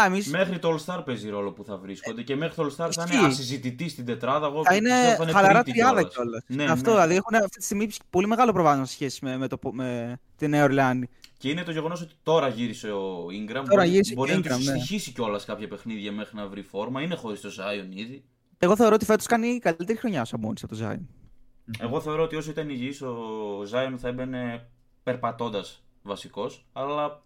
Α, 0.00 0.04
εμείς 0.04 0.26
Μέχρι 0.26 0.58
το 0.58 0.74
All 0.74 0.84
Star 0.84 1.02
παίζει 1.04 1.28
ρόλο 1.28 1.52
που 1.52 1.64
θα 1.64 1.76
βρίσκονται 1.76 2.22
και 2.22 2.36
μέχρι 2.36 2.54
το 2.54 2.62
All 2.64 2.66
Star 2.66 2.90
θα 2.92 3.04
είναι 3.06 3.14
Ισχύει. 3.14 3.24
ασυζητητή 3.24 3.88
στην 3.88 4.04
τετράδα. 4.04 4.46
Εγώ 4.46 4.62
θα 4.64 4.70
πιστεύω 4.70 4.94
είναι 4.94 5.14
θα 5.16 5.22
είναι 5.22 5.32
χαλαρά 5.32 5.62
τρίτη 5.62 5.78
τριάδα 5.78 6.02
κιόλας. 6.02 6.14
κιόλας. 6.14 6.44
Ναι, 6.46 6.64
Αυτό 6.72 6.90
ναι. 6.90 6.96
δηλαδή 6.96 7.14
έχουν 7.14 7.34
αυτή 7.34 7.58
τη 7.58 7.64
στιγμή 7.64 7.88
πολύ 8.10 8.26
μεγάλο 8.26 8.52
προβάδισμα 8.52 8.86
σε 8.86 8.92
σχέση 8.92 9.24
με, 9.24 9.36
με, 9.36 9.48
το, 9.48 9.58
με 9.72 10.18
τη 10.36 10.48
Νέα 10.48 10.64
Ορλεάνη. 10.64 11.08
Και 11.38 11.48
είναι 11.50 11.62
το 11.62 11.70
γεγονός 11.70 12.02
ότι 12.02 12.14
τώρα 12.22 12.48
γύρισε 12.48 12.90
ο 12.90 13.26
Ingram. 13.26 13.52
Τώρα 13.52 13.64
μπορεί, 13.68 13.88
γύρισε 13.88 14.14
μπορεί 14.14 14.30
και 14.30 14.36
ο 14.36 14.40
να 14.40 14.56
τους 14.56 14.68
Ingram, 14.68 14.72
ναι. 14.72 14.78
στοιχήσει 14.78 15.12
κιόλας 15.12 15.44
κάποια 15.44 15.68
παιχνίδια 15.68 16.12
μέχρι 16.12 16.36
να 16.36 16.46
βρει 16.46 16.62
φόρμα. 16.62 17.02
Είναι 17.02 17.14
χωρίς 17.14 17.40
το 17.40 17.48
Zion 17.48 17.96
ήδη. 17.96 18.24
Εγώ 18.58 18.76
θεωρώ 18.76 18.94
ότι 18.94 19.04
φέτος 19.04 19.26
κάνει 19.26 19.58
καλύτερη 19.58 19.98
χρονιά 19.98 20.20
ο 20.20 20.24
Σαμπόνις 20.24 20.62
από 20.62 20.76
το 20.76 20.98
Zion. 21.78 21.90
Εγώ 21.90 22.00
θεωρώ 22.00 22.22
ότι 22.22 22.36
όσο 22.36 22.50
ήταν 22.50 22.68
υγιής 22.68 23.02
ο 23.02 23.16
Zion 23.72 23.94
θα 23.96 24.08
έμπαινε 24.08 24.68
περπατώντας 25.02 25.82
βασικός. 26.02 26.64
Αλλά 26.72 27.20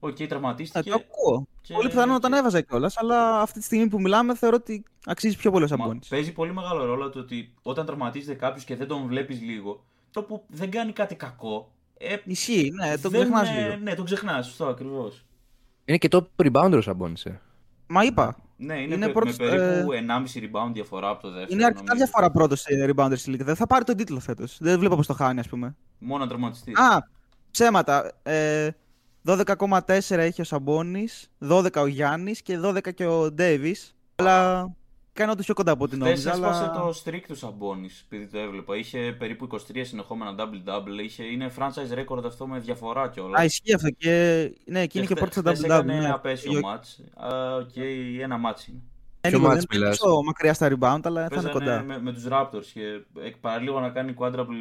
οκ, 0.00 0.20
Ε, 0.20 0.26
τραυματίστηκε. 0.26 0.90
το 0.90 0.96
ακούω. 0.96 1.46
και- 1.60 1.74
Πολύ 1.74 1.88
πιθανό 1.88 2.12
να 2.12 2.20
τον 2.20 2.32
έβαζα 2.32 2.60
κιόλας, 2.60 2.96
αλλά 2.98 3.40
αυτή 3.40 3.58
τη 3.58 3.64
στιγμή 3.64 3.88
που 3.88 4.00
μιλάμε 4.00 4.34
θεωρώ 4.34 4.56
ότι 4.60 4.84
αξίζει 5.04 5.36
πιο 5.36 5.50
πολύ 5.50 5.64
ο 5.64 5.68
Μα 5.70 5.76
Σαμπόνις. 5.76 6.08
παίζει 6.08 6.32
πολύ 6.32 6.52
μεγάλο 6.52 6.84
ρόλο 6.84 7.10
το 7.10 7.18
ότι 7.18 7.54
όταν 7.62 7.86
τραυματίζεται 7.86 8.34
κάποιος 8.34 8.64
και 8.64 8.76
δεν 8.76 8.86
τον 8.86 9.06
βλέπεις 9.06 9.40
λίγο, 9.40 9.84
το 10.10 10.22
που 10.22 10.44
δεν 10.48 10.70
κάνει 10.70 10.92
κάτι 10.92 11.14
κακό. 11.14 11.70
Ε, 11.98 12.16
Ισχύει, 12.24 12.70
ναι, 12.74 12.98
τον 12.98 13.10
δεν, 13.10 13.20
ξεχνάς 13.20 13.48
ε, 13.48 13.52
λίγο. 13.62 13.76
Ναι, 13.82 13.94
τον 13.94 14.04
ξεχνάς, 14.04 14.46
σωστό 14.46 14.66
ακριβώς. 14.66 15.24
Είναι 15.84 15.98
και 15.98 16.08
top 16.12 16.24
rebounder 16.46 16.74
ο 16.76 16.80
Σαμπόνις, 16.80 17.24
ε. 17.24 17.40
Μα 17.86 18.04
είπα, 18.04 18.36
Ναι, 18.56 18.74
είναι, 18.80 18.94
Είναι 18.94 19.04
πε- 19.04 19.14
πρώτος, 19.14 19.36
με 19.36 19.48
περίπου 19.48 19.92
1,5 19.92 20.38
rebound 20.40 20.70
διαφορά 20.72 21.08
από 21.08 21.22
το 21.22 21.28
δεύτερο. 21.30 21.48
είναι 21.52 21.64
αρκετά 21.64 21.84
νομίζω. 21.86 22.04
διαφορά 22.04 22.30
πρώτος 22.30 22.60
σε 22.60 22.92
rebounder 22.94 23.12
στη 23.16 23.30
λίγα. 23.30 23.44
Δεν 23.44 23.56
θα 23.56 23.66
πάρει 23.66 23.84
τον 23.84 23.96
τίτλο 23.96 24.20
φέτος. 24.20 24.56
Δεν 24.60 24.78
βλέπω 24.78 24.96
πώς 24.96 25.06
το 25.06 25.12
χάνει, 25.14 25.40
ας 25.40 25.48
πούμε. 25.48 25.76
Μόνο 25.98 26.22
αν 26.22 26.28
τραυματιστεί. 26.28 26.72
Α, 26.72 27.08
ψέματα. 27.50 28.12
Ε, 28.22 28.68
12,4 29.22 30.18
έχει 30.18 30.40
ο 30.40 30.44
Σαμπόνι, 30.44 31.08
12 31.38 31.80
ο 31.82 31.86
Γιάννης 31.86 32.42
και 32.42 32.58
12 32.58 32.92
και 32.94 33.06
ο 33.06 33.32
Ντέβις. 33.32 33.94
Αλλά 34.14 34.68
κάνω 35.16 35.34
του 35.34 35.42
πιο 35.42 35.54
κοντά 35.54 35.72
από 35.72 35.88
την 35.88 36.00
Χθες 36.00 36.24
νόμιζα. 36.24 36.30
έσπασε 36.46 36.62
Αλλά... 36.64 36.72
το 36.72 37.00
streak 37.04 37.20
του 37.28 37.34
Σαμπόνις, 37.36 38.06
επειδή 38.10 38.26
το 38.32 38.38
έβλεπα. 38.38 38.76
Είχε 38.76 39.16
περίπου 39.18 39.48
23 39.50 39.56
συνεχόμενα 39.82 40.34
double-double. 40.38 41.02
Είχε, 41.04 41.24
είναι 41.24 41.52
franchise 41.58 41.98
record 42.04 42.24
αυτό 42.24 42.46
με 42.46 42.58
διαφορά 42.58 43.08
κιόλας. 43.08 43.40
Α, 43.40 43.44
ισχύει 43.44 43.74
αυτό. 43.74 43.90
Και 43.90 44.10
ναι, 44.64 44.80
εκείνη 44.80 45.06
και, 45.06 45.14
πρώτη 45.14 45.32
στα 45.32 45.42
double 45.42 45.54
double. 45.56 45.64
Έκανε 45.64 45.98
Ναι. 46.00 46.10
απαίσιο 46.10 46.52
Και- 46.52 46.60
match. 46.64 47.04
Α, 47.32 47.54
Οκ, 47.56 47.76
ένα 48.20 48.36
match 48.36 48.68
είναι. 48.68 48.80
Ποιο 49.20 49.38
Anyway, 49.38 49.42
match 49.42 49.48
δεν 49.48 49.56
είναι 49.56 49.66
μιλάς; 49.70 49.98
τόσο 49.98 50.22
μακριά 50.22 50.54
στα 50.54 50.68
rebound, 50.68 51.00
αλλά 51.02 51.02
θα 51.02 51.20
είναι 51.20 51.28
Παίζανε 51.28 51.52
κοντά. 51.52 51.82
με, 51.82 52.00
με 52.00 52.12
τους 52.12 52.24
Raptors 52.30 52.64
και 52.72 53.00
εκ 53.22 53.36
παραλίγο 53.36 53.80
να 53.80 53.88
κάνει 53.90 54.14
quadruple, 54.18 54.60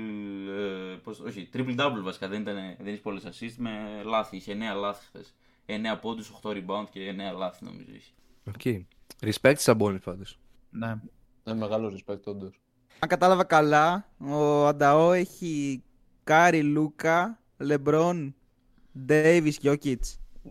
ε, 0.93 0.95
πώς, 1.03 1.19
όχι, 1.19 1.49
triple 1.53 1.75
double 1.79 2.01
βασικά, 2.03 2.27
δεν, 2.27 2.41
ήταν, 2.41 2.55
δεν 2.55 2.93
είχε 2.93 3.01
πολλές 3.01 3.23
assist 3.23 3.53
με 3.57 3.69
λάθη, 4.03 4.35
είχε 4.35 4.53
9 4.53 4.79
λάθη 4.79 5.05
χθες. 5.05 5.33
9 5.65 5.99
πόντους, 6.01 6.29
8 6.43 6.49
rebound 6.51 6.85
και 6.91 6.99
9 7.33 7.37
λάθη 7.37 7.63
νομίζω 7.65 7.87
είχε. 7.95 8.11
Οκ. 8.47 8.85
Respect 9.21 9.55
Σαμπόνις 9.57 10.01
πάντως. 10.01 10.39
Ναι. 10.77 10.95
Ναι, 11.43 11.53
μεγάλο 11.53 11.93
respect 11.97 12.21
όντως. 12.23 12.59
Αν 12.99 13.09
κατάλαβα 13.09 13.43
καλά, 13.43 14.09
ο 14.17 14.67
Ανταό 14.67 15.11
έχει 15.11 15.83
Κάρι, 16.23 16.61
Λούκα, 16.63 17.39
Λεμπρόν, 17.57 18.35
Ντέιβις, 19.05 19.57
Γιόκιτς. 19.57 20.03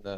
Ναι. 0.03 0.17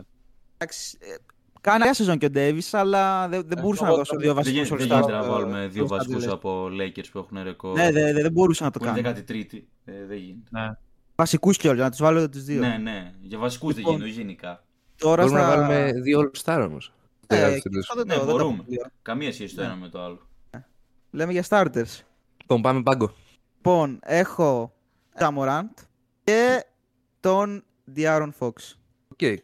Εντάξει, 0.57 0.99
ε, 1.01 1.15
κάνει 1.61 1.83
μια 1.83 1.95
σεζόν 1.95 2.19
και 2.19 2.27
ο 2.27 2.31
Ντέιβις, 2.31 2.75
αλλά 2.75 3.29
δεν, 3.29 3.43
δεν 3.47 3.59
Ε, 3.59 3.61
μπορούσα 3.61 3.83
να 3.83 3.89
εγώ 3.89 3.97
δώσω 3.97 4.13
θα- 4.15 4.19
δύο 4.21 4.35
Δεν, 4.35 4.37
βασικού 4.45 4.57
γίνεται- 4.57 4.77
δεν 4.77 4.87
All-Star 4.87 5.01
γίνεται 5.01 5.17
να 5.17 5.23
στο- 5.23 5.33
βάλουμε 5.33 5.67
δύο 5.67 5.87
στο 5.87 5.97
βασικούς 5.97 6.25
Angeles. 6.25 6.31
από 6.33 6.69
Lakers 6.81 7.09
που 7.13 7.19
έχουν 7.19 7.43
ρεκόρ. 7.43 7.75
Ναι, 7.77 7.91
δεν 7.93 8.05
δεν- 8.15 8.23
δεν 8.23 8.33
μπορούσα 8.33 8.65
να 8.65 8.71
το 8.71 8.79
που 8.79 8.85
είναι 8.85 9.01
κάνω. 9.01 9.15
13η. 9.17 9.69
Ε, 9.85 9.93
δεν 10.07 10.17
γίνεται. 10.19 10.49
ναι. 10.51 10.71
Βασικούς 11.15 11.57
κιόλας, 11.57 11.81
να 11.85 11.91
τους 11.91 11.99
βάλω 12.01 12.29
τους 12.29 12.45
δύο. 12.45 12.61
Ναι, 12.61 12.77
ναι. 12.83 13.13
Για 13.21 13.39
βασικούς 13.39 13.69
δεν 13.75 13.79
Λοιπόν, 13.79 13.93
γίνεται, 13.95 14.11
όχι 14.11 14.21
γενικά. 14.21 14.65
Τώρα 14.99 15.23
Μπορούμε 15.25 15.41
στα... 15.41 15.49
να 15.57 15.57
βάλουμε 15.57 15.93
δύο 16.01 16.31
All-Star 16.35 16.67
όμως. 16.69 16.93
Ε, 17.27 17.37
Δεν 17.41 17.49
και 17.49 17.57
θα 17.57 17.63
τελειώσουμε. 17.63 17.79
αυτό 17.79 17.95
δεν 17.97 18.07
Ναι, 18.07 18.15
το- 18.15 18.19
δεν 18.19 18.29
το 18.29 18.33
μπορούμε. 18.33 18.55
αποκλείω. 18.55 18.83
Καμία 19.03 19.33
σχέση 19.33 19.55
το 19.55 19.61
Ναι. 19.61 19.67
ένα 19.67 19.77
με 19.77 19.89
το 19.89 20.03
άλλο. 20.03 20.29
Λέμε 21.11 21.33
για 21.33 21.45
starters. 21.49 22.01
Λοιπόν, 22.41 22.63
πάμε 22.63 22.83
πάγκο. 22.83 23.15
Λοιπόν, 23.57 23.99
έχω 24.03 24.75
Τζα 25.17 25.34
Μοράντ 25.34 25.69
και 26.25 26.65
τον 27.21 27.65
Διάρον 27.85 28.33
Φόξ. 28.33 28.79
Οκ. 29.09 29.39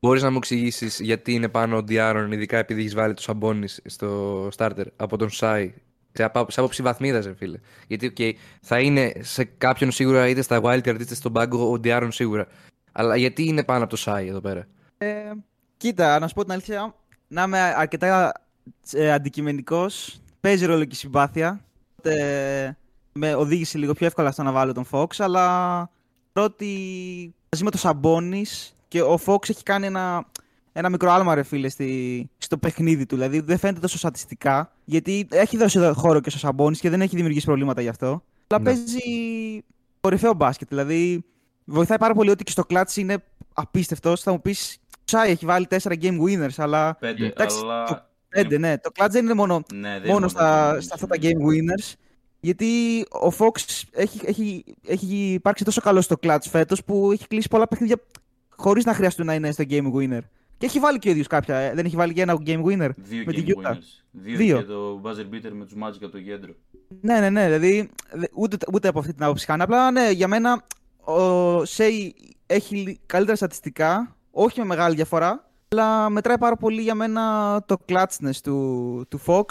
Μπορείς 0.00 0.22
να 0.22 0.30
μου 0.30 0.36
εξηγήσεις 0.36 1.00
γιατί 1.00 1.32
είναι 1.34 1.48
πάνω 1.48 1.76
ο 1.76 1.82
Διάρον, 1.82 2.32
ειδικά 2.32 2.58
επειδή 2.58 2.80
έχεις 2.80 2.94
βάλει 2.94 3.14
το 3.14 3.22
Σαμπόνις 3.22 3.80
στο 3.84 4.48
starter 4.56 4.84
από 4.96 5.16
τον 5.18 5.30
Σάι. 5.30 5.74
Σε, 6.12 6.22
απα- 6.22 6.50
σε 6.50 6.60
άποψη 6.60 6.82
βαθμίδας, 6.82 7.26
ρε 7.26 7.34
φίλε. 7.34 7.58
Γιατί 7.86 8.12
okay, 8.16 8.32
θα 8.60 8.80
είναι 8.80 9.12
σε 9.20 9.44
κάποιον 9.44 9.90
σίγουρα 9.90 10.28
είτε 10.28 10.42
στα 10.42 10.60
Wildcard 10.62 11.00
είτε 11.00 11.14
στον 11.14 11.32
πάγκο 11.32 11.70
ο 11.70 11.78
Διάρον 11.78 12.12
σίγουρα. 12.12 12.46
Αλλά 12.92 13.16
γιατί 13.16 13.44
είναι 13.46 13.64
πάνω 13.64 13.80
από 13.80 13.90
το 13.90 13.96
Σάι 13.96 14.26
εδώ 14.28 14.40
πέρα; 14.40 14.66
Ε, 14.98 15.30
κοίτα, 15.76 16.18
να 16.18 16.28
σου 16.28 16.34
πω 16.34 16.42
την 16.42 16.52
αλήθεια, 16.52 16.94
να 17.28 17.42
είμαι 17.42 17.58
αρκετά 17.60 18.32
ε, 18.92 19.12
αντικειμενικός, 19.12 20.20
παίζει 20.40 20.66
ρόλο 20.66 20.84
και 20.84 20.94
η 20.94 20.96
συμπάθεια. 20.98 21.64
Οπότε 21.96 22.76
με 23.12 23.34
οδήγησε 23.34 23.78
λίγο 23.78 23.92
πιο 23.92 24.06
εύκολα 24.06 24.30
στο 24.30 24.42
να 24.42 24.52
βάλω 24.52 24.72
τον 24.72 24.86
Fox, 24.90 25.06
αλλά 25.18 25.44
θεωρώ 26.32 26.52
ότι 26.54 26.68
μαζί 27.50 27.64
με 27.64 27.70
το 27.70 27.78
Σαμπόνις 27.78 28.74
και 28.88 29.02
ο 29.02 29.18
Fox 29.26 29.48
έχει 29.48 29.62
κάνει 29.62 29.86
ένα, 29.86 30.26
ένα 30.72 30.88
μικρό 30.88 31.10
άλμα 31.10 31.34
ρε 31.34 31.42
φίλε 31.42 31.68
στη, 31.68 32.30
στο 32.38 32.58
παιχνίδι 32.58 33.06
του. 33.06 33.14
Δηλαδή 33.14 33.40
δεν 33.40 33.58
φαίνεται 33.58 33.80
τόσο 33.80 33.98
στατιστικά, 33.98 34.72
γιατί 34.84 35.26
έχει 35.30 35.56
δώσει 35.56 35.78
εδώ 35.78 35.94
χώρο 35.94 36.20
και 36.20 36.30
στο 36.30 36.38
Σαμπόνις 36.38 36.80
και 36.80 36.90
δεν 36.90 37.00
έχει 37.00 37.16
δημιουργήσει 37.16 37.46
προβλήματα 37.46 37.80
γι' 37.80 37.88
αυτό. 37.88 38.22
Αλλά 38.46 38.62
Ναι. 38.62 38.70
παίζει 38.70 39.00
κορυφαίο 40.00 40.34
μπάσκετ, 40.34 40.68
δηλαδή 40.68 41.24
Βοηθάει 41.64 41.98
πάρα 41.98 42.14
πολύ 42.14 42.30
ότι 42.30 42.44
και 42.44 42.50
στο 42.50 42.64
clutch 42.68 42.96
είναι 42.96 43.24
απίστευτο. 43.54 44.16
Θα 44.16 44.30
μου 44.32 44.40
πεις, 44.40 44.78
Σάι 45.04 45.30
έχει 45.30 45.46
βάλει 45.46 45.66
4 45.70 45.76
game 46.02 46.20
winners, 46.20 46.54
αλλά. 46.56 46.96
Πέντε, 47.00 47.26
Εντάξει, 47.26 47.58
αλλά... 47.62 47.84
το- 47.84 48.02
Πέντε, 48.28 48.58
ναι. 48.58 48.78
Το 48.78 48.90
clutch 48.98 49.06
δεν 49.10 49.24
είναι 49.24 49.34
μόνο, 49.34 49.62
Ναι, 49.74 49.98
δεν 50.00 50.06
μόνο 50.12 50.16
είναι 50.18 50.28
στα, 50.28 50.66
μόνο 50.68 50.80
στα 50.80 50.94
αυτά 50.94 51.06
τα 51.06 51.16
game 51.20 51.26
winners. 51.48 51.92
Γιατί 52.40 53.00
ο 53.10 53.32
Fox 53.38 53.82
έχει, 53.92 54.20
έχει, 54.24 54.64
έχει 54.86 55.06
υπάρξει 55.32 55.64
τόσο 55.64 55.80
καλό 55.80 56.00
στο 56.00 56.16
clutch 56.22 56.38
φέτος 56.48 56.84
που 56.84 57.12
έχει 57.12 57.26
κλείσει 57.26 57.48
πολλά 57.48 57.68
παιχνίδια 57.68 57.96
χωρίς 58.56 58.84
να 58.84 58.94
χρειαστούν 58.94 59.26
να 59.26 59.34
είναι 59.34 59.50
στο 59.52 59.64
game 59.70 59.92
winner. 59.94 60.18
Και 60.58 60.66
έχει 60.66 60.78
βάλει 60.78 60.98
και 60.98 61.08
ο 61.08 61.10
ίδιος 61.10 61.26
κάποια. 61.26 61.56
ε, 61.56 61.74
Δεν 61.74 61.84
έχει 61.84 61.96
βάλει 61.96 62.12
και 62.12 62.22
ένα 62.22 62.36
game 62.46 62.62
winner. 62.64 62.88
Δύο 62.96 63.22
με 63.26 63.32
game 63.32 63.34
την 63.34 63.54
Utah. 63.62 63.70
winners. 63.70 63.78
Δύο, 64.10 64.36
Δύο. 64.36 64.56
και 64.56 64.64
το 64.64 65.00
buzzer 65.04 65.34
beater 65.34 65.50
με 65.52 65.64
τους 65.64 65.74
Magic 65.82 65.96
από 66.02 66.08
το 66.10 66.20
κέντρο. 66.20 66.52
Ναι, 67.00 67.20
ναι, 67.20 67.30
ναι. 67.30 67.44
Δηλαδή, 67.44 67.90
δε- 68.12 68.26
ούτε, 68.34 68.56
ούτε 68.72 68.88
από 68.88 68.98
αυτή 68.98 69.12
την 69.14 69.22
άποψη 69.24 69.46
κάνει. 69.46 69.62
Απλά, 69.62 69.90
ναι, 69.90 70.10
για 70.10 70.28
μένα 70.28 70.62
ο 71.04 71.64
Σέι 71.64 72.14
έχει 72.46 72.76
λι- 72.76 72.98
καλύτερα 73.06 73.36
στατιστικά, 73.36 74.16
όχι 74.34 74.58
με 74.60 74.64
μεγάλη 74.66 74.94
διαφορά, 74.94 75.50
αλλά 75.68 76.08
μετράει 76.10 76.38
πάρα 76.38 76.56
πολύ 76.56 76.82
για 76.82 76.94
μένα 76.94 77.22
το 77.66 77.76
clutchness 77.88 78.36
του, 78.42 79.06
του 79.08 79.20
Fox, 79.26 79.44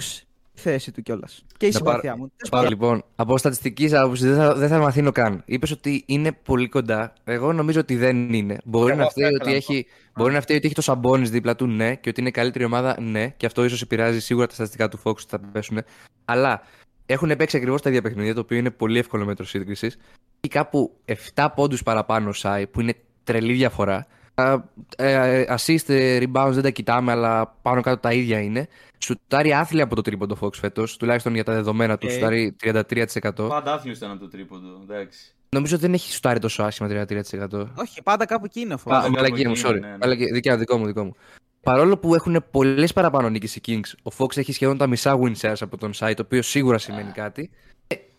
η 0.55 0.59
θέση 0.59 0.91
του 0.91 1.01
κιόλας. 1.01 1.45
Και 1.57 1.65
η 1.65 1.69
Να 1.69 1.75
συμπαθία 1.77 2.01
πάρω- 2.11 2.17
μου. 2.17 2.31
Πάρω 2.49 2.67
λοιπόν, 2.67 3.03
από 3.15 3.37
στατιστικής 3.37 3.93
άποψης 3.93 4.25
δεν 4.25 4.35
θα, 4.35 4.55
δεν 4.55 4.69
θα 4.69 4.77
μαθαίνω 4.79 5.11
καν. 5.11 5.41
Είπες 5.45 5.71
ότι 5.71 6.03
είναι 6.07 6.31
πολύ 6.31 6.69
κοντά. 6.69 7.13
Εγώ 7.23 7.53
νομίζω 7.53 7.79
ότι 7.79 7.95
δεν 7.95 8.33
είναι. 8.33 8.57
Μπορεί 8.65 8.91
Εγώ 8.91 8.99
να 8.99 9.05
αυτό 9.05 9.19
φταίει 9.19 9.25
ήθελα 9.33 9.41
ότι, 9.43 9.49
να 9.49 9.55
έχει, 9.55 9.85
μπορεί 10.15 10.33
να 10.33 10.41
φταίει 10.41 10.57
ότι 10.57 10.65
έχει 10.65 10.75
το 10.75 10.81
Σαμπόνι 10.81 11.27
δίπλα 11.27 11.55
του, 11.55 11.67
ναι, 11.67 11.95
και 11.95 12.09
ότι 12.09 12.21
είναι 12.21 12.31
καλύτερη 12.31 12.63
ομάδα, 12.65 13.01
ναι, 13.01 13.27
και 13.27 13.45
αυτό 13.45 13.63
ίσως 13.63 13.81
επηρεάζει 13.81 14.19
σίγουρα 14.21 14.47
τα 14.47 14.53
στατιστικά 14.53 14.89
του 14.89 14.97
Fox 15.03 15.11
ότι 15.11 15.25
θα 15.27 15.39
πέσουν. 15.39 15.79
Αλλά 16.25 16.61
έχουν 17.05 17.35
παίξει 17.37 17.57
ακριβώς 17.57 17.81
τα 17.81 17.89
ίδια 17.89 18.01
παιχνίδια, 18.01 18.33
το 18.33 18.39
οποίο 18.39 18.57
είναι 18.57 18.71
πολύ 18.71 18.99
εύκολο 18.99 19.25
μέτρο 19.25 19.45
σύγκρισης. 19.45 19.97
Έχει 20.41 20.53
κάπου 20.53 20.91
7 21.35 21.47
πόντους 21.55 21.83
παραπάνω 21.83 22.29
ο 22.29 22.33
Σάι, 22.33 22.67
που 22.67 22.81
είναι 22.81 22.93
τρελή 23.23 23.53
διαφορά. 23.53 24.05
Α, 24.35 24.53
ε, 24.97 25.45
assist, 25.49 25.89
ε, 25.89 26.17
rebounds 26.21 26.49
δεν 26.51 26.61
τα 26.63 26.69
κοιτάμε, 26.69 27.11
αλλά 27.11 27.55
πάνω 27.61 27.81
κάτω 27.81 27.97
τα 27.97 28.11
ίδια 28.13 28.39
είναι. 28.39 28.67
Σουτάρει 28.97 29.53
άθλια 29.53 29.83
από 29.83 29.95
το 29.95 30.01
τρίποντο 30.01 30.37
Fox 30.41 30.53
φέτος, 30.53 30.97
τουλάχιστον 30.97 31.33
για 31.33 31.43
τα 31.43 31.53
δεδομένα 31.53 31.97
του. 31.97 32.07
Οκ. 32.09 32.13
Σουτάρει 32.13 32.55
33%. 32.61 33.47
Πάντα 33.47 33.73
άθλιος 33.73 33.97
ήταν 33.97 34.11
από 34.11 34.19
το 34.19 34.27
τρίποντο, 34.27 34.79
εντάξει. 34.89 35.33
Νομίζω 35.49 35.75
ότι 35.75 35.85
δεν 35.85 35.93
έχει 35.93 36.11
σουτάρει 36.11 36.39
τόσο 36.39 36.63
άσχημα 36.63 36.87
33%. 36.89 37.67
Όχι, 37.75 38.01
πάντα 38.03 38.25
κάπου 38.25 38.45
εκεί 38.45 38.59
είναι 38.59 38.73
ο 38.73 38.77
Fox. 38.77 38.83
Πάντα 38.83 38.97
Α, 38.97 39.01
κάπου 39.01 39.13
μαλακία 39.15 39.47
μου, 39.49 39.55
εκεί, 39.57 39.63
sorry. 39.67 39.79
ναι, 39.79 39.87
ναι. 39.87 39.97
Μαλακία- 40.01 40.33
δικιά 40.33 40.51
μου, 40.53 40.57
δικό 40.59 40.77
μου, 40.77 40.85
δικό 40.85 41.03
μου. 41.03 41.15
Παρόλο 41.61 41.97
που 41.97 42.15
έχουν 42.15 42.45
πολλές 42.51 42.93
παραπάνω 42.93 43.29
νίκες 43.29 43.55
οι 43.55 43.61
Kings, 43.67 43.91
ο 44.03 44.11
Fox 44.17 44.37
έχει 44.37 44.53
σχεδόν 44.53 44.77
τα 44.77 44.87
μισά 44.87 45.19
win 45.23 45.33
shares 45.41 45.53
από 45.59 45.77
τον 45.77 45.91
site, 45.95 46.13
το 46.15 46.21
οποίο 46.25 46.41
σίγουρα 46.41 46.77
σημαίνει 46.77 47.11
κάτι. 47.11 47.49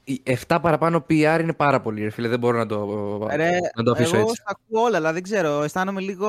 Ε, 0.04 0.12
Οι 0.12 0.22
7 0.48 0.58
παραπάνω 0.62 1.04
PR 1.10 1.38
είναι 1.40 1.52
πάρα 1.52 1.80
πολύ, 1.80 2.02
ρε 2.02 2.10
φίλε. 2.10 2.28
Δεν 2.28 2.38
μπορώ 2.38 2.58
να 2.58 2.66
το, 2.66 3.28
Ρε, 3.34 3.50
να 3.76 3.82
το 3.82 3.90
αφήσω 3.90 4.16
εγώ 4.16 4.24
έτσι. 4.28 4.40
στα 4.42 4.56
ακούω 4.66 4.82
όλα, 4.82 4.96
αλλά 4.96 5.12
δεν 5.12 5.22
ξέρω. 5.22 5.62
Αισθάνομαι 5.62 6.00
λίγο 6.00 6.28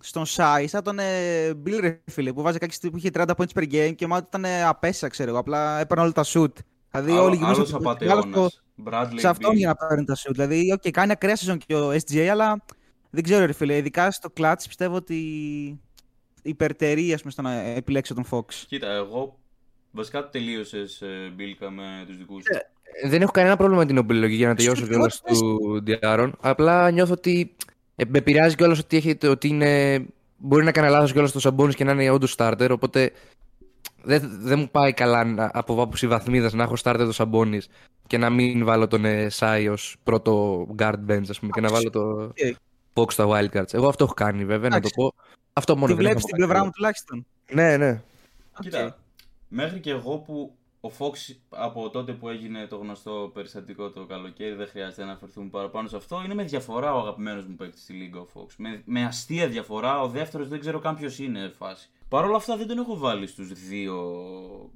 στον 0.00 0.26
Σάι, 0.26 0.66
σαν 0.66 0.82
τον 0.82 0.98
ε, 0.98 1.50
Bill, 1.66 1.78
ρε 1.80 2.00
φίλε, 2.10 2.32
που 2.32 2.42
βάζει 2.42 2.58
κάτι 2.58 2.74
στιγμή 2.74 3.00
που 3.00 3.06
είχε 3.06 3.24
30 3.26 3.30
points 3.36 3.60
per 3.62 3.72
game 3.72 3.94
και 3.96 4.06
μάλλον 4.06 4.24
ήταν 4.28 4.44
ε, 4.44 4.64
απέσα, 4.64 5.08
ξέρω 5.08 5.30
εγώ. 5.30 5.38
Απλά 5.38 5.80
έπαιρνε 5.80 6.02
όλα 6.02 6.12
τα 6.12 6.24
shoot. 6.26 6.52
Δηλαδή, 6.90 7.12
όλοι 7.12 7.36
γινούσαν 7.36 7.54
Άλλος 7.54 7.72
μεγάλος 7.72 8.24
στο- 8.24 8.30
απατεώνας. 8.30 8.62
Bradley 8.84 9.14
σε 9.20 9.28
αυτόν 9.28 9.50
Beal. 9.52 9.56
για 9.56 9.68
να 9.68 9.74
παίρνει 9.88 10.04
τα 10.04 10.16
shoot. 10.16 10.30
Δηλαδή, 10.32 10.78
okay, 10.78 10.90
κάνει 10.90 11.12
ακραία 11.12 11.36
season 11.36 11.56
και 11.66 11.74
ο 11.74 11.90
SGA, 11.92 12.26
αλλά 12.26 12.64
δεν 13.10 13.22
ξέρω, 13.22 13.46
ρε 13.46 13.52
φίλε. 13.52 13.76
Ειδικά 13.76 14.10
στο 14.10 14.32
clutch 14.36 14.54
πιστεύω 14.68 14.94
ότι 14.96 15.16
υπερτερεί, 16.42 17.12
ας 17.12 17.20
πούμε, 17.20 17.32
στο 17.32 17.42
να 17.42 17.52
επιλέξω 17.52 18.14
τον 18.14 18.24
Fox. 18.30 18.44
Κοίτα, 18.68 18.86
εγώ 18.92 19.38
βασικά 19.90 20.28
τελείωσες 20.28 21.02
Μπίλκα 21.34 21.70
με 21.70 22.04
τους 22.06 22.16
δικούς 22.16 22.42
σου. 22.42 22.50
Ε, 23.02 23.08
Δεν 23.08 23.22
έχω 23.22 23.30
κανένα 23.30 23.56
πρόβλημα 23.56 23.80
με 23.80 23.86
την 23.86 23.96
επιλογή 23.96 24.34
για 24.34 24.48
να 24.48 24.54
τελειώσω 24.54 24.80
εγώ 24.82 24.90
κιόλας 24.90 25.20
τι 25.20 25.28
θες. 25.28 25.38
του 25.38 25.80
Διάρων. 25.82 26.36
Απλά 26.40 26.90
νιώθω 26.90 27.12
ότι 27.12 27.54
ε, 27.96 28.04
με 28.08 28.18
επηρεάζει 28.18 28.54
κιόλας 28.56 28.78
ότι, 28.78 28.96
έχει, 28.96 29.18
ότι 29.26 29.48
είναι. 29.48 30.04
Μπορεί 30.36 30.64
να 30.64 30.72
κάνει 30.72 30.88
λάθος 30.90 31.12
κιόλας 31.12 31.30
στο 31.30 31.40
Σαμπόνι 31.40 31.74
και 31.74 31.84
να 31.84 31.92
είναι 31.92 32.10
όντως 32.10 32.34
starter. 32.38 32.68
Οπότε 32.70 33.10
δεν, 34.02 34.38
δεν 34.42 34.58
μου 34.58 34.68
πάει 34.70 34.92
καλά 34.92 35.24
να, 35.24 35.50
από 35.52 35.72
άποψη 35.72 36.06
βαθμίδας 36.06 36.52
να 36.52 36.62
έχω 36.62 36.74
starter 36.82 36.94
το 36.98 37.12
Σαμπόνι 37.12 37.60
και 38.06 38.18
να 38.18 38.30
μην 38.30 38.64
βάλω 38.64 38.86
τον 38.88 39.04
ε, 39.04 39.28
Σάι 39.28 39.68
ως 39.68 39.96
πρώτο 40.02 40.66
guard 40.78 40.98
bench, 41.08 41.24
ας 41.28 41.38
πούμε, 41.38 41.50
και 41.54 41.60
να 41.60 41.68
βάλω 41.68 41.90
το 41.90 42.32
Fox 42.94 43.12
στα 43.12 43.26
wildcards. 43.28 43.74
Εγώ 43.74 43.88
αυτό 43.88 44.04
έχω 44.04 44.14
κάνει 44.14 44.44
βέβαια, 44.44 44.68
να 44.68 44.80
το 44.80 44.88
Εντάξει. 44.88 44.94
πω. 44.94 45.12
Αυτό 45.52 45.74
μόνο 45.76 45.86
Τη 45.86 45.92
δεν 45.92 46.02
βλέπεις 46.04 46.18
έχω 46.18 46.26
την 46.26 46.36
κάνει. 46.36 46.46
πλευρά 46.46 46.64
μου 46.64 46.70
τουλάχιστον. 46.74 47.26
Ναι, 47.52 47.76
ναι. 47.76 48.02
Κοίτα, 48.60 48.98
μέχρι 49.48 49.80
και 49.80 49.90
εγώ 49.90 50.16
που 50.18 50.54
ο 50.84 50.90
Fox 50.98 51.34
από 51.48 51.90
τότε 51.90 52.12
που 52.12 52.28
έγινε 52.28 52.66
το 52.66 52.76
γνωστό 52.76 53.30
περιστατικό 53.34 53.90
το 53.90 54.04
καλοκαίρι, 54.04 54.54
δεν 54.54 54.68
χρειάζεται 54.68 55.02
να 55.02 55.08
αναφερθούμε 55.08 55.48
παραπάνω 55.48 55.88
σε 55.88 55.96
αυτό, 55.96 56.22
είναι 56.24 56.34
με 56.34 56.42
διαφορά 56.42 56.94
ο 56.94 56.98
αγαπημένος 56.98 57.44
μου 57.44 57.54
παίκτης 57.54 57.82
στη 57.82 57.92
Λίγκα 57.92 58.20
ο 58.20 58.26
Fox. 58.34 58.46
Με, 58.56 58.82
με 58.84 59.04
αστεία 59.04 59.48
διαφορά, 59.48 60.00
ο 60.00 60.08
δεύτερος 60.08 60.48
δεν 60.48 60.60
ξέρω 60.60 60.78
καν 60.78 60.96
ποιος 60.96 61.18
είναι 61.18 61.52
φάση. 61.58 61.88
Παρ' 62.08 62.24
όλα 62.24 62.36
αυτά 62.36 62.56
δεν 62.56 62.66
τον 62.66 62.78
έχω 62.78 62.96
βάλει 62.96 63.26
στους 63.26 63.52
δύο 63.52 63.96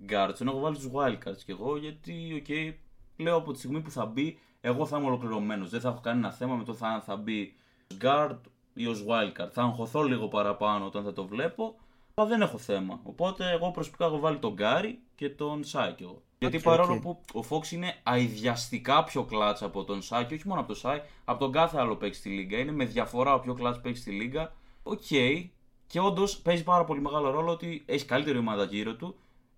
guards, 0.08 0.34
τον 0.38 0.48
έχω 0.48 0.58
βάλει 0.58 0.76
στους 0.76 0.90
wildcards 0.94 1.42
κι 1.44 1.50
εγώ, 1.50 1.76
γιατί, 1.76 2.42
οκ, 2.42 2.76
λέω 3.16 3.36
από 3.36 3.52
τη 3.52 3.58
στιγμή 3.58 3.80
που 3.80 3.90
θα 3.90 4.06
μπει, 4.06 4.38
εγώ 4.60 4.86
θα 4.86 4.98
είμαι 4.98 5.06
ολοκληρωμένος. 5.06 5.70
Δεν 5.70 5.80
θα 5.80 5.88
έχω 5.88 6.00
κανένα 6.00 6.30
θέμα 6.30 6.54
με 6.54 6.64
το 6.64 6.74
θα, 6.74 7.02
θα 7.06 7.16
μπει 7.16 7.54
ως 7.90 7.96
guard 8.02 8.38
ή 8.74 8.86
ως 8.86 9.04
wildcard. 9.08 9.50
Θα 9.50 9.62
αγχωθώ 9.62 10.02
λίγο 10.02 10.28
παραπάνω 10.28 10.86
όταν 10.86 11.04
θα 11.04 11.12
το 11.12 11.26
βλέπω, 11.26 11.76
αλλά 12.14 12.28
δεν 12.28 12.40
έχω 12.40 12.58
θέμα. 12.58 13.00
Οπότε 13.02 13.50
εγώ 13.50 13.70
προσωπικά 13.70 14.04
έχω 14.04 14.18
βάλει 14.18 14.38
τον 14.38 14.52
Κάρι 14.52 15.00
και 15.16 15.30
τον 15.30 15.64
Σάι 15.64 15.92
κι 15.92 16.02
εγώ. 16.02 16.22
Γιατί 16.38 16.56
Οκ, 16.56 16.62
παρόλο 16.62 16.92
οκ. 16.92 17.00
που 17.00 17.20
ο 17.32 17.44
Fox 17.50 17.70
είναι 17.70 17.94
αηδιαστικά 18.02 19.04
πιο 19.04 19.24
clutch 19.24 19.62
από 19.62 19.84
τον 19.84 20.02
Σάι 20.02 20.24
και 20.24 20.34
όχι 20.34 20.48
μόνο 20.48 20.60
από 20.60 20.68
τον 20.68 20.76
Σάι, 20.76 21.00
από 21.24 21.38
τον 21.38 21.52
κάθε 21.52 21.78
άλλο 21.78 21.96
παίκτη 21.96 22.16
στη 22.16 22.28
λίγκα. 22.28 22.58
Είναι 22.58 22.72
με 22.72 22.84
διαφορά 22.84 23.34
ο 23.34 23.40
πιο 23.40 23.54
clutch 23.54 23.80
παίκτη 23.80 23.98
στη 23.98 24.10
λίγκα. 24.10 24.52
ΟΚ. 24.82 25.06
Και 25.86 26.00
όντως 26.00 26.38
παίζει 26.38 26.62
πάρα 26.62 26.84
πολύ 26.84 27.00
μεγάλο 27.00 27.30
ρόλο 27.30 27.50
ότι 27.50 27.82
έχει 27.86 28.04
καλύτερη 28.04 28.38
ομάδα 28.38 28.64
γύρω 28.64 28.94
του, 28.94 29.16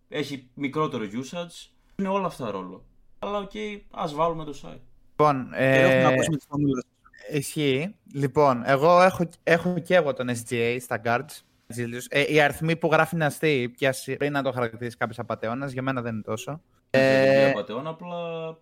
έχει 0.09 0.49
μικρότερο 0.55 1.05
usage. 1.05 1.69
Είναι 1.97 2.09
όλα 2.09 2.27
αυτά 2.27 2.51
ρόλο. 2.51 2.85
Αλλά 3.19 3.39
οκ, 3.39 3.51
ας 3.91 4.15
βάλουμε 4.15 4.45
το 4.45 4.53
Σάι. 4.53 4.79
Λοιπόν, 5.11 5.51
Και 5.51 5.65
έχουμε 5.65 6.03
να 6.03 6.11
ε, 6.11 6.13
ακούσουμε 6.13 6.37
τις 6.37 6.47
φωνούλες. 6.49 6.85
Ισχύει. 7.33 7.95
Λοιπόν, 8.13 8.63
εγώ 8.67 9.03
έχω, 9.03 9.29
έχω 9.43 9.79
και 9.79 9.95
εγώ 9.95 10.13
τον 10.15 10.29
SGA 10.29 10.77
στα 10.81 11.01
guards. 11.05 11.43
Ε, 12.09 12.33
οι 12.33 12.41
αριθμοί 12.41 12.77
που 12.77 12.89
γράφει 12.93 13.15
είναι 13.15 13.25
αστείοι. 13.25 13.69
Πια 13.69 13.95
πριν 14.19 14.33
να 14.33 14.43
το 14.43 14.53
χαρακτηρίσει 14.53 14.97
κάποιος 14.97 15.19
απατεώνα, 15.19 15.67
για 15.67 15.83
μένα 15.83 16.03
δεν 16.03 16.13
είναι 16.13 16.23
τόσο. 16.23 16.61
Ε... 16.91 17.43
Ε, 17.43 17.51
απατεώνας, 17.51 17.87
απλά 17.87 18.17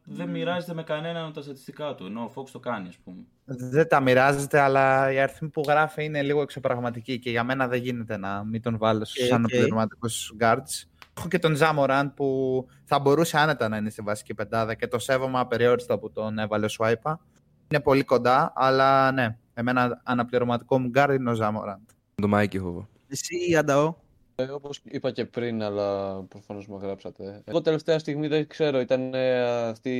δεν 0.04 0.28
μοιράζεται 0.28 0.74
με 0.74 0.82
κανέναν 0.82 1.32
τα 1.32 1.42
στατιστικά 1.42 1.94
του. 1.94 2.06
Ενώ 2.06 2.20
ο 2.20 2.32
Fox 2.34 2.48
το 2.52 2.58
κάνει, 2.58 2.88
ας 2.88 2.96
πούμε. 3.04 3.16
δεν 3.44 3.88
τα 3.88 4.00
μοιράζεται, 4.00 4.60
αλλά 4.60 5.12
οι 5.12 5.18
αριθμοί 5.20 5.48
που 5.48 5.62
γράφει 5.66 6.04
είναι 6.04 6.22
λίγο 6.22 6.42
εξωπραγματικοί 6.42 7.18
και 7.18 7.30
για 7.30 7.44
μένα 7.44 7.68
δεν 7.68 7.80
γίνεται 7.80 8.16
να 8.16 8.44
μην 8.44 8.62
τον 8.62 8.78
βάλω 8.78 9.04
στους 9.04 9.24
Οκ, 9.24 9.28
οκ. 9.28 9.34
αναπληρωματικούς 9.34 10.08
guards. 10.40 10.84
Έχω 11.18 11.28
και 11.28 11.38
τον 11.38 11.54
Ζάμοραντ 11.54 12.10
που 12.10 12.66
θα 12.84 12.98
μπορούσε 12.98 13.38
άνετα 13.38 13.68
να 13.68 13.76
είναι 13.76 13.90
στη 13.90 14.02
βασική 14.02 14.34
πεντάδα 14.34 14.74
και 14.74 14.86
το 14.86 14.98
σέβομαι 14.98 15.38
απεριόριστα 15.38 15.98
που 15.98 16.12
τον 16.12 16.38
έβαλε 16.38 16.64
ο 16.64 16.68
Σουάιπα. 16.68 17.20
Είναι 17.68 17.82
πολύ 17.82 18.04
κοντά, 18.04 18.52
αλλά 18.56 19.12
ναι, 19.12 19.36
εμένα 19.54 20.00
αναπληρωματικό 20.04 20.78
μου 20.78 20.90
guard 20.94 21.16
είναι 21.18 21.30
ο 21.30 21.34
Ζάμοραντ. 21.34 21.80
Το 22.14 22.28
Μάικη 22.28 22.56
έχω 22.56 22.88
εγώ. 23.16 23.36
Εσύ, 23.40 23.56
Ανταό. 23.56 23.94
Ε, 24.38 24.44
Όπως 24.44 24.80
είπα 24.84 25.10
και 25.10 25.24
πριν, 25.24 25.62
αλλά 25.62 26.20
προφανώς 26.22 26.68
με 26.68 26.76
γράψατε. 26.76 27.42
Εγώ 27.44 27.60
τελευταία 27.60 27.98
στιγμή 27.98 28.26
δεν 28.26 28.46
ξέρω, 28.46 28.80
ήταν 28.80 29.14
ε, 29.14 29.42
αυτή 29.68 29.90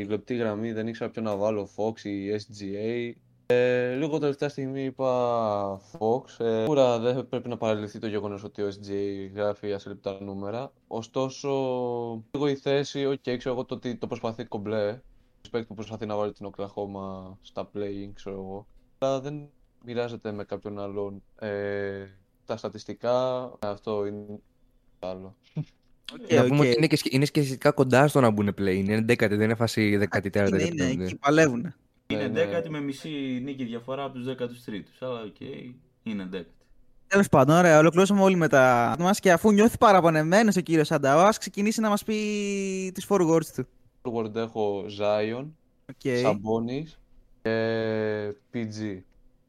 η 0.00 0.04
λεπτή 0.04 0.34
γραμμή, 0.34 0.72
δεν 0.72 0.86
ήξερα 0.86 1.10
ποιο 1.10 1.22
να 1.22 1.36
βάλω, 1.36 1.68
Fox 1.76 2.00
ή 2.00 2.30
SGA. 2.30 3.12
Ε, 3.48 3.94
λίγο 3.94 4.18
τελευταία 4.18 4.48
στιγμή 4.48 4.84
είπα 4.84 5.80
Fox. 5.92 6.44
Ε, 6.44 6.60
Σίγουρα 6.60 6.98
δεν 6.98 7.28
πρέπει 7.28 7.48
να 7.48 7.56
παραλυθεί 7.56 7.98
το 7.98 8.06
γεγονός 8.06 8.44
ότι 8.44 8.62
ο 8.62 8.68
SGA 8.68 9.30
γράφει 9.34 9.72
ασύλληπτα 9.72 10.18
νούμερα. 10.20 10.72
Ωστόσο, 10.86 11.50
λίγο 12.30 12.48
η 12.48 12.54
θέση, 12.54 13.06
οκ, 13.06 13.22
ξέρω 13.22 13.54
εγώ 13.54 13.64
το 13.64 13.74
ότι 13.74 13.96
το 13.96 14.06
προσπαθεί 14.06 14.44
κομπλέ. 14.44 15.00
Respect 15.42 15.66
που 15.66 15.74
προσπαθεί 15.74 16.06
να 16.06 16.16
βάλει 16.16 16.32
την 16.32 16.46
Οκλαχώμα 16.46 17.38
στα 17.42 17.70
play-in, 17.74 18.10
ξέρω 18.14 18.36
εγώ. 18.36 18.66
Αλλά 18.98 19.20
δεν 19.20 19.48
μοιράζεται 19.84 20.32
με 20.32 20.44
κάποιον 20.44 20.78
άλλον. 20.78 21.22
Ε, 21.38 22.06
τα 22.46 22.56
στατιστικά, 22.56 23.50
αυτό 23.58 24.06
είναι 24.06 24.24
άλλο. 24.98 25.36
Οκ, 26.12 26.32
να 26.32 26.42
πούμε 26.44 26.58
οκ. 26.58 26.64
ότι 26.64 26.74
είναι 26.76 26.86
και, 26.86 26.96
σχε- 26.96 27.12
είναι 27.12 27.24
και 27.24 27.42
σχετικά 27.42 27.70
κοντά 27.70 28.08
στο 28.08 28.20
να 28.20 28.30
μπουν 28.30 28.48
play-in. 28.58 28.74
Είναι 28.74 29.04
10, 29.08 29.16
δεν 29.18 29.40
είναι 29.40 29.54
φάση 29.54 30.08
14η. 30.12 30.48
Είναι, 30.48 30.84
είναι, 30.84 31.04
εκεί 31.04 31.16
παλεύουν. 31.16 31.74
Είναι 32.06 32.22
ναι. 32.22 32.28
δέκατη 32.28 32.70
με 32.70 32.80
μισή 32.80 33.40
νίκη 33.42 33.64
διαφορά 33.64 34.04
από 34.04 34.14
τους 34.18 34.26
13ους. 34.26 34.82
Αλλά 35.00 35.20
οκ, 35.22 35.40
είναι 36.02 36.26
δέκατη. 36.30 36.50
Τέλος 37.06 37.28
πάντων, 37.28 37.56
ωραία, 37.56 37.78
ολοκληρώσαμε 37.78 38.20
όλοι 38.20 38.36
με 38.36 38.48
τα 38.48 38.96
μας 38.98 39.20
και 39.20 39.32
αφού 39.32 39.52
νιώθει 39.52 39.78
παραπονεμένος 39.78 40.56
ο 40.56 40.60
κύριος 40.60 40.90
Ανταό, 40.90 41.20
ας 41.20 41.38
ξεκινήσει 41.38 41.80
να 41.80 41.88
μας 41.88 42.02
πει 42.04 42.14
τις 42.94 43.06
forwards 43.08 43.46
του. 43.54 43.66
Forward 44.02 44.34
έχω 44.34 44.84
Zion, 44.98 45.46
Okay. 46.02 46.24
Sabonis 46.24 46.88
και 47.42 48.34
PG. 48.52 48.98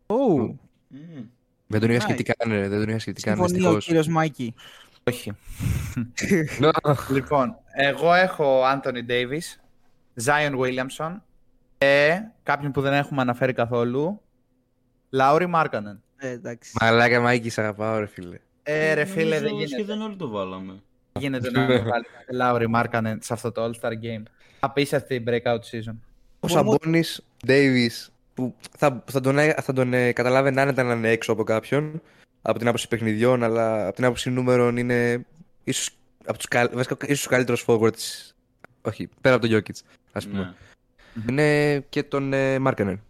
Oh, 0.07 0.55
Μμμ. 0.87 1.25
Δεν 1.67 1.79
τον 1.79 1.89
είχα 1.89 1.99
Nice. 1.99 2.03
σχετικά, 2.03 2.33
ναι, 2.47 2.67
δεν 2.67 2.79
τον 2.79 2.89
είχα 2.89 2.99
σχετικά. 2.99 3.29
συμφωνεί 3.29 3.51
ο 3.51 3.55
δυστυχώς. 3.55 3.85
κύριος 3.85 4.07
Μάικη. 4.07 4.53
Όχι. 5.03 5.31
Ναι. 6.59 6.69
λοιπόν, 7.15 7.55
εγώ 7.73 8.13
έχω 8.13 8.61
Anthony 8.73 9.09
Davis, 9.09 9.59
Zion 10.25 10.59
Williamson, 10.59 11.15
Και 11.77 12.21
κάποιον 12.43 12.71
που 12.71 12.81
δεν 12.81 12.93
έχουμε 12.93 13.21
αναφέρει 13.21 13.53
καθόλου. 13.53 14.21
Λάουρι 15.09 15.45
Μάρκανεν. 15.47 16.01
Ε, 16.17 16.29
εντάξει. 16.29 16.71
Μαλάκα 16.81 17.19
Μάικη, 17.19 17.49
σ' 17.49 17.57
αγαπάω, 17.57 17.99
ρε 17.99 18.05
φίλε. 18.05 18.37
Ε, 18.63 18.93
ρε 18.93 19.05
φίλε, 19.05 19.39
δεν 19.39 19.43
Νομίζω 19.43 19.63
γίνεται. 19.65 19.83
Σχεδόν 19.83 20.01
όλοι 20.01 20.15
το 20.15 20.27
βάλαμε. 20.29 20.71
Δεν 21.11 21.21
γίνεται 21.21 21.51
να 21.51 21.59
μην 21.65 21.67
βάλει 21.83 22.05
Λάουρι 22.31 22.67
Μάρκανεν 22.69 23.19
σε 23.21 23.33
αυτό 23.33 23.51
το 23.51 23.63
All-Star 23.65 23.91
Game. 23.91 24.23
Απίστευτη 24.59 25.15
η 25.15 25.23
breakout 25.27 25.59
season. 25.71 25.95
Ο 26.39 26.47
Σαμπόνι, 26.47 27.03
Ντέιβι, 27.45 27.91
που 28.37 28.55
θα, 28.77 29.03
θα 29.11 29.19
τον, 29.19 29.37
έ- 29.37 29.61
θα 29.61 29.73
τον 29.73 29.93
ε, 29.93 30.11
καταλάβαινε 30.11 30.61
άνετα 30.61 30.83
να 30.83 30.93
είναι 30.93 31.09
έξω 31.09 31.31
από 31.31 31.43
κάποιον, 31.43 32.01
από 32.41 32.57
την 32.59 32.67
άποψη 32.67 32.87
παιχνιδιών, 32.87 33.43
αλλά 33.43 33.85
από 33.87 33.95
την 33.95 34.05
άποψη 34.05 34.29
νούμερων 34.29 34.77
είναι 34.77 35.25
ίσως 35.63 35.89
από 36.25 36.37
τους, 36.37 36.47
καλ- 36.47 36.73
βασικά, 36.75 36.95
ίσως 37.07 37.25
ο 37.25 37.29
καλύτερος 37.29 37.63
forward 37.67 37.93
της- 37.93 38.35
Όχι, 38.81 39.09
πέρα 39.21 39.35
από 39.35 39.47
τον 39.47 39.57
Jokic, 39.57 39.79
ας 40.11 40.27
πούμε. 40.27 40.55
Ναι. 41.13 41.23
Είναι 41.29 41.79
και 41.89 42.03
τον 42.03 42.33
ε, 42.33 42.59
Μάρκανεν. 42.59 43.01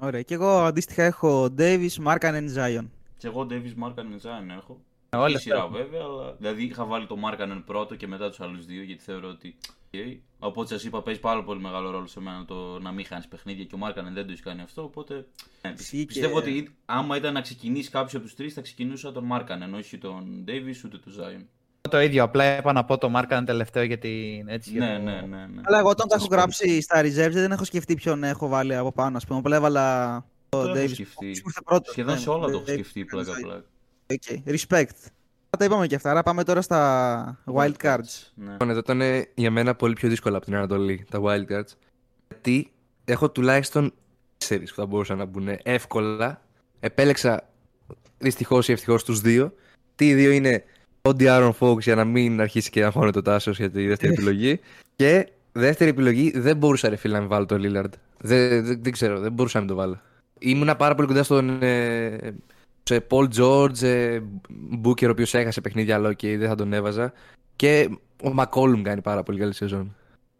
Ωραία. 0.00 0.22
Και 0.22 0.34
εγώ 0.34 0.58
αντίστοιχα 0.64 1.02
έχω 1.02 1.54
Davis, 1.58 1.88
Markkanen, 2.06 2.46
Zion. 2.56 2.84
Και 3.18 3.26
εγώ 3.26 3.46
Davis 3.50 3.84
Markkanen 3.84 4.20
Zion 4.22 4.56
έχω. 4.58 4.80
Ε, 5.10 5.16
όλα 5.16 5.24
Όλη 5.24 5.38
σειρά 5.40 5.56
αυτά. 5.62 5.68
βέβαια, 5.78 6.00
αλλά. 6.02 6.34
Δηλαδή 6.38 6.64
είχα 6.64 6.84
βάλει 6.84 7.06
το 7.06 7.16
Markkanen 7.24 7.62
πρώτο 7.66 7.94
και 7.94 8.06
μετά 8.06 8.28
τους 8.28 8.40
άλλους 8.40 8.66
δύο 8.66 8.82
γιατί 8.82 9.02
θεωρώ 9.02 9.28
ότι. 9.28 9.56
Okay. 9.94 10.18
Οπότε 10.38 10.68
σας 10.74 10.84
είπα 10.84 11.02
παίζει 11.02 11.20
πάρα 11.20 11.44
πολύ 11.44 11.60
μεγάλο 11.60 11.90
ρόλο 11.90 12.06
σε 12.06 12.20
μένα 12.20 12.44
το 12.44 12.78
να 12.80 12.92
μην 12.92 13.04
χάνεις 13.06 13.28
παιχνίδια 13.28 13.64
και 13.64 13.74
ο 13.74 13.78
Markkanen 13.82 14.12
δεν 14.14 14.26
το 14.26 14.32
έχει 14.32 14.42
κάνει 14.42 14.60
αυτό. 14.60 14.82
Οπότε. 14.82 15.26
ναι, 15.62 15.74
Ισχύει 15.78 16.04
πιστεύω 16.04 16.40
και- 16.42 16.48
ότι 16.50 16.74
άμα 16.86 17.16
ήταν 17.16 17.32
να 17.32 17.40
ξεκινήσει 17.40 17.90
κάποιος 17.90 18.14
από 18.14 18.24
τους 18.24 18.34
τρεις 18.34 18.54
θα 18.54 18.60
ξεκινούσα 18.60 19.12
τον 19.12 19.28
Markkanen, 19.32 19.74
όχι 19.76 19.98
τον 19.98 20.44
Davis 20.48 20.84
ούτε 20.84 20.98
τον 20.98 21.12
Zion. 21.18 21.44
Το 21.90 22.00
ίδιο, 22.00 22.22
απλά 22.22 22.56
είπα 22.58 22.72
να 22.72 22.84
πω 22.84 22.98
το 22.98 23.08
Μάρκανεν 23.08 23.44
τελευταίο 23.44 23.82
γιατί 23.82 24.44
έτσι. 24.48 24.70
για 24.70 24.80
Ναι, 24.86 24.96
το- 24.96 25.02
ναι, 25.02 25.20
ναι. 25.20 25.46
ναι. 25.46 25.60
Αλλά 25.64 25.78
εγώ 25.78 25.88
όταν 25.88 26.08
τα 26.08 26.14
έχω 26.14 26.24
Σας 26.24 26.28
πω. 26.28 26.34
γράψει 26.36 26.80
στα 26.80 27.00
reserves 27.00 27.32
δεν 27.32 27.52
έχω 27.52 27.64
σκεφτεί 27.64 27.94
ποιον 27.94 28.24
έχω 28.24 28.48
βάλει 28.48 28.74
από 28.76 28.92
πάνω. 28.92 29.16
Ας 29.16 29.20
πούμε, 29.26 29.38
απλά 29.38 29.56
έβαλα 29.56 30.16
Το 30.48 30.62
το 30.62 30.68
έχω 30.68 30.78
Davis. 30.84 30.90
σκεφτεί. 30.92 31.24
Μου 31.26 31.32
ήρθε 31.46 31.60
πρώτος, 31.64 31.90
Σχεδόν 31.92 32.14
ναι, 32.14 32.20
σε 32.20 32.30
όλα 32.30 32.44
το 32.46 32.50
έχω 32.52 32.60
Davis, 32.60 32.72
σκεφτεί 32.72 33.04
πλάκα 33.04 33.32
Zion. 33.32 33.40
πλάκα. 33.42 33.64
Οκ, 34.12 34.42
respect. 34.46 35.06
Τα 35.56 35.64
είπαμε 35.64 35.86
και 35.86 35.94
αυτά, 35.94 36.10
άρα 36.10 36.22
πάμε 36.22 36.44
τώρα 36.44 36.62
στα 36.62 37.38
wild 37.54 37.74
cards. 37.82 38.32
Ναι. 38.34 38.50
Λοιπόν, 38.50 38.70
εδώ 38.70 38.78
ήταν 38.78 39.00
ε, 39.00 39.28
για 39.34 39.50
μένα 39.50 39.74
πολύ 39.74 39.94
πιο 39.94 40.08
δύσκολα 40.08 40.36
από 40.36 40.44
την 40.44 40.54
Ανατολή, 40.54 41.06
τα 41.10 41.20
Wildcards. 41.22 41.72
Γιατί 42.28 42.72
έχω 43.04 43.30
τουλάχιστον 43.30 43.92
τέσσερις 44.38 44.70
που 44.70 44.80
θα 44.80 44.86
μπορούσαν 44.86 45.18
να 45.18 45.24
μπουν 45.24 45.48
εύκολα. 45.62 46.40
Επέλεξα 46.80 47.48
δυστυχώς 48.18 48.68
ή 48.68 48.72
ευτυχώς 48.72 49.04
τους 49.04 49.20
δύο. 49.20 49.54
Τι 49.94 50.08
οι 50.08 50.14
δύο 50.14 50.30
είναι 50.30 50.64
ο 51.02 51.10
De'Aaron 51.18 51.52
Fox 51.58 51.80
για 51.80 51.94
να 51.94 52.04
μην 52.04 52.40
αρχίσει 52.40 52.70
και 52.70 52.82
να 52.82 52.90
χώνει 52.90 53.10
ο 53.10 53.22
Τάσος 53.22 53.58
για 53.58 53.70
τη 53.70 53.86
δεύτερη 53.86 54.12
επιλογή. 54.16 54.60
Και 54.96 55.28
δεύτερη 55.52 55.90
επιλογή 55.90 56.32
δεν 56.34 56.56
μπορούσα 56.56 56.88
ρε 56.88 56.96
φίλε 56.96 57.14
να 57.14 57.20
μην 57.20 57.28
βάλω 57.28 57.46
τον 57.46 57.60
Lillard. 57.64 57.92
Δεν, 58.20 58.64
δεν, 58.64 58.82
δεν 58.82 58.92
ξέρω, 58.92 59.20
δεν 59.20 59.32
μπορούσα 59.32 59.58
να 59.58 59.64
μην 59.64 59.74
το 59.74 59.80
βάλω. 59.80 60.00
Ήμουνα 60.38 60.76
πάρα 60.76 60.94
πολύ 60.94 61.08
κοντά 61.08 61.22
στον 61.22 61.62
ε, 61.62 62.34
σε 62.84 63.06
Paul 63.10 63.28
George, 63.36 63.82
ε, 63.82 64.20
Booker 64.84 65.06
ο 65.06 65.10
οποίος 65.10 65.34
έχασε 65.34 65.60
παιχνίδια 65.60 65.94
αλλά 65.94 66.08
οκ, 66.08 66.20
δεν 66.20 66.48
θα 66.48 66.54
τον 66.54 66.72
έβαζα. 66.72 67.12
Και 67.56 67.88
ο 68.24 68.34
McCollum 68.38 68.80
κάνει 68.82 69.00
πάρα 69.00 69.22
πολύ 69.22 69.38
καλή 69.38 69.54
σεζόν. 69.54 69.96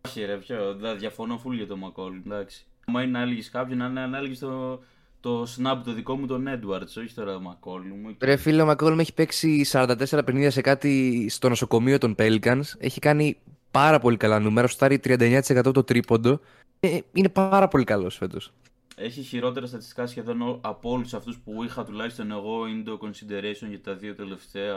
Όχι 0.06 0.24
ρε, 0.24 0.36
ποιο, 0.36 0.74
δηλαδή, 0.74 0.98
διαφωνώ 0.98 1.42
full 1.44 1.52
για 1.52 1.66
το 1.66 1.76
McCollum, 1.84 2.22
εντάξει. 2.26 2.64
Αν 2.84 2.94
είναι 3.02 3.18
να 3.18 3.20
έλεγες 3.20 3.50
κάποιον, 3.50 3.78
να 3.78 3.86
είναι 3.86 4.06
να 4.06 4.18
έλεγες 4.18 4.38
το, 4.38 4.82
το 5.20 5.42
snap 5.42 5.80
το 5.84 5.92
δικό 5.92 6.16
μου 6.16 6.26
τον 6.26 6.46
Edwards, 6.48 6.96
όχι 6.98 7.14
τώρα 7.14 7.32
το 7.32 7.40
McCollum. 7.50 8.10
οκ. 8.10 8.24
Ρε 8.24 8.36
φίλε, 8.36 8.62
ο 8.62 8.70
McCollum 8.70 8.98
έχει 8.98 9.14
παίξει 9.14 9.66
44 9.72 9.94
παιχνίδια 10.10 10.50
σε 10.50 10.60
κάτι 10.60 11.26
στο 11.28 11.48
νοσοκομείο 11.48 11.98
των 11.98 12.14
Pelicans. 12.18 12.62
Έχει 12.78 13.00
κάνει 13.00 13.36
πάρα 13.70 13.98
πολύ 13.98 14.16
καλά 14.16 14.38
νούμερα, 14.38 14.66
σουτάρει 14.66 15.00
39% 15.04 15.70
το 15.74 15.84
τρίποντο. 15.84 16.40
Ε, 16.80 16.98
είναι 17.12 17.28
πάρα 17.28 17.68
πολύ 17.68 17.84
καλός 17.84 18.16
φέτος. 18.16 18.52
Έχει 18.96 19.22
χειρότερα 19.22 19.66
στατιστικά 19.66 20.06
σχεδόν 20.06 20.42
ό- 20.42 20.58
από 20.62 20.90
όλους 20.90 21.14
αυτούς 21.14 21.38
που 21.44 21.62
είχα 21.64 21.84
τουλάχιστον 21.84 22.30
εγώ 22.30 22.60
in 22.64 22.88
the 22.88 22.92
consideration 22.92 23.68
για 23.68 23.80
τα 23.80 23.94
δύο 23.94 24.14
τελευταία 24.14 24.74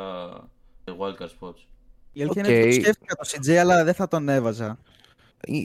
wildcard 0.85 1.29
spots. 1.39 1.59
Η 2.13 2.21
αλήθεια 2.21 2.41
Οκ. 2.41 2.47
είναι 2.47 2.57
ότι 2.59 2.75
το 2.75 2.81
σκέφτηκα 2.81 3.15
το 3.15 3.29
CJ, 3.29 3.55
αλλά 3.55 3.83
δεν 3.83 3.93
θα 3.93 4.07
τον 4.07 4.29
έβαζα. 4.29 4.79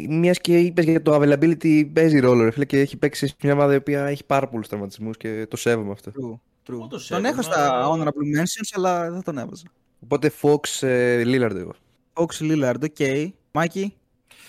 Μιας 0.08 0.38
και 0.38 0.58
είπες 0.58 0.84
για 0.84 1.02
το 1.02 1.14
availability 1.14 1.90
παίζει 1.92 2.18
ρόλο, 2.18 2.44
ρε 2.44 2.50
φίλε, 2.50 2.64
και 2.64 2.80
έχει 2.80 2.96
παίξει 2.96 3.26
σε 3.26 3.34
μια 3.42 3.52
ομάδα 3.52 3.72
η 3.72 3.76
οποία 3.76 4.04
έχει 4.06 4.24
πάρα 4.24 4.48
πολλούς 4.48 4.68
τραυματισμούς 4.68 5.16
και 5.16 5.46
το 5.50 5.56
σέβομαι 5.56 5.90
αυτό. 5.92 6.10
True. 6.14 6.38
True. 6.70 6.74
Εγώ 6.74 6.80
το 6.80 6.86
τον 6.88 6.98
σέβομαι, 7.00 7.28
έχω 7.28 7.42
στα 7.42 7.72
αλλά- 7.72 7.88
honorable 7.90 8.38
mentions, 8.40 8.70
αλλά 8.72 9.02
δεν 9.02 9.14
θα 9.14 9.22
τον 9.22 9.38
έβαζα. 9.38 9.64
Οπότε 10.00 10.32
Fox 10.42 10.86
ε, 10.86 11.22
Lillard 11.26 11.54
εγώ. 11.56 11.74
Fox 12.12 12.26
Lillard, 12.40 12.82
οκ. 12.82 13.30
Μάκη. 13.52 13.94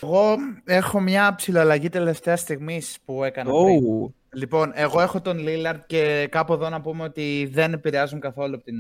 Εγώ 0.04 0.36
έχω 0.66 0.99
μια 0.99 1.36
ψιλοαλλαγή 1.36 1.89
τελευταία 1.89 2.36
στιγμή 2.38 2.97
που 3.06 3.24
έκανα. 3.24 3.51
πριν. 3.51 3.80
Oh. 4.08 4.12
Λοιπόν, 4.36 4.72
εγώ 4.76 5.01
έχω 5.01 5.22
τον 5.22 5.38
Lillard 5.39 5.80
και 5.88 6.28
κάπου 6.32 6.54
εδώ 6.54 6.70
να 6.70 6.82
πούμε 6.82 7.04
ότι 7.04 7.49
δεν 7.54 7.74
επηρεάζουν 7.74 8.20
καθόλου 8.20 8.56
από 8.56 8.64
την 8.64 8.76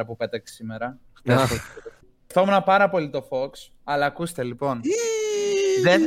που 0.06 0.16
πέταξε 0.16 0.54
σήμερα. 0.54 0.98
Σκεφτόμουν 2.26 2.62
πάρα 2.64 2.88
πολύ 2.90 3.10
το 3.10 3.28
Fox, 3.30 3.50
αλλά 3.84 4.06
ακούστε 4.06 4.42
λοιπόν. 4.42 4.80
δεν, 5.82 6.02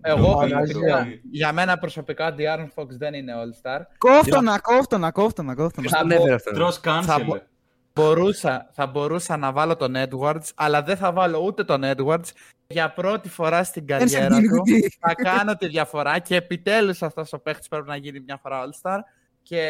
εγώ 0.00 0.26
Φαντάζομαι. 0.32 0.60
προσωπικά, 0.60 1.06
για 1.30 1.52
μένα 1.52 1.78
προσωπικά, 1.78 2.34
De'Aaron 2.38 2.68
Fox 2.74 2.86
δεν 2.88 3.14
είναι 3.14 3.32
All-Star. 3.36 3.80
Κόφτονα, 3.98 4.58
κόφτονα, 4.60 5.10
κόφτονα, 5.10 5.54
κόφτονα. 5.54 5.88
Θα 5.88 5.98
Τον 5.98 6.06
μπο- 6.06 6.14
έφερε 6.14 6.34
αυτό. 6.34 6.50
Τρως 6.50 6.76
Θα 6.78 7.18
μπο- 7.26 7.34
cancel. 7.34 7.40
Μπορούσα, 8.00 8.70
θα 8.72 8.86
μπορούσα 8.86 9.36
να 9.36 9.52
βάλω 9.52 9.76
τον 9.76 9.94
Edwards, 9.96 10.48
αλλά 10.54 10.82
δεν 10.82 10.96
θα 10.96 11.12
βάλω 11.12 11.38
ούτε 11.38 11.64
τον 11.64 11.80
Edwards. 11.84 12.28
Για 12.66 12.92
πρώτη 12.92 13.28
φορά 13.28 13.64
στην 13.64 13.84
Δεν 13.86 14.08
σε 14.08 14.14
καριέρα 14.18 14.34
δίνει 14.36 14.48
του 14.48 14.56
κουτί. 14.56 14.96
θα 15.00 15.14
κάνω 15.14 15.56
τη 15.56 15.66
διαφορά 15.66 16.18
και 16.18 16.36
επιτέλους 16.36 17.02
αυτός 17.02 17.32
ο 17.32 17.38
παίχτης 17.38 17.68
πρέπει 17.68 17.88
να 17.88 17.96
γίνει 17.96 18.20
μια 18.20 18.38
φορά 18.42 18.60
All-Star 18.64 18.98
και 19.42 19.60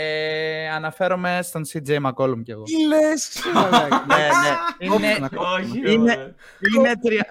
αναφέρομαι 0.75 1.39
στον 1.43 1.63
CJ 1.73 2.01
McCollum 2.07 2.43
κι 2.45 2.51
εγώ. 2.51 2.63
Τι 2.63 2.87
λες, 2.87 3.41
μαλάκα. 3.55 4.05
ναι, 4.07 4.17
ναι. 4.17 4.87
Είναι, 5.07 5.19
Κόφτονα, 5.19 5.51
Όχι, 5.55 5.93
Είναι- 5.93 6.13
ωραία. 6.13 6.35
είναι, 6.77 6.93
τρια... 7.03 7.27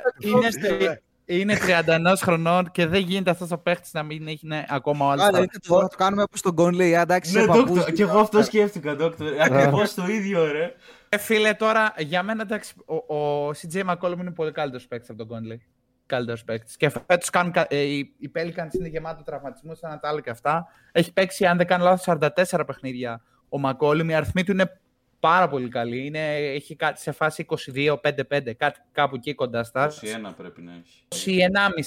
είναι, 1.40 1.56
στρι- 1.56 1.70
είναι 1.88 2.12
31 2.14 2.16
χρονών 2.22 2.72
και 2.72 2.86
δεν 2.88 3.02
γίνεται 3.02 3.30
αυτός 3.30 3.52
ο 3.52 3.58
παίχτης 3.58 3.94
να 3.94 4.04
μην 4.04 4.28
έχει 4.28 4.48
ναι, 4.48 4.66
ακόμα 4.70 5.12
Άρα, 5.12 5.26
All-Star. 5.28 5.38
είναι 5.38 5.48
το- 5.68 5.80
θα 5.82 5.88
το 5.88 5.96
κάνουμε 5.98 6.22
όπως 6.22 6.42
τον 6.42 6.56
Conley, 6.58 6.80
εντάξει, 6.80 7.34
Ναι, 7.34 7.40
σε 7.42 7.48
παππούς. 7.48 7.64
δόκτωρ, 7.70 7.92
και 7.94 8.02
εγώ 8.04 8.20
αυτό 8.20 8.44
σκέφτηκα, 8.44 8.96
δόκτωρ. 8.96 9.28
Ακριβώς 9.40 9.94
το 9.94 10.08
ίδιο, 10.08 10.52
ρε. 10.52 10.74
Ε, 11.10 11.18
φίλε, 11.18 11.54
τώρα 11.54 11.94
για 11.98 12.24
μένα 12.24 12.42
εντάξει, 12.42 12.74
ο, 12.86 13.16
ο 13.16 13.50
CJ 13.50 13.84
McCollum 13.90 14.18
είναι 14.20 14.32
πολύ 14.32 14.52
καλύτερος 14.52 14.88
παίκτης 14.88 15.10
από 15.10 15.26
τον 15.26 15.38
Conley. 15.40 15.58
Καλύτερος 16.06 16.44
παίκτης. 16.44 16.78
Και 16.78 16.90
φέτος 16.90 17.30
κάνουν. 17.30 17.52
κα- 17.52 17.66
Ε, 17.70 17.78
οι, 17.80 18.16
οι 18.20 18.32
Pelicans 18.36 18.74
είναι 18.74 18.88
γεμάτο 18.88 19.24
τραυματισμούς, 19.24 19.80
ένα 19.80 20.00
τα 20.00 20.08
άλλο 20.10 20.20
και 20.20 20.30
αυτά. 20.30 20.68
Έχει 20.92 21.14
παίξει, 21.14 21.46
αν 21.46 21.58
δεν 21.58 21.68
κάνω 21.68 21.84
λάθος, 21.84 22.02
44 22.04 22.64
παιχνίδια. 22.66 23.22
Ο 23.50 23.58
McCollum, 23.66 24.06
οι 24.10 24.14
αριθμοί 24.14 24.44
του 24.44 24.52
είναι 24.52 24.82
πάρα 25.24 25.48
πολύ 25.48 25.70
καλοί. 25.70 26.06
Είναι, 26.06 26.36
έχει 26.36 26.76
κάτι 26.76 27.02
σε 27.02 27.12
φάση 27.12 27.46
22-5-5, 27.74 28.54
κάτι 28.58 28.80
κάπου 28.92 29.16
εκεί 29.16 29.34
κοντά 29.34 29.64
στα. 29.64 29.92
21 29.92 30.34
πρέπει 30.38 30.62
να 30.62 30.72
έχει. 30.72 31.04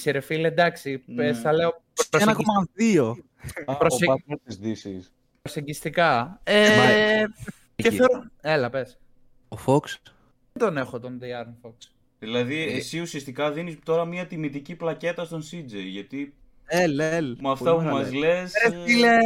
21,5 0.04 0.10
ρε 0.10 0.20
φίλε, 0.20 0.48
εντάξει. 0.48 1.02
Ναι. 1.06 1.32
Σα 1.32 1.52
λέω 1.52 1.82
1,2. 2.10 3.14
Α, 3.66 3.76
Προσεγγι- 3.76 4.10
ο 4.12 4.16
Batman 4.28 4.36
της 4.44 4.56
Δύσης. 4.56 5.12
προσεγγιστικά. 5.42 6.40
Ε, 6.44 7.24
και 7.76 7.86
Εκεί. 7.88 7.96
θεωρώ... 7.96 8.24
Έλα, 8.40 8.70
πες. 8.70 8.98
Ο 9.48 9.56
Fox. 9.66 9.82
Δεν 10.52 10.66
τον 10.66 10.76
έχω 10.76 10.98
τον 11.00 11.18
De'Aaron 11.22 11.68
Fox. 11.68 11.74
Δηλαδή, 12.18 12.62
εσύ 12.62 13.00
ουσιαστικά 13.00 13.52
δίνεις 13.52 13.78
τώρα 13.84 14.04
μια 14.04 14.26
τιμητική 14.26 14.74
πλακέτα 14.74 15.24
στον 15.24 15.42
CJ. 15.42 15.72
Γιατί 15.90 16.34
Ελ, 16.66 16.98
ελ. 16.98 17.36
με 17.40 17.50
αυτά 17.50 17.70
που 17.70 17.76
Πολύ 17.82 17.88
μας 17.92 18.10
μεγάλο. 18.10 18.18
λες. 18.20 18.52
Ρε 18.68 18.82
φίλε, 18.84 19.16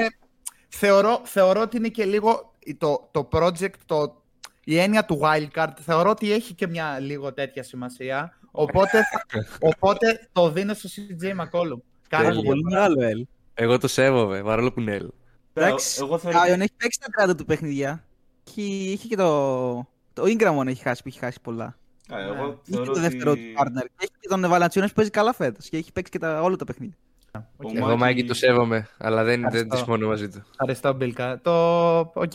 θεωρώ, 0.68 1.20
θεωρώ 1.24 1.61
ότι 1.61 1.76
είναι 1.76 1.88
και 1.88 2.04
λίγο 2.04 2.49
το, 2.78 3.08
το 3.11 3.28
project, 3.32 3.74
το, 3.86 4.22
η 4.64 4.78
έννοια 4.78 5.04
του 5.04 5.20
wildcard, 5.22 5.72
θεωρώ 5.80 6.11
ότι 6.11 6.32
έχει 6.32 6.54
και 6.54 6.66
μια 6.66 6.98
λίγο 6.98 7.32
τέτοια 7.32 7.62
σημασία. 7.62 8.38
Οπότε, 8.50 9.02
οπότε 9.70 10.28
το 10.32 10.50
δίνω 10.50 10.74
στο 10.74 10.88
CJ 10.88 11.24
McCollum. 11.24 11.80
Κάνε 12.08 12.24
Τέλεια. 12.24 12.40
μου 12.40 12.42
Πολύ 12.42 12.62
μεγάλο 12.62 13.02
ελ. 13.02 13.26
Εγώ 13.54 13.78
το 13.78 13.88
σέβομαι, 13.88 14.42
παρόλο 14.42 14.72
που 14.72 14.80
είναι 14.80 14.98
L. 15.02 15.06
Εντάξει, 15.52 15.98
Εγώ 16.02 16.14
ο 16.14 16.18
θεωρώ. 16.18 16.40
Άιον 16.40 16.61
έχει 16.61 16.72
παίξει 16.76 16.98
τα 17.00 17.32
30 17.32 17.36
του 17.36 17.44
παιχνίδια. 17.44 18.04
Έχει, 18.48 18.90
έχει 18.92 19.08
και 19.08 19.16
το... 19.16 19.88
Το 20.12 20.22
Ingram 20.22 20.66
έχει 20.66 20.82
χάσει 20.82 21.02
που 21.02 21.08
έχει 21.08 21.18
χάσει 21.18 21.40
πολλά. 21.42 21.78
Α, 22.08 22.20
Εγώ 22.20 22.44
Έχει 22.44 22.61
και 22.64 22.72
θεωρώ 22.72 22.92
το 22.92 23.00
δεύτερο 23.00 23.30
ότι. 23.30 23.40
του 23.40 23.62
partner. 23.62 23.84
Και 23.84 23.96
έχει 23.98 24.12
και 24.20 24.28
τον 24.28 24.48
Βαλαντσιόνε 24.48 24.86
που 24.88 24.94
παίζει 24.94 25.11
καλά 25.11 25.32
φέτος. 25.32 25.68
Και 25.68 25.76
έχει 25.76 25.92
παίξει 25.92 26.12
και 26.12 26.18
τα, 26.18 26.42
όλα 26.42 26.56
τα 26.56 26.64
παιχνίδια. 26.64 26.96
Ο 27.34 27.40
Εγώ 27.74 27.84
Μάκη- 27.86 27.98
Μάικη 27.98 28.24
το 28.24 28.34
σέβομαι, 28.34 28.88
αλλά 28.98 29.24
δεν, 29.24 29.34
δεν 29.34 29.44
Ευχαριστώ. 29.44 29.68
τη 29.68 29.76
συμφωνώ 29.76 30.06
μαζί 30.08 30.28
του. 30.28 30.42
Ευχαριστώ, 30.50 30.92
Μπίλκα. 30.92 31.40
Το. 31.42 31.98
Οκ. 31.98 32.32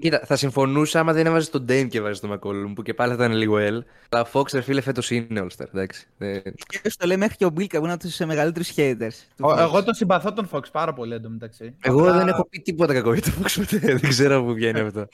Κοίτα, 0.00 0.20
θα 0.24 0.36
συμφωνούσα 0.36 1.00
άμα 1.00 1.12
δεν 1.12 1.26
έβαζες 1.26 1.50
τον 1.50 1.64
Dame 1.68 1.86
και 1.90 2.00
βάζεις 2.00 2.20
τον 2.20 2.32
McCollum, 2.32 2.72
που 2.74 2.82
και 2.82 2.94
πάλι 2.94 3.14
θα 3.14 3.24
ήταν 3.24 3.36
λίγο 3.36 3.56
L. 3.56 3.78
Αλλά 4.08 4.22
ο 4.22 4.26
Fox, 4.32 4.52
ρε 4.52 4.60
φίλε, 4.60 4.80
φέτος 4.80 5.10
είναι 5.10 5.40
All-Star, 5.46 5.66
εντάξει. 5.74 6.06
Ε, 6.18 6.38
Και 6.40 6.90
σου 6.90 6.96
το 6.98 7.06
λέει 7.06 7.16
μέχρι 7.16 7.36
και 7.36 7.44
ο 7.44 7.50
Μπίλκα 7.50 7.78
που 7.78 7.84
είναι 7.84 7.92
από 7.92 8.02
τους 8.02 8.18
μεγαλύτερους 8.18 8.72
haters. 8.76 9.12
του 9.36 9.44
Ο- 9.48 9.52
Fox. 9.52 9.58
Εγώ 9.58 9.84
το 9.84 9.92
συμπαθώ 9.92 10.32
τον 10.32 10.48
Fox 10.52 10.60
πάρα 10.72 10.92
πολύ 10.92 11.14
εντωμεταξύ. 11.14 11.74
Εγώ 11.82 12.00
Απλά- 12.00 12.16
δεν 12.18 12.28
έχω 12.28 12.46
πει 12.48 12.58
τίποτα 12.58 12.92
κακό 12.94 13.12
για 13.12 13.22
το 13.22 13.30
Fox 13.42 13.52
ποτέ. 13.56 13.78
δεν 14.00 14.08
ξέρω 14.08 14.36
από 14.36 14.46
πού 14.46 14.52
βγαίνει 14.54 14.80
αυτό. 14.80 15.06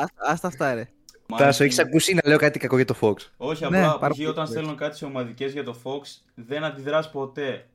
Άστα- 0.00 0.12
Άστα 0.32 0.46
αυτά, 0.48 0.74
ρε. 0.74 0.88
Μάκη- 1.28 1.44
Τάσο, 1.44 1.64
έχεις 1.64 1.78
ακούσει 1.78 2.14
να 2.14 2.20
λέω 2.24 2.38
κάτι 2.38 2.58
κακό 2.58 2.76
για 2.76 2.84
το 2.84 2.96
Fox; 3.00 3.14
Όχι, 3.36 3.66
Ναι, 3.70 3.78
απλά 3.78 3.98
πάρα 3.98 4.12
π.χ. 4.12 4.16
πολύ 4.16 4.28
όταν 4.28 4.42
ωραίο. 4.44 4.46
στέλνω 4.56 4.74
κάτι 4.74 4.96
σε 4.96 5.04
ομαδικές 5.04 5.52
για 5.52 5.64
το 5.64 5.76
Fox, 5.84 6.00
δεν 6.34 6.64
αντιδράς 6.64 7.10
ποτέ. 7.10 7.66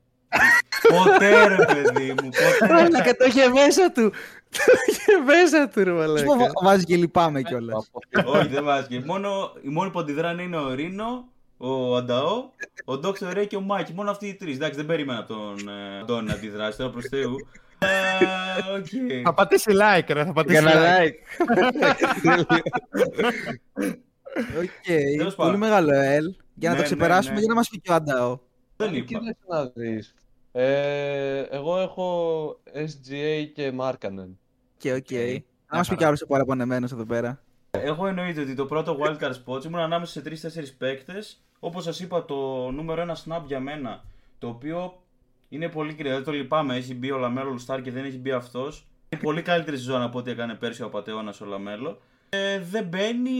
Ποτέ 0.88 1.46
ρε 1.48 1.64
παιδί 1.64 2.08
μου, 2.22 2.28
ποτέ. 2.60 2.72
Μαλάκα, 2.72 3.16
το 3.16 3.24
είχε 3.24 3.48
μέσα 3.48 3.92
του. 3.92 4.10
Το 4.50 4.72
είχε 4.88 5.12
μέσα 5.24 5.68
του, 5.68 5.84
ρε 5.84 5.90
Πώς 5.92 5.98
μαλάκα. 6.06 6.32
μου 6.34 6.52
βάζει 6.62 6.84
και 6.84 6.96
λυπάμαι 6.96 7.42
κιόλας. 7.42 7.90
Όχι, 8.26 8.48
δεν 8.48 8.64
βάζει. 8.64 8.86
και. 8.86 9.00
Μόνο, 9.04 9.52
οι 9.62 9.68
μόνοι 9.68 9.90
που 9.90 9.98
αντιδράνε 9.98 10.42
είναι 10.42 10.56
ο 10.56 10.74
Ρίνο, 10.74 11.28
ο 11.56 11.96
Ανταό, 11.96 12.36
ο 12.84 12.92
Dr. 12.92 13.36
Ray 13.36 13.46
και 13.48 13.56
ο 13.56 13.60
Μάκη. 13.60 13.92
Μόνο 13.92 14.10
αυτοί 14.10 14.26
οι 14.26 14.34
τρεις. 14.34 14.54
Εντάξει, 14.54 14.76
δεν 14.76 14.86
περίμενα 14.86 15.18
από 15.18 15.28
τον 15.34 15.68
ε, 15.68 15.98
Αντώνη 16.00 16.26
να 16.26 16.32
αντιδράσει 16.34 16.78
τώρα 16.78 16.90
προς 16.90 17.04
Θεού. 17.10 17.36
Ε, 17.78 17.86
οκ. 18.78 18.86
Θα 19.24 19.34
πατήσει 19.34 19.70
like, 19.72 20.08
ρε. 20.08 20.24
Θα 20.24 20.32
πατήσει 20.32 20.62
Κάνα 20.62 20.72
like. 20.98 21.08
like. 21.08 22.62
Οκ, 24.62 24.84
Τέλος 25.18 25.34
πάντων. 25.34 25.52
πολύ 25.52 25.56
μεγάλο 25.56 25.90
L. 25.90 26.34
Για 26.54 26.68
να 26.68 26.74
Ναι, 26.74 26.74
το 26.74 26.76
ναι, 26.76 26.82
ξεπεράσουμε, 26.82 27.34
ναι. 27.34 27.38
για 27.40 27.48
να 27.48 27.54
μας 27.54 27.68
πει 27.68 27.80
και 27.80 27.90
ο 27.90 27.94
Αντάο. 27.94 28.38
Δεν 28.76 28.94
είπα. 28.94 29.20
Κοίταξε 30.58 30.82
να 30.82 30.92
δεις. 30.92 31.48
Ε, 31.50 31.56
εγώ 31.56 31.78
έχω 31.78 32.60
SGA 32.74 33.46
και 33.54 33.72
Markkanen. 33.80 34.28
Και 34.76 34.92
οκ. 34.92 35.10
Να 35.70 35.76
μας 35.76 35.88
πει 35.88 35.96
κι 35.96 36.04
άλλος 36.04 36.22
ο 36.22 36.26
παραπονεμένος 36.26 36.92
εδώ 36.92 37.04
πέρα. 37.04 37.42
Εγώ 37.70 38.06
εννοείται 38.06 38.40
ότι 38.40 38.54
το 38.54 38.66
πρώτο 38.66 38.98
wildcard 39.00 39.34
spots 39.44 39.64
ήμουν 39.64 39.80
ανάμεσα 39.80 40.12
σε 40.12 40.20
3-4 40.20 40.74
παίκτες. 40.78 41.42
Όπως 41.60 41.84
σας 41.84 42.00
είπα, 42.00 42.24
το 42.24 42.70
νούμερο 42.70 43.00
ένα 43.00 43.16
snap 43.24 43.42
για 43.46 43.60
μένα, 43.60 44.04
το 44.38 44.48
οποίο 44.48 45.02
είναι 45.48 45.68
πολύ 45.68 45.94
κρύο. 45.94 46.12
Δεν 46.14 46.24
το 46.24 46.32
λυπάμαι. 46.32 46.76
Έχει 46.76 46.94
μπει 46.94 47.10
ο 47.10 47.18
Λαμέλο 47.18 47.58
All-Star 47.58 47.80
και 47.82 47.90
δεν 47.90 48.04
έχει 48.04 48.18
μπει 48.18 48.30
αυτός. 48.30 48.86
Είναι 49.08 49.22
πολύ 49.22 49.42
καλύτερη 49.42 49.76
σεζόν 49.76 50.02
από 50.02 50.18
ό,τι 50.18 50.30
έκανε 50.30 50.54
πέρσι 50.54 50.82
ο 50.82 50.86
απατεώνα 50.86 51.34
ο 51.42 51.44
Λαμέλο. 51.44 52.00
Ε, 52.28 52.58
δεν 52.58 52.84
μπαίνει, 52.84 53.30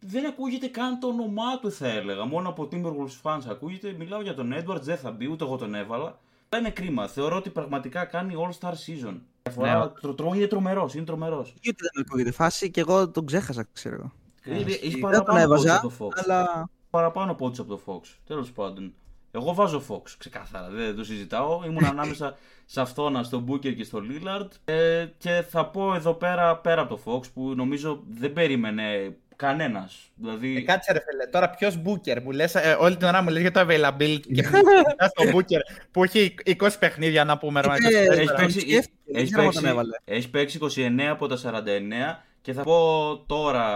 δεν 0.00 0.26
ακούγεται 0.26 0.66
καν 0.66 0.98
το 0.98 1.06
όνομά 1.06 1.58
του, 1.60 1.72
θα 1.72 1.88
έλεγα. 1.88 2.24
Μόνο 2.24 2.48
από 2.48 2.68
Timberwolves 2.72 3.22
fans 3.22 3.42
ακούγεται. 3.48 3.94
Μιλάω 3.98 4.22
για 4.22 4.34
τον 4.34 4.54
Edwards, 4.54 4.80
δεν 4.80 4.96
θα 4.96 5.10
μπει, 5.10 5.30
ούτε 5.30 5.44
εγώ 5.44 5.56
τον 5.56 5.74
έβαλα. 5.74 6.18
Αλλά 6.52 6.62
είναι 6.62 6.70
κρίμα. 6.70 7.06
Θεωρώ 7.08 7.36
ότι 7.36 7.50
πραγματικά 7.50 8.04
κάνει 8.04 8.34
All-Star 8.38 8.70
season. 8.72 9.16
Διαφορά, 9.42 9.92
τρο, 10.00 10.14
τρο, 10.14 10.32
είναι 10.34 10.46
τρομερός, 10.46 10.94
είναι 10.94 11.04
τρομερός. 11.04 11.54
Γιατί 11.60 11.82
δεν 11.92 12.04
ακούγεται 12.06 12.30
φάση 12.30 12.70
και 12.70 12.80
εγώ 12.80 13.08
τον 13.08 13.26
ξέχασα, 13.26 13.68
ξέρω 13.72 13.94
εγώ. 13.94 14.12
Έχει 14.58 14.80
Δεν 14.80 14.90
τον 14.90 15.00
παραπάνω 15.00 15.38
από 15.38 15.52
έβαζα, 15.52 15.80
το 15.80 15.92
Fox. 15.98 16.08
αλλά 16.24 16.70
παραπάνω 16.90 17.32
από 17.32 17.46
από 17.46 17.64
το 17.64 17.80
Fox. 17.86 18.00
Τέλος 18.26 18.52
πάντων. 18.52 18.94
Εγώ 19.30 19.54
βάζω 19.54 19.82
Fox, 19.88 20.02
ξεκάθαρα. 20.18 20.68
Δεν 20.68 20.96
το 20.96 21.04
συζητάω. 21.04 21.64
Ήμουν 21.64 21.84
ανάμεσα 21.94 22.36
σε 22.66 22.80
αυτόν, 22.80 23.24
στον 23.24 23.46
Booker 23.48 23.74
και 23.74 23.84
στο 23.84 24.00
Lillard. 24.08 24.48
Ε, 24.64 25.06
και 25.18 25.44
θα 25.48 25.66
πω 25.66 25.94
εδώ 25.94 26.14
πέρα, 26.14 26.56
πέρα 26.56 26.80
από 26.80 26.94
το 26.94 27.00
Fox, 27.04 27.32
που 27.34 27.54
νομίζω 27.56 28.02
δεν 28.08 28.32
περίμενε 28.32 29.16
κανένας. 29.40 30.10
Δηλαδή. 30.14 30.56
Ε, 30.56 30.60
κάτσε 30.60 30.92
ρε 30.92 31.00
φίλε, 31.10 31.26
τώρα 31.26 31.50
ποιος 31.50 31.78
Booker 31.84 32.22
μου 32.22 32.30
λες, 32.30 32.54
ε, 32.54 32.76
όλη 32.80 32.96
την 32.96 33.06
ώρα 33.06 33.22
μου 33.22 33.28
λες 33.30 33.40
για 33.40 33.50
το 33.50 33.60
availability 33.60 34.20
και 34.34 34.42
μετά 34.86 35.08
στο 35.08 35.24
Booker 35.38 35.60
που 35.90 36.04
έχει 36.04 36.34
20 36.44 36.68
παιχνίδια 36.78 37.24
να 37.24 37.38
πούμε. 37.38 37.60
ρε, 37.60 37.68
Ε, 37.68 37.72
24. 37.72 38.18
έχει 38.18 38.26
τον 38.26 38.36
παίξει, 38.36 38.60
σκέφτηκε, 38.60 38.94
δεν 39.06 39.22
έχει, 39.22 39.30
ξέρω 39.32 39.46
αν 39.46 39.52
τον 39.52 39.62
παίξει, 39.62 39.68
έβαλε. 39.68 39.96
έχει 40.04 40.30
παίξει 40.30 40.58
29 40.62 41.00
από 41.10 41.26
τα 41.26 41.36
49 41.36 42.24
και 42.40 42.52
θα 42.52 42.62
πω 42.62 43.16
τώρα, 43.26 43.66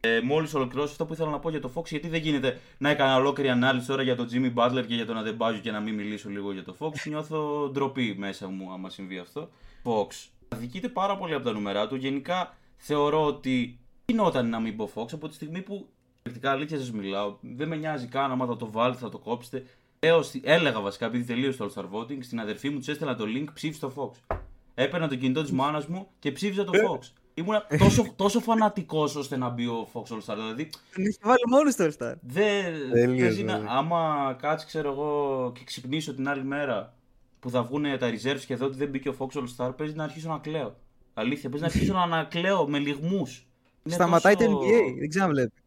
ε, 0.00 0.20
μόλις 0.20 0.54
ολοκληρώσω 0.54 0.90
αυτό 0.92 1.06
που 1.06 1.12
ήθελα 1.12 1.30
να 1.30 1.38
πω 1.38 1.50
για 1.50 1.60
το 1.60 1.70
Fox, 1.74 1.84
γιατί 1.86 2.08
δεν 2.08 2.20
γίνεται 2.20 2.58
να 2.78 2.90
έκανα 2.90 3.16
ολόκληρη 3.16 3.48
ανάλυση 3.50 3.86
τώρα 3.86 4.02
για 4.02 4.16
τον 4.16 4.28
Jimmy 4.32 4.52
Butler 4.54 4.84
και 4.86 4.94
για 4.94 5.06
τον 5.06 5.16
Adebayo 5.24 5.58
και 5.62 5.70
να 5.70 5.80
μην 5.80 5.94
μιλήσω 5.94 6.28
λίγο 6.28 6.52
για 6.52 6.64
το 6.64 6.76
Fox. 6.78 6.92
Νιώθω 7.08 7.68
ντροπή 7.72 8.14
μέσα 8.18 8.48
μου 8.48 8.72
άμα 8.72 8.90
συμβεί 8.90 9.18
αυτό. 9.18 9.50
Fox. 9.84 10.28
Αδικείται 10.48 10.88
πάρα 10.88 11.16
πολύ 11.16 11.34
από 11.34 11.44
τα 11.44 11.52
νούμερα 11.52 11.86
του. 11.88 11.96
Γενικά 11.96 12.54
θεωρώ 12.76 13.24
ότι 13.26 13.78
γινόταν 14.10 14.48
να 14.48 14.60
μην 14.60 14.76
πω 14.76 14.90
Fox 14.94 15.12
από 15.12 15.28
τη 15.28 15.34
στιγμή 15.34 15.60
που. 15.62 15.86
Πρακτικά 16.22 16.50
αλήθεια 16.50 16.78
σας 16.78 16.90
μιλάω. 16.92 17.36
Δεν 17.40 17.68
με 17.68 17.76
νοιάζει 17.76 18.06
καν 18.06 18.30
άμα 18.30 18.46
θα 18.46 18.56
το 18.56 18.70
βάλετε, 18.70 18.98
θα 19.00 19.08
το 19.08 19.18
κόψετε. 19.18 19.64
Λέω, 20.04 20.22
στη- 20.22 20.40
έλεγα 20.44 20.80
βασικά, 20.80 21.06
επειδή 21.06 21.24
τελείωσε 21.24 21.58
το 21.58 21.72
All 21.76 21.78
Star 21.80 21.84
Voting, 21.84 22.18
στην 22.20 22.40
αδερφή 22.40 22.70
μου 22.70 22.78
της 22.78 22.88
έστελνα 22.88 23.14
το 23.16 23.24
link 23.36 23.44
ψήφισε 23.54 23.80
το 23.80 23.92
Fox. 23.96 24.36
Έπαιρνα 24.74 25.08
το 25.08 25.14
κινητό 25.16 25.42
της 25.42 25.50
μάνας 25.52 25.86
μου 25.86 26.06
και 26.18 26.32
ψήφιζα 26.32 26.64
το 26.64 26.72
Fox. 26.74 26.98
Ήμουν 27.34 27.54
τόσο, 27.78 28.12
τόσο 28.16 28.40
φανατικός 28.40 29.14
ώστε 29.16 29.36
να 29.36 29.48
μπει 29.48 29.66
ο 29.66 29.88
Fox 29.92 30.02
All 30.02 30.18
Star. 30.26 30.34
Δηλαδή, 30.36 30.70
Τον 30.94 31.04
έχει 31.06 31.18
βάλει 31.22 31.38
μόνος 31.50 31.72
στο 31.72 31.84
All 31.84 31.88
Star. 32.02 32.14
δεν. 32.20 32.90
Τελείως, 32.92 33.20
παίζει 33.20 33.42
να- 33.44 33.56
βέβαια. 33.56 33.72
άμα 33.72 34.36
κάτσει, 34.40 34.66
ξέρω 34.66 34.90
εγώ, 34.90 35.52
και 35.54 35.64
ξυπνήσω 35.64 36.14
την 36.14 36.28
άλλη 36.28 36.44
μέρα 36.44 36.94
που 37.40 37.50
θα 37.50 37.62
βγουν 37.62 37.82
τα 37.98 38.10
reserves 38.10 38.40
και 38.46 38.56
δω 38.56 38.66
ότι 38.66 38.76
δεν 38.76 38.88
μπήκε 38.88 39.08
ο 39.08 39.14
Fox 39.18 39.38
All 39.38 39.46
Star, 39.56 39.76
παίζει 39.76 39.94
να 39.94 40.04
αρχίσω 40.04 40.28
να 40.28 40.38
κλαίω. 40.38 40.76
Αλήθεια, 41.14 41.48
παίζει 41.50 41.64
να 41.64 41.70
αρχίσω 41.72 41.92
να 41.92 42.02
ανακλαίω 42.02 42.68
με 42.68 42.78
λιγμούς. 42.78 43.44
Σταματάει 43.84 44.36
το 44.36 44.44
NBA, 44.44 44.98
δεν 44.98 45.08
ξαναβλέπεις. 45.08 45.62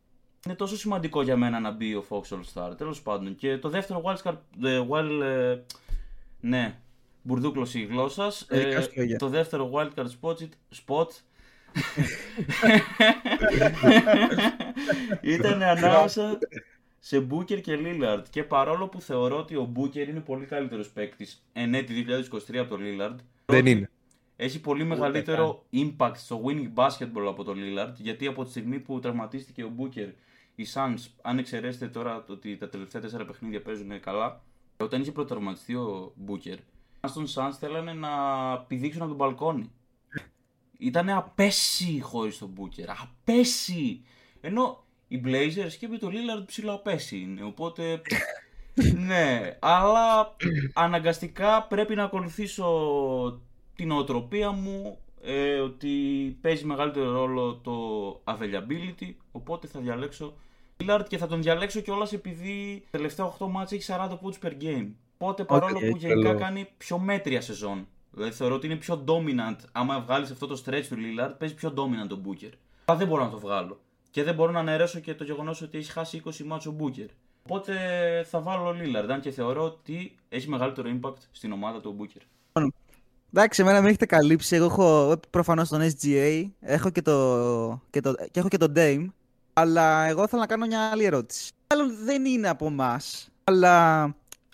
Είναι 0.46 0.56
τόσο 0.56 0.78
σημαντικό 0.78 1.22
για 1.22 1.38
μένα 1.38 1.60
να 1.60 1.72
μπει 1.72 1.96
ο 1.96 2.06
Fox 2.10 2.22
All 2.22 2.42
Star. 2.54 2.78
Τέλος 2.78 3.02
πάντων. 3.02 3.36
Και 3.36 3.58
το 3.58 3.70
δεύτερο 3.70 4.02
wild 4.06 4.30
card. 4.30 4.38
ε, 4.64 4.82
wild, 4.90 5.22
ε, 5.22 5.58
ναι, 6.40 6.80
μπουρδούκλωση 7.22 7.80
η 7.80 7.86
γλώσσα. 7.86 8.32
Ε, 8.48 8.60
δικά 8.60 8.82
σου 8.82 8.90
λόγια. 8.96 9.18
το 9.18 9.28
δεύτερο 9.28 9.72
wild 9.74 9.90
card 9.96 10.08
spot, 10.22 10.38
spot 10.86 11.08
ήταν 15.22 15.62
ανάμεσα 15.62 16.38
σε 17.00 17.28
Booker 17.32 17.62
και 17.62 17.80
Lillard. 17.80 18.24
Και 18.30 18.44
παρόλο 18.44 18.88
που 18.88 19.02
θεωρώ 19.02 19.38
ότι 19.38 19.56
ο 19.56 19.72
Booker 19.76 20.08
είναι 20.08 20.20
πολύ 20.20 20.46
καλύτερος 20.46 20.90
παίκτης 20.90 21.46
εν 21.54 21.74
έτη 21.74 22.06
2023 22.52 22.58
από 22.58 22.70
τον 22.70 22.80
Lillard. 22.84 23.16
Δεν 23.46 23.66
είναι. 23.66 23.90
Έχει 24.44 24.62
πολύ 24.62 24.84
μεγαλύτερο 24.84 25.66
impact 25.74 26.14
στο 26.16 26.42
winning 26.46 26.74
basketball 26.76 27.26
από 27.28 27.44
τον 27.44 27.58
Lillard 27.60 27.94
γιατί 27.98 28.28
από 28.28 28.44
τη 28.44 28.50
στιγμή 28.50 28.80
που 28.80 29.00
τραυματίστηκε 29.00 29.64
ο 29.64 29.72
Booker 29.78 30.12
οι 30.56 30.66
Suns, 30.74 31.08
αν 31.22 31.38
εξαιρέσετε 31.38 31.88
τώρα 31.88 32.24
το 32.24 32.34
ότι 32.34 32.58
τα 32.58 32.70
τελευταία 32.70 33.02
τέσσερα 33.02 33.26
παιχνίδια 33.26 33.62
παίζουν 33.62 34.00
καλά, 34.00 34.42
όταν 34.78 35.02
είχε 35.02 35.12
προτραυματιστεί 35.12 35.76
ο 35.76 36.14
Booker, 36.28 36.58
οι 37.02 37.08
στον 37.08 37.26
Suns 37.36 37.52
θέλανε 37.60 37.94
να 37.94 38.10
πηδήξουν 38.60 39.02
από 39.02 39.10
τον 39.10 39.18
μπαλκόνι. 39.18 39.72
Ήταν 40.78 41.10
απέσιοι 41.10 42.02
χωρίς 42.02 42.38
τον 42.38 42.54
Booker. 42.58 42.96
Απέσιοι! 43.02 44.06
Ενώ 44.42 44.84
οι 45.08 45.22
Blazers 45.26 45.74
και 45.80 45.88
με 45.88 45.98
τον 45.98 46.12
Lillard 46.14 46.44
ψηλό 46.46 46.74
απέσιοι 46.74 47.28
είναι. 47.28 47.44
Οπότε. 47.44 48.02
ναι, 49.08 49.58
αλλά 49.60 50.36
αναγκαστικά 50.74 51.64
πρέπει 51.64 51.96
να 51.96 52.04
ακολουθήσω 52.04 52.66
την 53.76 53.92
οτροπία 53.92 54.52
μου 54.52 54.98
ε, 55.22 55.60
ότι 55.60 55.90
παίζει 56.42 56.66
μεγαλύτερο 56.66 57.12
ρόλο 57.12 57.56
το 57.56 57.74
availability 58.24 59.14
οπότε 59.32 59.68
θα 59.68 59.80
διαλέξω 59.80 60.34
Lillard 60.80 61.06
και 61.08 61.18
θα 61.18 61.28
τον 61.28 61.42
διαλέξω 61.42 61.82
κιόλας 61.82 62.14
επειδή 62.14 62.84
τα 62.92 62.98
τελευταία 62.98 63.34
8 63.40 63.48
ματς 63.50 63.72
έχει 63.72 63.94
40 63.98 64.10
points 64.10 64.48
per 64.48 64.52
game. 64.64 64.88
Οπότε 65.18 65.44
παρόλο 65.44 65.78
Οκ, 65.78 65.90
που 65.90 65.98
γενικά 65.98 66.28
καλό. 66.28 66.40
κάνει 66.40 66.68
πιο 66.78 66.98
μέτρια 66.98 67.42
σεζόν 67.42 67.88
δηλαδή 68.12 68.32
θεωρώ 68.32 68.56
ότι 68.56 68.66
είναι 68.66 68.76
πιο 68.76 69.04
dominant 69.08 69.56
άμα 69.72 70.00
βγάλεις 70.00 70.32
αυτό 70.32 70.48
το 70.48 70.62
stretch 70.66 70.86
του 70.90 70.96
Lillard 70.96 71.34
παίζει 71.38 71.56
πιο 71.56 71.74
dominant 71.78 72.08
τον 72.08 72.24
Booker. 72.26 72.52
Αλλά 72.86 72.98
δεν 72.98 73.08
μπορώ 73.08 73.24
να 73.24 73.30
το 73.30 73.40
βγάλω. 73.40 73.80
Και 74.12 74.24
δεν 74.24 74.36
μπορώ 74.36 74.52
να 74.52 74.60
αναιρέσω 74.60 75.00
και 75.00 75.14
το 75.14 75.24
γεγονός 75.24 75.62
ότι 75.62 75.78
έχει 75.78 75.92
χάσει 75.92 76.22
20 76.26 76.38
ματς 76.46 76.66
ο 76.66 76.76
Booker. 76.80 77.08
Οπότε 77.44 77.74
θα 78.30 78.40
βάλω 78.40 78.70
Lillard 78.70 79.10
αν 79.10 79.22
και 79.22 79.32
θεωρώ 79.32 79.64
ότι 79.64 80.16
έχει 80.30 80.50
μεγαλύτερο 80.50 81.00
impact 81.00 81.18
στην 81.32 81.52
ομάδα 81.52 81.82
του 81.82 81.96
ο 82.00 82.04
Booker 82.04 82.22
Εντάξει, 83.36 83.62
εμένα 83.62 83.82
με 83.82 83.88
έχετε 83.88 84.06
καλύψει. 84.06 84.56
Εγώ 84.56 84.66
έχω 84.66 85.16
προφανώς 85.30 85.70
τον 85.70 85.82
SGA, 85.82 86.44
έχω 86.60 86.90
και 86.90 87.02
το, 87.02 87.82
και, 87.90 88.02
το, 88.02 88.14
και 88.32 88.40
έχω 88.40 88.48
και 88.48 88.58
τον 88.58 88.74
Dame. 88.76 89.06
Αλλά 89.54 90.06
εγώ 90.06 90.28
θέλω 90.28 90.42
να 90.42 90.48
κάνω 90.48 90.66
μια 90.66 90.90
άλλη 90.92 91.04
ερώτηση. 91.04 91.52
Μάλλον 91.74 91.96
δεν 92.04 92.26
είναι 92.26 92.50
από 92.50 92.66
εμάς. 92.66 93.30
Αλλά. 93.44 94.04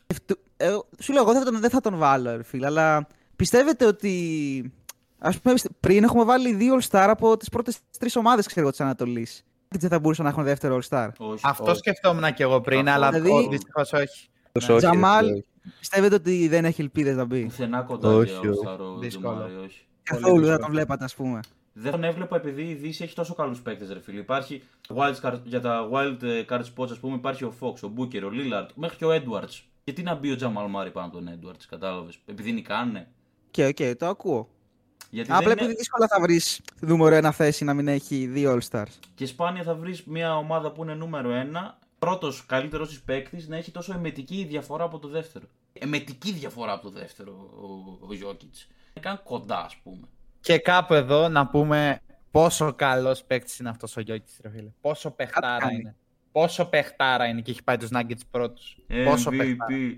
ευτου- 0.07 0.39
εγώ- 0.57 0.88
σου 0.99 1.13
λέω, 1.13 1.21
εγώ 1.21 1.32
δεν 1.34 1.43
θα 1.43 1.51
τον, 1.51 1.59
δεν 1.61 1.69
θα 1.69 1.80
τον 1.82 1.97
βάλω, 1.97 2.36
ρε 2.36 2.43
φίλε. 2.43 2.65
Αλλά 2.65 3.07
πιστεύετε 3.36 3.86
ότι. 3.86 4.73
Α 5.19 5.32
πούμε, 5.43 5.55
πριν 5.80 6.03
έχουμε 6.03 6.23
βάλει 6.23 6.53
δύο 6.53 6.77
All-Star 6.82 7.05
από 7.09 7.38
τις 7.38 7.49
πρώτες 7.49 7.77
τρεις 7.99 8.15
ομάδες, 8.15 8.45
ξέρω 8.45 8.61
εγώ, 8.61 8.69
της 8.71 8.82
Ανατολής. 8.82 9.43
Δεν 9.67 9.89
θα 9.89 9.99
μπορούσαν 9.99 10.25
να 10.25 10.32
έχουν 10.32 10.43
δεύτερο 10.43 10.80
All-Star. 10.82 11.09
όχι, 11.17 11.41
Αυτό 11.43 11.63
όχι. 11.71 11.77
σκεφτόμουν 11.77 12.34
και 12.34 12.43
εγώ 12.43 12.61
πριν, 12.61 12.80
Αυτό. 12.89 12.91
αλλά 12.91 13.11
Δηλαδή- 13.11 13.47
δυστυχώς 13.49 13.93
όχι. 13.93 14.30
Τόσο 14.51 14.73
όχι, 14.73 14.82
Τζαμάλ, 14.86 15.25
ρε, 15.25 15.32
όχι. 15.32 15.45
Πιστεύετε 15.80 16.16
ότι 16.16 16.47
δεν 16.47 16.66
έχει 16.66 16.81
ελπίδες 16.81 17.15
να 17.15 17.26
μπει; 17.26 17.44
Πουθενά 17.44 17.81
κοντά 17.81 18.10
Όχι, 18.10 18.30
για 18.30 18.40
όχι. 18.40 18.60
All-Star 18.65 18.77
ο 18.80 18.98
Δύσκολο. 18.98 19.34
Τζαμάρι, 19.36 19.56
όχι. 19.65 19.81
Καθόλου 20.03 20.34
δεν 20.34 20.34
θα 20.34 20.40
δύσκολο. 20.40 20.57
τον 20.57 20.72
βλέπατε, 20.72 21.03
ας 21.03 21.15
πούμε. 21.15 21.40
Δεν 21.73 21.91
τον 21.91 22.03
έβλεπα 22.03 22.36
επειδή 22.36 22.61
η 22.61 22.73
Δύση 22.73 23.03
έχει 23.03 23.15
τόσο 23.15 23.34
καλούς 23.34 23.61
παίκτες, 23.61 23.91
ρε 23.91 23.99
φίλε. 23.99 24.19
Υπάρχει 24.19 24.64
wild 24.95 25.15
card, 25.22 25.40
για 25.44 25.61
τα 25.61 25.90
wild 25.91 26.23
ε, 26.23 26.44
card 26.49 26.64
spots, 26.76 26.91
ας 26.91 26.99
πούμε, 26.99 27.15
υπάρχει 27.15 27.44
ο 27.44 27.53
Fox, 27.60 27.73
ο 27.84 27.91
Booker, 27.98 28.22
ο 28.23 28.30
Lillard, 28.31 28.68
μέχρι 28.76 28.98
και 28.98 29.06
ο 29.06 29.10
Edwards. 29.14 29.61
Γιατί 29.84 30.03
να 30.03 30.15
μπει 30.15 30.31
ο 30.31 30.36
Τζαμάλ 30.36 30.69
Μάρεϊ 30.69 30.91
πάνω 30.91 31.07
από 31.07 31.15
τον 31.15 31.30
Edwards, 31.30 31.64
κατάλαβες; 31.69 32.19
Επειδή 32.26 32.52
νικάνε. 32.52 33.07
Και 33.52 33.65
οκ, 33.65 33.98
το 33.98 34.07
ακούω. 34.07 34.49
Γιατί 35.10 35.31
Απλά 35.31 35.41
δεν 35.44 35.52
επειδή 35.52 35.65
είναι... 35.65 35.77
δύσκολα 35.77 36.07
θα 36.07 36.22
βρεις 36.22 36.61
νούμερο 36.80 37.15
ένα 37.15 37.31
θέση 37.31 37.64
να 37.64 37.73
μην 37.73 37.88
έχει 37.88 38.26
δύο 38.26 38.57
All-Stars. 38.57 38.94
Και 39.15 39.26
σπάνια 39.26 39.64
θα 39.64 39.76
βρεις 39.76 40.03
μια 40.03 40.38
ομάδα 40.38 40.72
που 40.72 40.84
είναι 40.84 40.94
νούμερο 40.94 41.31
ένα, 41.31 41.80
πρώτος 41.99 42.45
καλύτερος 42.45 42.88
της 42.89 43.01
παίκτης, 43.01 43.47
να 43.47 43.57
έχει 43.57 43.71
τόσο 43.71 43.93
εμετική 43.93 44.43
διαφορά 44.49 44.84
από 44.84 44.99
το 44.99 45.07
δεύτερο. 45.07 45.45
Εμετική 45.73 46.31
διαφορά 46.31 46.71
από 46.73 46.84
το 46.84 46.89
δεύτερο 46.89 47.31
ο, 47.61 47.65
ο 48.05 48.07
Jokic. 48.11 48.41
Είναι 48.93 48.99
καν 49.01 49.21
κοντά, 49.23 49.59
ας 49.65 49.76
πούμε. 49.84 50.07
Και 50.41 50.57
κάπου 50.57 50.93
εδώ 50.93 51.27
να 51.30 51.47
πούμε 51.47 52.01
πόσο 52.31 52.73
καλός 52.73 53.23
παίκτης 53.23 53.59
είναι 53.59 53.69
αυτός 53.69 53.97
ο 53.97 54.01
Γιόκιτς, 54.01 54.31
ρε 54.41 54.49
φίλε. 54.49 54.69
Πόσο 54.81 55.11
παιχτάρα 55.11 55.57
κάνει. 55.57 55.76
είναι. 55.76 55.95
Πόσο 56.31 56.65
παιχτάρα 56.65 57.26
είναι 57.26 57.41
και 57.41 57.51
έχει 57.51 57.63
πάει 57.63 57.77
τους 57.77 57.89
Nuggets 57.93 58.21
πρώτους. 58.31 58.77
Πόσο 59.05 59.30
παιχτάρα. 59.30 59.65
MVP. 59.69 59.97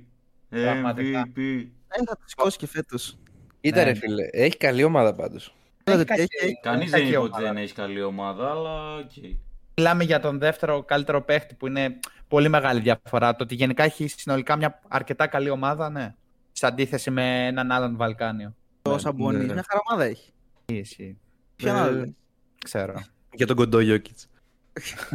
Πραγματικά. 0.50 1.32
MVP. 1.36 1.40
Ε, 1.88 1.98
θα 2.06 2.16
το 2.16 2.22
σηκώσει 2.26 2.58
και 2.58 2.68
φέτος. 2.68 3.18
Κοίτα 3.62 3.78
Ναι. 3.78 3.84
ρε 3.84 3.94
φίλε, 3.94 4.28
έχει 4.32 4.58
καλή 4.58 4.84
ομάδα 4.84 5.16
πάντως. 5.16 5.56
Έχει 5.84 5.98
Έχει, 5.98 6.06
κακή- 6.06 6.60
Κανείς 6.62 6.82
έχει 6.82 6.90
δεν 6.90 7.00
κακή 7.00 7.12
είπε 7.12 7.18
ότι 7.20 7.30
ομάδα. 7.32 7.48
δεν 7.54 7.58
έχει 7.64 7.74
καλή 7.74 8.02
ομάδα, 8.02 8.50
αλλά 8.52 8.96
οκ. 8.96 9.12
Μιλάμε 9.82 10.04
για 10.04 10.20
τον 10.20 10.40
δεύτερο 10.40 10.84
καλύτερο 10.84 11.22
παίχτη 11.22 11.56
που 11.56 11.68
είναι 11.68 12.00
πολύ 12.28 12.50
μεγάλη 12.50 12.80
διαφορά. 12.82 13.36
Το 13.36 13.44
ότι 13.44 13.56
γενικά 13.56 13.84
έχει 13.84 14.08
συνολικά 14.08 14.56
μια 14.56 14.80
αρκετά 14.88 15.28
καλή 15.28 15.50
ομάδα, 15.50 15.90
ναι. 15.90 16.14
Σε 16.52 16.66
αντίθεση 16.66 17.12
με 17.12 17.46
έναν 17.48 17.72
άλλον 17.72 17.96
Βαλκάνιο. 17.96 18.56
Το 18.82 18.98
Σαμπονί. 18.98 19.38
ναι. 19.38 19.54
Μια 19.54 19.66
χαρά 19.70 19.82
ομάδα 19.90 20.04
έχει. 20.04 20.32
Εσύ. 20.66 21.18
Ποια 21.56 21.72
Ε, 21.72 21.74
να 21.80 21.90
λέει. 21.92 22.16
Ξέρω. 22.64 22.94
Για 23.34 23.48
τον 23.48 23.56
κοντό 23.56 23.80
Γιόκιτς. 23.80 24.28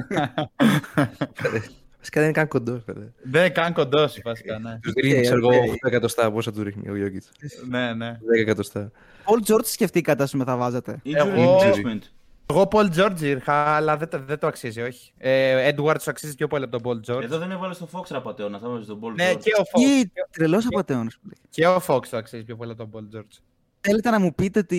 Βασικά 1.99 2.21
δεν 2.21 2.23
είναι 2.31 2.33
καν 2.33 2.49
κοντός, 2.49 2.83
παιδί. 2.85 3.13
Δεν 3.23 3.41
είναι 3.41 3.51
καν 3.51 3.73
κοντό 3.73 4.09
βασικά, 4.25 4.59
ναι. 4.59 4.79
Τους 4.83 4.93
ρίχνει, 4.93 5.21
ξέρω 5.23 5.47
οκ. 5.47 5.53
εγώ, 5.53 5.63
8 5.73 5.75
εκατοστά, 5.87 6.33
πόσα 6.33 6.53
του 6.53 6.63
ρίχνει 6.63 6.89
ο 6.91 6.97
Γιόκιτς; 6.97 7.31
ναι, 7.69 7.95
ναι. 7.95 8.19
10 8.37 8.41
εκατοστά. 8.41 8.91
Paul 9.25 9.51
George 9.53 9.65
σκεφτήκατε, 9.67 10.23
α 10.23 10.27
πούμε, 10.31 10.45
θα 10.45 10.57
βάζατε. 10.57 11.01
Injury 11.05 11.15
Εγώ- 11.15 11.59
replacement. 11.61 12.01
Εγώ 12.51 12.69
Paul 12.71 12.89
George 12.97 13.21
είχα, 13.21 13.53
αλλά 13.55 13.97
δεν, 13.97 14.09
το- 14.09 14.23
δεν 14.25 14.39
το 14.39 14.47
αξίζει, 14.47 14.81
όχι. 14.83 15.13
Ε, 15.19 15.73
Edwards 15.75 16.03
αξίζει 16.07 16.35
πιο 16.35 16.47
πολύ 16.47 16.65
από 16.65 16.79
τον 16.81 16.83
Paul 17.05 17.11
George. 17.11 17.23
Εδώ 17.23 17.39
δεν 17.39 17.51
έβαλες 17.51 17.79
το 17.79 17.89
Fox 17.93 18.03
ρε 18.09 18.18
απατεώνα, 18.18 18.59
θα 18.59 18.69
βάζεις 18.69 18.87
τον 18.87 19.01
Paul 19.03 19.13
Ναι, 19.15 19.33
George. 19.33 19.39
και 19.41 19.51
ο 19.59 19.63
Fox. 19.63 19.81
Τι 20.05 20.11
τρελός 20.31 20.67
απαταιώνα. 20.67 21.11
Και 21.51 21.67
ο 21.67 21.81
Fox 21.87 22.07
το 22.11 22.17
αξίζει 22.17 22.45
πιο 22.45 22.57
πολύ 22.57 22.71
από 22.79 22.87
τον 22.87 22.91
Paul 23.13 23.17
George. 23.17 23.39
Θέλετε 23.81 24.11
να 24.11 24.21
μου 24.21 24.35
πείτε 24.35 24.59
ότι 24.59 24.77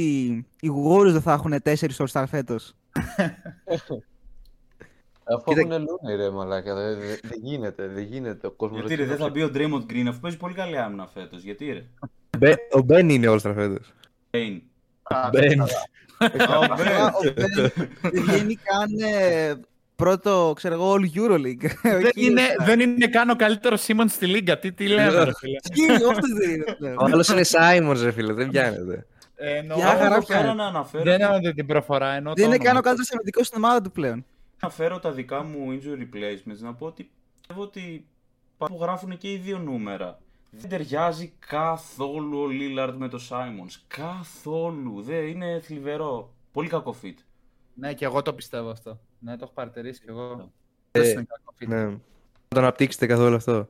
οι 0.60 0.70
Warriors 0.88 1.12
δεν 1.12 1.22
θα 1.22 1.34
έχουν 1.34 1.54
4 1.64 1.74
All-Star 1.98 2.24
φέτος; 2.28 2.74
Αφού 5.30 5.44
Κοίτα- 5.54 5.60
έχουν 5.76 5.86
Λούνι 5.88 6.16
ρε 6.16 6.30
μαλάκα, 6.30 6.76
δεν 6.76 7.00
δεν- 7.00 7.20
δεν 7.24 7.40
γίνεται, 7.42 7.88
δεν 7.88 8.04
γίνεται. 8.04 8.48
Ο 8.48 8.52
κόσμος 8.52 8.80
Γιατί 8.80 8.96
ρε, 8.96 9.06
δεν 9.06 9.18
θα 9.18 9.30
μπει 9.30 9.44
ο 9.44 9.52
Draymond 9.54 9.92
Green 9.92 10.06
αφού 10.08 10.20
παίζει 10.20 10.38
πολύ 10.38 10.54
καλή 10.54 10.78
άμυνα 10.78 11.08
φέτος. 11.08 11.42
Γιατί 11.44 11.72
ρε; 11.72 11.86
Μπε- 12.38 12.74
Ο 12.74 12.82
Μπεν 12.82 13.10
είναι 13.10 13.28
όλος 13.28 13.42
φέτος. 13.42 13.94
Kane. 14.32 14.60
Μπεν. 16.20 16.42
Α, 16.42 16.58
ο 16.58 16.64
Ben. 16.78 17.12
Ο 17.14 17.34
Ben 17.38 17.72
δεν 18.02 18.24
βγαίνει 18.24 18.56
καν 18.56 19.12
ε, 19.12 19.54
πρώτο, 19.96 20.54
ξέρω 20.56 20.74
εγώ, 20.74 20.94
All 20.94 21.18
Euroleague. 21.18 21.72
δεν, 21.82 22.12
είναι, 22.16 22.42
δεν 22.60 22.80
είναι 22.80 23.08
καν 23.08 23.30
ο 23.30 23.36
καλύτερος 23.36 23.82
Σίμον 23.82 24.10
στη 24.10 24.26
λίγα. 24.26 24.60
Τι, 24.60 24.72
τι 24.72 24.88
λέμε, 24.88 25.24
ρε 25.24 25.32
φίλε. 25.38 25.58
Ισχύει, 25.74 26.04
όποτε 26.06 26.28
δεν 26.40 26.50
είναι. 26.50 26.76
πλέον. 26.78 26.98
Ο 26.98 27.04
άλλος 27.06 27.28
είναι 27.28 27.44
Σάιμονς, 27.44 28.02
ρε 28.02 28.12
φίλε, 28.12 28.34
δεν 28.34 28.50
πιάνεται. 28.50 29.06
Ε, 29.36 29.58
εννοώ- 29.58 29.78
Για 29.78 29.88
χαρά 29.88 30.00
Εδώ 30.16 30.26
πέρα 30.26 30.40
πιάνει. 30.42 30.56
να 30.58 30.66
αναφέρω, 30.66 31.04
Δεν 31.04 31.22
εννοώ 31.22 31.40
την 31.54 31.66
προφορά, 31.66 32.14
εννοώ 32.14 32.34
Δεν 32.34 32.44
το 32.44 32.50
είναι 32.50 32.58
καν 32.58 32.66
ο 32.68 32.70
όνομα. 32.70 32.82
καλύτερος 32.82 33.12
αμυντικός 33.12 33.48
στην 33.48 33.64
ομάδα 33.64 33.82
του 33.82 33.92
πλέον. 33.92 34.26
αναφέρω 34.60 35.00
τα 35.00 35.12
δικά 35.12 35.44
μου 35.44 35.68
injury 35.80 36.02
replacements 36.02 36.60
να 36.60 36.74
πω 36.74 36.86
ότι 36.86 37.10
πιστεύω 37.40 37.62
ότι 37.62 38.06
που 38.58 38.78
γράφουν 38.82 39.18
και 39.18 39.32
οι 39.32 39.38
δύο 39.38 39.58
νούμερα. 39.58 40.20
Δεν 40.50 40.70
ταιριάζει 40.70 41.34
καθόλου 41.40 42.40
ο 42.40 42.48
Lillard 42.52 42.94
με 42.98 43.08
το 43.08 43.20
Simons. 43.30 43.82
Καθόλου. 43.88 45.02
Δεν 45.02 45.28
είναι 45.28 45.60
θλιβερό. 45.60 46.34
Πολύ 46.52 46.68
κακό 46.70 46.96
fit. 47.04 47.16
Ναι, 47.74 47.94
και 47.94 48.06
εγώ 48.06 48.22
το 48.22 48.34
πιστεύω 48.34 48.70
αυτό. 48.70 49.00
Ναι, 49.20 49.38
το 49.38 49.44
έχω 49.44 49.54
παρατηρήσει 49.54 50.02
κι 50.02 50.10
εγώ. 50.10 50.52
Ε, 50.92 51.02
Δεν 51.02 51.12
είναι 51.12 51.28
κακό 51.28 51.54
fit. 51.60 51.68
Ναι. 51.68 51.90
Θα 51.90 52.56
το 52.56 52.60
αναπτύξετε 52.60 53.06
καθόλου 53.06 53.36
αυτό. 53.36 53.70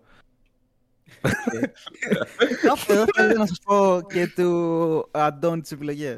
Αυτό 2.71 2.93
εδώ 2.93 3.05
θέλω 3.15 3.33
να 3.37 3.45
σα 3.45 3.55
πω 3.55 4.01
και 4.07 4.27
του 4.27 5.07
Αντών 5.11 5.61
τι 5.61 5.69
επιλογέ. 5.75 6.17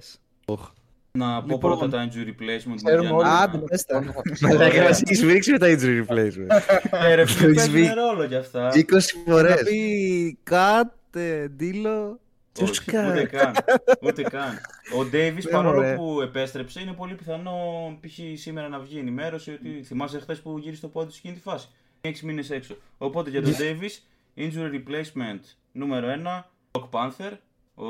Να 1.11 1.41
πω 1.43 1.45
Λοιπόν, 1.51 1.59
πρώτα 1.59 1.89
τα 1.89 2.07
injury 2.09 2.27
replacement. 2.27 2.63
μου 2.65 2.75
ξέρουμε 2.75 3.01
για 3.07 3.15
όλοι. 3.15 3.23
να- 3.27 3.39
Άντε, 3.39 3.57
πες 3.57 3.85
τα. 3.85 4.03
Μαλάκα, 4.41 4.83
μας 4.83 5.01
έχεις 5.01 5.25
βρίξει 5.25 5.51
με 5.51 5.57
τα 5.57 5.67
injury 5.69 6.05
replacement. 6.05 6.47
Ε, 7.09 7.13
ρε, 7.15 7.25
φίλε, 7.25 7.49
Έχεις 7.49 7.55
παίζουν 7.55 7.73
βγει. 7.73 7.93
ρόλο 7.93 8.27
κι 8.27 8.35
αυτά. 8.35 8.69
20 8.73 8.85
Να 9.25 9.33
φορές. 9.33 9.63
πει 9.63 10.37
Κατ, 10.43 11.15
ε, 11.15 11.47
Ντίλο. 11.47 12.19
Ποιος 12.53 12.69
Όχι, 12.69 12.91
κάνει; 12.91 13.09
Ούτε 13.09 13.25
καν. 13.25 13.53
Ούτε 14.01 14.21
καν. 14.21 14.59
Ο 14.97 15.05
Ντέιβι, 15.05 15.41
Ναι, 15.45 15.51
παρόλο 15.51 15.75
μωρέ. 15.75 15.95
που 15.95 16.21
επέστρεψε, 16.21 16.81
είναι 16.81 16.91
πολύ 16.93 17.13
πιθανό 17.15 17.53
π.χ. 18.01 18.39
σήμερα 18.39 18.67
να 18.67 18.79
βγει 18.79 18.99
ενημέρωση 18.99 19.51
ότι 19.51 19.83
θυμάσαι 19.85 20.19
χθες 20.19 20.39
που 20.39 20.57
γύρισε 20.57 20.81
το 20.81 20.87
πόδι 20.87 21.11
σου 21.11 21.17
εκείνη 21.23 21.33
τη 21.35 21.41
φάση. 21.41 21.67
6 22.01 22.11
μήνες 22.23 22.49
έξω. 22.49 22.75
Οπότε 22.97 23.29
για 23.29 23.41
τον 23.41 23.55
Ντέιβι, 23.57 23.89
injury 24.37 24.73
replacement 24.73 25.39
νούμερο 25.71 26.07
1, 26.07 26.49
Doc 26.71 26.83
Panther, 26.91 27.31
ο 27.75 27.85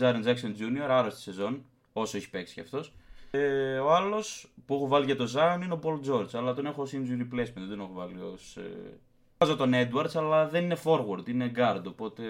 Jaren 0.00 0.24
Jackson 0.26 0.52
Jr., 0.60 0.88
άρρωστη 0.90 1.20
σεζόν, 1.20 1.64
όσο 1.94 2.16
έχει 2.16 2.30
παίξει 2.30 2.54
κι 2.54 2.60
αυτός. 2.60 2.92
Ε, 3.30 3.78
ο 3.78 3.94
άλλος 3.94 4.52
που 4.66 4.74
έχω 4.74 4.88
βάλει 4.88 5.04
για 5.04 5.16
το 5.16 5.24
Zion 5.34 5.62
είναι 5.64 5.72
ο 5.72 5.78
Paul 5.82 6.10
George, 6.10 6.28
αλλά 6.32 6.54
τον 6.54 6.66
έχω 6.66 6.82
ως 6.82 6.92
injury 6.94 7.20
replacement, 7.20 7.54
δεν 7.54 7.68
τον 7.68 7.80
έχω 7.80 7.92
βάλει 7.92 8.20
ως. 8.32 8.56
Ε... 8.56 8.98
Βάζω 9.38 9.56
τον 9.56 9.72
Edwards, 9.74 10.14
αλλά 10.14 10.48
δεν 10.48 10.64
είναι 10.64 10.76
forward, 10.84 11.28
είναι 11.28 11.52
guard, 11.56 11.82
οπότε 11.86 12.22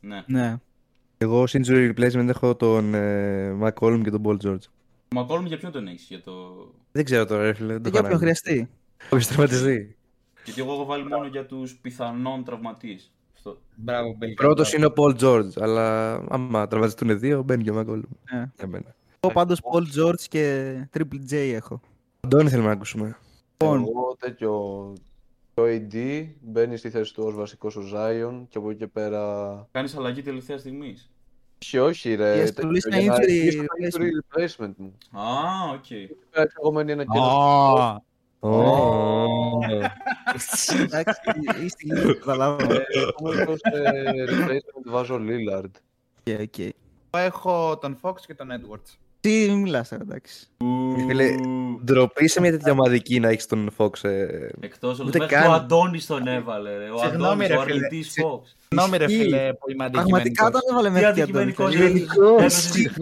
ναι. 0.00 0.24
Ναι. 0.26 0.56
Εγώ 1.18 1.40
ως 1.40 1.54
injury 1.56 1.92
replacement 1.94 2.28
έχω 2.28 2.56
τον 2.56 2.94
ε, 2.94 3.58
McCollum 3.62 4.00
και 4.02 4.10
τον 4.10 4.22
Paul 4.24 4.36
George. 4.46 4.64
Μακόλμ 5.14 5.46
για 5.46 5.58
ποιον 5.58 5.72
τον 5.72 5.86
έχεις, 5.86 6.06
για 6.08 6.22
το. 6.22 6.32
Δεν 6.92 7.04
ξέρω 7.04 7.26
τώρα, 7.26 7.42
ρε 7.42 7.52
φίλε. 7.52 7.72
Δεν 7.72 7.82
το 7.82 7.88
Για 7.88 8.00
όποιον 8.00 8.14
έχω 8.14 8.24
ανάγκη. 8.24 8.40
χρειαστεί. 8.40 8.70
Όποιος 9.04 9.26
τραυματιστεί. 9.26 9.96
Γιατί 10.44 10.60
εγώ 10.60 10.72
έχω 10.72 10.84
βάλει 10.84 11.04
μόνο 11.04 11.26
για 11.26 11.46
τους 11.46 11.76
πιθανόν 11.76 12.44
τραυματίες. 12.44 13.12
Αυτό. 13.34 13.58
Μπράβο, 13.74 14.16
Bill. 14.20 14.34
Πρώτος 14.36 14.72
είναι 14.72 14.86
ο 14.86 14.92
Paul 14.96 15.18
George, 15.20 15.50
αλλά 15.56 16.14
άμα 16.28 16.66
τραυματιστούν 16.66 17.18
δύο, 17.18 17.42
μπαίνει 17.42 17.62
και 17.62 17.70
ο 17.70 17.78
McCollum. 17.80 18.08
Ναι. 18.32 18.50
Για 18.56 18.66
μένα. 18.66 18.94
Εγώ 19.22 19.32
πάντως 19.32 19.60
Paul 19.72 19.82
George 19.98 20.20
και 20.28 20.74
Triple 20.94 21.30
J 21.30 21.32
έχω. 21.54 21.80
Αντώνη 22.20 22.48
θέλουμε 22.48 22.66
να 22.68 22.72
ακούσουμε. 22.72 23.16
Λοιπόν, 23.50 23.80
Εγώ 23.80 24.16
τέτοιο. 24.18 24.92
Το 25.54 25.62
AD 25.66 26.26
μπαίνει 26.40 26.76
στη 26.76 26.90
θέση 26.90 27.14
του 27.14 27.22
ως 27.26 27.34
βασικός 27.34 27.76
ο 27.76 27.80
Zion 27.94 28.42
και 28.48 28.58
από 28.58 28.70
εκεί 28.70 28.78
και 28.78 28.86
πέρα. 28.86 29.66
Κάνεις 29.70 29.96
αλλαγή 29.96 30.22
τελευταία 30.22 30.58
στιγμής. 30.58 31.10
Όχι, 31.62 31.78
όχι, 31.78 32.14
ρε. 32.14 32.34
Για 32.34 32.44
τέτοιο, 32.44 32.62
στη 32.62 32.80
λίστα 32.80 32.98
για 32.98 33.10
να 33.10 33.16
injury 33.16 33.18
αρχίσει 33.20 33.56
το 33.56 33.64
replacement. 33.64 34.00
injury 34.00 34.10
replacement 34.66 34.72
μου. 34.76 34.94
Α, 35.20 35.24
οκ. 35.72 35.84
Πέρα, 36.30 36.50
Εγώ 36.60 36.72
μένει 36.72 36.92
ένα 36.92 37.04
κέντρο. 37.04 37.22
Α, 37.22 38.00
εντάξει, 40.82 41.20
ή 41.64 41.68
στη 41.68 41.86
λίγη 41.86 42.14
καταλάβαμε. 42.14 42.84
Επόμενο 43.08 43.52
ε, 43.62 44.24
replacement 44.28 44.84
βάζω 44.84 45.20
Lillard. 45.20 45.70
OK, 46.26 46.40
OK. 46.40 46.58
Εγώ 46.58 47.24
έχω 47.24 47.78
τον 47.78 47.98
Fox 48.02 48.14
και 48.26 48.34
τον 48.34 48.48
Edwards. 48.50 48.96
Τι 49.20 49.30
μην 49.30 49.58
μιλάς 49.58 49.88
τώρα, 49.88 50.02
εντάξει. 50.02 50.46
Φίλε, 51.06 51.34
ντροπή 51.84 52.28
σε 52.28 52.40
μια 52.40 52.50
τέτοια 52.50 52.72
ομαδική 52.72 53.20
να 53.20 53.28
έχεις 53.28 53.46
τον 53.46 53.70
Fox. 53.76 54.04
Ε... 54.04 54.26
Εκτός 54.60 54.98
όλο 54.98 55.08
Ούτε 55.08 55.18
μέχρι 55.18 55.34
καν. 55.34 55.50
ο 55.50 55.52
Αντώνης 55.52 56.06
τον 56.06 56.26
έβαλε. 56.26 56.76
Ρε. 56.78 56.90
Ο 56.90 56.98
Συγγνώμη, 56.98 57.44
Αντώνης, 57.44 57.48
ρε, 57.48 57.56
ο 57.56 57.60
φίλε. 57.60 57.74
αρνητής 57.74 58.10
Συ- 58.12 58.22
Fox. 58.24 58.40
Συγγνώμη, 58.68 58.96
ρε 58.96 59.04
Ισχύει. 59.04 59.22
φίλε, 59.22 59.52
που 59.52 59.70
είμαι 59.70 59.90
Πραγματικά 59.90 60.46
αντικειμενικός. 60.46 60.50
τον 60.50 60.60
έβαλε 60.70 60.88
Τι 60.88 60.92
μέχρι 60.94 61.12
και 61.14 61.20
αντικειμενικός 61.22 61.74
Αντώνη. 61.74 61.90
Γενικός. 61.90 62.54
Την 62.70 62.92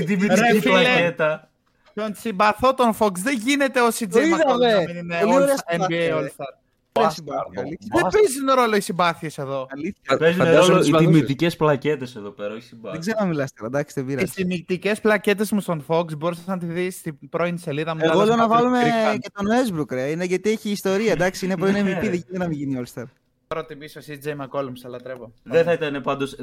Ρε, 0.00 0.04
τιμητική 0.04 0.60
φίλε. 0.60 0.72
πλακέτα. 0.72 1.48
Τον 1.94 2.14
συμπαθώ 2.14 2.74
τον 2.74 2.96
Fox. 2.98 3.12
Δεν 3.12 3.38
γίνεται 3.44 3.80
ο 3.80 3.86
CJ 3.86 4.06
Το 4.10 4.20
είδαμε. 4.20 4.42
McCollum 4.46 4.58
να 4.58 4.80
μην 4.92 4.96
είναι 4.96 5.18
Πολύ 5.20 5.34
ωραία 5.34 5.54
All- 5.54 5.74
NBA 5.74 5.78
συμπάθεια, 5.82 5.98
ρε. 5.98 6.14
All-Star. 6.14 6.65
Ωραία 6.96 7.10
συμπάθεια, 7.10 7.60
αλήθεια. 7.62 7.88
Δεν 7.94 8.06
παίζουν 8.10 8.50
ρόλο 8.54 8.76
οι 8.76 8.80
συμπάθειες 8.80 9.38
εδώ. 9.38 9.66
Αλήθεια. 9.70 10.16
Παίζουν 10.18 10.38
Φαντάζομαι 10.44 10.66
ρόλο 10.66 10.78
τους 10.78 10.88
οι 10.88 10.90
παδούς. 10.90 11.06
τιμητικέ 11.06 11.50
πλακέτες 11.50 12.16
εδώ 12.16 12.30
πέρα, 12.30 12.48
όχι 12.48 12.58
Δεν 12.58 12.68
συμπάθεια. 12.68 12.98
ξέρω 13.00 13.16
να 13.20 13.26
μιλάς 13.26 13.52
τώρα, 13.52 13.66
εντάξει, 13.66 13.94
δεν 13.94 14.06
Τι 14.06 14.14
πειράζει. 14.14 14.32
τιμητικέ 14.32 14.92
πλακέτες 15.02 15.52
μου 15.52 15.60
στον 15.60 15.84
Fox 15.88 16.16
μπορείς 16.18 16.46
να 16.46 16.58
τη 16.58 16.66
δεις 16.66 16.94
στην 16.96 17.18
πρώην 17.28 17.58
σελίδα 17.58 17.94
μου. 17.94 18.00
Εγώ 18.04 18.20
Dallas 18.20 18.26
λέω 18.26 18.36
να 18.36 18.44
Mavericks 18.44 18.48
βάλουμε 18.48 18.80
Greek 18.82 19.14
Fan. 19.14 19.18
και 19.20 19.30
τον 19.34 19.46
Westbrook, 19.46 19.90
ρε. 19.92 20.10
Είναι 20.10 20.24
γιατί 20.24 20.50
έχει 20.50 20.70
ιστορία, 20.70 21.12
εντάξει, 21.12 21.44
είναι 21.44 21.56
πρώην 21.56 21.72
Ναι. 21.72 21.80
MVP, 21.80 22.00
δεν 22.02 22.12
γίνεται 22.12 22.38
να 22.38 22.48
μην 22.48 22.58
γίνει 22.58 22.82
All-Star. 22.84 23.04
Προτιμήσω 23.48 24.00
CJ 24.00 24.28
McCollum, 24.28 24.72
σε 24.72 24.88
λατρεύω. 24.88 25.32
Δεν 25.42 25.64
θα 25.64 25.72
ήταν 25.72 26.02
πάντως. 26.02 26.36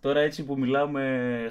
Τώρα 0.00 0.20
έτσι 0.20 0.42
που 0.44 0.58
μιλάμε 0.58 1.02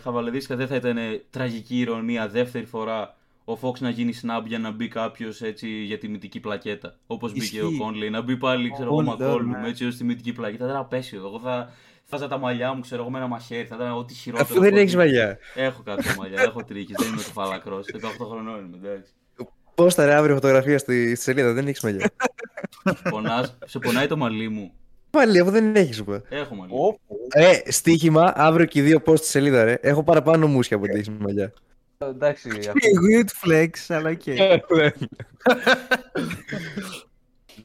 χαβαλεδίσκα, 0.03 0.55
δεν 0.55 0.67
θα 0.67 0.75
ήταν 0.75 0.97
τραγική 1.29 1.79
ηρωνία 1.79 2.27
δεύτερη 2.27 2.65
φορά 2.65 3.15
ο 3.45 3.57
Fox 3.61 3.79
να 3.79 3.89
γίνει 3.89 4.13
snap 4.21 4.43
για 4.45 4.59
να 4.59 4.71
μπει 4.71 4.87
κάποιος 4.87 5.41
έτσι 5.41 5.67
για 5.67 5.97
τη 5.97 6.07
μυτική 6.07 6.39
πλακέτα. 6.39 6.95
Όπως 7.07 7.31
μπήκε 7.33 7.61
ο 7.61 7.67
Ισχύει. 7.67 7.77
Κόνλι. 7.77 8.09
Να 8.09 8.21
μπει 8.21 8.37
πάλι 8.37 8.71
ξέρω 8.71 8.87
εγώ 8.87 8.99
Conley, 8.99 9.19
Μακόλμ 9.19 9.49
ναι. 9.49 9.67
έτσι 9.67 9.85
ως 9.85 9.95
τη 9.95 10.03
μυτική 10.03 10.33
πλακέτα. 10.33 10.63
Θα 10.63 10.69
ήταν 10.69 10.81
απέσιο. 10.81 11.19
Εγώ 11.25 11.39
θα 11.39 11.69
βάζα 12.09 12.27
τα 12.27 12.37
μαλλιά 12.37 12.73
μου 12.73 12.81
ξέρω 12.81 13.01
εγώ 13.01 13.11
με 13.11 13.17
ένα 13.17 13.27
μαχαίρι. 13.27 13.65
Θα 13.65 13.75
ήταν 13.75 13.97
ό,τι 13.97 14.13
χειρότερο. 14.13 14.49
Αφού 14.49 14.59
δεν 14.59 14.69
έχω 14.69 14.79
έχεις 14.79 14.91
δει. 14.91 14.97
μαλλιά. 14.97 15.37
Έχω 15.55 15.81
κάποια 15.83 16.15
μαλλιά. 16.17 16.41
έχω 16.41 16.63
τρίχες. 16.63 16.93
δεν 16.97 17.07
είμαι 17.07 17.17
τόσο 17.17 17.31
φαλακρός. 17.31 17.85
18 17.93 18.25
χρονών 18.29 18.65
είμαι. 18.65 18.77
Εντάξει. 18.83 19.11
Πόσταρε 19.75 20.13
αύριο 20.13 20.35
φωτογραφία 20.35 20.77
στη, 20.77 21.15
στη 21.15 21.23
σελίδα, 21.23 21.53
δεν 21.53 21.67
έχεις 21.67 21.81
μαλλιά. 21.81 22.11
Πονάς, 23.09 23.57
σε 23.65 23.79
πονάει 23.79 24.07
το 24.07 24.17
μαλλί 24.17 24.49
μου. 24.49 24.71
Πάλι, 25.09 25.39
αφού 25.39 25.51
δεν 25.51 25.75
έχεις, 25.75 25.95
σου 25.95 26.03
πω. 26.03 26.21
Έχω 26.29 26.55
μαλλί. 26.55 26.71
Όπου. 26.73 27.17
Ε, 27.29 27.71
στοίχημα, 27.71 28.33
αύριο 28.35 28.65
και 28.65 28.79
οι 28.79 28.81
δύο 28.81 29.01
post 29.05 29.17
στη 29.17 29.27
σελίδα, 29.27 29.63
ρε. 29.63 29.77
Έχω 29.81 30.03
παραπάνω 30.03 30.47
μούσια 30.47 30.75
από 30.75 30.85
ότι 30.85 30.95
έχεις 30.95 31.09
μαλλιά. 31.09 31.53
Εντάξει, 31.97 32.49
αυτό 32.49 32.73
Weird 33.07 33.29
flex, 33.47 33.69
αλλά 33.87 34.09
οκ. 34.09 34.21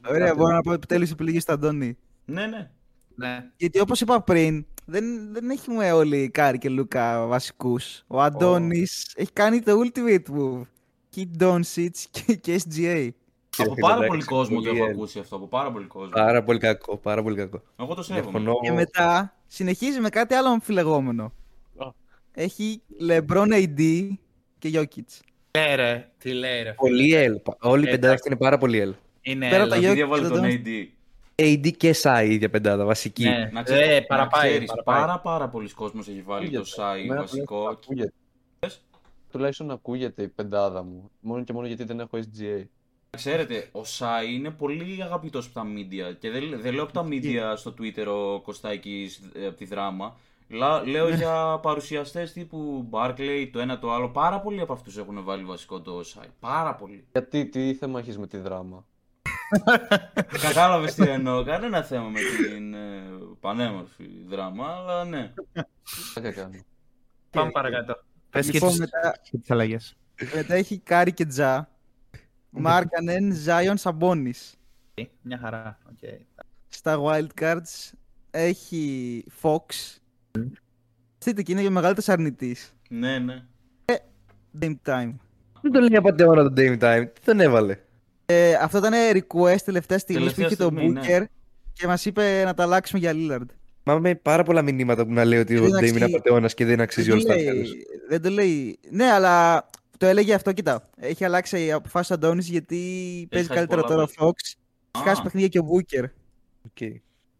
Ωραία, 0.09 0.35
μπορώ 0.35 0.53
να 0.53 0.61
πω 0.61 0.73
επιτέλους 0.73 1.11
επιλογή 1.11 1.39
στο 1.39 1.53
Αντώνη. 1.53 1.97
Ναι, 2.25 2.45
ναι. 2.45 2.69
Ναι. 3.15 3.45
Γιατί 3.57 3.79
όπως 3.79 4.01
είπα 4.01 4.21
πριν, 4.21 4.65
δεν, 4.85 5.33
δεν 5.33 5.49
έχουμε 5.49 5.91
όλοι 5.91 6.29
Κάρι 6.29 6.57
και 6.57 6.69
Λούκα 6.69 7.25
βασικούς. 7.27 8.03
Ο 8.07 8.21
Αντώνης 8.21 9.13
έχει 9.15 9.31
κάνει 9.31 9.59
το 9.59 9.71
ultimate 9.85 10.23
move. 10.37 10.61
Και 11.15 11.43
Doncic 11.43 11.89
και, 12.11 12.35
και 12.35 12.61
SGA. 12.63 13.09
Από 13.57 13.73
φίλε, 13.73 13.81
πάρα 13.81 13.93
εντάξει, 13.93 14.07
πολύ 14.07 14.23
κόσμο 14.23 14.61
το 14.61 14.67
πολύ 14.67 14.79
έχω 14.79 14.87
ε- 14.87 14.91
ακούσει 14.91 15.19
αυτό. 15.19 15.35
Από 15.35 15.47
πάρα 15.47 15.71
πολύ 15.71 15.85
κόσμο. 15.85 16.09
Πάρα 16.09 16.43
πολύ 16.43 16.59
κακό, 16.59 16.97
πάρα 16.97 17.23
πολύ 17.23 17.35
κακό. 17.35 17.61
Εγώ 17.79 17.93
το 17.93 18.03
σέβομαι. 18.03 18.25
Διαφωνώ. 18.25 18.59
Και 18.61 18.71
μετά 18.71 19.37
συνεχίζει 19.47 19.99
με 19.99 20.09
κάτι 20.09 20.33
άλλο 20.33 20.49
αμφιλεγόμενο. 20.49 21.33
Α. 22.39 22.43
Έχει 22.43 22.81
LeBron 23.09 23.47
AD 23.53 24.07
και 24.59 24.69
Jokic. 24.73 25.19
λέει 25.57 25.75
ρε, 25.75 26.11
τι 26.17 26.33
λέει 26.33 26.63
ρε. 26.63 26.73
Πολύ 26.73 27.13
L. 27.45 27.53
Όλη 27.59 27.85
η 27.85 27.87
Ε, 27.87 27.91
πεντάδα 27.91 27.93
εντάξει. 27.93 28.13
αυτή 28.13 28.27
είναι 28.27 28.37
πάρα 28.37 28.57
πολύ 28.57 28.83
L. 28.91 28.93
Είναι 29.21 29.49
Πέρα 29.49 29.63
από 29.63 29.73
έλα. 29.73 29.73
τα 29.73 29.79
Γιατί 29.79 29.99
Jokic 29.99 30.03
έβαλε 30.03 30.21
και 30.23 30.29
τον 30.33 30.41
τον- 30.41 30.49
AD. 30.51 30.87
AD 31.35 31.71
και 31.77 31.95
Sai 32.01 32.23
η 32.27 32.33
ίδια 32.33 32.49
πεντάδα, 32.49 32.85
βασική. 32.85 33.23
Ναι. 33.23 33.49
Να 33.53 33.63
ξέρεις, 33.63 33.87
Ε, 33.87 33.99
να 33.99 34.05
παραπάει, 34.05 34.49
ξέρεις, 34.49 34.67
παραπάει. 34.69 34.99
πάρα 34.99 35.19
πάρα 35.19 35.47
πολλοί 35.49 35.69
κόσμος 35.69 36.07
έχει 36.07 36.21
βάλει 36.21 36.49
το 36.49 36.57
Ακούγεται. 36.59 36.81
Σάι 36.81 37.01
Εμένα 37.03 37.21
βασικό. 37.21 37.55
τουλάχιστον 37.57 37.71
ακούγεται. 37.83 38.13
Τουλάχιστον 39.31 39.71
ακούγεται 39.71 40.23
η 40.23 40.27
πεντάδα 40.27 40.83
μου. 40.83 41.11
Μόνο 41.19 41.43
και 41.43 41.53
μόνο 41.53 41.67
γιατί 41.67 41.83
δεν 41.83 41.99
έχω 41.99 42.17
SGA. 42.17 42.63
Ξέρετε, 43.09 43.69
ο 43.71 43.83
Σάι 43.83 44.33
είναι 44.33 44.49
πολύ 44.49 45.03
αγαπητός 45.03 45.45
από 45.45 45.53
τα 45.53 45.63
media 45.65 46.15
και 46.19 46.29
δεν, 46.29 46.43
δεν 46.61 46.73
λέω 46.73 46.83
από 46.83 46.93
τα 46.93 47.05
media 47.09 47.53
στο 47.55 47.73
Twitter 47.79 48.05
ο 48.07 48.41
Κωστάκης 48.41 49.21
ε, 49.35 49.45
από 49.47 49.57
τη 49.57 49.65
δράμα. 49.65 50.17
Λα- 50.51 50.87
λέω 50.87 51.09
για 51.09 51.59
παρουσιαστές 51.61 52.33
τύπου 52.33 52.87
Barclay, 52.91 53.49
το 53.51 53.59
ένα 53.59 53.79
το 53.79 53.91
άλλο. 53.93 54.09
Πάρα 54.09 54.39
πολλοί 54.41 54.61
από 54.61 54.73
αυτούς 54.73 54.97
έχουν 54.97 55.23
βάλει 55.23 55.43
βασικό 55.43 55.81
το 55.81 56.03
Σάι. 56.03 56.27
Πάρα 56.39 56.75
πολλοί. 56.75 57.05
Γιατί, 57.11 57.45
τι 57.45 57.73
θέμα 57.73 57.99
έχεις 57.99 58.17
με 58.17 58.27
τη 58.27 58.37
Δράμα; 58.37 58.85
Κατάλαβες 60.45 60.93
τι 60.95 61.09
εννοώ. 61.09 61.43
Κανένα 61.43 61.83
θέμα 61.83 62.07
με 62.09 62.19
την 62.19 62.73
ε, 62.73 63.01
πανέμορφη 63.39 64.09
Δράμα, 64.27 64.67
αλλά 64.75 65.03
ναι. 65.05 65.33
Τι 66.13 66.31
κάνω. 66.31 66.59
Πάμε 67.29 67.51
παρακάτω. 67.51 68.03
Πες 68.29 68.45
και 68.45 68.51
Λοιπόν, 68.51 68.69
τις, 68.69 68.79
μετά, 68.79 69.15
και 69.31 69.37
τις 69.37 69.51
αλλαγές. 69.51 69.95
μετά 70.35 70.53
έχει 70.53 70.77
Κάρι 70.77 71.13
και 71.13 71.25
Τζα. 71.25 71.69
Μάρκανεν, 72.49 73.33
Ζάιον, 73.33 73.77
Σαμπόνις. 73.77 74.55
Μια 75.21 75.37
χαρά. 75.37 75.79
οκ. 75.89 76.09
Στα 76.67 76.99
wildcards 77.01 77.91
έχει 78.31 79.23
Fox. 79.41 79.97
Δείτε 81.23 81.41
και 81.41 81.51
είναι 81.51 81.67
ο 81.67 81.71
μεγαλύτερος 81.71 82.09
αρνητής. 82.09 82.73
Ναι, 82.89 83.19
ναι. 83.19 83.43
Game 84.61 84.75
time. 84.85 85.13
Δεν 85.61 85.71
τον 85.71 85.81
λέει 85.81 85.95
απαταιώνα 85.97 86.43
τον 86.43 86.53
Dame 86.57 86.79
Time. 86.79 87.05
Τι 87.13 87.21
τον 87.25 87.39
έβαλε; 87.39 87.77
Ε, 88.25 88.53
αυτό 88.53 88.77
ήταν 88.77 88.93
request 89.13 89.61
τελευταία 89.65 89.97
στιγμή 89.97 90.25
που 90.25 90.33
Τελευταία 90.33 90.45
είχε 90.45 90.55
το 90.55 90.63
στιγμή, 90.63 90.89
ναι. 90.89 91.01
Booker 91.03 91.23
και 91.73 91.87
μας 91.87 92.05
είπε 92.05 92.43
να 92.45 92.53
τα 92.53 92.63
αλλάξουμε 92.63 92.99
για 92.99 93.11
Lillard. 93.15 93.45
Μα 93.83 93.99
με 93.99 94.15
πάρα 94.15 94.43
πολλά 94.43 94.61
μηνύματα 94.61 95.05
που 95.05 95.13
να 95.13 95.25
λέει 95.25 95.39
ότι 95.39 95.57
ο 95.57 95.61
Δεν 95.61 95.69
Dame 95.69 95.73
είναι 95.73 95.85
αξίζει. 95.87 96.03
απαταιώνα 96.03 96.47
και 96.47 96.65
δεν 96.65 96.81
αξίζει 96.81 97.07
δεν, 97.07 97.15
όλος 97.15 97.25
το 97.25 97.31
στα 97.39 97.41
λέει, 97.53 97.65
δεν 98.09 98.21
το 98.21 98.29
λέει. 98.29 98.79
Ναι, 98.89 99.05
αλλά 99.05 99.67
το 99.97 100.05
έλεγε 100.05 100.33
αυτό, 100.33 100.51
κοίτα. 100.53 100.89
Έχει 100.97 101.25
αλλάξει 101.25 101.65
η 101.65 101.71
αποφάση 101.71 102.07
του 102.07 102.13
Αντώνης 102.13 102.47
γιατί 102.49 102.77
παίζει 103.29 103.47
χάσει 103.47 103.59
καλύτερα 103.59 103.81
πολλά 103.81 103.93
τώρα 103.93 104.03
ο 104.03 104.05
παιχνίδια. 104.05 104.33
Fox. 104.33 104.55
Έχει 104.95 105.03
χάσει 105.07 105.19
Α. 105.19 105.23
παιχνίδια 105.23 105.47
και 105.47 105.59
ο 105.59 105.65
Booker. 105.71 106.03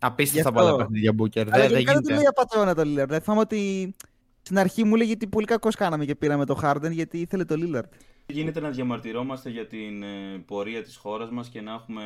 Απίστευτα 0.03 0.49
Γι' 0.49 0.57
αυτό. 0.57 0.69
πολλά 0.71 0.83
παιχνίδια 0.83 1.11
Booker. 1.19 1.41
Αλλά 1.51 1.57
Δεν, 1.57 1.61
δεν 1.61 1.69
γενικά 1.71 1.93
δεν 1.93 2.01
το 2.01 2.07
γίνεται. 2.07 2.13
λέει 2.13 2.25
απαταιώνα 2.25 2.75
το 2.75 2.81
Lillard. 2.81 3.05
Δηλαδή, 3.07 3.19
θυμάμαι 3.23 3.41
ότι 3.41 3.95
στην 4.41 4.57
αρχή 4.59 4.83
μου 4.83 4.95
έλεγε 4.95 5.11
ότι 5.11 5.27
πολύ 5.27 5.45
κακός 5.45 5.75
κάναμε 5.75 6.05
και 6.05 6.15
πήραμε 6.15 6.45
το 6.45 6.59
Harden 6.63 6.91
γιατί 6.91 7.17
ήθελε 7.19 7.45
το 7.45 7.55
Lillard. 7.57 7.89
Γίνεται 8.25 8.59
να 8.59 8.69
διαμαρτυρόμαστε 8.69 9.49
για 9.49 9.67
την 9.67 10.03
ε, 10.03 10.07
πορεία 10.45 10.83
της 10.83 10.95
χώρας 10.95 11.29
μας 11.29 11.47
και 11.49 11.61
να 11.61 11.71
έχουμε 11.73 12.03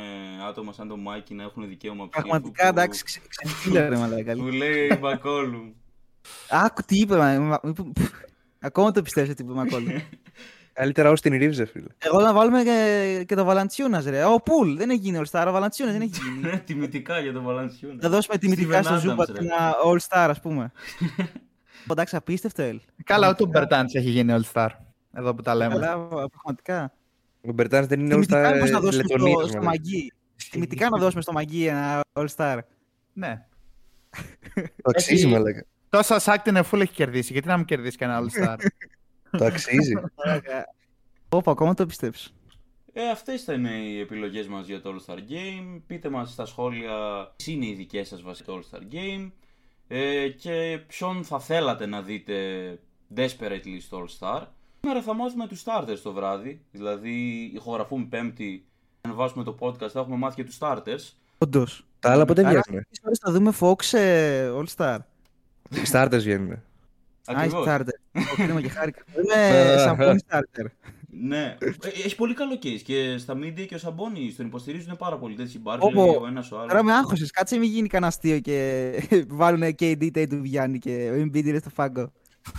άτομα 0.49 0.73
σαν 0.73 0.88
τον 0.88 0.99
Μάικη 0.99 1.34
να 1.34 1.43
έχουν 1.43 1.67
δικαίωμα 1.67 2.09
ψήφου. 2.09 2.27
Πραγματικά 2.27 2.63
που- 2.63 2.69
εντάξει, 2.69 3.03
ξε- 3.03 3.23
ξεφύγε 3.27 3.88
ρε 3.88 3.97
μαλάκα. 3.97 4.34
Που 4.34 4.43
λέει 4.45 4.97
Μπακόλου. 5.01 5.76
Άκου 6.49 6.81
τι 6.85 6.99
είπε, 6.99 7.15
μα- 7.17 7.39
μα- 7.39 7.59
είπε- 7.63 7.81
Ακόμα 8.59 8.91
το 8.91 9.01
πιστεύεις 9.01 9.30
ότι 9.31 9.41
είπε 9.41 9.53
Μακόλου. 9.53 9.88
Καλύτερα 10.76 11.10
ως 11.10 11.22
την 11.22 11.34
Reeves, 11.34 11.65
φίλε. 11.72 11.88
Εγώ 11.97 12.22
να 12.22 12.34
βάλουμε 12.34 12.64
και, 12.64 13.23
και 13.27 13.35
το 13.35 13.43
Βαλαντσιούνας, 13.43 14.06
ρε. 14.06 14.23
Ο 14.23 14.41
Πουλ 14.41 14.76
δεν 14.77 14.89
έχει 14.89 14.99
γίνει 14.99 15.22
All 15.23 15.30
Star, 15.31 15.45
ο 15.47 15.52
Βαλαντσιούνας 15.52 15.93
δεν 15.97 16.02
έχει 16.02 16.22
γίνει. 16.23 16.60
Τιμητικά 16.65 17.19
για 17.19 17.34
τον 17.34 17.43
Βαλανσιούνα. 17.43 17.97
Θα 18.02 18.10
δώσουμε 18.10 18.38
τιμητικά 18.38 18.84
στο 18.84 18.95
Steven 18.95 18.99
Ζούμπα 18.99 19.23
Adams, 19.23 19.34
ρε. 19.34 19.39
ένα 19.39 19.76
All 19.85 19.97
Star, 19.97 20.27
ας 20.30 20.39
πούμε. 20.39 20.72
Εντάξει, 21.91 22.15
απίστευτο, 22.15 22.61
Ελ. 22.61 22.80
Καλά, 23.03 23.30
ούτε 23.30 23.43
ο 23.43 23.45
Μπερτάνς 23.45 23.93
έχει 23.93 24.10
γίνει 24.10 24.35
All 24.38 24.52
Star. 24.53 24.68
Εδώ 25.14 25.35
που 25.35 25.41
τα 25.41 25.56
λέμε. 25.56 25.73
Καλά, 25.73 26.07
πραγματικά. 26.07 26.93
Ο 27.41 27.52
Μπερτάνς 27.52 27.88
δεν 27.88 27.99
είναι 27.99 28.14
όλο 28.14 28.26
Τιμητικά 28.26 28.49
στα 28.49 28.60
πώς 28.60 28.69
να 28.69 28.80
δώσουμε 28.80 29.03
στο, 29.03 29.18
Λετωνίας. 29.18 29.49
στο 29.49 29.61
Μαγκί. 29.64 30.14
Τιμητικά 30.52 30.89
να 30.89 30.97
δώσουμε 30.99 31.22
στο 31.22 31.31
Μαγκί 31.31 31.65
ένα 31.65 32.02
All 32.14 32.27
Star. 32.35 32.60
Ναι. 33.14 33.45
Το 34.56 34.89
αξίζει, 34.89 35.27
μαλάκα. 35.27 35.65
Τόσα 35.89 36.19
σάκ 36.19 36.41
την 36.41 36.56
εφούλ 36.56 36.81
έχει 36.81 36.93
κερδίσει. 36.93 37.34
Γιατί 37.34 37.47
να 37.47 37.57
μην 37.57 37.65
κερδίσει 37.65 37.97
και 37.97 38.03
ένα 38.03 38.22
All 38.22 38.43
Star; 38.43 38.56
Το 39.38 39.45
αξίζει. 39.45 39.94
Όπα, 41.30 41.52
ακόμα 41.52 41.74
το 41.74 41.86
πιστέψω. 41.86 42.30
Ε, 42.94 43.10
αυτές 43.10 43.41
ήταν 43.41 43.66
οι 43.66 43.99
επιλογές 43.99 44.48
μας 44.48 44.68
για 44.68 44.82
το 44.82 44.95
All 44.95 45.14
Star 45.14 45.18
Game. 45.18 45.82
Πείτε 45.88 46.10
μας 46.10 46.32
στα 46.32 46.45
σχόλια 46.45 46.94
ποιες 47.36 47.56
είναι 47.56 47.66
οι 47.66 47.74
δικές 47.74 48.07
σας 48.07 48.22
βασικά 48.22 48.52
το 48.52 48.60
All 48.60 48.76
Star 48.76 48.82
Game 48.94 49.32
ε, 49.88 50.28
και 50.28 50.80
ποιον 50.88 51.24
θα 51.24 51.40
θέλατε 51.40 51.86
να 51.86 52.02
δείτε 52.02 52.34
desperately 53.16 53.78
στο 53.80 54.06
All 54.06 54.20
Star. 54.20 54.41
Σήμερα 54.80 55.02
θα 55.02 55.14
μάθουμε 55.14 55.48
τους 55.48 55.64
starters 55.66 55.99
το 56.03 56.14
βράδυ, 56.14 56.62
δηλαδή 56.72 57.44
ηχογραφούμε 57.53 58.06
πέμπτη, 58.10 58.66
αν 59.02 59.14
βάσουμε 59.16 59.44
το 59.44 59.57
podcast 59.60 59.90
θα 59.90 59.99
έχουμε 59.99 60.16
μάθει 60.16 60.36
και 60.36 60.44
τους 60.44 60.57
starters. 60.60 61.14
Όντως. 61.38 61.86
Τα 61.99 62.12
άλλα 62.12 62.26
ποτέ 62.26 62.45
Άρα, 62.45 62.62
βγαίνουν; 62.66 62.86
τις 62.90 62.99
ώρες 63.03 63.20
θα 63.20 63.32
δούμε 63.32 63.53
Fox 63.60 63.98
ε, 63.98 64.52
All 64.56 64.66
Star. 64.76 64.98
Οι 65.70 65.82
starters 65.91 66.20
βγαίνουν. 66.20 66.52
Α, 66.52 66.62
Ακριβώς. 67.26 67.66
starter. 67.68 67.94
Ω, 68.41 68.44
κρίμα 68.44 68.62
και 68.62 68.70
χάρηκα. 68.70 69.02
Είμαι 69.18 69.78
Σαμπόνι 69.78 70.20
starter. 70.30 70.66
Ναι, 71.22 71.56
Ε, 71.60 71.68
έχει 72.06 72.16
πολύ 72.16 72.34
καλό 72.34 72.53
case 72.64 72.82
και 72.84 73.16
στα 73.18 73.34
media 73.38 73.66
και 73.68 73.76
ο 73.76 73.78
Σαμπόνι 73.78 74.34
τον 74.38 74.45
υποστηρίζουν 74.45 74.98
πάρα 74.98 75.18
πολύ. 75.18 75.36
Τέτοιοι 75.36 75.62
Barkley, 75.64 75.78
Όπο, 75.80 76.20
ο 76.22 76.28
ένας 76.28 76.52
ο 76.52 76.56
άλλος. 76.57 76.68
Τώρα 76.72 76.84
με 76.84 76.94
άγχωσες. 76.94 77.32
Κάτσε 77.32 77.57
μην 77.57 77.70
γίνει 77.70 77.88
κανένα 77.88 78.07
αστείο 78.07 78.40
και 78.40 78.91
βάλουν 79.30 79.62
KD 79.80 80.12
Tatum 80.16 80.41
Γιάννη 80.44 80.80
και 80.80 81.10
ο 81.14 81.22
Embiid 81.22 81.45
είναι 81.45 81.57
στο 81.60 81.70
φάγκο. 81.70 82.12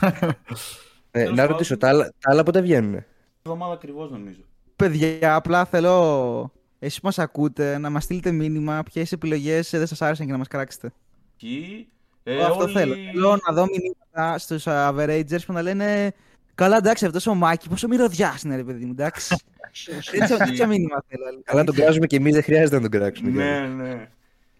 Ε, 0.02 0.10
Τέλος 1.10 1.30
να 1.30 1.34
πάντων. 1.36 1.46
ρωτήσω, 1.52 1.76
τα 1.76 1.88
άλλα, 1.88 2.04
τα 2.04 2.30
άλλα 2.30 2.42
ποτέ 2.42 2.60
βγαίνουν. 2.60 3.04
εβδομάδα 3.42 3.72
ακριβώς 3.72 4.10
νομίζω. 4.10 4.40
Παιδιά, 4.76 5.34
απλά 5.34 5.64
θέλω 5.64 6.52
εσείς 6.78 7.00
που 7.00 7.06
μας 7.06 7.18
ακούτε 7.18 7.78
να 7.78 7.90
μας 7.90 8.04
στείλετε 8.04 8.30
μήνυμα 8.32 8.82
ποιες 8.82 9.12
επιλογές 9.12 9.70
δεν 9.70 9.86
σας 9.86 10.02
άρεσαν 10.02 10.26
και 10.26 10.32
να 10.32 10.38
μας 10.38 10.48
κράξετε. 10.48 10.92
Εκεί, 11.34 11.88
ε, 12.28 12.32
Εγώ 12.34 12.42
αυτό 12.44 12.62
όλοι- 12.62 12.72
θέλω. 12.72 12.94
Θέλω 13.12 13.40
να 13.46 13.52
δω 13.54 13.66
μηνύματα 13.66 14.38
στους 14.38 14.64
averagers 14.66 15.44
που 15.46 15.52
να 15.52 15.62
λένε 15.62 16.12
Καλά, 16.54 16.76
εντάξει, 16.76 17.06
αυτός 17.06 17.26
ο 17.26 17.34
Μάκη, 17.34 17.68
πόσο 17.68 17.88
μυρωδιάς 17.88 18.42
είναι, 18.42 18.56
ρε 18.56 18.64
παιδί 18.64 18.84
μου, 18.84 18.90
εντάξει. 18.90 19.36
τέτοια, 20.10 20.36
τέτοια 20.36 20.66
μήνυμα 20.66 21.02
θέλω. 21.08 21.24
Αλλά 21.46 21.64
τον 21.64 21.74
κράζουμε 21.74 22.06
και 22.06 22.16
εμείς, 22.16 22.34
δεν 22.34 22.42
χρειάζεται 22.42 22.74
να 22.76 22.80
τον 22.80 22.90
κράξουμε. 22.90 23.30
Ναι, 23.30 23.66
ναι. 23.84 24.08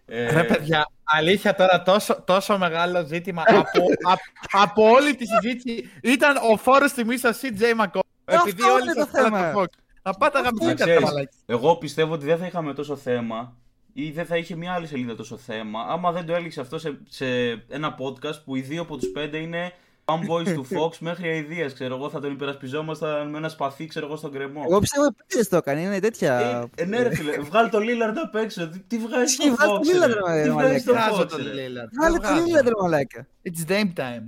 Ε, 0.05 0.31
Ρε 0.31 0.43
παιδιά, 0.43 0.87
αλήθεια 1.03 1.55
τώρα 1.55 1.81
τόσο, 1.83 2.21
τόσο 2.25 2.57
μεγάλο 2.57 3.05
ζήτημα 3.05 3.43
από, 3.45 3.61
απ- 4.11 4.61
από 4.63 4.89
όλη 4.89 5.15
τη 5.15 5.25
συζήτηση 5.25 5.89
ήταν 6.03 6.35
ο 6.51 6.57
φόρος 6.57 6.93
τιμής 6.93 7.19
στο 7.19 7.29
CJ 7.29 7.61
McCollum. 7.61 7.99
Αυτό 8.25 8.41
Επειδή 8.49 8.63
όλοι 8.63 8.81
είναι 8.83 8.93
σας 8.93 9.05
το 9.05 9.11
θέλατε 9.11 9.37
θέμα. 9.37 9.53
Fox. 9.55 9.65
Να 10.03 10.13
πάτε 10.13 10.37
να 10.37 10.43
γαμηθείτε 10.43 10.73
ξέρεις, 10.73 10.95
τα 10.95 11.01
μαλάκια. 11.01 11.37
εγώ 11.45 11.75
πιστεύω 11.75 12.13
ότι 12.13 12.25
δεν 12.25 12.37
θα 12.37 12.45
είχαμε 12.45 12.73
τόσο 12.73 12.95
θέμα 12.95 13.55
ή 13.99 14.11
δεν 14.11 14.25
θα 14.25 14.37
είχε 14.37 14.55
μια 14.55 14.73
άλλη 14.73 14.87
σελίδα 14.87 15.15
τόσο 15.15 15.37
θέμα 15.37 15.85
άμα 15.89 16.11
δεν 16.11 16.25
το 16.25 16.33
έλειξε 16.33 16.61
αυτό 16.61 16.79
σε, 16.79 16.99
σε 17.09 17.25
ένα 17.69 17.95
podcast 17.99 18.41
που 18.45 18.55
οι 18.55 18.61
δύο 18.61 18.81
από 18.81 18.97
τους 18.97 19.09
πέντε 19.09 19.37
είναι 19.37 19.71
fanboys 20.05 20.53
του 20.53 20.67
Fox 20.71 20.97
μέχρι 21.07 21.27
αηδίας, 21.29 21.73
ξέρω 21.73 21.95
εγώ, 21.95 22.09
θα 22.09 22.19
τον 22.19 22.31
υπερασπιζόμασταν 22.31 23.29
με 23.29 23.37
ένα 23.37 23.49
σπαθί, 23.49 23.85
ξέρω 23.87 24.05
εγώ, 24.05 24.15
στον 24.15 24.31
κρεμό. 24.31 24.63
Εγώ 24.69 24.79
πιστεύω 24.79 25.05
ότι 25.05 25.23
δεν 25.27 25.49
το 25.49 25.57
έκανε, 25.57 25.81
είναι 25.81 25.99
τέτοια. 25.99 26.39
Ε, 26.75 26.81
ε, 26.81 26.85
ναι 26.85 27.01
ρε 27.01 27.15
φίλε, 27.15 27.39
βγάλει 27.39 27.69
το 27.69 27.77
Lillard 27.77 28.15
απ' 28.23 28.35
έξω, 28.35 28.69
τι, 28.69 28.79
τι 28.79 28.97
βγάζει 28.97 29.37
Τι 29.37 29.43
στο 29.43 29.55
βγάζει 29.55 29.71
Fox, 29.71 29.99
το 29.99 30.05
Lillard, 30.05 30.25
ρε; 30.27 30.33
ρε, 30.35 30.43
τι 30.43 30.49
μαλάκα. 30.49 30.67
βγάζει 30.67 30.79
στο 30.79 30.93
Βγάζω 30.93 31.21
Fox, 31.21 31.27
τον 31.27 31.43
ρε; 31.43 31.51
Lillard. 31.51 31.89
Βάλε 32.01 32.17
Το 32.17 32.21
το 32.23 32.27
βγάζω. 32.27 32.43
Lillard, 32.45 32.65
ρε 32.65 32.71
μαλάκα. 32.81 33.27
It's 33.43 33.71
game 33.71 33.93
time. 34.01 34.23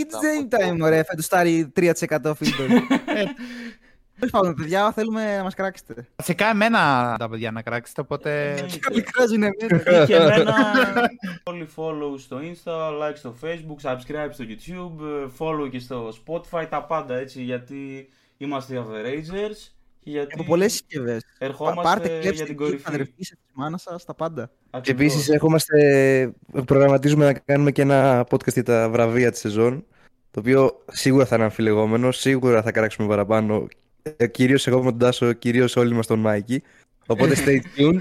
It's 0.00 0.16
game 0.24 0.48
time, 0.58 0.78
ωραία, 0.80 1.04
φέτος 1.04 1.24
στάρει 1.24 1.72
3% 1.76 1.90
φίλτρο. 2.38 2.64
Τέλος 4.18 4.30
πάντων, 4.30 4.54
παιδιά, 4.54 4.92
θέλουμε 4.92 5.36
να 5.36 5.42
μας 5.42 5.54
κράξετε. 5.54 6.06
Βασικά 6.16 6.46
εμένα 6.46 7.14
τα 7.18 7.28
παιδιά 7.28 7.50
να 7.50 7.62
κράξετε, 7.62 8.00
οπότε... 8.00 8.54
Κάποιοι 8.80 9.02
κράζουν 9.02 9.42
εμένα. 9.42 10.04
και 10.06 10.14
εμένα 10.14 10.54
όλοι 11.42 11.68
follow 11.76 12.18
στο 12.18 12.38
Insta, 12.42 12.72
like 13.02 13.14
στο 13.16 13.34
Facebook, 13.42 13.90
subscribe 13.90 14.28
στο 14.30 14.44
YouTube, 14.48 15.30
follow 15.38 15.70
και 15.70 15.78
στο 15.78 16.12
Spotify, 16.26 16.66
τα 16.70 16.84
πάντα 16.84 17.14
έτσι 17.14 17.42
γιατί 17.42 18.08
είμαστε 18.36 18.74
οι 18.74 18.82
Averagers 18.86 19.70
και 19.98 20.10
γιατί 20.10 20.34
Από 20.34 20.44
πολλές 20.44 20.72
συσκευές. 20.72 21.22
Πα- 21.38 21.46
ερχόμαστε 21.46 21.82
Πάρτε 21.82 22.08
για 22.08 22.18
κλέψτε 22.20 22.44
την 22.44 22.56
την 22.56 22.64
κορυφή. 22.64 22.82
αδερφή 22.86 23.12
σας, 23.18 23.28
της 23.46 23.52
μάνας 23.54 23.82
σας, 23.82 24.04
τα 24.04 24.14
πάντα. 24.14 24.46
Και 24.46 24.68
Ακριβώς. 24.70 25.00
επίσης 25.02 25.28
έχουμε 25.28 25.58
προγραμματίζουμε 26.66 27.24
να 27.24 27.32
κάνουμε 27.32 27.70
και 27.70 27.82
ένα 27.82 28.26
podcast 28.30 28.52
για 28.52 28.64
τα 28.64 28.88
βραβεία 28.90 29.30
της 29.30 29.40
σεζόν. 29.40 29.84
Το 30.30 30.40
οποίο 30.40 30.84
σίγουρα 30.90 31.26
θα 31.26 31.34
είναι 31.34 31.44
αμφιλεγόμενο, 31.44 32.10
σίγουρα 32.12 32.62
θα 32.62 32.72
κράξουμε 32.72 33.08
παραπάνω. 33.08 33.66
Κυρίως 34.30 34.66
εγώ 34.66 34.82
με 34.82 34.90
τον 34.90 34.98
Τάσο, 34.98 35.32
κυρίως 35.32 35.76
όλοι 35.76 35.94
μας 35.94 36.06
τον 36.06 36.18
Μάικη. 36.18 36.62
Οπότε 37.06 37.34
stay 37.36 37.60
tuned. 37.76 38.00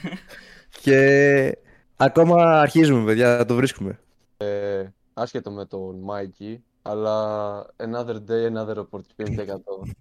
και 0.82 1.58
ακόμα 1.96 2.60
αρχίζουμε, 2.60 3.04
παιδιά, 3.04 3.36
θα 3.36 3.44
το 3.44 3.54
βρίσκουμε. 3.54 3.98
Ε, 4.36 4.86
άσχετο 5.14 5.50
με 5.50 5.66
τον 5.66 6.00
Μάικη, 6.00 6.64
αλλά 6.82 7.66
another 7.76 8.16
day, 8.28 8.52
another 8.52 8.76
opportunity 8.76 9.46
100. 9.46 9.92